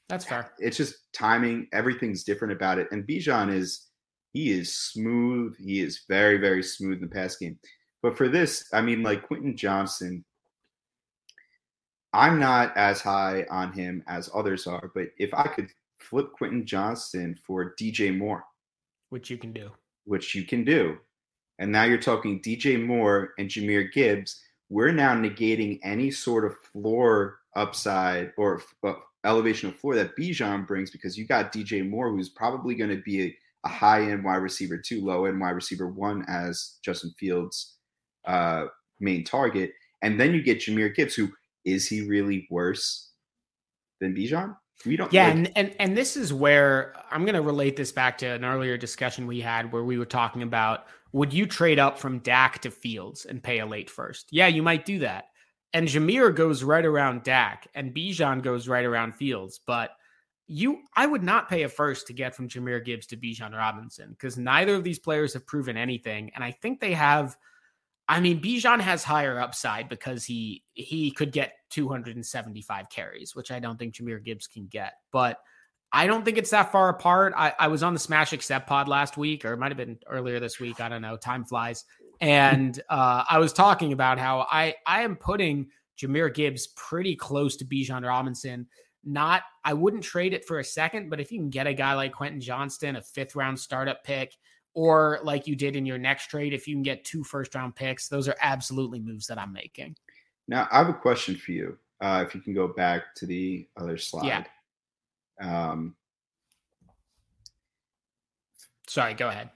that's 0.09 0.25
fair. 0.25 0.53
it's 0.59 0.77
just 0.77 1.13
timing 1.13 1.67
everything's 1.73 2.25
different 2.25 2.53
about 2.53 2.79
it 2.79 2.89
and 2.91 3.07
Bijan 3.07 3.53
is 3.53 3.89
he 4.33 4.51
is 4.51 4.77
smooth 4.77 5.57
he 5.59 5.81
is 5.81 6.05
very 6.09 6.39
very 6.39 6.63
smooth 6.63 7.03
in 7.03 7.09
the 7.09 7.15
pass 7.15 7.37
game. 7.37 7.59
But 8.03 8.17
for 8.17 8.29
this 8.29 8.69
I 8.73 8.81
mean 8.81 9.03
like 9.03 9.27
Quentin 9.27 9.57
Johnston, 9.57 10.25
I'm 12.13 12.39
not 12.39 12.77
as 12.77 13.01
high 13.01 13.47
on 13.51 13.73
him 13.73 14.03
as 14.07 14.31
others 14.35 14.67
are 14.67 14.91
but 14.95 15.09
if 15.19 15.35
I 15.35 15.49
could 15.49 15.69
flip 15.99 16.33
Quentin 16.33 16.67
Johnston 16.67 17.37
for 17.47 17.75
DJ 17.81 18.17
Moore. 18.17 18.45
Which 19.11 19.31
you 19.31 19.39
can 19.39 19.53
do. 19.53 19.71
Which 20.05 20.35
you 20.35 20.45
can 20.45 20.65
do. 20.65 20.99
And 21.59 21.73
now 21.73 21.85
you're 21.85 21.99
talking 21.99 22.41
DJ 22.41 22.85
Moore 22.85 23.33
and 23.39 23.49
Jahmyr 23.49 23.93
Gibbs 23.93 24.41
we're 24.69 24.93
now 24.93 25.15
negating 25.15 25.79
any 25.83 26.11
sort 26.11 26.45
of 26.45 26.57
floor 26.73 27.39
upside 27.55 28.33
or 28.37 28.63
uh, 28.85 28.95
elevation 29.25 29.69
of 29.69 29.77
floor 29.77 29.95
that 29.95 30.17
Bijan 30.17 30.67
brings 30.67 30.91
because 30.91 31.17
you 31.17 31.27
got 31.27 31.53
DJ 31.53 31.89
Moore, 31.89 32.11
who's 32.11 32.29
probably 32.29 32.75
going 32.75 32.91
to 32.91 33.03
be 33.03 33.23
a, 33.23 33.37
a 33.65 33.69
high 33.69 34.03
end 34.03 34.25
wide 34.25 34.37
receiver 34.37 34.79
two, 34.79 35.05
low 35.05 35.25
end 35.27 35.41
wide 35.41 35.51
receiver 35.51 35.89
one 35.89 36.25
as 36.29 36.79
Justin 36.85 37.13
Fields' 37.19 37.77
uh, 38.27 38.67
main 39.01 39.25
target. 39.25 39.73
And 40.03 40.21
then 40.21 40.35
you 40.35 40.43
get 40.43 40.61
Jahmyr 40.61 40.95
Gibbs, 40.95 41.15
who 41.15 41.31
is 41.65 41.89
he 41.89 42.07
really 42.07 42.47
worse 42.51 43.11
than 44.01 44.15
Bijan? 44.15 44.57
We 44.85 44.97
don't. 44.97 45.13
Yeah, 45.13 45.27
like, 45.27 45.35
and, 45.35 45.53
and 45.57 45.77
and 45.79 45.97
this 45.97 46.17
is 46.17 46.35
where 46.35 46.95
I'm 47.11 47.23
going 47.23 47.35
to 47.35 47.41
relate 47.41 47.77
this 47.77 47.93
back 47.93 48.19
to 48.19 48.27
an 48.27 48.45
earlier 48.45 48.77
discussion 48.77 49.27
we 49.27 49.41
had 49.41 49.73
where 49.73 49.85
we 49.85 49.97
were 49.97 50.05
talking 50.05 50.43
about 50.43 50.87
would 51.17 51.33
you 51.33 51.47
trade 51.47 51.79
up 51.79 51.99
from 51.99 52.19
Dak 52.19 52.59
to 52.61 52.71
Fields 52.71 53.25
and 53.25 53.43
pay 53.43 53.61
a 53.61 53.67
late 53.67 53.89
first? 53.89 54.29
Yeah, 54.31 54.49
you 54.49 54.63
might 54.63 54.85
do 54.85 54.99
that. 54.99 55.25
And 55.73 55.89
Jahmyr 55.89 56.35
goes 56.35 56.63
right 56.63 56.85
around 56.85 57.23
Dak, 57.23 57.69
and 57.75 57.95
Bijan 57.95 58.43
goes 58.43 58.69
right 58.69 58.85
around 58.85 59.15
Fields. 59.15 59.59
But 59.67 59.93
you, 60.47 60.83
I 60.95 61.07
would 61.07 61.23
not 61.23 61.49
pay 61.49 61.63
a 61.63 61.71
first 61.71 62.07
to 62.09 62.13
get 62.13 62.35
from 62.35 62.51
Jahmyr 62.51 62.85
Gibbs 62.85 63.07
to 63.07 63.17
Bijan 63.17 63.57
Robinson 63.57 64.11
because 64.11 64.37
neither 64.37 64.75
of 64.75 64.85
these 64.85 64.99
players 64.99 65.33
have 65.33 65.47
proven 65.47 65.79
anything, 65.79 66.33
and 66.35 66.45
I 66.45 66.51
think 66.51 66.81
they 66.81 66.93
have. 66.93 67.35
I 68.07 68.21
mean, 68.21 68.43
Bijan 68.43 68.81
has 68.81 69.03
higher 69.03 69.41
upside 69.41 69.89
because 69.89 70.23
he 70.23 70.65
he 70.75 71.13
could 71.13 71.33
get 71.33 71.55
275 71.71 72.91
carries, 72.91 73.35
which 73.35 73.51
I 73.51 73.59
don't 73.59 73.79
think 73.79 73.95
Jahmyr 73.95 74.23
Gibbs 74.23 74.49
can 74.49 74.67
get. 74.67 74.93
But 75.13 75.39
I 75.97 76.07
don't 76.07 76.27
think 76.27 76.37
it's 76.37 76.51
that 76.51 76.71
far 76.71 76.91
apart. 76.91 77.33
I, 77.35 77.55
I 77.59 77.69
was 77.69 77.83
on 77.83 77.95
the 77.95 77.99
Smash 77.99 78.35
Accept 78.35 78.67
pod 78.67 78.87
last 78.87 79.17
week, 79.17 79.47
or 79.47 79.55
it 79.55 79.57
might 79.57 79.71
have 79.71 79.79
been 79.79 79.99
earlier 80.07 80.39
this 80.39 80.61
week. 80.61 80.79
I 80.79 80.91
don't 80.91 81.01
know. 81.01 81.17
Time 81.17 81.43
flies. 81.43 81.87
And 82.21 82.79
uh, 82.91 83.25
I 83.27 83.39
was 83.39 83.55
talking 83.55 83.95
about 83.95 84.19
how 84.19 84.47
I, 84.51 84.75
I 84.87 85.05
am 85.05 85.17
putting 85.17 85.69
Jahmyr 85.99 86.35
Gibbs 86.35 86.67
pretty 86.77 87.17
close 87.17 87.57
to 87.57 87.65
Bijan 87.65 88.07
Robinson. 88.07 88.67
Not, 89.05 89.45
I 89.65 89.73
wouldn't 89.73 90.03
trade 90.03 90.35
it 90.35 90.45
for 90.45 90.59
a 90.59 90.65
second, 90.65 91.09
but 91.09 91.19
if 91.19 91.33
you 91.33 91.39
can 91.39 91.49
get 91.49 91.67
a 91.67 91.73
guy 91.73 91.95
like 91.95 92.13
Quentin 92.13 92.43
Johnston, 92.43 92.97
a 92.97 93.01
fifth 93.01 93.35
round 93.35 93.59
startup 93.59 94.05
pick, 94.05 94.37
or 94.75 95.21
like 95.23 95.47
you 95.47 95.57
did 95.57 95.77
in 95.77 95.87
your 95.87 95.97
next 95.97 96.27
trade, 96.27 96.53
if 96.53 96.69
you 96.69 96.75
can 96.75 96.83
get 96.83 97.07
two 97.07 97.25
first 97.25 97.55
round 97.55 97.75
picks, 97.75 98.09
those 98.09 98.29
are 98.29 98.37
absolutely 98.43 99.01
moves 99.01 99.27
that 99.29 99.39
I'm 99.39 99.55
making. 99.55 99.97
Now, 100.47 100.69
I 100.71 100.77
have 100.77 100.91
a 100.91 100.95
question 100.95 101.37
for 101.37 101.53
you. 101.53 101.79
Uh, 102.03 102.23
if 102.27 102.35
you 102.35 102.43
can 102.43 102.53
go 102.53 102.69
back 102.69 103.15
to 103.15 103.25
the 103.25 103.67
other 103.79 103.97
slide. 103.97 104.27
Yeah. 104.27 104.45
Um, 105.41 105.95
Sorry, 108.89 109.15
go 109.15 109.29
ahead. 109.29 109.51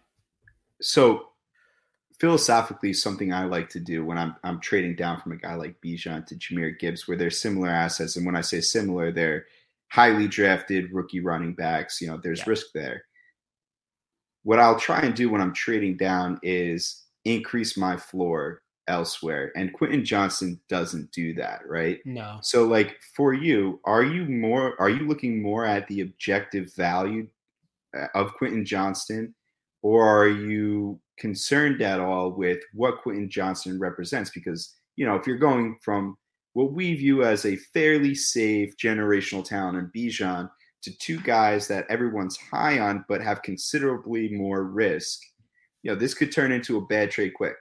So 0.81 1.29
philosophically, 2.19 2.93
something 2.93 3.33
I 3.33 3.45
like 3.45 3.69
to 3.71 3.81
do 3.81 4.05
when 4.05 4.19
I'm 4.19 4.37
I'm 4.45 4.61
trading 4.61 4.97
down 4.97 5.21
from 5.21 5.33
a 5.33 5.37
guy 5.37 5.55
like 5.55 5.81
Bijan 5.81 6.27
to 6.27 6.35
Jahmyr 6.35 6.79
Gibbs, 6.79 7.07
where 7.09 7.17
they're 7.17 7.31
similar 7.31 7.69
assets, 7.69 8.17
and 8.17 8.27
when 8.27 8.37
I 8.37 8.43
say 8.43 8.61
similar, 8.61 9.13
they're 9.13 9.47
highly 9.89 10.29
drafted 10.29 10.93
rookie 10.93 11.21
running 11.21 11.55
backs. 11.55 12.01
You 12.01 12.09
know, 12.09 12.21
there's 12.23 12.41
yeah. 12.41 12.49
risk 12.49 12.67
there. 12.75 13.05
What 14.43 14.59
I'll 14.59 14.79
try 14.79 15.01
and 15.01 15.15
do 15.15 15.31
when 15.31 15.41
I'm 15.41 15.55
trading 15.55 15.97
down 15.97 16.39
is 16.43 17.05
increase 17.25 17.77
my 17.77 17.97
floor 17.97 18.63
elsewhere. 18.91 19.53
And 19.57 19.73
Quentin 19.73 20.05
Johnston 20.05 20.61
doesn't 20.69 21.11
do 21.13 21.33
that, 21.35 21.63
right? 21.67 22.01
No. 22.05 22.39
So 22.43 22.65
like 22.65 22.99
for 23.17 23.33
you, 23.33 23.81
are 23.85 24.03
you 24.03 24.27
more 24.27 24.79
are 24.81 24.91
you 24.91 25.07
looking 25.07 25.41
more 25.41 25.65
at 25.65 25.87
the 25.89 26.03
objective 26.03 26.75
value 26.75 27.29
uh, 27.97 28.07
of 28.15 28.35
Quentin 28.35 28.65
Johnston 28.65 29.35
or 29.83 30.07
are 30.07 30.29
you 30.29 31.01
concerned 31.19 31.81
at 31.81 32.01
all 32.01 32.31
with 32.33 32.59
what 32.75 33.01
Quentin 33.03 33.31
Johnston 33.31 33.79
represents 33.79 34.31
because 34.31 34.77
you 34.97 35.07
know, 35.07 35.15
if 35.15 35.27
you're 35.27 35.39
going 35.39 35.79
from 35.83 36.19
what 36.53 36.73
we 36.73 36.95
view 36.95 37.25
as 37.25 37.47
a 37.47 37.57
fairly 37.57 38.15
safe 38.15 38.77
generational 38.77 39.45
talent 39.45 39.79
in 39.79 39.91
Bijan 39.95 40.51
to 40.83 40.99
two 40.99 41.21
guys 41.21 41.69
that 41.69 41.87
everyone's 41.89 42.37
high 42.37 42.81
on 42.81 43.05
but 43.09 43.23
have 43.23 43.43
considerably 43.43 44.29
more 44.29 44.65
risk, 44.65 45.21
you 45.83 45.91
know, 45.91 45.99
this 45.99 46.15
could 46.15 46.33
turn 46.33 46.53
into 46.53 46.77
a 46.77 46.87
bad 46.87 47.11
trade 47.11 47.35
quick. 47.35 47.55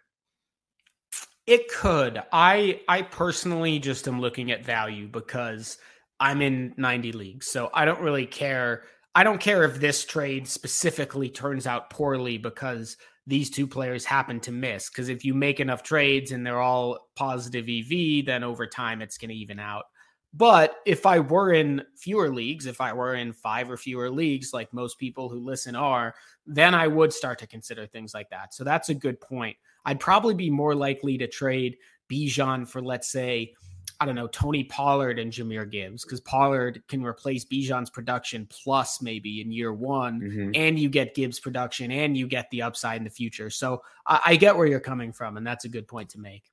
It 1.50 1.68
could. 1.68 2.22
I 2.32 2.82
I 2.88 3.02
personally 3.02 3.80
just 3.80 4.08
am 4.08 4.22
looking 4.22 4.52
at 4.52 4.64
value 4.64 5.08
because 5.08 5.80
I'm 6.20 6.44
in 6.44 6.76
90 6.78 7.12
leagues. 7.14 7.48
So 7.48 7.72
I 7.74 7.86
don't 7.86 8.02
really 8.02 8.28
care. 8.28 8.84
I 9.16 9.24
don't 9.24 9.42
care 9.42 9.64
if 9.64 9.80
this 9.80 10.06
trade 10.06 10.48
specifically 10.48 11.28
turns 11.28 11.66
out 11.66 11.90
poorly 11.90 12.38
because 12.38 12.98
these 13.26 13.50
two 13.50 13.66
players 13.66 14.06
happen 14.06 14.40
to 14.42 14.52
miss. 14.52 14.92
Because 14.92 15.10
if 15.10 15.26
you 15.26 15.34
make 15.34 15.60
enough 15.60 15.82
trades 15.82 16.32
and 16.32 16.46
they're 16.46 16.62
all 16.62 17.10
positive 17.16 17.68
EV, 17.68 18.28
then 18.28 18.44
over 18.44 18.68
time 18.68 19.02
it's 19.02 19.18
going 19.18 19.30
to 19.30 19.36
even 19.36 19.60
out. 19.60 19.86
But 20.34 20.76
if 20.86 21.08
I 21.08 21.20
were 21.20 21.54
in 21.54 21.84
fewer 21.96 22.30
leagues, 22.30 22.68
if 22.68 22.82
I 22.82 22.94
were 22.94 23.16
in 23.16 23.34
five 23.34 23.72
or 23.72 23.78
fewer 23.78 24.12
leagues, 24.12 24.54
like 24.54 24.72
most 24.72 25.00
people 25.00 25.28
who 25.28 25.40
listen 25.40 25.76
are, 25.76 26.14
then 26.46 26.76
I 26.76 26.88
would 26.88 27.12
start 27.12 27.40
to 27.40 27.48
consider 27.48 27.88
things 27.88 28.14
like 28.14 28.30
that. 28.30 28.54
So 28.54 28.64
that's 28.64 28.90
a 28.90 28.94
good 28.94 29.20
point. 29.20 29.58
I'd 29.86 30.00
probably 30.00 30.36
be 30.36 30.52
more 30.52 30.76
likely 30.76 31.18
to 31.18 31.28
trade 31.28 31.78
Bijan 32.12 32.68
for, 32.68 32.82
let's 32.82 33.12
say, 33.12 33.54
I 34.00 34.06
don't 34.06 34.16
know, 34.16 34.28
Tony 34.28 34.64
Pollard 34.64 35.20
and 35.20 35.32
Jahmyr 35.34 35.70
Gibbs, 35.70 36.04
because 36.04 36.22
Pollard 36.22 36.82
can 36.88 37.04
replace 37.04 37.44
Bijan's 37.44 37.90
production 37.90 38.48
plus 38.50 39.02
maybe 39.02 39.42
in 39.42 39.52
year 39.52 39.74
one, 39.74 40.22
mm-hmm. 40.22 40.52
and 40.54 40.80
you 40.80 40.90
get 40.90 41.16
Gibbs 41.16 41.40
production 41.40 41.92
and 41.92 42.16
you 42.16 42.28
get 42.28 42.50
the 42.52 42.62
upside 42.62 42.98
in 42.98 43.04
the 43.04 43.10
future. 43.10 43.50
So 43.50 43.82
I, 44.06 44.22
I 44.28 44.36
get 44.36 44.56
where 44.56 44.68
you're 44.68 44.80
coming 44.80 45.12
from, 45.12 45.38
and 45.38 45.46
that's 45.46 45.66
a 45.66 45.70
good 45.70 45.88
point 45.88 46.10
to 46.10 46.20
make. 46.20 46.44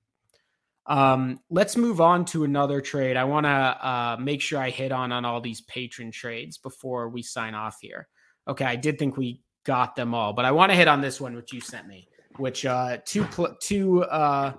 Um, 0.87 1.41
let's 1.51 1.77
move 1.77 2.01
on 2.01 2.25
to 2.27 2.45
another 2.45 2.81
trade. 2.81 3.17
I 3.17 3.25
want 3.25 3.45
to 3.45 3.51
uh, 3.51 4.17
make 4.21 4.41
sure 4.41 4.61
I 4.61 4.71
hit 4.71 4.93
on 4.93 5.11
on 5.11 5.25
all 5.25 5.41
these 5.41 5.61
patron 5.63 6.13
trades 6.13 6.59
before 6.59 7.09
we 7.09 7.23
sign 7.23 7.55
off 7.55 7.79
here. 7.81 8.09
Okay, 8.47 8.65
I 8.65 8.77
did 8.77 8.99
think 8.99 9.17
we 9.17 9.41
got 9.65 9.97
them 9.97 10.15
all, 10.15 10.33
but 10.33 10.45
I 10.45 10.53
want 10.53 10.71
to 10.71 10.77
hit 10.77 10.87
on 10.87 11.01
this 11.01 11.21
one 11.21 11.35
which 11.35 11.53
you 11.53 11.61
sent 11.61 11.89
me, 11.89 12.09
which 12.37 12.65
uh, 12.65 12.99
two 13.05 13.25
pl- 13.25 13.57
two 13.61 14.05
uh, 14.05 14.53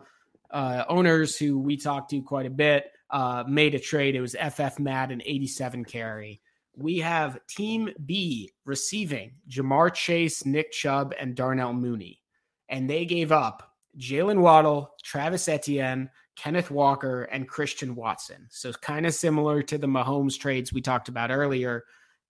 uh, 0.51 0.83
owners 0.89 1.37
who 1.37 1.59
we 1.59 1.77
talked 1.77 2.09
to 2.09 2.21
quite 2.21 2.45
a 2.45 2.51
bit 2.51 2.91
uh, 3.09 3.45
made 3.47 3.73
a 3.73 3.79
trade. 3.79 4.15
It 4.15 4.21
was 4.21 4.35
FF 4.35 4.79
Mad 4.79 5.11
and 5.11 5.23
87 5.25 5.85
carry. 5.85 6.41
We 6.75 6.99
have 6.99 7.39
Team 7.47 7.89
B 8.05 8.51
receiving 8.65 9.31
Ja'Marr 9.49 9.93
Chase, 9.93 10.45
Nick 10.45 10.71
Chubb, 10.71 11.13
and 11.19 11.35
Darnell 11.35 11.73
Mooney. 11.73 12.21
And 12.69 12.89
they 12.89 13.05
gave 13.05 13.31
up 13.31 13.66
Jaylen 13.97 14.39
Waddle, 14.39 14.93
Travis 15.03 15.47
Etienne, 15.47 16.09
Kenneth 16.35 16.69
Walker, 16.69 17.23
and 17.23 17.47
Christian 17.47 17.95
Watson. 17.95 18.47
So 18.49 18.71
kind 18.73 19.05
of 19.05 19.13
similar 19.13 19.61
to 19.63 19.77
the 19.77 19.87
Mahomes 19.87 20.39
trades 20.39 20.71
we 20.71 20.81
talked 20.81 21.09
about 21.09 21.31
earlier. 21.31 21.83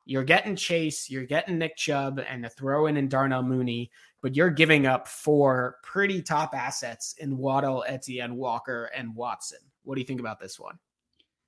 You're 0.06 0.24
getting 0.24 0.56
Chase, 0.56 1.10
you're 1.10 1.26
getting 1.26 1.58
Nick 1.58 1.76
Chubb, 1.76 2.22
and 2.28 2.44
the 2.44 2.50
throw 2.50 2.88
in 2.88 2.96
and 2.96 3.10
Darnell 3.10 3.44
Mooney, 3.44 3.92
but 4.22 4.36
you're 4.36 4.50
giving 4.50 4.88
up 4.88 5.08
four 5.08 5.78
pretty 5.84 6.22
top 6.22 6.56
assets 6.56 7.16
in 7.18 7.38
Waddle, 7.38 7.84
Etienne, 7.86 8.38
Walker, 8.38 8.90
and 8.96 9.14
Watson. 9.14 9.60
What 9.84 9.96
do 9.96 10.02
you 10.02 10.08
think 10.08 10.22
about 10.22 10.40
this 10.40 10.58
one? 10.58 10.80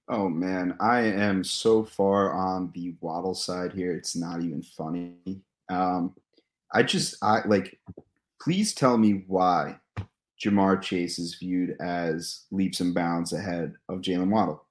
Oh 0.09 0.27
man, 0.27 0.75
I 0.81 1.01
am 1.01 1.43
so 1.43 1.85
far 1.85 2.33
on 2.33 2.71
the 2.73 2.95
Waddle 2.99 3.35
side 3.35 3.71
here. 3.71 3.93
It's 3.93 4.15
not 4.15 4.41
even 4.41 4.63
funny. 4.63 5.13
Um, 5.69 6.15
I 6.73 6.83
just 6.83 7.15
I 7.23 7.41
like. 7.45 7.79
Please 8.41 8.73
tell 8.73 8.97
me 8.97 9.23
why 9.27 9.79
Ja'Marr 10.43 10.81
Chase 10.81 11.19
is 11.19 11.35
viewed 11.35 11.75
as 11.81 12.45
leaps 12.51 12.79
and 12.79 12.93
bounds 12.93 13.33
ahead 13.33 13.73
of 13.89 13.99
Jaylen 13.99 14.29
Waddle. 14.29 14.65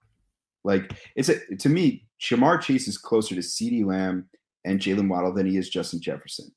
Like 0.65 0.93
it's 1.16 1.28
a 1.28 1.39
to 1.57 1.69
me, 1.69 2.07
Ja'Marr 2.20 2.61
Chase 2.61 2.89
is 2.89 2.99
closer 2.99 3.35
to 3.35 3.40
CeeDee 3.40 3.85
Lamb 3.85 4.28
and 4.65 4.81
Jaylen 4.81 5.09
Waddle 5.09 5.32
than 5.32 5.47
he 5.47 5.57
is 5.57 5.69
Justin 5.69 6.01
Jefferson. 6.01 6.51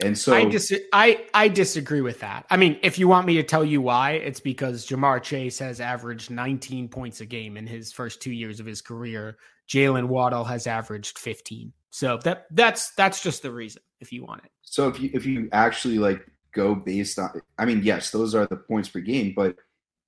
And 0.00 0.16
so 0.16 0.32
I 0.32 0.44
dis- 0.44 0.80
I 0.92 1.26
I 1.34 1.48
disagree 1.48 2.00
with 2.00 2.20
that. 2.20 2.46
I 2.50 2.56
mean, 2.56 2.78
if 2.82 2.98
you 2.98 3.08
want 3.08 3.26
me 3.26 3.34
to 3.34 3.42
tell 3.42 3.64
you 3.64 3.82
why, 3.82 4.12
it's 4.12 4.38
because 4.38 4.86
Ja'Marr 4.86 5.22
Chase 5.22 5.58
has 5.58 5.80
averaged 5.80 6.30
19 6.30 6.88
points 6.88 7.20
a 7.20 7.26
game 7.26 7.56
in 7.56 7.66
his 7.66 7.92
first 7.92 8.22
two 8.22 8.30
years 8.30 8.60
of 8.60 8.66
his 8.66 8.80
career. 8.80 9.38
Jaylen 9.68 10.06
Waddle 10.06 10.44
has 10.44 10.66
averaged 10.66 11.18
15. 11.18 11.72
So 11.90 12.18
that 12.18 12.46
that's 12.52 12.92
that's 12.92 13.22
just 13.22 13.42
the 13.42 13.50
reason 13.50 13.82
if 14.00 14.12
you 14.12 14.24
want 14.24 14.44
it. 14.44 14.50
So 14.62 14.88
if 14.88 15.00
you 15.00 15.10
if 15.12 15.26
you 15.26 15.48
actually 15.52 15.98
like 15.98 16.24
go 16.52 16.74
based 16.74 17.18
on 17.18 17.40
I 17.58 17.64
mean, 17.64 17.82
yes, 17.82 18.10
those 18.10 18.34
are 18.34 18.46
the 18.46 18.56
points 18.56 18.88
per 18.88 19.00
game, 19.00 19.32
but 19.34 19.56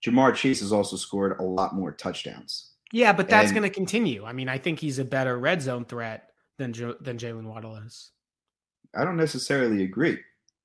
Ja'Marr 0.04 0.34
Chase 0.34 0.60
has 0.60 0.72
also 0.72 0.96
scored 0.96 1.38
a 1.38 1.42
lot 1.42 1.74
more 1.74 1.92
touchdowns. 1.92 2.70
Yeah, 2.92 3.12
but 3.12 3.28
that's 3.28 3.52
going 3.52 3.62
to 3.62 3.70
continue. 3.70 4.24
I 4.24 4.32
mean, 4.32 4.48
I 4.48 4.58
think 4.58 4.80
he's 4.80 4.98
a 4.98 5.04
better 5.04 5.38
red 5.38 5.62
zone 5.62 5.84
threat 5.84 6.30
than 6.58 6.72
jo- 6.72 6.96
than 7.00 7.18
Jaylen 7.18 7.44
Waddle 7.44 7.76
is. 7.76 8.10
I 8.96 9.04
don't 9.04 9.16
necessarily 9.16 9.84
agree. 9.84 10.18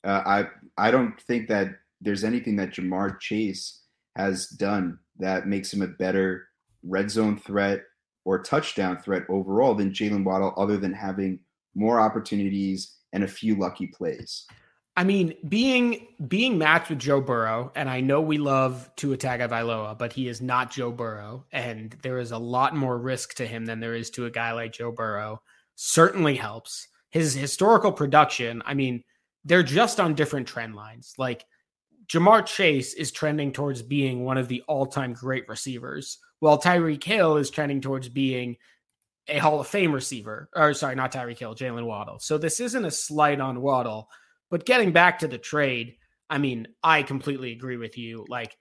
Uh, 0.04 0.24
I 0.26 0.48
I 0.78 0.92
don't 0.92 1.20
think 1.22 1.48
that 1.50 1.70
there's 2.02 2.24
anything 2.24 2.56
that 2.58 2.72
Ja'Marr 2.72 3.20
Chase 3.20 3.82
has 4.16 4.48
done 4.48 5.00
that 5.20 5.48
makes 5.48 5.74
him 5.74 5.82
a 5.82 5.88
better 5.88 6.48
red 6.84 7.12
zone 7.12 7.38
threat 7.38 7.82
or 8.26 8.42
touchdown 8.42 8.98
threat 8.98 9.24
overall 9.30 9.76
than 9.76 9.92
Jaylen 9.92 10.24
Waddle, 10.24 10.54
other 10.58 10.78
than 10.78 10.94
having 10.94 11.40
more 11.76 12.00
opportunities 12.00 12.96
and 13.14 13.24
a 13.24 13.28
few 13.28 13.56
lucky 13.56 13.88
plays. 13.88 14.48
I 14.98 15.04
mean, 15.04 15.34
being 15.50 16.08
being 16.28 16.58
matched 16.58 16.90
with 16.90 17.00
Joe 17.00 17.20
Burrow, 17.20 17.72
and 17.76 17.90
I 17.90 18.00
know 18.00 18.22
we 18.22 18.38
love 18.38 18.90
Tua 18.96 19.18
Tagovailoa, 19.18 19.98
but 19.98 20.14
he 20.14 20.30
is 20.30 20.42
not 20.42 20.72
Joe 20.72 20.92
Burrow, 20.92 21.46
and 21.52 21.96
there 22.02 22.18
is 22.18 22.32
a 22.32 22.38
lot 22.38 22.76
more 22.76 22.98
risk 22.98 23.34
to 23.36 23.46
him 23.46 23.66
than 23.66 23.82
there 23.82 23.96
is 23.96 24.10
to 24.12 24.26
a 24.26 24.32
guy 24.32 24.54
like 24.54 24.72
Joe 24.72 24.92
Burrow. 24.92 25.42
Certainly 25.76 26.38
helps 26.38 26.88
his 27.10 27.34
historical 27.34 27.92
production, 27.92 28.62
I 28.66 28.74
mean, 28.74 29.04
they're 29.46 29.64
just 29.64 30.00
on 30.00 30.16
different 30.16 30.48
trend 30.48 30.76
lines. 30.76 31.14
Like 31.18 31.46
Ja'Marr 32.08 32.46
Chase 32.46 32.94
is 32.94 33.12
trending 33.12 33.52
towards 33.52 33.82
being 33.82 34.26
one 34.26 34.38
of 34.38 34.48
the 34.48 34.64
all-time 34.68 35.14
great 35.14 35.48
receivers, 35.48 36.18
while 36.40 36.62
Tyreek 36.62 37.04
Hill 37.04 37.38
is 37.38 37.50
trending 37.50 37.80
towards 37.80 38.10
being 38.10 38.58
a 39.28 39.38
Hall 39.38 39.60
of 39.60 39.68
Fame 39.68 39.94
receiver. 39.94 40.50
Or 40.56 40.74
sorry, 40.74 40.96
not 40.96 41.12
Tyreek 41.12 41.40
Hill, 41.40 41.56
Jaylen 41.56 41.86
Waddle. 41.86 42.20
So 42.20 42.38
this 42.38 42.60
isn't 42.60 42.86
a 42.86 42.92
slight 42.92 43.40
on 43.40 43.62
Waddle, 43.62 44.10
but 44.50 44.66
getting 44.66 44.92
back 44.92 45.20
to 45.20 45.28
the 45.28 45.38
trade, 45.38 45.96
I 46.30 46.38
mean, 46.38 46.68
I 46.84 47.04
completely 47.04 47.52
agree 47.52 47.78
with 47.78 47.98
you. 47.98 48.26
Like, 48.30 48.58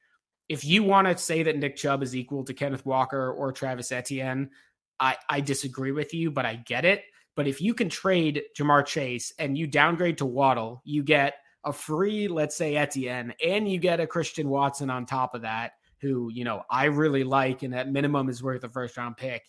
if 0.48 0.65
you 0.65 0.82
want 0.82 1.09
to 1.09 1.16
say 1.16 1.43
that 1.43 1.56
Nick 1.56 1.77
Chubb 1.77 2.02
is 2.02 2.15
equal 2.15 2.44
to 2.44 2.55
Kenneth 2.55 2.85
Walker 2.85 3.32
or 3.32 3.52
Travis 3.52 3.93
Etienne, 3.93 4.51
I, 5.01 5.16
I 5.28 5.40
disagree 5.40 5.93
with 5.93 6.12
you, 6.15 6.31
but 6.31 6.47
I 6.47 6.56
get 6.56 6.85
it. 6.85 7.02
But 7.36 7.48
if 7.48 7.61
you 7.61 7.74
can 7.74 7.89
trade 7.89 8.43
Ja'Marr 8.56 8.86
Chase 8.86 9.32
and 9.39 9.59
you 9.59 9.66
downgrade 9.66 10.19
to 10.19 10.27
Waddle, 10.27 10.82
you 10.85 11.02
get 11.02 11.35
a 11.65 11.73
free, 11.73 12.28
let's 12.28 12.56
say 12.56 12.77
Etienne, 12.77 13.35
and 13.44 13.69
you 13.69 13.78
get 13.78 14.01
a 14.01 14.06
Christian 14.06 14.48
Watson 14.48 14.90
on 14.90 15.06
top 15.06 15.35
of 15.35 15.43
that, 15.43 15.73
who, 16.01 16.31
you 16.31 16.44
know, 16.44 16.62
I 16.70 16.85
really 16.85 17.24
like 17.24 17.62
and 17.62 17.74
at 17.74 17.90
minimum 17.90 18.28
is 18.28 18.43
worth 18.43 18.62
a 18.65 18.69
first 18.69 18.97
round 18.97 19.16
pick. 19.16 19.43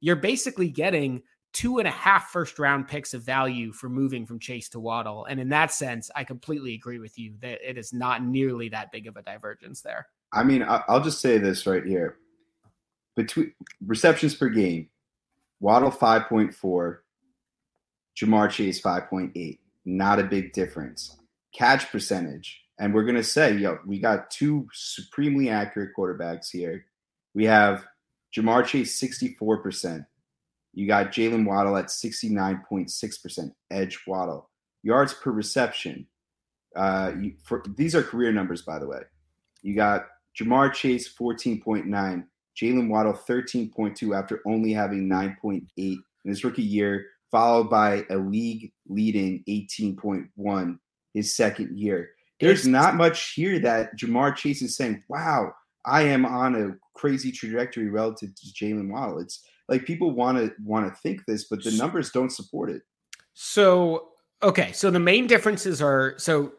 You're 0.00 0.16
basically 0.16 0.68
getting 0.68 1.22
two 1.52 1.78
and 1.78 1.86
a 1.86 1.92
half 1.92 2.30
first 2.30 2.58
round 2.58 2.88
picks 2.88 3.14
of 3.14 3.22
value 3.22 3.72
for 3.72 3.88
moving 3.88 4.26
from 4.26 4.38
Chase 4.38 4.68
to 4.70 4.80
Waddle. 4.80 5.26
And 5.26 5.38
in 5.38 5.50
that 5.50 5.72
sense, 5.72 6.10
I 6.16 6.24
completely 6.24 6.74
agree 6.74 6.98
with 6.98 7.18
you 7.18 7.34
that 7.40 7.58
it 7.68 7.76
is 7.76 7.92
not 7.92 8.24
nearly 8.24 8.70
that 8.70 8.90
big 8.90 9.06
of 9.06 9.16
a 9.16 9.22
divergence 9.22 9.82
there. 9.82 10.06
I 10.32 10.44
mean, 10.44 10.64
I'll 10.66 11.02
just 11.02 11.20
say 11.20 11.38
this 11.38 11.66
right 11.66 11.84
here. 11.84 12.16
Between 13.16 13.52
receptions 13.84 14.34
per 14.34 14.48
game, 14.48 14.88
Waddle 15.60 15.90
5.4, 15.90 16.98
Ja'Marr 18.16 18.50
Chase 18.50 18.80
5.8. 18.80 19.58
Not 19.84 20.18
a 20.18 20.24
big 20.24 20.52
difference. 20.52 21.18
Catch 21.54 21.90
percentage. 21.92 22.62
And 22.78 22.94
we're 22.94 23.04
going 23.04 23.16
to 23.16 23.24
say, 23.24 23.54
yo, 23.54 23.78
we 23.86 24.00
got 24.00 24.30
two 24.30 24.66
supremely 24.72 25.50
accurate 25.50 25.90
quarterbacks 25.96 26.50
here. 26.50 26.86
We 27.34 27.44
have 27.44 27.84
Ja'Marr 28.34 28.64
Chase 28.64 28.98
64%. 29.00 30.06
You 30.72 30.86
got 30.86 31.12
Jaylen 31.12 31.46
Waddle 31.46 31.76
at 31.76 31.86
69.6%, 31.86 33.52
edge 33.70 34.00
Waddle. 34.06 34.50
Yards 34.82 35.14
per 35.14 35.30
reception. 35.30 36.06
Uh, 36.74 37.12
you, 37.20 37.34
for, 37.44 37.62
these 37.76 37.94
are 37.94 38.02
career 38.02 38.32
numbers, 38.32 38.62
by 38.62 38.78
the 38.78 38.86
way. 38.86 39.02
You 39.62 39.76
got 39.76 40.06
Ja'Marr 40.40 40.72
Chase 40.72 41.12
14.9, 41.14 42.24
Jaylen 42.60 42.88
Waddle 42.88 43.12
13.2 43.12 44.18
after 44.18 44.40
only 44.46 44.72
having 44.72 45.08
9.8 45.08 45.62
in 45.76 46.02
his 46.24 46.44
rookie 46.44 46.62
year 46.62 47.06
followed 47.32 47.70
by 47.70 48.04
a 48.10 48.16
league 48.16 48.72
leading 48.88 49.42
18.1 49.48 50.78
his 51.14 51.34
second 51.34 51.76
year. 51.76 52.10
There's 52.38 52.66
not 52.66 52.94
much 52.94 53.32
here 53.32 53.58
that 53.60 53.98
Ja'Marr 53.98 54.36
Chase 54.36 54.62
is 54.62 54.76
saying, 54.76 55.02
wow, 55.08 55.52
I 55.84 56.02
am 56.02 56.26
on 56.26 56.54
a 56.54 56.76
crazy 56.94 57.32
trajectory 57.32 57.88
relative 57.88 58.34
to 58.34 58.46
Jaylen 58.52 58.90
Waddle. 58.90 59.20
It's 59.20 59.44
like 59.68 59.84
people 59.84 60.10
want 60.10 60.38
to 60.38 60.52
want 60.64 60.86
to 60.86 61.00
think 61.00 61.24
this, 61.26 61.44
but 61.44 61.62
the 61.62 61.72
numbers 61.72 62.10
don't 62.10 62.30
support 62.30 62.70
it. 62.70 62.82
So 63.34 64.08
okay, 64.42 64.72
so 64.72 64.90
the 64.90 65.00
main 65.00 65.26
differences 65.26 65.80
are 65.80 66.14
so 66.18 66.52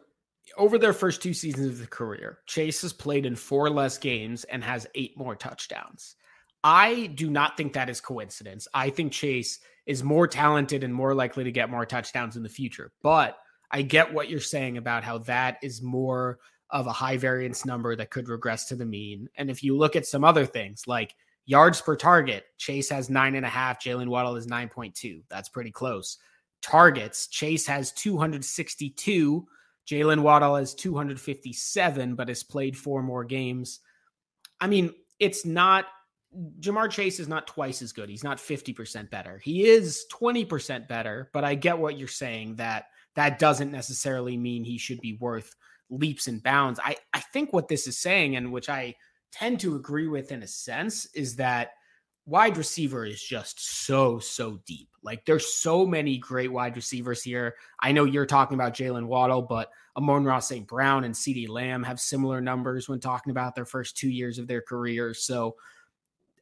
over 0.56 0.78
their 0.78 0.92
first 0.92 1.22
two 1.22 1.34
seasons 1.34 1.66
of 1.66 1.78
the 1.78 1.86
career, 1.86 2.38
Chase 2.46 2.82
has 2.82 2.92
played 2.92 3.26
in 3.26 3.36
four 3.36 3.70
less 3.70 3.98
games 3.98 4.44
and 4.44 4.62
has 4.62 4.86
eight 4.94 5.16
more 5.16 5.34
touchdowns. 5.34 6.16
I 6.62 7.06
do 7.14 7.28
not 7.28 7.56
think 7.56 7.74
that 7.74 7.90
is 7.90 8.00
coincidence. 8.00 8.66
I 8.72 8.90
think 8.90 9.12
Chase 9.12 9.60
is 9.86 10.02
more 10.02 10.26
talented 10.26 10.82
and 10.82 10.94
more 10.94 11.14
likely 11.14 11.44
to 11.44 11.52
get 11.52 11.70
more 11.70 11.84
touchdowns 11.84 12.36
in 12.36 12.42
the 12.42 12.48
future. 12.48 12.92
But 13.02 13.36
I 13.70 13.82
get 13.82 14.12
what 14.12 14.30
you're 14.30 14.40
saying 14.40 14.78
about 14.78 15.04
how 15.04 15.18
that 15.18 15.58
is 15.62 15.82
more 15.82 16.38
of 16.70 16.86
a 16.86 16.92
high 16.92 17.18
variance 17.18 17.66
number 17.66 17.94
that 17.94 18.10
could 18.10 18.28
regress 18.28 18.66
to 18.66 18.76
the 18.76 18.86
mean. 18.86 19.28
And 19.36 19.50
if 19.50 19.62
you 19.62 19.76
look 19.76 19.94
at 19.94 20.06
some 20.06 20.24
other 20.24 20.46
things 20.46 20.84
like 20.86 21.14
yards 21.46 21.80
per 21.80 21.96
target, 21.96 22.44
Chase 22.58 22.88
has 22.90 23.10
nine 23.10 23.34
and 23.34 23.46
a 23.46 23.48
half, 23.48 23.82
Jaylen 23.82 24.08
Waddle 24.08 24.36
is 24.36 24.46
9.2. 24.46 25.22
That's 25.28 25.48
pretty 25.48 25.70
close. 25.70 26.18
Targets, 26.62 27.26
Chase 27.26 27.66
has 27.66 27.92
262, 27.92 29.46
Jaylen 29.86 30.20
Waddle 30.20 30.56
has 30.56 30.74
257, 30.74 32.14
but 32.14 32.28
has 32.28 32.42
played 32.42 32.76
four 32.76 33.02
more 33.02 33.24
games. 33.24 33.80
I 34.60 34.66
mean, 34.66 34.94
it's 35.18 35.44
not 35.44 35.86
Ja'Marr 36.60 36.90
Chase 36.90 37.20
is 37.20 37.28
not 37.28 37.46
twice 37.46 37.80
as 37.80 37.92
good. 37.92 38.08
He's 38.08 38.24
not 38.24 38.38
50% 38.38 39.10
better. 39.10 39.38
He 39.38 39.66
is 39.66 40.04
20% 40.12 40.88
better, 40.88 41.30
but 41.32 41.44
I 41.44 41.54
get 41.54 41.78
what 41.78 41.96
you're 41.98 42.08
saying 42.08 42.56
that 42.56 42.86
that 43.14 43.38
doesn't 43.38 43.70
necessarily 43.70 44.36
mean 44.36 44.64
he 44.64 44.78
should 44.78 45.00
be 45.00 45.16
worth 45.20 45.54
leaps 45.90 46.26
and 46.26 46.42
bounds. 46.42 46.80
I, 46.82 46.96
I 47.12 47.20
think 47.20 47.52
what 47.52 47.68
this 47.68 47.86
is 47.86 47.98
saying, 47.98 48.36
and 48.36 48.52
which 48.52 48.68
I 48.68 48.96
tend 49.34 49.60
to 49.60 49.76
agree 49.76 50.06
with 50.06 50.32
in 50.32 50.42
a 50.42 50.46
sense, 50.46 51.06
is 51.14 51.36
that 51.36 51.70
wide 52.26 52.56
receiver 52.56 53.04
is 53.04 53.22
just 53.22 53.84
so, 53.84 54.18
so 54.18 54.58
deep. 54.66 54.88
Like 55.02 55.26
there's 55.26 55.54
so 55.54 55.86
many 55.86 56.16
great 56.16 56.50
wide 56.50 56.76
receivers 56.76 57.22
here. 57.22 57.54
I 57.80 57.92
know 57.92 58.04
you're 58.04 58.26
talking 58.26 58.54
about 58.54 58.74
Jaylen 58.74 59.06
Waddle, 59.06 59.42
but 59.42 59.70
Amon-Ra 59.96 60.38
St. 60.38 60.66
Brown 60.66 61.04
and 61.04 61.14
CeeDee 61.14 61.48
Lamb 61.48 61.82
have 61.82 62.00
similar 62.00 62.40
numbers 62.40 62.88
when 62.88 63.00
talking 63.00 63.30
about 63.30 63.54
their 63.54 63.66
first 63.66 63.96
two 63.96 64.08
years 64.08 64.38
of 64.38 64.46
their 64.46 64.62
careers. 64.62 65.24
So 65.24 65.56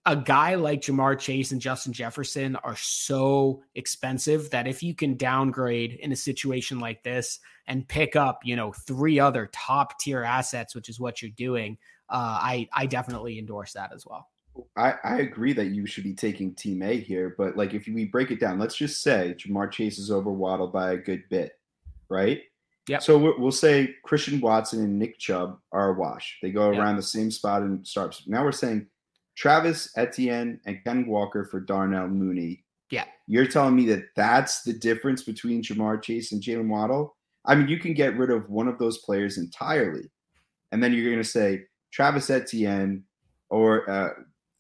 a 0.05 0.17
guy 0.17 0.57
like 0.57 0.81
Ja'Marr 0.83 1.19
Chase 1.19 1.53
and 1.53 1.61
Justin 1.61 1.93
Jefferson 1.93 2.57
are 2.57 2.77
so 2.77 3.63
expensive 3.75 4.51
that 4.51 4.67
if 4.67 4.83
you 4.83 4.95
can 4.95 5.17
downgrade 5.17 5.95
in 5.95 6.13
a 6.13 6.17
situation 6.17 6.81
like 6.81 7.03
this 7.03 7.39
and 7.67 7.87
pick 7.87 8.17
up, 8.17 8.41
you 8.45 8.57
know, 8.57 8.73
three 8.73 9.21
other 9.21 9.49
top 9.53 9.99
tier 10.01 10.23
assets, 10.23 10.75
which 10.75 10.89
is 10.89 10.99
what 10.99 11.23
you're 11.23 11.31
doing, 11.37 11.79
uh, 12.13 12.39
I 12.41 12.69
I 12.73 12.87
definitely 12.87 13.39
endorse 13.39 13.73
that 13.73 13.93
as 13.93 14.07
well. 14.07 14.29
I, 14.77 14.95
I 15.03 15.17
agree 15.21 15.55
that 15.55 15.69
you 15.69 15.87
should 15.87 16.05
be 16.05 16.15
taking 16.15 16.55
Team 16.55 16.83
A 16.83 16.99
here, 16.99 17.35
but 17.39 17.57
like 17.57 17.73
if 17.73 17.87
we 17.87 18.05
break 18.05 18.31
it 18.31 18.39
down, 18.39 18.59
let's 18.59 18.77
just 18.77 19.03
say 19.03 19.35
Ja'Marr 19.39 19.71
Chase 19.71 19.99
is 19.99 20.11
over 20.11 20.31
Waddle 20.31 20.69
by 20.69 20.93
a 20.93 20.97
good 20.97 21.23
bit, 21.31 21.53
right? 22.11 22.43
Yeah. 22.87 22.99
So 22.99 23.35
we'll 23.39 23.51
say 23.51 23.95
Christian 24.05 24.41
Watson 24.41 24.81
and 24.81 24.99
Nick 24.99 25.19
Chubb 25.19 25.59
are 25.71 25.91
a 25.91 25.99
wash. 25.99 26.39
They 26.43 26.51
go 26.51 26.69
around 26.69 26.97
the 26.97 27.03
same 27.03 27.31
spot 27.31 27.63
and 27.63 27.87
starts. 27.87 28.27
Now 28.27 28.45
we're 28.45 28.53
saying 28.53 28.89
Travis 29.37 29.91
Etienne 29.97 30.61
and 30.67 30.83
Ken 30.85 31.07
Walker 31.07 31.45
for 31.45 31.61
Darnell 31.61 32.09
Mooney. 32.09 32.65
Yeah. 32.91 33.05
You're 33.27 33.47
telling 33.47 33.77
me 33.77 33.87
that 33.87 34.05
that's 34.17 34.63
the 34.63 34.73
difference 34.73 35.23
between 35.23 35.63
Ja'Marr 35.63 36.03
Chase 36.03 36.33
and 36.33 36.43
Jaylen 36.43 36.69
Waddle? 36.69 37.17
I 37.45 37.55
mean, 37.55 37.69
you 37.69 37.79
can 37.79 37.95
get 37.95 38.19
rid 38.19 38.31
of 38.31 38.51
one 38.51 38.69
of 38.69 38.79
those 38.79 38.99
players 38.99 39.39
entirely, 39.39 40.11
and 40.71 40.83
then 40.83 40.93
you're 40.93 41.11
going 41.11 41.23
to 41.23 41.29
say 41.29 41.65
Travis 41.93 42.31
Etienne 42.31 43.05
or 43.51 43.89
uh, 43.89 44.11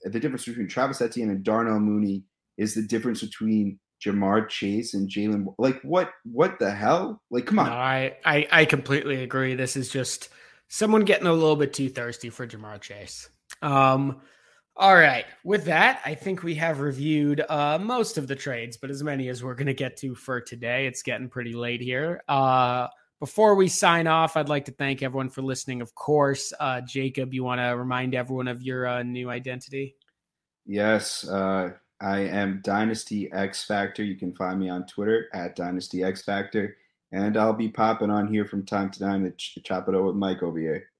the 0.04 0.20
difference 0.20 0.44
between 0.44 0.68
Travis 0.68 1.00
Etienne 1.00 1.30
and 1.30 1.42
Darnell 1.42 1.80
Mooney 1.80 2.24
is 2.58 2.74
the 2.74 2.82
difference 2.82 3.22
between 3.22 3.78
Ja'Marr 4.04 4.48
Chase 4.48 4.94
and 4.94 5.08
Jaylen. 5.08 5.54
Like 5.58 5.80
what? 5.82 6.10
What 6.24 6.58
the 6.58 6.70
hell? 6.70 7.22
Like, 7.30 7.46
come 7.46 7.58
on. 7.58 7.66
No, 7.66 7.72
I, 7.72 8.16
I 8.24 8.46
I 8.50 8.64
completely 8.64 9.22
agree. 9.22 9.54
This 9.54 9.76
is 9.76 9.88
just 9.88 10.28
someone 10.68 11.02
getting 11.02 11.26
a 11.26 11.32
little 11.32 11.56
bit 11.56 11.72
too 11.72 11.88
thirsty 11.88 12.30
for 12.30 12.46
Ja'Marr 12.46 12.80
Chase. 12.80 13.28
Um. 13.62 14.20
All 14.74 14.94
right. 14.94 15.26
With 15.44 15.66
that, 15.66 16.00
I 16.02 16.14
think 16.14 16.42
we 16.42 16.54
have 16.54 16.80
reviewed 16.80 17.44
uh, 17.46 17.78
most 17.78 18.16
of 18.16 18.26
the 18.26 18.34
trades, 18.34 18.78
but 18.78 18.90
as 18.90 19.02
many 19.02 19.28
as 19.28 19.44
we're 19.44 19.54
going 19.54 19.66
to 19.66 19.74
get 19.74 19.98
to 19.98 20.14
for 20.14 20.40
today. 20.40 20.86
It's 20.86 21.02
getting 21.02 21.28
pretty 21.28 21.52
late 21.52 21.82
here. 21.82 22.22
Uh, 22.26 22.88
before 23.22 23.54
we 23.54 23.68
sign 23.68 24.08
off, 24.08 24.36
I'd 24.36 24.48
like 24.48 24.64
to 24.64 24.72
thank 24.72 25.00
everyone 25.00 25.28
for 25.28 25.42
listening. 25.42 25.80
Of 25.80 25.94
course, 25.94 26.52
uh, 26.58 26.80
Jacob, 26.80 27.32
you 27.32 27.44
want 27.44 27.60
to 27.60 27.76
remind 27.76 28.16
everyone 28.16 28.48
of 28.48 28.64
your 28.64 28.84
uh, 28.84 29.04
new 29.04 29.30
identity? 29.30 29.94
Yes. 30.66 31.28
Uh, 31.28 31.70
I 32.00 32.18
am 32.18 32.60
Dynasty 32.64 33.30
X 33.32 33.64
Factor. 33.64 34.02
You 34.02 34.16
can 34.16 34.34
find 34.34 34.58
me 34.58 34.68
on 34.70 34.86
Twitter 34.86 35.28
at 35.34 35.54
Dynasty 35.54 36.02
X 36.02 36.22
Factor, 36.22 36.76
and 37.12 37.36
I'll 37.36 37.52
be 37.52 37.68
popping 37.68 38.10
on 38.10 38.26
here 38.26 38.44
from 38.44 38.66
time 38.66 38.90
to 38.90 38.98
time 38.98 39.22
to 39.22 39.30
ch- 39.30 39.56
chop 39.62 39.88
it 39.88 39.94
up 39.94 40.02
with 40.02 40.16
Mike 40.16 40.42
over 40.42 40.58
here. 40.58 40.90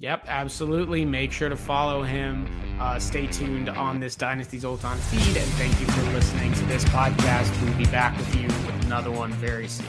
Yep, 0.00 0.24
absolutely. 0.26 1.04
Make 1.04 1.30
sure 1.30 1.48
to 1.48 1.56
follow 1.56 2.02
him. 2.02 2.48
Uh, 2.80 2.98
stay 2.98 3.28
tuned 3.28 3.68
on 3.68 4.00
this 4.00 4.16
Dynasty 4.16 4.58
Zoltan 4.58 4.98
feed, 4.98 5.36
and 5.36 5.50
thank 5.52 5.80
you 5.80 5.86
for 5.86 6.02
listening 6.10 6.52
to 6.54 6.64
this 6.64 6.84
podcast. 6.86 7.62
We'll 7.62 7.78
be 7.78 7.86
back 7.86 8.18
with 8.18 8.34
you 8.34 8.48
with 8.48 8.84
another 8.86 9.12
one 9.12 9.32
very 9.34 9.68
soon. 9.68 9.86